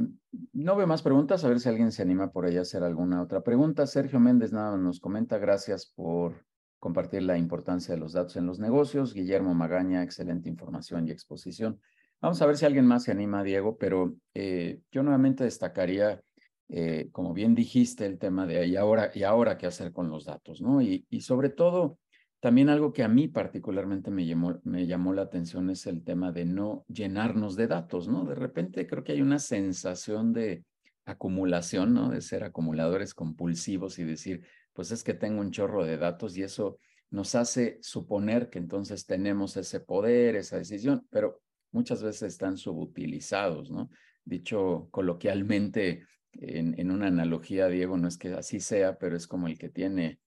no 0.52 0.74
veo 0.74 0.86
más 0.86 1.02
preguntas. 1.02 1.44
A 1.44 1.48
ver 1.48 1.60
si 1.60 1.68
alguien 1.68 1.92
se 1.92 2.02
anima 2.02 2.32
por 2.32 2.44
ahí 2.44 2.56
a 2.56 2.62
hacer 2.62 2.82
alguna 2.82 3.22
otra 3.22 3.42
pregunta. 3.42 3.86
Sergio 3.86 4.18
Méndez 4.18 4.52
nada 4.52 4.76
nos 4.76 4.98
comenta. 4.98 5.38
Gracias 5.38 5.86
por 5.94 6.44
compartir 6.80 7.22
la 7.22 7.38
importancia 7.38 7.94
de 7.94 8.00
los 8.00 8.12
datos 8.12 8.36
en 8.36 8.46
los 8.46 8.58
negocios. 8.58 9.14
Guillermo 9.14 9.54
Magaña, 9.54 10.02
excelente 10.02 10.48
información 10.48 11.06
y 11.06 11.12
exposición. 11.12 11.80
Vamos 12.20 12.42
a 12.42 12.46
ver 12.46 12.56
si 12.56 12.66
alguien 12.66 12.86
más 12.86 13.04
se 13.04 13.12
anima, 13.12 13.44
Diego, 13.44 13.76
pero 13.76 14.16
eh, 14.34 14.80
yo 14.90 15.02
nuevamente 15.02 15.44
destacaría, 15.44 16.20
eh, 16.68 17.08
como 17.12 17.32
bien 17.32 17.54
dijiste, 17.54 18.06
el 18.06 18.18
tema 18.18 18.46
de 18.46 18.66
y 18.66 18.76
ahora, 18.76 19.12
y 19.14 19.22
ahora 19.22 19.56
qué 19.56 19.66
hacer 19.66 19.92
con 19.92 20.10
los 20.10 20.24
datos, 20.24 20.60
¿no? 20.60 20.80
Y, 20.80 21.06
y 21.10 21.20
sobre 21.20 21.50
todo, 21.50 21.98
también 22.40 22.68
algo 22.68 22.92
que 22.92 23.02
a 23.02 23.08
mí 23.08 23.28
particularmente 23.28 24.10
me 24.10 24.26
llamó, 24.26 24.60
me 24.64 24.86
llamó 24.86 25.12
la 25.12 25.22
atención 25.22 25.70
es 25.70 25.86
el 25.86 26.02
tema 26.04 26.32
de 26.32 26.44
no 26.44 26.84
llenarnos 26.88 27.56
de 27.56 27.66
datos, 27.66 28.08
¿no? 28.08 28.24
De 28.24 28.34
repente 28.34 28.86
creo 28.86 29.02
que 29.04 29.12
hay 29.12 29.22
una 29.22 29.38
sensación 29.38 30.32
de 30.32 30.64
acumulación, 31.04 31.94
¿no? 31.94 32.10
De 32.10 32.20
ser 32.20 32.44
acumuladores 32.44 33.14
compulsivos 33.14 33.98
y 33.98 34.04
decir, 34.04 34.44
pues 34.72 34.90
es 34.90 35.02
que 35.02 35.14
tengo 35.14 35.40
un 35.40 35.50
chorro 35.50 35.84
de 35.84 35.96
datos 35.96 36.36
y 36.36 36.42
eso 36.42 36.78
nos 37.10 37.34
hace 37.34 37.78
suponer 37.80 38.50
que 38.50 38.58
entonces 38.58 39.06
tenemos 39.06 39.56
ese 39.56 39.80
poder, 39.80 40.36
esa 40.36 40.58
decisión, 40.58 41.06
pero 41.10 41.40
muchas 41.72 42.02
veces 42.02 42.22
están 42.22 42.56
subutilizados, 42.56 43.70
¿no? 43.70 43.90
Dicho 44.24 44.88
coloquialmente, 44.90 46.04
en, 46.32 46.90
una 46.90 47.06
analogía, 47.06 47.68
Diego, 47.68 47.96
no 47.96 48.08
es 48.08 48.18
que 48.18 48.28
así 48.34 48.60
sea, 48.60 48.98
pero 48.98 49.16
es 49.16 49.26
como 49.26 49.46
el 49.46 49.58
que 49.58 49.68
tiene 49.68 50.20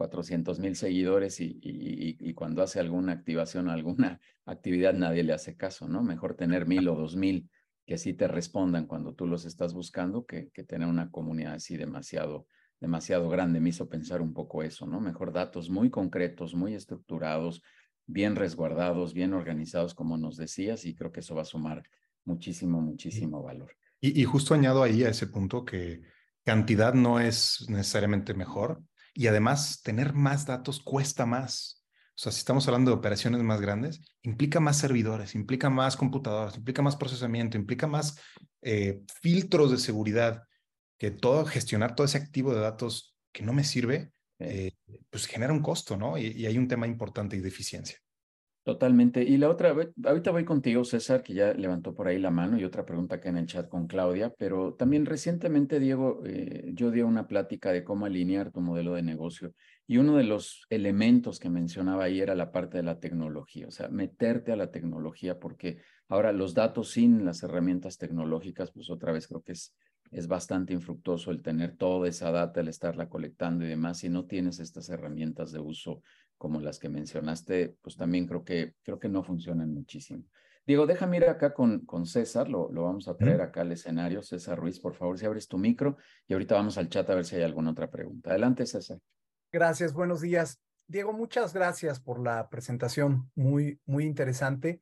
400 0.00 0.58
mil 0.60 0.76
seguidores 0.76 1.40
y, 1.42 1.60
y, 1.62 2.32
cuando 2.32 2.62
hace 2.62 2.80
alguna 2.80 3.12
activación 3.12 3.68
o 3.68 3.72
alguna 3.72 4.18
actividad 4.46 4.94
nadie 4.94 5.22
le 5.22 5.34
hace 5.34 5.58
caso, 5.58 5.88
¿no? 5.88 6.02
Mejor 6.02 6.36
tener 6.36 6.66
mil 6.66 6.88
o 6.88 6.94
dos 6.94 7.16
mil 7.16 7.50
que 7.84 7.98
sí 7.98 8.14
te 8.14 8.26
respondan 8.26 8.86
cuando 8.86 9.12
tú 9.12 9.26
los 9.26 9.44
estás 9.44 9.74
buscando 9.74 10.24
que, 10.24 10.48
que 10.54 10.64
tener 10.64 10.88
una 10.88 11.10
comunidad 11.10 11.52
así 11.52 11.76
demasiado, 11.76 12.46
demasiado 12.80 13.28
grande. 13.28 13.60
Me 13.60 13.68
hizo 13.68 13.90
pensar 13.90 14.22
un 14.22 14.32
poco 14.32 14.62
eso, 14.62 14.86
¿no? 14.86 15.02
Mejor 15.02 15.34
datos 15.34 15.68
muy 15.68 15.90
concretos, 15.90 16.54
muy 16.54 16.72
estructurados, 16.72 17.62
bien 18.06 18.36
resguardados, 18.36 19.12
bien 19.12 19.34
organizados, 19.34 19.92
como 19.92 20.16
nos 20.16 20.38
decías, 20.38 20.86
y 20.86 20.94
creo 20.94 21.12
que 21.12 21.20
eso 21.20 21.34
va 21.34 21.42
a 21.42 21.44
sumar 21.44 21.82
muchísimo, 22.24 22.80
muchísimo 22.80 23.42
valor. 23.42 23.76
Y, 24.00 24.24
justo 24.24 24.54
añado 24.54 24.82
ahí 24.82 25.04
a 25.04 25.10
ese 25.10 25.26
punto 25.26 25.62
que 25.62 26.00
cantidad 26.42 26.94
no 26.94 27.20
es 27.20 27.66
necesariamente 27.68 28.32
mejor 28.32 28.82
y 29.14 29.26
además 29.26 29.82
tener 29.82 30.14
más 30.14 30.46
datos 30.46 30.80
cuesta 30.80 31.26
más. 31.26 31.84
O 32.20 32.22
sea, 32.22 32.32
si 32.32 32.38
estamos 32.38 32.68
hablando 32.68 32.90
de 32.90 32.98
operaciones 32.98 33.42
más 33.42 33.60
grandes, 33.60 34.00
implica 34.22 34.60
más 34.60 34.76
servidores, 34.78 35.34
implica 35.34 35.70
más 35.70 35.96
computadoras, 35.96 36.56
implica 36.56 36.82
más 36.82 36.96
procesamiento, 36.96 37.56
implica 37.56 37.86
más 37.86 38.18
eh, 38.62 39.00
filtros 39.22 39.70
de 39.70 39.78
seguridad, 39.78 40.42
que 40.98 41.10
todo, 41.10 41.46
gestionar 41.46 41.94
todo 41.94 42.04
ese 42.04 42.18
activo 42.18 42.54
de 42.54 42.60
datos 42.60 43.16
que 43.32 43.42
no 43.42 43.54
me 43.54 43.64
sirve, 43.64 44.12
eh, 44.38 44.72
pues 45.08 45.26
genera 45.26 45.52
un 45.52 45.62
costo, 45.62 45.96
¿no? 45.96 46.18
Y, 46.18 46.44
hay 46.44 46.58
un 46.58 46.68
tema 46.68 46.86
importante 46.86 47.36
y 47.36 47.40
de 47.40 47.48
eficiencia. 47.48 47.98
Totalmente. 48.70 49.24
Y 49.24 49.36
la 49.36 49.48
otra, 49.48 49.74
ahorita 50.04 50.30
voy 50.30 50.44
contigo, 50.44 50.84
César, 50.84 51.24
que 51.24 51.34
ya 51.34 51.52
levantó 51.54 51.92
por 51.92 52.06
ahí 52.06 52.20
la 52.20 52.30
mano, 52.30 52.56
y 52.56 52.62
otra 52.62 52.86
pregunta 52.86 53.16
acá 53.16 53.28
en 53.28 53.38
el 53.38 53.46
chat 53.46 53.68
con 53.68 53.88
Claudia, 53.88 54.32
pero 54.38 54.74
también 54.74 55.06
recientemente, 55.06 55.80
Diego, 55.80 56.22
eh, 56.24 56.70
yo 56.72 56.92
di 56.92 57.00
una 57.00 57.26
plática 57.26 57.72
de 57.72 57.82
cómo 57.82 58.06
alinear 58.06 58.52
tu 58.52 58.60
modelo 58.60 58.94
de 58.94 59.02
negocio, 59.02 59.54
y 59.88 59.96
uno 59.96 60.16
de 60.16 60.22
los 60.22 60.66
elementos 60.70 61.40
que 61.40 61.50
mencionaba 61.50 62.04
ahí 62.04 62.20
era 62.20 62.36
la 62.36 62.52
parte 62.52 62.76
de 62.76 62.84
la 62.84 63.00
tecnología, 63.00 63.66
o 63.66 63.72
sea, 63.72 63.88
meterte 63.88 64.52
a 64.52 64.56
la 64.56 64.70
tecnología, 64.70 65.40
porque 65.40 65.78
ahora 66.06 66.30
los 66.30 66.54
datos 66.54 66.90
sin 66.92 67.24
las 67.24 67.42
herramientas 67.42 67.98
tecnológicas, 67.98 68.70
pues 68.70 68.88
otra 68.88 69.10
vez 69.10 69.26
creo 69.26 69.42
que 69.42 69.50
es 69.50 69.74
es 70.12 70.26
bastante 70.26 70.72
infructuoso 70.72 71.30
el 71.30 71.40
tener 71.40 71.76
toda 71.76 72.08
esa 72.08 72.32
data, 72.32 72.60
el 72.60 72.68
estarla 72.68 73.08
colectando 73.08 73.64
y 73.64 73.68
demás. 73.68 73.98
Si 73.98 74.08
no 74.08 74.26
tienes 74.26 74.58
estas 74.58 74.88
herramientas 74.88 75.52
de 75.52 75.60
uso 75.60 76.02
como 76.40 76.58
las 76.58 76.78
que 76.78 76.88
mencionaste, 76.88 77.76
pues 77.82 77.98
también 77.98 78.26
creo 78.26 78.42
que, 78.42 78.74
creo 78.82 78.98
que 78.98 79.10
no 79.10 79.22
funcionan 79.22 79.74
muchísimo. 79.74 80.24
Diego, 80.66 80.86
déjame 80.86 81.18
ir 81.18 81.24
acá 81.24 81.52
con, 81.52 81.84
con 81.84 82.06
César, 82.06 82.48
lo, 82.48 82.72
lo 82.72 82.84
vamos 82.84 83.08
a 83.08 83.16
traer 83.16 83.42
acá 83.42 83.60
al 83.60 83.72
escenario. 83.72 84.22
César 84.22 84.58
Ruiz, 84.58 84.80
por 84.80 84.94
favor, 84.94 85.18
si 85.18 85.26
abres 85.26 85.48
tu 85.48 85.58
micro 85.58 85.98
y 86.26 86.32
ahorita 86.32 86.54
vamos 86.54 86.78
al 86.78 86.88
chat 86.88 87.10
a 87.10 87.14
ver 87.14 87.26
si 87.26 87.36
hay 87.36 87.42
alguna 87.42 87.72
otra 87.72 87.90
pregunta. 87.90 88.30
Adelante, 88.30 88.64
César. 88.64 88.98
Gracias, 89.52 89.92
buenos 89.92 90.22
días. 90.22 90.62
Diego, 90.86 91.12
muchas 91.12 91.52
gracias 91.52 92.00
por 92.00 92.18
la 92.22 92.48
presentación, 92.48 93.30
muy, 93.34 93.78
muy 93.84 94.04
interesante. 94.04 94.80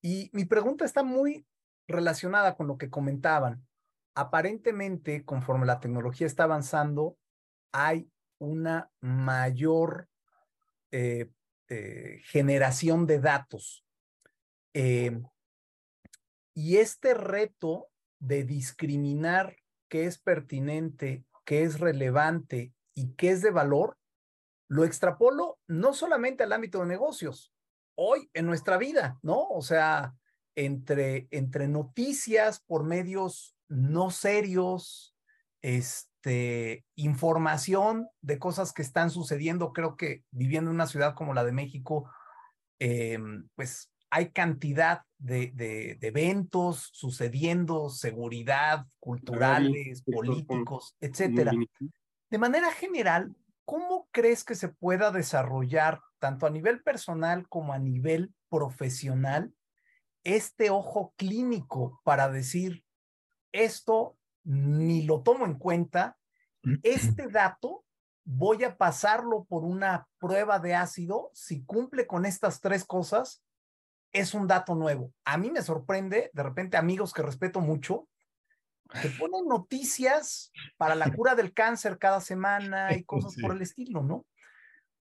Y 0.00 0.30
mi 0.32 0.46
pregunta 0.46 0.86
está 0.86 1.02
muy 1.02 1.46
relacionada 1.86 2.56
con 2.56 2.66
lo 2.66 2.78
que 2.78 2.88
comentaban 2.88 3.68
aparentemente, 4.18 5.24
conforme 5.24 5.64
la 5.64 5.78
tecnología 5.78 6.26
está 6.26 6.42
avanzando, 6.42 7.16
hay 7.72 8.10
una 8.40 8.90
mayor 9.00 10.08
eh, 10.90 11.30
eh, 11.68 12.20
generación 12.24 13.06
de 13.06 13.20
datos. 13.20 13.84
Em, 14.72 15.24
y 16.54 16.76
este 16.78 17.14
reto 17.14 17.88
de 18.18 18.44
discriminar 18.44 19.56
qué 19.88 20.06
es 20.06 20.18
pertinente, 20.18 21.24
qué 21.44 21.62
es 21.62 21.80
relevante 21.80 22.72
y 22.94 23.14
qué 23.14 23.30
es 23.30 23.42
de 23.42 23.50
valor, 23.50 23.96
lo 24.68 24.84
extrapolo 24.84 25.58
no 25.66 25.94
solamente 25.94 26.44
al 26.44 26.52
ámbito 26.52 26.80
de 26.80 26.86
negocios, 26.86 27.54
hoy 27.94 28.30
en 28.34 28.46
nuestra 28.46 28.76
vida, 28.76 29.18
¿no? 29.22 29.48
O 29.48 29.62
sea, 29.62 30.14
entre, 30.54 31.28
entre 31.30 31.68
noticias 31.68 32.60
por 32.60 32.84
medios 32.84 33.56
no 33.68 34.10
serios, 34.10 35.16
este, 35.62 36.08
información 36.94 38.08
de 38.20 38.38
cosas 38.38 38.72
que 38.72 38.82
están 38.82 39.10
sucediendo. 39.10 39.72
Creo 39.72 39.96
que 39.96 40.24
viviendo 40.30 40.70
en 40.70 40.76
una 40.76 40.86
ciudad 40.86 41.14
como 41.14 41.34
la 41.34 41.44
de 41.44 41.52
México, 41.52 42.10
em, 42.78 43.48
pues 43.54 43.92
hay 44.10 44.30
cantidad 44.30 45.02
de, 45.18 45.52
de, 45.54 45.98
eventos 46.00 46.90
sucediendo, 46.92 47.90
seguridad, 47.90 48.86
culturales, 48.98 50.02
políticos, 50.02 50.96
etcétera. 51.00 51.52
De 52.30 52.38
manera 52.38 52.70
general, 52.72 53.34
¿cómo 53.64 54.08
crees 54.10 54.44
que 54.44 54.54
se 54.54 54.68
pueda 54.68 55.10
desarrollar, 55.10 56.00
tanto 56.18 56.46
a 56.46 56.50
nivel 56.50 56.82
personal 56.82 57.48
como 57.48 57.72
a 57.72 57.78
nivel 57.78 58.32
profesional, 58.48 59.52
este 60.24 60.70
ojo 60.70 61.14
clínico 61.16 62.00
para 62.04 62.28
decir, 62.30 62.84
esto 63.52 64.16
ni 64.44 65.02
lo 65.02 65.22
tomo 65.22 65.46
en 65.46 65.54
cuenta, 65.54 66.17
este 66.82 67.28
dato 67.28 67.84
voy 68.24 68.64
a 68.64 68.76
pasarlo 68.76 69.44
por 69.44 69.64
una 69.64 70.06
prueba 70.18 70.58
de 70.58 70.74
ácido, 70.74 71.30
si 71.32 71.64
cumple 71.64 72.06
con 72.06 72.26
estas 72.26 72.60
tres 72.60 72.84
cosas, 72.84 73.42
es 74.12 74.34
un 74.34 74.46
dato 74.46 74.74
nuevo. 74.74 75.12
A 75.24 75.38
mí 75.38 75.50
me 75.50 75.62
sorprende, 75.62 76.30
de 76.32 76.42
repente 76.42 76.76
amigos 76.76 77.12
que 77.12 77.22
respeto 77.22 77.60
mucho, 77.60 78.08
que 79.00 79.08
ponen 79.18 79.46
noticias 79.46 80.52
para 80.76 80.94
la 80.94 81.12
cura 81.12 81.34
del 81.34 81.54
cáncer 81.54 81.98
cada 81.98 82.20
semana 82.20 82.94
y 82.94 83.04
cosas 83.04 83.34
por 83.40 83.52
el 83.52 83.62
estilo, 83.62 84.02
¿no? 84.02 84.26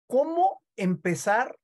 ¿Cómo 0.06 0.62
empezar 0.76 1.56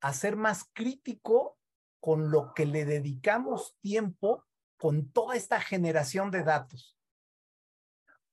a 0.00 0.12
ser 0.12 0.36
más 0.36 0.64
crítico 0.72 1.58
con 2.00 2.30
lo 2.30 2.54
que 2.54 2.66
le 2.66 2.84
dedicamos 2.84 3.76
tiempo 3.80 4.44
con 4.78 5.10
toda 5.10 5.34
esta 5.34 5.60
generación 5.60 6.30
de 6.30 6.44
datos? 6.44 6.96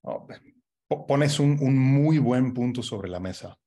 Oh, 0.02 0.28
pones 0.88 1.40
un, 1.40 1.58
muy 1.78 2.18
buen 2.18 2.54
punto 2.54 2.84
sobre 2.84 3.10
la 3.10 3.20
mesa. 3.20 3.58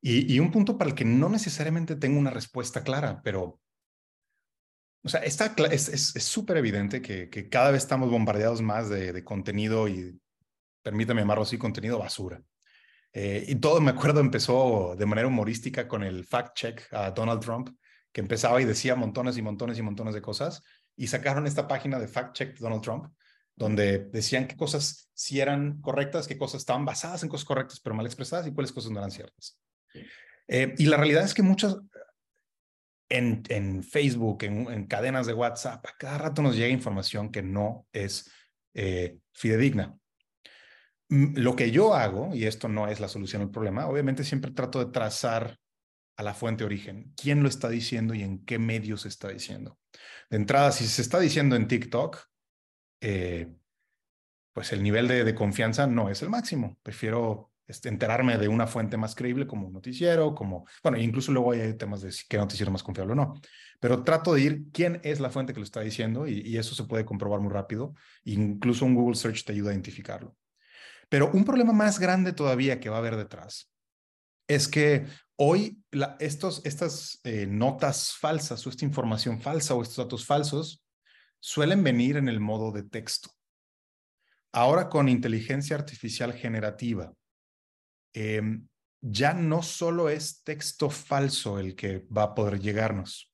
Y, 0.00 0.40
un 0.40 0.50
punto 0.50 0.76
para 0.76 0.90
el 0.90 0.96
que 0.96 1.04
no 1.04 1.28
necesariamente 1.28 1.94
tengo 1.94 2.18
una 2.18 2.30
respuesta 2.30 2.82
clara, 2.82 3.20
pero, 3.22 3.60
o 5.04 5.08
sea, 5.08 5.20
está, 5.20 5.54
es 5.70 6.12
súper 6.24 6.56
evidente 6.56 7.00
que, 7.00 7.48
cada 7.48 7.70
vez 7.70 7.82
estamos 7.82 8.10
bombardeados 8.10 8.62
más 8.62 8.88
de, 8.88 9.22
contenido 9.22 9.88
y, 9.88 10.18
permítame 10.82 11.20
llamarlo 11.20 11.44
así, 11.44 11.56
contenido 11.56 11.98
basura. 11.98 12.42
Eh, 13.12 13.44
y 13.46 13.54
todo, 13.56 13.80
me 13.80 13.90
acuerdo, 13.90 14.20
empezó 14.20 14.96
de 14.98 15.06
manera 15.06 15.28
humorística 15.28 15.86
con 15.86 16.02
el 16.02 16.24
fact 16.24 16.56
check 16.56 16.92
a 16.92 17.10
Donald 17.12 17.40
Trump, 17.40 17.68
que 18.10 18.20
empezaba 18.20 18.60
y 18.60 18.64
decía 18.64 18.96
montones 18.96 19.36
y 19.36 19.42
montones 19.42 19.78
y 19.78 19.82
montones 19.82 20.14
de 20.14 20.22
cosas 20.22 20.62
y 20.96 21.06
sacaron 21.06 21.46
esta 21.46 21.66
página 21.66 21.98
de 21.98 22.08
Fact 22.08 22.34
Check 22.34 22.58
Donald 22.58 22.82
Trump, 22.82 23.12
donde 23.56 23.98
decían 23.98 24.46
qué 24.46 24.56
cosas 24.56 25.10
sí 25.14 25.40
eran 25.40 25.80
correctas, 25.80 26.26
qué 26.26 26.38
cosas 26.38 26.60
estaban 26.60 26.84
basadas 26.84 27.22
en 27.22 27.28
cosas 27.28 27.44
correctas 27.44 27.80
pero 27.80 27.94
mal 27.94 28.06
expresadas 28.06 28.46
y 28.46 28.52
cuáles 28.52 28.72
cosas 28.72 28.90
no 28.90 28.98
eran 28.98 29.10
ciertas. 29.10 29.58
Eh, 30.48 30.74
y 30.78 30.86
la 30.86 30.96
realidad 30.96 31.24
es 31.24 31.34
que 31.34 31.42
muchas, 31.42 31.76
en, 33.08 33.42
en 33.48 33.82
Facebook, 33.82 34.42
en, 34.44 34.70
en, 34.70 34.86
cadenas 34.86 35.26
de 35.26 35.34
WhatsApp, 35.34 35.84
a 35.86 35.96
cada 35.98 36.18
rato 36.18 36.42
nos 36.42 36.56
llega 36.56 36.68
información 36.68 37.30
que 37.30 37.42
no 37.42 37.86
es 37.92 38.30
eh, 38.74 39.18
fidedigna. 39.32 39.96
Mm, 41.08 41.38
lo 41.38 41.54
que 41.54 41.70
yo 41.70 41.94
hago, 41.94 42.34
y 42.34 42.46
esto 42.46 42.68
no 42.68 42.88
es 42.88 43.00
la 43.00 43.08
solución 43.08 43.42
al 43.42 43.50
problema, 43.50 43.86
obviamente 43.86 44.24
siempre 44.24 44.50
trato 44.50 44.84
de 44.84 44.90
trazar 44.90 45.58
a 46.16 46.22
la 46.22 46.34
fuente 46.34 46.64
origen, 46.64 47.12
quién 47.16 47.42
lo 47.42 47.48
está 47.48 47.68
diciendo 47.68 48.14
y 48.14 48.22
en 48.22 48.44
qué 48.44 48.58
medios 48.58 49.02
se 49.02 49.08
está 49.08 49.28
diciendo. 49.28 49.78
De 50.30 50.36
entrada, 50.36 50.72
si 50.72 50.86
se 50.86 51.02
está 51.02 51.20
diciendo 51.20 51.56
en 51.56 51.68
TikTok, 51.68 52.18
eh, 53.02 53.48
pues 54.52 54.72
el 54.72 54.82
nivel 54.82 55.08
de, 55.08 55.34
confianza 55.34 55.86
no 55.86 56.08
es 56.08 56.22
el 56.22 56.30
máximo. 56.30 56.78
Prefiero 56.82 57.52
este, 57.66 57.88
enterarme 57.88 58.38
de 58.38 58.48
una 58.48 58.66
fuente 58.66 58.96
más 58.96 59.14
creíble 59.14 59.46
como 59.46 59.66
un 59.66 59.72
noticiero, 59.72 60.34
como, 60.34 60.66
bueno, 60.82 60.98
incluso 60.98 61.32
luego 61.32 61.52
hay 61.52 61.74
temas 61.74 62.02
de 62.02 62.14
qué 62.28 62.36
noticiero 62.36 62.70
más 62.70 62.82
confiable 62.82 63.12
o 63.12 63.16
no. 63.16 63.40
Pero 63.80 64.04
trato 64.04 64.34
de 64.34 64.40
ir 64.42 64.62
quién 64.72 65.00
es 65.02 65.20
la 65.20 65.30
fuente 65.30 65.52
que 65.52 65.60
lo 65.60 65.64
está 65.64 65.80
diciendo 65.80 66.26
y, 66.28 66.40
y 66.40 66.58
eso 66.58 66.74
se 66.74 66.84
puede 66.84 67.04
comprobar 67.04 67.40
muy 67.40 67.52
rápido. 67.52 67.94
Incluso 68.24 68.84
un 68.84 68.94
Google 68.94 69.16
Search 69.16 69.44
te 69.44 69.52
ayuda 69.52 69.70
a 69.70 69.74
identificarlo. 69.74 70.36
Pero 71.08 71.30
un 71.32 71.44
problema 71.44 71.72
más 71.72 71.98
grande 71.98 72.32
todavía 72.32 72.78
que 72.78 72.88
va 72.88 72.96
a 72.96 73.00
haber 73.00 73.16
detrás 73.16 73.70
es 74.48 74.68
que 74.68 75.06
hoy 75.36 75.82
estos, 76.20 76.60
estas 76.64 77.20
eh, 77.24 77.46
notas 77.46 78.12
falsas 78.12 78.66
o 78.66 78.70
esta 78.70 78.84
información 78.84 79.40
falsa 79.40 79.74
o 79.74 79.82
estos 79.82 79.96
datos 79.96 80.24
falsos 80.26 80.81
suelen 81.42 81.82
venir 81.82 82.16
en 82.16 82.28
el 82.28 82.38
modo 82.38 82.70
de 82.70 82.84
texto. 82.84 83.30
Ahora 84.52 84.88
con 84.88 85.08
inteligencia 85.08 85.74
artificial 85.74 86.32
generativa, 86.32 87.12
em, 88.12 88.68
ya 89.00 89.34
no 89.34 89.62
solo 89.64 90.08
es 90.08 90.44
texto 90.44 90.88
falso 90.88 91.58
el 91.58 91.74
que 91.74 92.06
va 92.16 92.22
a 92.22 92.34
poder 92.34 92.60
llegarnos. 92.60 93.32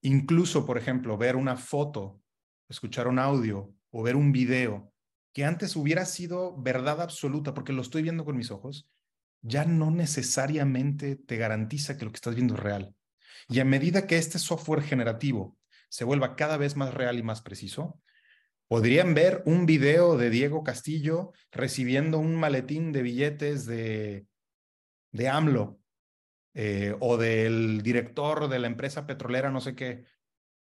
Incluso, 0.00 0.64
por 0.64 0.78
ejemplo, 0.78 1.18
ver 1.18 1.36
una 1.36 1.56
foto, 1.56 2.22
escuchar 2.70 3.06
un 3.06 3.18
audio 3.18 3.74
o 3.90 4.02
ver 4.02 4.16
un 4.16 4.32
video 4.32 4.90
que 5.34 5.44
antes 5.44 5.76
hubiera 5.76 6.06
sido 6.06 6.56
verdad 6.56 7.02
absoluta 7.02 7.52
porque 7.52 7.74
lo 7.74 7.82
estoy 7.82 8.02
viendo 8.02 8.24
con 8.24 8.36
mis 8.36 8.50
ojos, 8.50 8.88
ya 9.42 9.66
no 9.66 9.90
necesariamente 9.90 11.16
te 11.16 11.36
garantiza 11.36 11.98
que 11.98 12.06
lo 12.06 12.12
que 12.12 12.16
estás 12.16 12.34
viendo 12.34 12.54
es 12.54 12.60
real. 12.60 12.94
Y 13.48 13.60
a 13.60 13.66
medida 13.66 14.06
que 14.06 14.16
este 14.16 14.38
software 14.38 14.82
generativo 14.82 15.59
se 15.90 16.04
vuelva 16.04 16.36
cada 16.36 16.56
vez 16.56 16.76
más 16.76 16.94
real 16.94 17.18
y 17.18 17.22
más 17.22 17.42
preciso, 17.42 18.00
podrían 18.68 19.12
ver 19.14 19.42
un 19.44 19.66
video 19.66 20.16
de 20.16 20.30
Diego 20.30 20.64
Castillo 20.64 21.32
recibiendo 21.50 22.18
un 22.18 22.36
maletín 22.36 22.92
de 22.92 23.02
billetes 23.02 23.66
de, 23.66 24.26
de 25.12 25.28
AMLO 25.28 25.80
eh, 26.54 26.94
o 27.00 27.16
del 27.16 27.82
director 27.82 28.48
de 28.48 28.58
la 28.60 28.68
empresa 28.68 29.06
petrolera, 29.06 29.50
no 29.50 29.60
sé 29.60 29.74
qué, 29.74 30.04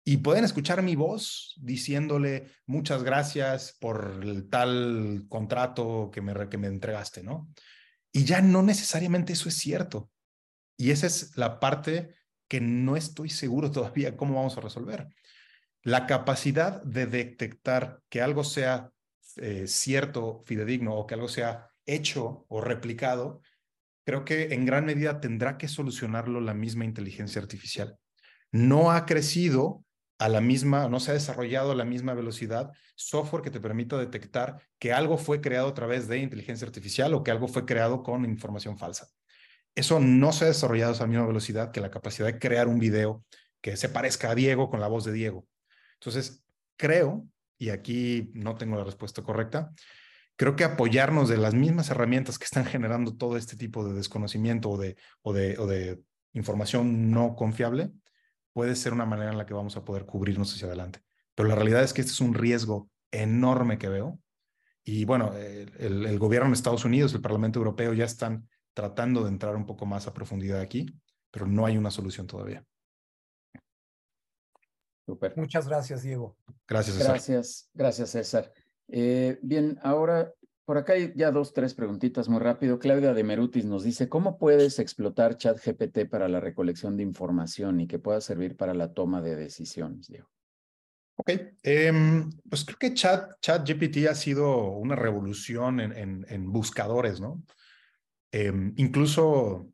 y 0.06 0.18
pueden 0.18 0.46
escuchar 0.46 0.82
mi 0.84 0.96
voz 0.96 1.54
diciéndole 1.62 2.48
muchas 2.66 3.04
gracias 3.04 3.76
por 3.78 4.22
el 4.24 4.50
tal 4.50 5.26
contrato 5.28 6.10
que 6.10 6.22
me, 6.22 6.48
que 6.48 6.58
me 6.58 6.68
entregaste, 6.68 7.24
¿no? 7.24 7.50
Y 8.14 8.24
ya 8.24 8.42
no 8.42 8.64
necesariamente 8.64 9.34
eso 9.34 9.50
es 9.50 9.56
cierto. 9.56 10.10
Y 10.78 10.92
esa 10.92 11.08
es 11.08 11.36
la 11.36 11.60
parte 11.60 12.16
que 12.48 12.62
no 12.62 12.96
estoy 12.96 13.30
seguro 13.30 13.72
todavía 13.72 14.16
cómo 14.16 14.36
vamos 14.36 14.58
a 14.58 14.62
resolver. 14.62 15.08
La 15.84 16.06
capacidad 16.06 16.82
de 16.84 17.06
detectar 17.06 18.02
que 18.10 18.22
algo 18.22 18.44
sea 18.44 18.92
eh, 19.38 19.68
cierto, 19.68 20.44
fidedigno, 20.46 20.96
o 20.96 21.06
que 21.06 21.14
algo 21.14 21.28
sea 21.28 21.70
hecho 21.86 22.46
o 22.50 22.62
replicado, 22.62 23.42
creo 24.06 24.26
que 24.26 24.54
en 24.54 24.66
gran 24.66 24.86
medida 24.86 25.20
tendrá 25.20 25.58
que 25.58 25.68
solucionarlo 25.68 26.42
la 26.42 26.54
misma 26.54 26.86
inteligencia 26.86 27.42
artificial. 27.42 27.98
No 28.52 28.92
ha 28.92 29.06
crecido 29.06 29.84
a 30.18 30.30
la 30.30 30.42
misma, 30.42 30.90
no 30.90 31.00
se 31.00 31.12
ha 31.12 31.14
desarrollado 31.14 31.72
a 31.72 31.76
la 31.76 31.86
misma 31.86 32.14
velocidad 32.14 32.72
software 32.96 33.44
que 33.44 33.52
te 33.52 33.60
permita 33.60 33.98
detectar 33.98 34.62
que 34.80 34.92
algo 34.92 35.18
fue 35.18 35.42
creado 35.42 35.68
a 35.68 35.74
través 35.74 36.08
de 36.08 36.18
inteligencia 36.18 36.66
artificial 36.66 37.14
o 37.14 37.24
que 37.24 37.32
algo 37.32 37.48
fue 37.48 37.66
creado 37.66 38.02
con 38.02 38.26
información 38.26 38.78
falsa. 38.78 39.08
Eso 39.78 40.00
no 40.00 40.34
se 40.34 40.46
ha 40.46 40.48
desarrollado 40.48 40.92
a 40.92 40.96
esa 40.96 41.06
misma 41.06 41.28
velocidad 41.28 41.72
que 41.72 41.82
la 41.82 41.92
capacidad 41.92 42.26
de 42.26 42.40
crear 42.40 42.68
un 42.68 42.80
video 42.80 43.24
que 43.62 43.78
se 43.78 43.90
parezca 43.90 44.32
a 44.32 44.36
Diego 44.36 44.72
con 44.72 44.80
la 44.80 44.88
voz 44.88 45.06
de 45.06 45.14
Diego. 45.14 45.46
Entonces, 46.00 46.44
creo, 46.78 47.28
y 47.60 47.70
aquí 47.70 48.32
no 48.34 48.56
tengo 48.56 48.76
la 48.76 48.84
respuesta 48.84 49.22
correcta, 49.22 49.72
creo 50.36 50.56
que 50.56 50.64
apoyarnos 50.64 51.30
de 51.30 51.38
las 51.38 51.54
mismas 51.54 51.92
herramientas 51.92 52.40
que 52.40 52.46
están 52.46 52.66
generando 52.66 53.18
todo 53.18 53.38
este 53.38 53.56
tipo 53.56 53.88
de 53.88 53.94
desconocimiento 53.94 54.72
o 54.72 54.78
de, 54.80 54.98
o 55.22 55.32
de, 55.32 55.60
o 55.60 55.68
de 55.68 56.02
información 56.34 57.12
no 57.12 57.36
confiable 57.36 57.92
puede 58.54 58.76
ser 58.76 58.94
una 58.94 59.06
manera 59.06 59.32
en 59.32 59.38
la 59.38 59.46
que 59.46 59.54
vamos 59.54 59.78
a 59.78 59.86
poder 59.86 60.08
cubrirnos 60.08 60.52
hacia 60.52 60.66
adelante. 60.66 61.02
Pero 61.36 61.50
la 61.50 61.56
realidad 61.56 61.84
es 61.84 61.94
que 61.94 62.02
este 62.02 62.14
es 62.14 62.22
un 62.22 62.34
riesgo 62.34 62.90
enorme 63.12 63.78
que 63.78 63.90
veo. 63.90 64.20
Y 64.84 65.06
bueno, 65.06 65.34
el, 65.36 66.18
gobierno 66.18 66.50
de 66.50 66.56
Estados 66.56 66.84
Unidos, 66.84 67.14
el 67.14 67.22
Parlamento 67.22 67.60
Europeo 67.60 67.94
ya 67.94 68.06
están 68.06 68.48
tratando 68.78 69.24
de 69.24 69.30
entrar 69.30 69.56
un 69.56 69.66
poco 69.66 69.88
más 69.88 70.06
a 70.06 70.14
profundidad 70.14 70.60
aquí, 70.60 70.86
pero 71.32 71.48
no 71.48 71.66
hay 71.66 71.80
una 71.80 71.90
solución 71.90 72.28
todavía. 72.28 72.64
Super. 75.04 75.36
Muchas 75.36 75.68
gracias, 75.68 76.04
Diego. 76.04 76.38
Gracias, 76.68 76.96
César. 76.96 77.12
Gracias, 77.14 77.70
gracias, 77.74 78.10
César. 78.12 78.54
Eh, 78.88 79.40
bien, 79.42 79.80
ahora 79.82 80.32
por 80.64 80.78
acá 80.78 80.94
hay 80.94 81.12
ya 81.16 81.32
dos, 81.32 81.54
tres 81.54 81.74
preguntitas 81.74 82.30
muy 82.30 82.40
rápido. 82.40 82.78
Claudia 82.78 83.16
de 83.16 83.24
Merutis 83.24 83.66
nos 83.66 83.82
dice, 83.82 84.10
¿cómo 84.10 84.38
puedes 84.38 84.78
explotar 84.78 85.38
ChatGPT 85.38 86.08
para 86.08 86.28
la 86.28 86.40
recolección 86.40 86.98
de 86.98 87.02
información 87.02 87.80
y 87.82 87.88
que 87.88 87.98
pueda 87.98 88.22
servir 88.22 88.56
para 88.56 88.76
la 88.76 88.94
toma 88.94 89.24
de 89.24 89.36
decisiones, 89.36 90.08
Diego? 90.08 90.30
Ok, 91.16 91.32
em, 91.64 92.30
pues 92.48 92.64
creo 92.64 92.78
que 92.78 92.94
Chat, 92.94 93.40
ChatGPT 93.42 94.06
ha 94.08 94.14
sido 94.14 94.74
una 94.74 94.96
revolución 94.96 95.80
en, 95.80 96.24
en, 96.30 96.52
buscadores, 96.52 97.20
¿no? 97.20 97.42
Em, 98.32 98.74
incluso 98.78 99.72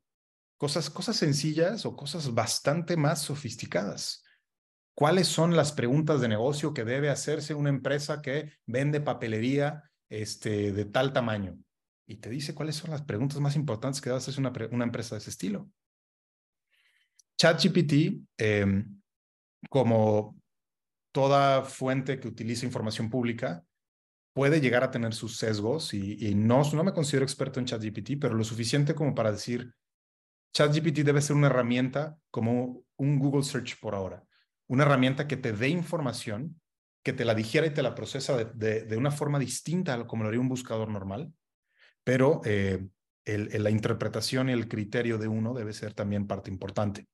cosas, 0.58 0.90
cosas 0.90 1.16
sencillas 1.16 1.86
o 1.86 1.96
cosas 1.96 2.34
bastante 2.34 2.98
más 2.98 3.22
sofisticadas. 3.22 4.24
¿Cuáles 4.96 5.28
son 5.28 5.56
las 5.56 5.72
preguntas 5.72 6.22
de 6.22 6.28
negocio 6.28 6.74
que 6.74 6.84
debe 6.84 7.10
hacerse 7.10 7.54
una 7.56 7.70
empresa 7.70 8.22
que 8.22 8.54
vende 8.66 9.02
papelería 9.02 9.90
este, 10.14 10.72
de 10.72 10.86
tal 10.86 11.12
tamaño. 11.12 11.58
Y 12.06 12.18
te 12.18 12.30
dice 12.30 12.54
cuáles 12.54 12.76
son 12.76 12.92
las 12.92 13.02
preguntas 13.02 13.40
más 13.40 13.56
importantes 13.56 14.00
que 14.00 14.10
debe 14.10 14.18
hacerse 14.18 14.40
una, 14.40 14.84
empresa 14.84 15.16
de 15.16 15.20
ese 15.22 15.32
estilo. 15.32 15.72
ChatGPT, 17.36 18.22
em, 18.38 19.02
como 19.70 20.40
toda 21.12 21.64
fuente 21.64 22.20
que 22.20 22.28
utiliza 22.28 22.68
información 22.68 23.10
pública, 23.10 23.66
puede 24.34 24.60
llegar 24.60 24.84
a 24.84 24.92
tener 24.92 25.14
sus 25.14 25.38
sesgos 25.38 25.94
y, 25.94 26.34
no, 26.36 26.64
no 26.74 26.84
me 26.84 26.94
considero 26.94 27.24
experto 27.24 27.60
en 27.60 27.68
ChatGPT, 27.68 28.20
pero 28.20 28.34
lo 28.34 28.44
suficiente 28.44 28.96
como 28.96 29.14
para 29.14 29.32
decir, 29.32 29.74
ChatGPT 30.54 31.00
debe 31.00 31.22
ser 31.22 31.36
una 31.36 31.48
herramienta 31.48 32.18
como 32.32 32.84
un 32.98 33.20
Google 33.20 33.44
Search 33.44 33.80
por 33.80 33.96
ahora, 33.96 34.24
una 34.68 34.84
herramienta 34.84 35.28
que 35.28 35.38
te 35.38 35.54
dé 35.54 35.70
información 35.70 36.60
que 37.04 37.14
te 37.14 37.26
la 37.26 37.36
digiera 37.36 37.68
y 37.68 37.72
te 37.72 37.84
la 37.84 37.96
procesa 37.96 38.38
de, 38.38 38.98
una 38.98 39.12
forma 39.12 39.38
distinta 39.38 39.94
a 39.94 40.08
como 40.08 40.24
lo 40.24 40.30
haría 40.30 40.40
un 40.40 40.50
buscador 40.50 40.90
normal, 40.90 41.32
pero 42.04 42.42
eh, 42.46 42.88
la 43.26 43.70
interpretación 43.70 44.50
y 44.50 44.54
el 44.54 44.68
criterio 44.68 45.18
de 45.18 45.28
uno 45.28 45.54
debe 45.54 45.74
ser 45.74 45.94
también 45.94 46.28
parte 46.28 46.50
importante. 46.50 47.08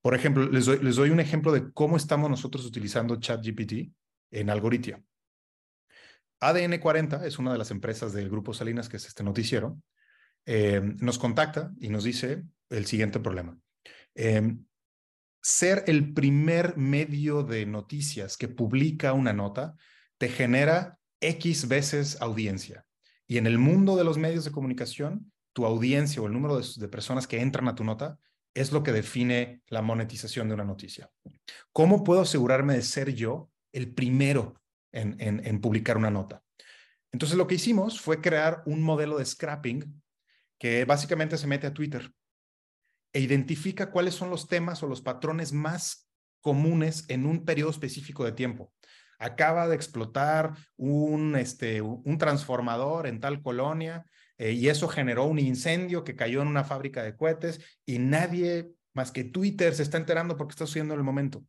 Por 0.00 0.14
ejemplo, 0.14 0.48
les 0.48 0.66
doy, 0.66 0.78
les 0.82 0.96
doy 0.96 1.10
un 1.10 1.20
ejemplo 1.20 1.52
de 1.52 1.72
cómo 1.72 1.96
estamos 1.96 2.28
nosotros 2.28 2.64
utilizando 2.64 3.20
ChatGPT 3.20 3.92
en 4.32 4.50
Algoritia. 4.50 5.00
ADN40 6.42 7.24
es 7.24 7.38
una 7.38 7.52
de 7.52 7.58
las 7.58 7.70
empresas 7.70 8.12
del 8.12 8.28
Grupo 8.28 8.52
Salinas, 8.52 8.88
que 8.88 8.96
es 8.96 9.06
este 9.06 9.22
noticiero, 9.22 9.78
eh, 10.44 10.80
nos 10.98 11.18
contacta 11.18 11.72
y 11.78 11.88
nos 11.88 12.02
dice 12.02 12.42
el 12.68 12.86
siguiente 12.86 13.20
problema. 13.20 13.56
Eh, 14.16 14.56
ser 15.40 15.84
el 15.86 16.12
primer 16.12 16.76
medio 16.76 17.44
de 17.44 17.64
noticias 17.64 18.36
que 18.36 18.48
publica 18.48 19.12
una 19.12 19.32
nota 19.32 19.76
te 20.18 20.28
genera 20.28 20.98
X 21.20 21.68
veces 21.68 22.20
audiencia. 22.20 22.86
Y 23.26 23.38
en 23.38 23.46
el 23.46 23.58
mundo 23.58 23.96
de 23.96 24.04
los 24.04 24.18
medios 24.18 24.44
de 24.44 24.50
comunicación, 24.50 25.32
tu 25.52 25.64
audiencia 25.64 26.20
o 26.20 26.26
el 26.26 26.32
número 26.32 26.60
de, 26.60 26.88
personas 26.88 27.26
que 27.26 27.40
entran 27.40 27.68
a 27.68 27.74
tu 27.74 27.84
nota 27.84 28.18
es 28.54 28.72
lo 28.72 28.82
que 28.82 28.92
define 28.92 29.62
la 29.68 29.80
monetización 29.80 30.48
de 30.48 30.54
una 30.54 30.64
noticia. 30.64 31.10
¿Cómo 31.72 32.04
puedo 32.04 32.22
asegurarme 32.22 32.74
de 32.74 32.82
ser 32.82 33.14
yo 33.14 33.50
el 33.72 33.94
primero 33.94 34.61
en, 34.92 35.60
publicar 35.60 35.96
una 35.96 36.10
nota? 36.10 36.42
Entonces 37.12 37.36
lo 37.36 37.46
que 37.46 37.56
hicimos 37.56 38.00
fue 38.00 38.20
crear 38.20 38.62
un 38.66 38.82
modelo 38.82 39.18
de 39.18 39.24
scrapping 39.24 40.02
que 40.58 40.84
básicamente 40.84 41.36
se 41.36 41.46
mete 41.46 41.66
a 41.66 41.74
Twitter 41.74 42.12
e 43.12 43.20
identifica 43.20 43.90
cuáles 43.90 44.14
son 44.14 44.30
los 44.30 44.48
temas 44.48 44.82
o 44.82 44.86
los 44.86 45.02
patrones 45.02 45.52
más 45.52 46.08
comunes 46.40 47.04
en 47.08 47.26
un 47.26 47.44
periodo 47.44 47.70
específico 47.70 48.24
de 48.24 48.32
tiempo. 48.32 48.72
Acaba 49.18 49.68
de 49.68 49.76
explotar 49.76 50.54
un, 50.76 51.36
este, 51.36 51.82
transformador 52.18 53.06
en 53.06 53.20
tal 53.20 53.42
colonia 53.42 54.04
eh, 54.38 54.52
y 54.52 54.68
eso 54.68 54.88
generó 54.88 55.24
un 55.24 55.38
incendio 55.38 56.04
que 56.04 56.16
cayó 56.16 56.42
en 56.42 56.48
una 56.48 56.64
fábrica 56.64 57.02
de 57.02 57.16
cohetes 57.16 57.60
y 57.86 57.98
nadie 57.98 58.72
más 58.94 59.12
que 59.12 59.24
Twitter 59.24 59.74
se 59.74 59.82
está 59.82 59.98
enterando 59.98 60.36
porque 60.36 60.52
está 60.52 60.66
sucediendo 60.66 60.94
en 60.94 61.00
el 61.00 61.04
momento. 61.04 61.44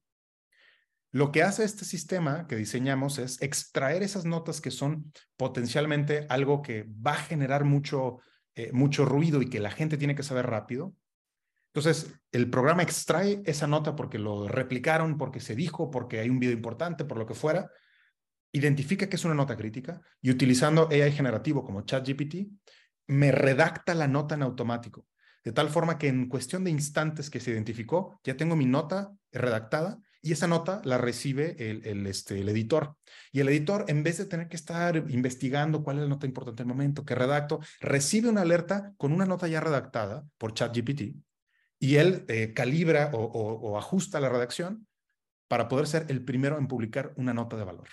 Lo 1.13 1.31
que 1.31 1.43
hace 1.43 1.63
este 1.63 1.85
sistema 1.85 2.47
que 2.47 2.55
diseñamos 2.55 3.19
es 3.19 3.39
extraer 3.39 4.01
esas 4.01 4.25
notas 4.25 4.61
que 4.61 4.71
son 4.71 5.13
potencialmente 5.37 6.25
algo 6.27 6.63
que 6.63 6.87
va 7.05 7.11
a 7.11 7.23
generar 7.23 7.65
mucho, 7.65 8.17
eh, 8.55 8.71
mucho 8.73 9.05
ruido 9.05 9.39
y 9.43 9.47
que 9.47 9.59
la 9.59 9.69
gente 9.69 9.97
tiene 9.97 10.15
que 10.15 10.23
saber 10.23 10.47
rápido. 10.47 10.95
Entonces, 11.67 12.11
el 12.31 12.49
programa 12.49 12.81
extrae 12.81 13.43
esa 13.45 13.67
nota 13.67 13.95
porque 13.95 14.17
lo 14.17 14.47
replicaron, 14.47 15.19
porque 15.19 15.39
se 15.39 15.55
dijo, 15.55 15.91
porque 15.91 16.19
hay 16.19 16.31
un 16.31 16.39
video 16.39 16.55
importante, 16.55 17.05
por 17.05 17.19
lo 17.19 17.27
que 17.27 17.35
fuera, 17.35 17.69
identifica 18.51 19.07
que 19.07 19.15
es 19.15 19.25
una 19.25 19.35
nota 19.35 19.55
crítica 19.55 20.01
y 20.19 20.31
utilizando 20.31 20.89
AI 20.89 21.11
generativo 21.11 21.63
como 21.63 21.83
ChatGPT, 21.83 22.47
me 23.05 23.31
redacta 23.31 23.93
la 23.93 24.07
nota 24.07 24.33
en 24.33 24.41
automático, 24.41 25.05
de 25.43 25.51
tal 25.51 25.69
forma 25.69 25.99
que 25.99 26.07
en 26.07 26.27
cuestión 26.27 26.63
de 26.63 26.71
instantes 26.71 27.29
que 27.29 27.39
se 27.39 27.51
identificó, 27.51 28.19
ya 28.23 28.35
tengo 28.35 28.55
mi 28.55 28.65
nota 28.65 29.13
redactada 29.31 29.99
y 30.25 30.31
esa 30.31 30.47
nota 30.47 30.81
la 30.85 30.97
recibe 30.97 31.57
el, 31.69 32.07
este, 32.07 32.39
el 32.39 32.47
editor. 32.47 32.95
Y 33.33 33.41
el 33.41 33.49
editor, 33.49 33.83
en 33.89 34.03
vez 34.03 34.17
de 34.17 34.25
tener 34.25 34.47
que 34.47 34.55
estar 34.55 34.95
investigando 34.95 35.83
cuál 35.83 35.97
es 35.97 36.03
la 36.03 36.09
nota 36.09 36.25
importante 36.25 36.63
del 36.63 36.67
momento, 36.67 37.03
que 37.03 37.13
redacto, 37.13 37.59
recibe 37.81 38.29
una 38.29 38.41
alerta 38.41 38.93
con 38.95 39.11
una 39.11 39.25
nota 39.25 39.49
ya 39.49 39.59
redactada 39.59 40.25
por 40.37 40.53
ChatGPT 40.53 41.17
y 41.77 41.95
él 41.97 42.23
eh, 42.29 42.53
calibra 42.53 43.11
o, 43.13 43.77
ajusta 43.77 44.21
la 44.21 44.29
redacción 44.29 44.87
para 45.49 45.67
poder 45.67 45.87
ser 45.87 46.05
el 46.07 46.23
primero 46.23 46.57
en 46.57 46.69
publicar 46.69 47.13
una 47.17 47.33
nota 47.33 47.57
de 47.57 47.65
valor. 47.65 47.89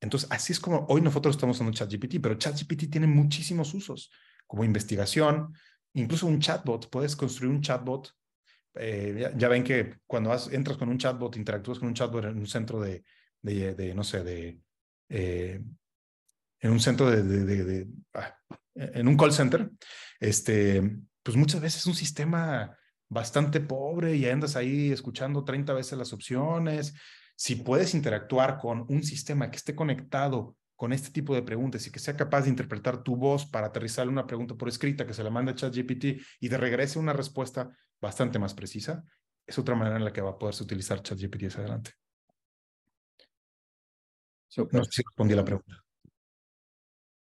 Entonces, 0.00 0.28
así 0.32 0.52
es 0.52 0.58
como 0.58 0.86
hoy 0.88 1.00
nosotros 1.02 1.36
estamos 1.36 1.56
usando 1.56 1.72
ChatGPT, 1.72 2.16
pero 2.20 2.34
ChatGPT 2.34 2.90
tiene 2.90 3.06
muchísimos 3.06 3.72
usos, 3.74 4.10
como 4.48 4.64
investigación, 4.64 5.54
incluso 5.92 6.26
un 6.26 6.40
chatbot. 6.40 6.90
Puedes 6.90 7.14
construir 7.14 7.54
un 7.54 7.60
chatbot 7.60 8.12
eh, 8.78 9.32
ya, 9.36 9.48
ven 9.48 9.64
que 9.64 9.96
cuando 10.06 10.34
entras 10.50 10.76
con 10.76 10.88
un 10.88 10.98
chatbot, 10.98 11.36
interactúas 11.36 11.78
con 11.78 11.88
un 11.88 11.94
chatbot 11.94 12.24
en 12.24 12.38
un 12.38 12.46
centro 12.46 12.80
de, 12.80 13.04
no 13.94 14.04
sé, 14.04 14.22
de, 14.22 14.60
eh, 15.08 15.60
en 16.60 16.70
un 16.70 16.80
centro 16.80 17.10
de, 17.10 17.88
ah, 18.14 18.36
en 18.74 19.08
un 19.08 19.16
call 19.16 19.32
center, 19.32 19.70
este, 20.20 20.98
pues 21.22 21.36
muchas 21.36 21.60
veces 21.60 21.80
es 21.80 21.86
un 21.86 21.94
sistema 21.94 22.76
bastante 23.08 23.60
pobre 23.60 24.16
y 24.16 24.26
andas 24.26 24.56
ahí 24.56 24.92
escuchando 24.92 25.44
30 25.44 25.72
veces 25.72 25.98
las 25.98 26.12
opciones. 26.12 26.94
Si 27.36 27.56
puedes 27.56 27.94
interactuar 27.94 28.58
con 28.58 28.84
un 28.88 29.02
sistema 29.02 29.50
que 29.50 29.56
esté 29.56 29.74
conectado 29.74 30.56
con 30.76 30.92
este 30.92 31.10
tipo 31.10 31.34
de 31.34 31.42
preguntas 31.42 31.84
y 31.86 31.90
que 31.90 31.98
sea 31.98 32.16
capaz 32.16 32.42
de 32.42 32.50
interpretar 32.50 33.02
tu 33.02 33.16
voz 33.16 33.46
para 33.46 33.66
aterrizar 33.66 34.08
una 34.08 34.26
pregunta 34.26 34.54
por 34.54 34.68
escrita, 34.68 35.06
que 35.06 35.14
se 35.14 35.24
la 35.24 35.30
mande 35.30 35.50
a 35.52 35.54
ChatGPT 35.56 36.04
y 36.40 36.48
de 36.48 36.56
regrese 36.56 37.00
una 37.00 37.12
respuesta 37.12 37.70
bastante 38.00 38.38
más 38.38 38.54
precisa, 38.54 39.04
es 39.46 39.58
otra 39.58 39.74
manera 39.74 39.96
en 39.96 40.04
la 40.04 40.12
que 40.12 40.20
va 40.20 40.30
a 40.30 40.38
poderse 40.38 40.62
utilizar 40.62 41.02
ChatGPT 41.02 41.44
hacia 41.44 41.60
adelante. 41.60 41.92
No 44.72 44.84
sé 44.84 44.90
si 44.90 45.02
respondí 45.02 45.34
a 45.34 45.36
la 45.36 45.44
pregunta. 45.44 45.84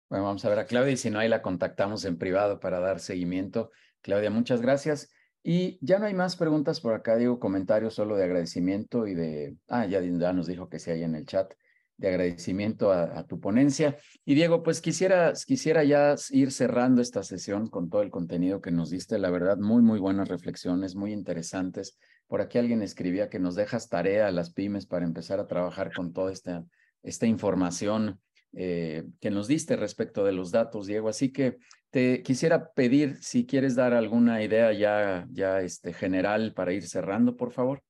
Bueno, 0.09 0.25
vamos 0.25 0.45
a 0.45 0.49
ver 0.51 0.59
a 0.59 0.67
Claudia 0.67 0.93
y 0.93 0.97
si 0.97 1.11
no, 1.11 1.19
ahí 1.19 1.29
la 1.29 1.41
contactamos 1.41 2.05
en 2.05 2.19
privado 2.19 2.61
para 2.61 2.81
dar 2.81 3.01
seguimiento. 3.01 3.71
Claudia, 4.03 4.31
muchas 4.31 4.61
gracias. 4.61 5.11
Y 5.43 5.79
ya 5.85 5.99
no 5.99 6.07
hay 6.07 6.15
más 6.15 6.37
preguntas 6.37 6.81
por 6.81 6.95
acá, 6.95 7.17
digo 7.17 7.41
comentarios 7.41 7.95
solo 7.95 8.17
de 8.17 8.25
agradecimiento 8.25 9.07
y 9.07 9.15
de, 9.15 9.57
ah, 9.69 9.87
ya, 9.87 10.01
ya 10.01 10.33
nos 10.33 10.47
dijo 10.47 10.69
que 10.69 10.79
sí 10.79 10.91
hay 10.91 11.03
en 11.03 11.15
el 11.15 11.27
chat 11.27 11.53
de 12.03 12.09
agradecimiento 12.09 12.91
a, 12.91 13.25
tu 13.29 13.39
ponencia. 13.39 13.97
Y 14.25 14.35
Diego, 14.35 14.65
pues 14.65 14.81
quisiera, 14.81 15.33
quisiera 15.47 15.85
ya 15.85 16.17
ir 16.31 16.51
cerrando 16.51 17.01
esta 17.01 17.23
sesión 17.23 17.69
con 17.69 17.89
todo 17.89 18.03
el 18.03 18.11
contenido 18.11 18.61
que 18.61 18.73
nos 18.73 18.91
diste. 18.91 19.21
La 19.21 19.31
verdad, 19.31 19.57
muy, 19.57 19.83
muy 19.83 20.01
buenas 20.01 20.29
reflexiones, 20.29 20.97
muy 20.97 21.13
interesantes. 21.13 21.97
Por 22.27 22.41
aquí 22.41 22.59
alguien 22.59 22.83
escribía 22.83 23.31
que 23.31 23.39
nos 23.39 23.55
dejas 23.55 23.89
tarea 23.89 24.27
a 24.27 24.33
las 24.33 24.53
pymes 24.53 24.85
para 24.87 25.07
empezar 25.07 25.39
a 25.39 25.47
trabajar 25.47 25.93
con 25.95 26.13
toda 26.13 26.33
esta, 26.33 26.65
esta 27.05 27.27
información 27.27 28.19
eh, 28.53 29.05
que 29.21 29.31
nos 29.31 29.47
diste 29.47 29.77
respecto 29.77 30.25
de 30.25 30.33
los 30.33 30.51
datos, 30.51 30.87
Diego. 30.87 31.09
Así 31.09 31.31
que 31.31 31.59
te 31.91 32.21
quisiera 32.23 32.73
pedir 32.73 33.23
si 33.23 33.47
quieres 33.47 33.77
dar 33.77 33.95
alguna 33.95 34.43
idea 34.43 34.73
ya, 34.73 35.29
ya 35.31 35.61
este, 35.61 35.93
general 35.93 36.53
para 36.53 36.73
ir 36.73 36.85
cerrando, 36.89 37.37
por 37.37 37.53
favor. 37.53 37.81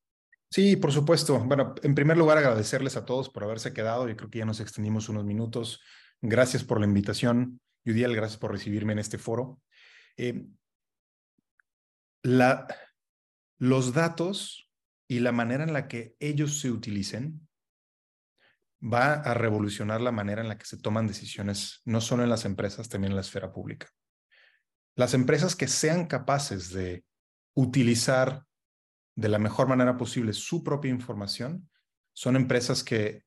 Sí, 0.53 0.77
por 0.77 0.93
supuesto. 0.93 1.39
Bueno, 1.39 1.75
en 1.83 1.95
primer 1.95 2.19
lugar, 2.19 2.37
agradecerles 2.37 2.99
a 2.99 3.07
todos 3.07 3.31
por 3.31 3.43
haberse 3.43 3.73
quedado. 3.73 4.07
Yo 4.07 4.15
creo 4.19 4.29
que 4.29 4.41
ya 4.41 4.45
nos 4.45 4.61
extendimos 4.61 5.09
unos 5.09 5.25
minutos. 5.25 5.81
Gracias 6.21 6.63
por 6.63 6.79
la 6.79 6.85
invitación. 6.85 7.59
Yudiel, 7.87 8.15
gracias 8.15 8.39
por 8.39 8.53
recibirme 8.53 8.93
en 8.93 8.99
este 8.99 9.17
foro. 9.17 9.63
Eh, 10.19 10.45
la, 12.23 12.67
los 13.57 13.95
datos 13.95 14.71
y 15.09 15.21
la 15.21 15.33
manera 15.33 15.65
en 15.65 15.73
la 15.73 15.89
que 15.89 16.17
ellos 16.21 16.61
se 16.61 16.71
utilicen 16.71 17.49
va 18.83 19.15
a 19.15 19.33
revolucionar 19.33 20.03
la 20.03 20.13
manera 20.13 20.43
en 20.43 20.49
la 20.49 20.59
que 20.59 20.67
se 20.67 20.77
toman 20.77 21.07
decisiones, 21.07 21.81
no 21.87 22.03
solo 22.03 22.25
en 22.25 22.29
las 22.29 22.45
empresas, 22.45 22.91
también 22.91 23.13
en 23.13 23.17
la 23.17 23.23
esfera 23.23 23.55
pública. 23.55 23.89
Las 24.97 25.15
empresas 25.15 25.57
que 25.57 25.67
sean 25.67 26.07
capaces 26.07 26.75
de 26.75 27.07
utilizar 27.55 28.45
de 29.15 29.29
la 29.29 29.39
mejor 29.39 29.69
manera 29.69 29.97
posible 29.97 30.33
su 30.33 30.65
propia 30.65 30.91
información, 30.91 31.69
son 32.15 32.37
empresas 32.37 32.85
que 32.85 33.25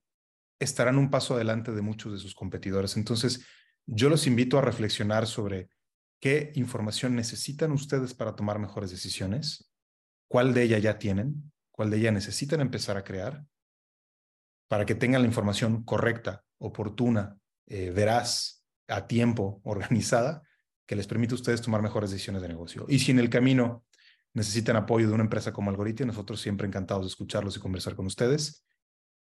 estarán 0.59 0.97
un 0.97 1.09
paso 1.09 1.35
adelante 1.35 1.71
de 1.71 1.81
muchos 1.81 2.13
de 2.13 2.19
sus 2.19 2.33
competidores. 2.33 2.97
Entonces, 2.97 3.45
yo 3.85 4.09
los 4.09 4.27
invito 4.27 4.57
a 4.57 4.61
reflexionar 4.61 5.27
sobre 5.27 5.69
qué 6.19 6.51
información 6.55 7.15
necesitan 7.15 7.71
ustedes 7.71 8.13
para 8.13 8.35
tomar 8.35 8.59
mejores 8.59 8.89
decisiones, 8.89 9.71
cuál 10.27 10.53
de 10.53 10.63
ella 10.63 10.79
ya 10.79 10.97
tienen, 10.97 11.51
cuál 11.71 11.89
de 11.89 11.97
ella 11.97 12.11
necesitan 12.11 12.61
empezar 12.61 12.97
a 12.97 13.03
crear, 13.03 13.45
para 14.67 14.85
que 14.85 14.95
tengan 14.95 15.21
la 15.21 15.27
información 15.27 15.83
correcta, 15.83 16.43
oportuna, 16.57 17.37
eh, 17.67 17.91
veraz, 17.91 18.65
a 18.87 19.07
tiempo, 19.07 19.61
organizada, 19.65 20.41
que 20.87 20.95
les 20.95 21.07
permita 21.07 21.33
a 21.33 21.35
ustedes 21.35 21.61
tomar 21.61 21.81
mejores 21.81 22.11
decisiones 22.11 22.41
de 22.41 22.47
negocio. 22.47 22.85
Y 22.87 22.99
si 22.99 23.11
en 23.11 23.19
el 23.19 23.29
camino 23.29 23.85
necesitan 24.35 24.75
apoyo 24.75 25.07
de 25.07 25.13
una 25.13 25.23
empresa 25.23 25.51
como 25.51 25.71
Algoritmo, 25.71 26.07
nosotros 26.07 26.39
siempre 26.39 26.67
encantados 26.67 27.05
de 27.05 27.07
escucharlos 27.07 27.57
y 27.57 27.59
conversar 27.59 27.95
con 27.95 28.05
ustedes, 28.05 28.63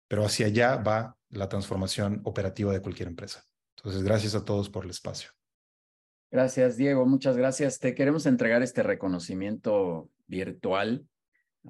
pero 0.07 0.25
hacia 0.25 0.47
allá 0.47 0.75
va 0.75 1.17
la 1.29 1.49
transformación 1.49 2.21
operativa 2.25 2.73
de 2.73 2.81
cualquier 2.81 3.07
empresa. 3.07 3.43
Entonces, 3.77 4.03
gracias 4.03 4.35
a 4.35 4.43
todos 4.43 4.69
por 4.69 4.83
el 4.83 4.91
espacio. 4.91 5.31
Gracias, 6.29 6.75
Diego. 6.77 7.05
Muchas 7.05 7.37
gracias. 7.37 7.79
Te 7.79 7.95
queremos 7.95 8.25
entregar 8.25 8.61
este 8.61 8.83
reconocimiento 8.83 10.11
virtual 10.27 11.07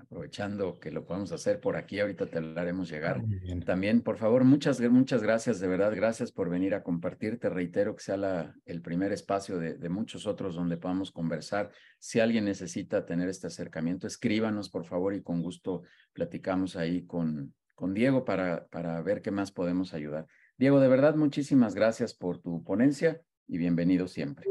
aprovechando 0.01 0.79
que 0.79 0.91
lo 0.91 1.05
podemos 1.05 1.31
hacer 1.31 1.59
por 1.59 1.75
aquí, 1.77 1.99
ahorita 1.99 2.25
te 2.25 2.41
lo 2.41 2.59
haremos 2.59 2.89
llegar. 2.89 3.21
También, 3.65 4.01
por 4.01 4.17
favor, 4.17 4.43
muchas, 4.43 4.79
muchas 4.81 5.21
gracias, 5.21 5.59
de 5.59 5.67
verdad, 5.67 5.93
gracias 5.95 6.31
por 6.31 6.49
venir 6.49 6.73
a 6.73 6.83
compartir. 6.83 7.39
Te 7.39 7.49
reitero 7.49 7.95
que 7.95 8.03
sea 8.03 8.17
la, 8.17 8.55
el 8.65 8.81
primer 8.81 9.11
espacio 9.11 9.57
de, 9.57 9.75
de, 9.75 9.89
muchos 9.89 10.25
otros 10.27 10.55
donde 10.55 10.77
podamos 10.77 11.11
conversar. 11.11 11.71
Si 11.99 12.19
alguien 12.19 12.45
necesita 12.45 13.05
tener 13.05 13.29
este 13.29 13.47
acercamiento, 13.47 14.07
escríbanos, 14.07 14.69
por 14.69 14.85
favor, 14.85 15.13
y 15.13 15.21
con 15.21 15.41
gusto 15.41 15.83
platicamos 16.13 16.75
ahí 16.75 17.05
con, 17.05 17.53
con 17.75 17.93
Diego 17.93 18.25
para, 18.25 18.67
para 18.67 19.01
ver 19.01 19.21
qué 19.21 19.31
más 19.31 19.51
podemos 19.51 19.93
ayudar. 19.93 20.27
Diego, 20.57 20.79
de 20.81 20.89
verdad, 20.89 21.15
muchísimas 21.15 21.75
gracias 21.75 22.13
por 22.13 22.41
tu 22.41 22.63
ponencia 22.63 23.21
y 23.47 23.57
bienvenido 23.57 24.07
siempre. 24.07 24.45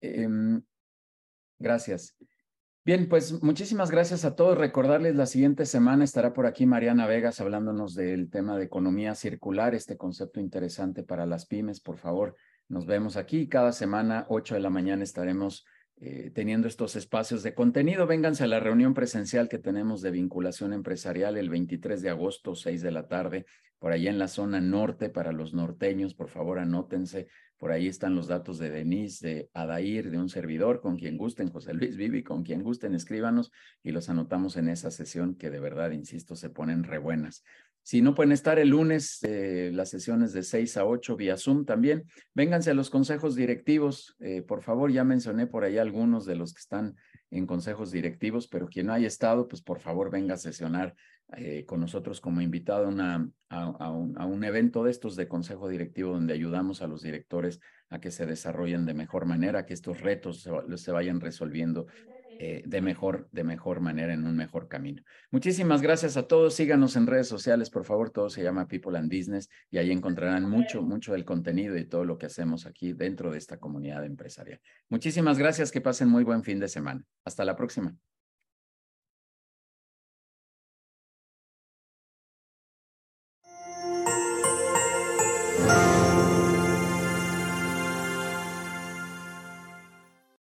Em, 0.00 0.62
gracias. 1.58 2.16
Bien, 2.86 3.08
pues 3.08 3.42
muchísimas 3.42 3.90
gracias 3.90 4.24
a 4.24 4.36
todos. 4.36 4.56
Recordarles, 4.56 5.16
la 5.16 5.26
siguiente 5.26 5.66
semana 5.66 6.04
estará 6.04 6.32
por 6.32 6.46
aquí 6.46 6.66
Mariana 6.66 7.08
Vegas 7.08 7.40
hablándonos 7.40 7.96
del 7.96 8.30
tema 8.30 8.56
de 8.56 8.66
economía 8.66 9.16
circular, 9.16 9.74
este 9.74 9.96
concepto 9.96 10.38
interesante 10.38 11.02
para 11.02 11.26
las 11.26 11.46
pymes. 11.46 11.80
Por 11.80 11.96
favor, 11.96 12.36
nos 12.68 12.86
vemos 12.86 13.16
aquí. 13.16 13.48
Cada 13.48 13.72
semana, 13.72 14.24
8 14.28 14.54
de 14.54 14.60
la 14.60 14.70
mañana, 14.70 15.02
estaremos 15.02 15.66
eh, 15.96 16.30
teniendo 16.32 16.68
estos 16.68 16.94
espacios 16.94 17.42
de 17.42 17.54
contenido. 17.54 18.06
Vénganse 18.06 18.44
a 18.44 18.46
la 18.46 18.60
reunión 18.60 18.94
presencial 18.94 19.48
que 19.48 19.58
tenemos 19.58 20.00
de 20.00 20.12
vinculación 20.12 20.72
empresarial 20.72 21.36
el 21.38 21.50
23 21.50 22.00
de 22.02 22.10
agosto, 22.10 22.54
6 22.54 22.82
de 22.82 22.92
la 22.92 23.08
tarde, 23.08 23.46
por 23.80 23.90
allá 23.90 24.10
en 24.10 24.20
la 24.20 24.28
zona 24.28 24.60
norte 24.60 25.08
para 25.08 25.32
los 25.32 25.54
norteños. 25.54 26.14
Por 26.14 26.28
favor, 26.28 26.60
anótense. 26.60 27.26
Por 27.58 27.72
ahí 27.72 27.86
están 27.86 28.14
los 28.14 28.26
datos 28.26 28.58
de 28.58 28.70
Denise, 28.70 29.26
de 29.26 29.50
Adair, 29.54 30.10
de 30.10 30.18
un 30.18 30.28
servidor, 30.28 30.80
con 30.80 30.96
quien 30.96 31.16
gusten, 31.16 31.50
José 31.50 31.72
Luis 31.72 31.96
Vivi, 31.96 32.22
con 32.22 32.42
quien 32.42 32.62
gusten, 32.62 32.94
escríbanos 32.94 33.50
y 33.82 33.92
los 33.92 34.08
anotamos 34.08 34.56
en 34.56 34.68
esa 34.68 34.90
sesión 34.90 35.34
que 35.36 35.50
de 35.50 35.60
verdad, 35.60 35.92
insisto, 35.92 36.36
se 36.36 36.50
ponen 36.50 36.84
re 36.84 36.98
buenas. 36.98 37.42
Si 37.82 38.02
no 38.02 38.16
pueden 38.16 38.32
estar 38.32 38.58
el 38.58 38.70
lunes, 38.70 39.20
eh, 39.22 39.70
las 39.72 39.90
sesiones 39.90 40.32
de 40.32 40.42
6 40.42 40.76
a 40.76 40.84
8 40.84 41.16
vía 41.16 41.36
Zoom 41.36 41.64
también, 41.64 42.04
vénganse 42.34 42.72
a 42.72 42.74
los 42.74 42.90
consejos 42.90 43.36
directivos. 43.36 44.16
Eh, 44.18 44.42
por 44.42 44.62
favor, 44.62 44.90
ya 44.90 45.04
mencioné 45.04 45.46
por 45.46 45.62
ahí 45.62 45.78
algunos 45.78 46.26
de 46.26 46.34
los 46.34 46.52
que 46.52 46.58
están 46.58 46.96
en 47.30 47.46
consejos 47.46 47.90
directivos, 47.90 48.48
pero 48.48 48.68
quien 48.68 48.86
no 48.86 48.92
haya 48.92 49.08
estado, 49.08 49.48
pues 49.48 49.62
por 49.62 49.80
favor 49.80 50.10
venga 50.10 50.34
a 50.34 50.38
sesionar 50.38 50.94
eh, 51.36 51.64
con 51.66 51.80
nosotros 51.80 52.20
como 52.20 52.40
invitado 52.40 52.86
una, 52.88 53.28
a, 53.48 53.90
un, 53.90 54.44
evento 54.44 54.84
de 54.84 54.92
estos 54.92 55.16
de 55.16 55.26
consejo 55.26 55.68
directivo 55.68 56.12
donde 56.12 56.34
ayudamos 56.34 56.82
a 56.82 56.86
los 56.86 57.02
directores 57.02 57.58
a 57.88 58.00
que 58.00 58.12
se 58.12 58.26
desarrollen 58.26 58.86
de 58.86 58.94
mejor 58.94 59.26
manera, 59.26 59.66
que 59.66 59.74
estos 59.74 60.00
retos 60.00 60.48
se, 60.76 60.92
vayan 60.92 61.20
resolviendo 61.20 61.86
eh, 62.38 62.62
de, 62.66 62.80
mejor, 62.80 63.28
de 63.32 63.44
mejor 63.44 63.80
manera, 63.80 64.12
en 64.12 64.26
un 64.26 64.36
mejor 64.36 64.68
camino. 64.68 65.02
Muchísimas 65.30 65.82
gracias 65.82 66.16
a 66.16 66.26
todos. 66.26 66.54
Síganos 66.54 66.96
en 66.96 67.06
redes 67.06 67.28
sociales, 67.28 67.70
por 67.70 67.84
favor. 67.84 68.10
Todo 68.10 68.30
se 68.30 68.42
llama 68.42 68.68
People 68.68 68.98
and 68.98 69.10
Business 69.10 69.48
y 69.70 69.78
ahí 69.78 69.90
encontrarán 69.90 70.48
mucho, 70.48 70.82
mucho 70.82 71.12
del 71.12 71.24
contenido 71.24 71.76
y 71.76 71.86
todo 71.86 72.04
lo 72.04 72.18
que 72.18 72.26
hacemos 72.26 72.66
aquí 72.66 72.92
dentro 72.92 73.30
de 73.30 73.38
esta 73.38 73.58
comunidad 73.58 74.04
empresarial. 74.04 74.60
Muchísimas 74.88 75.38
gracias. 75.38 75.70
Que 75.70 75.80
pasen 75.80 76.08
muy 76.08 76.24
buen 76.24 76.42
fin 76.42 76.58
de 76.58 76.68
semana. 76.68 77.02
Hasta 77.24 77.44
la 77.44 77.56
próxima. 77.56 77.96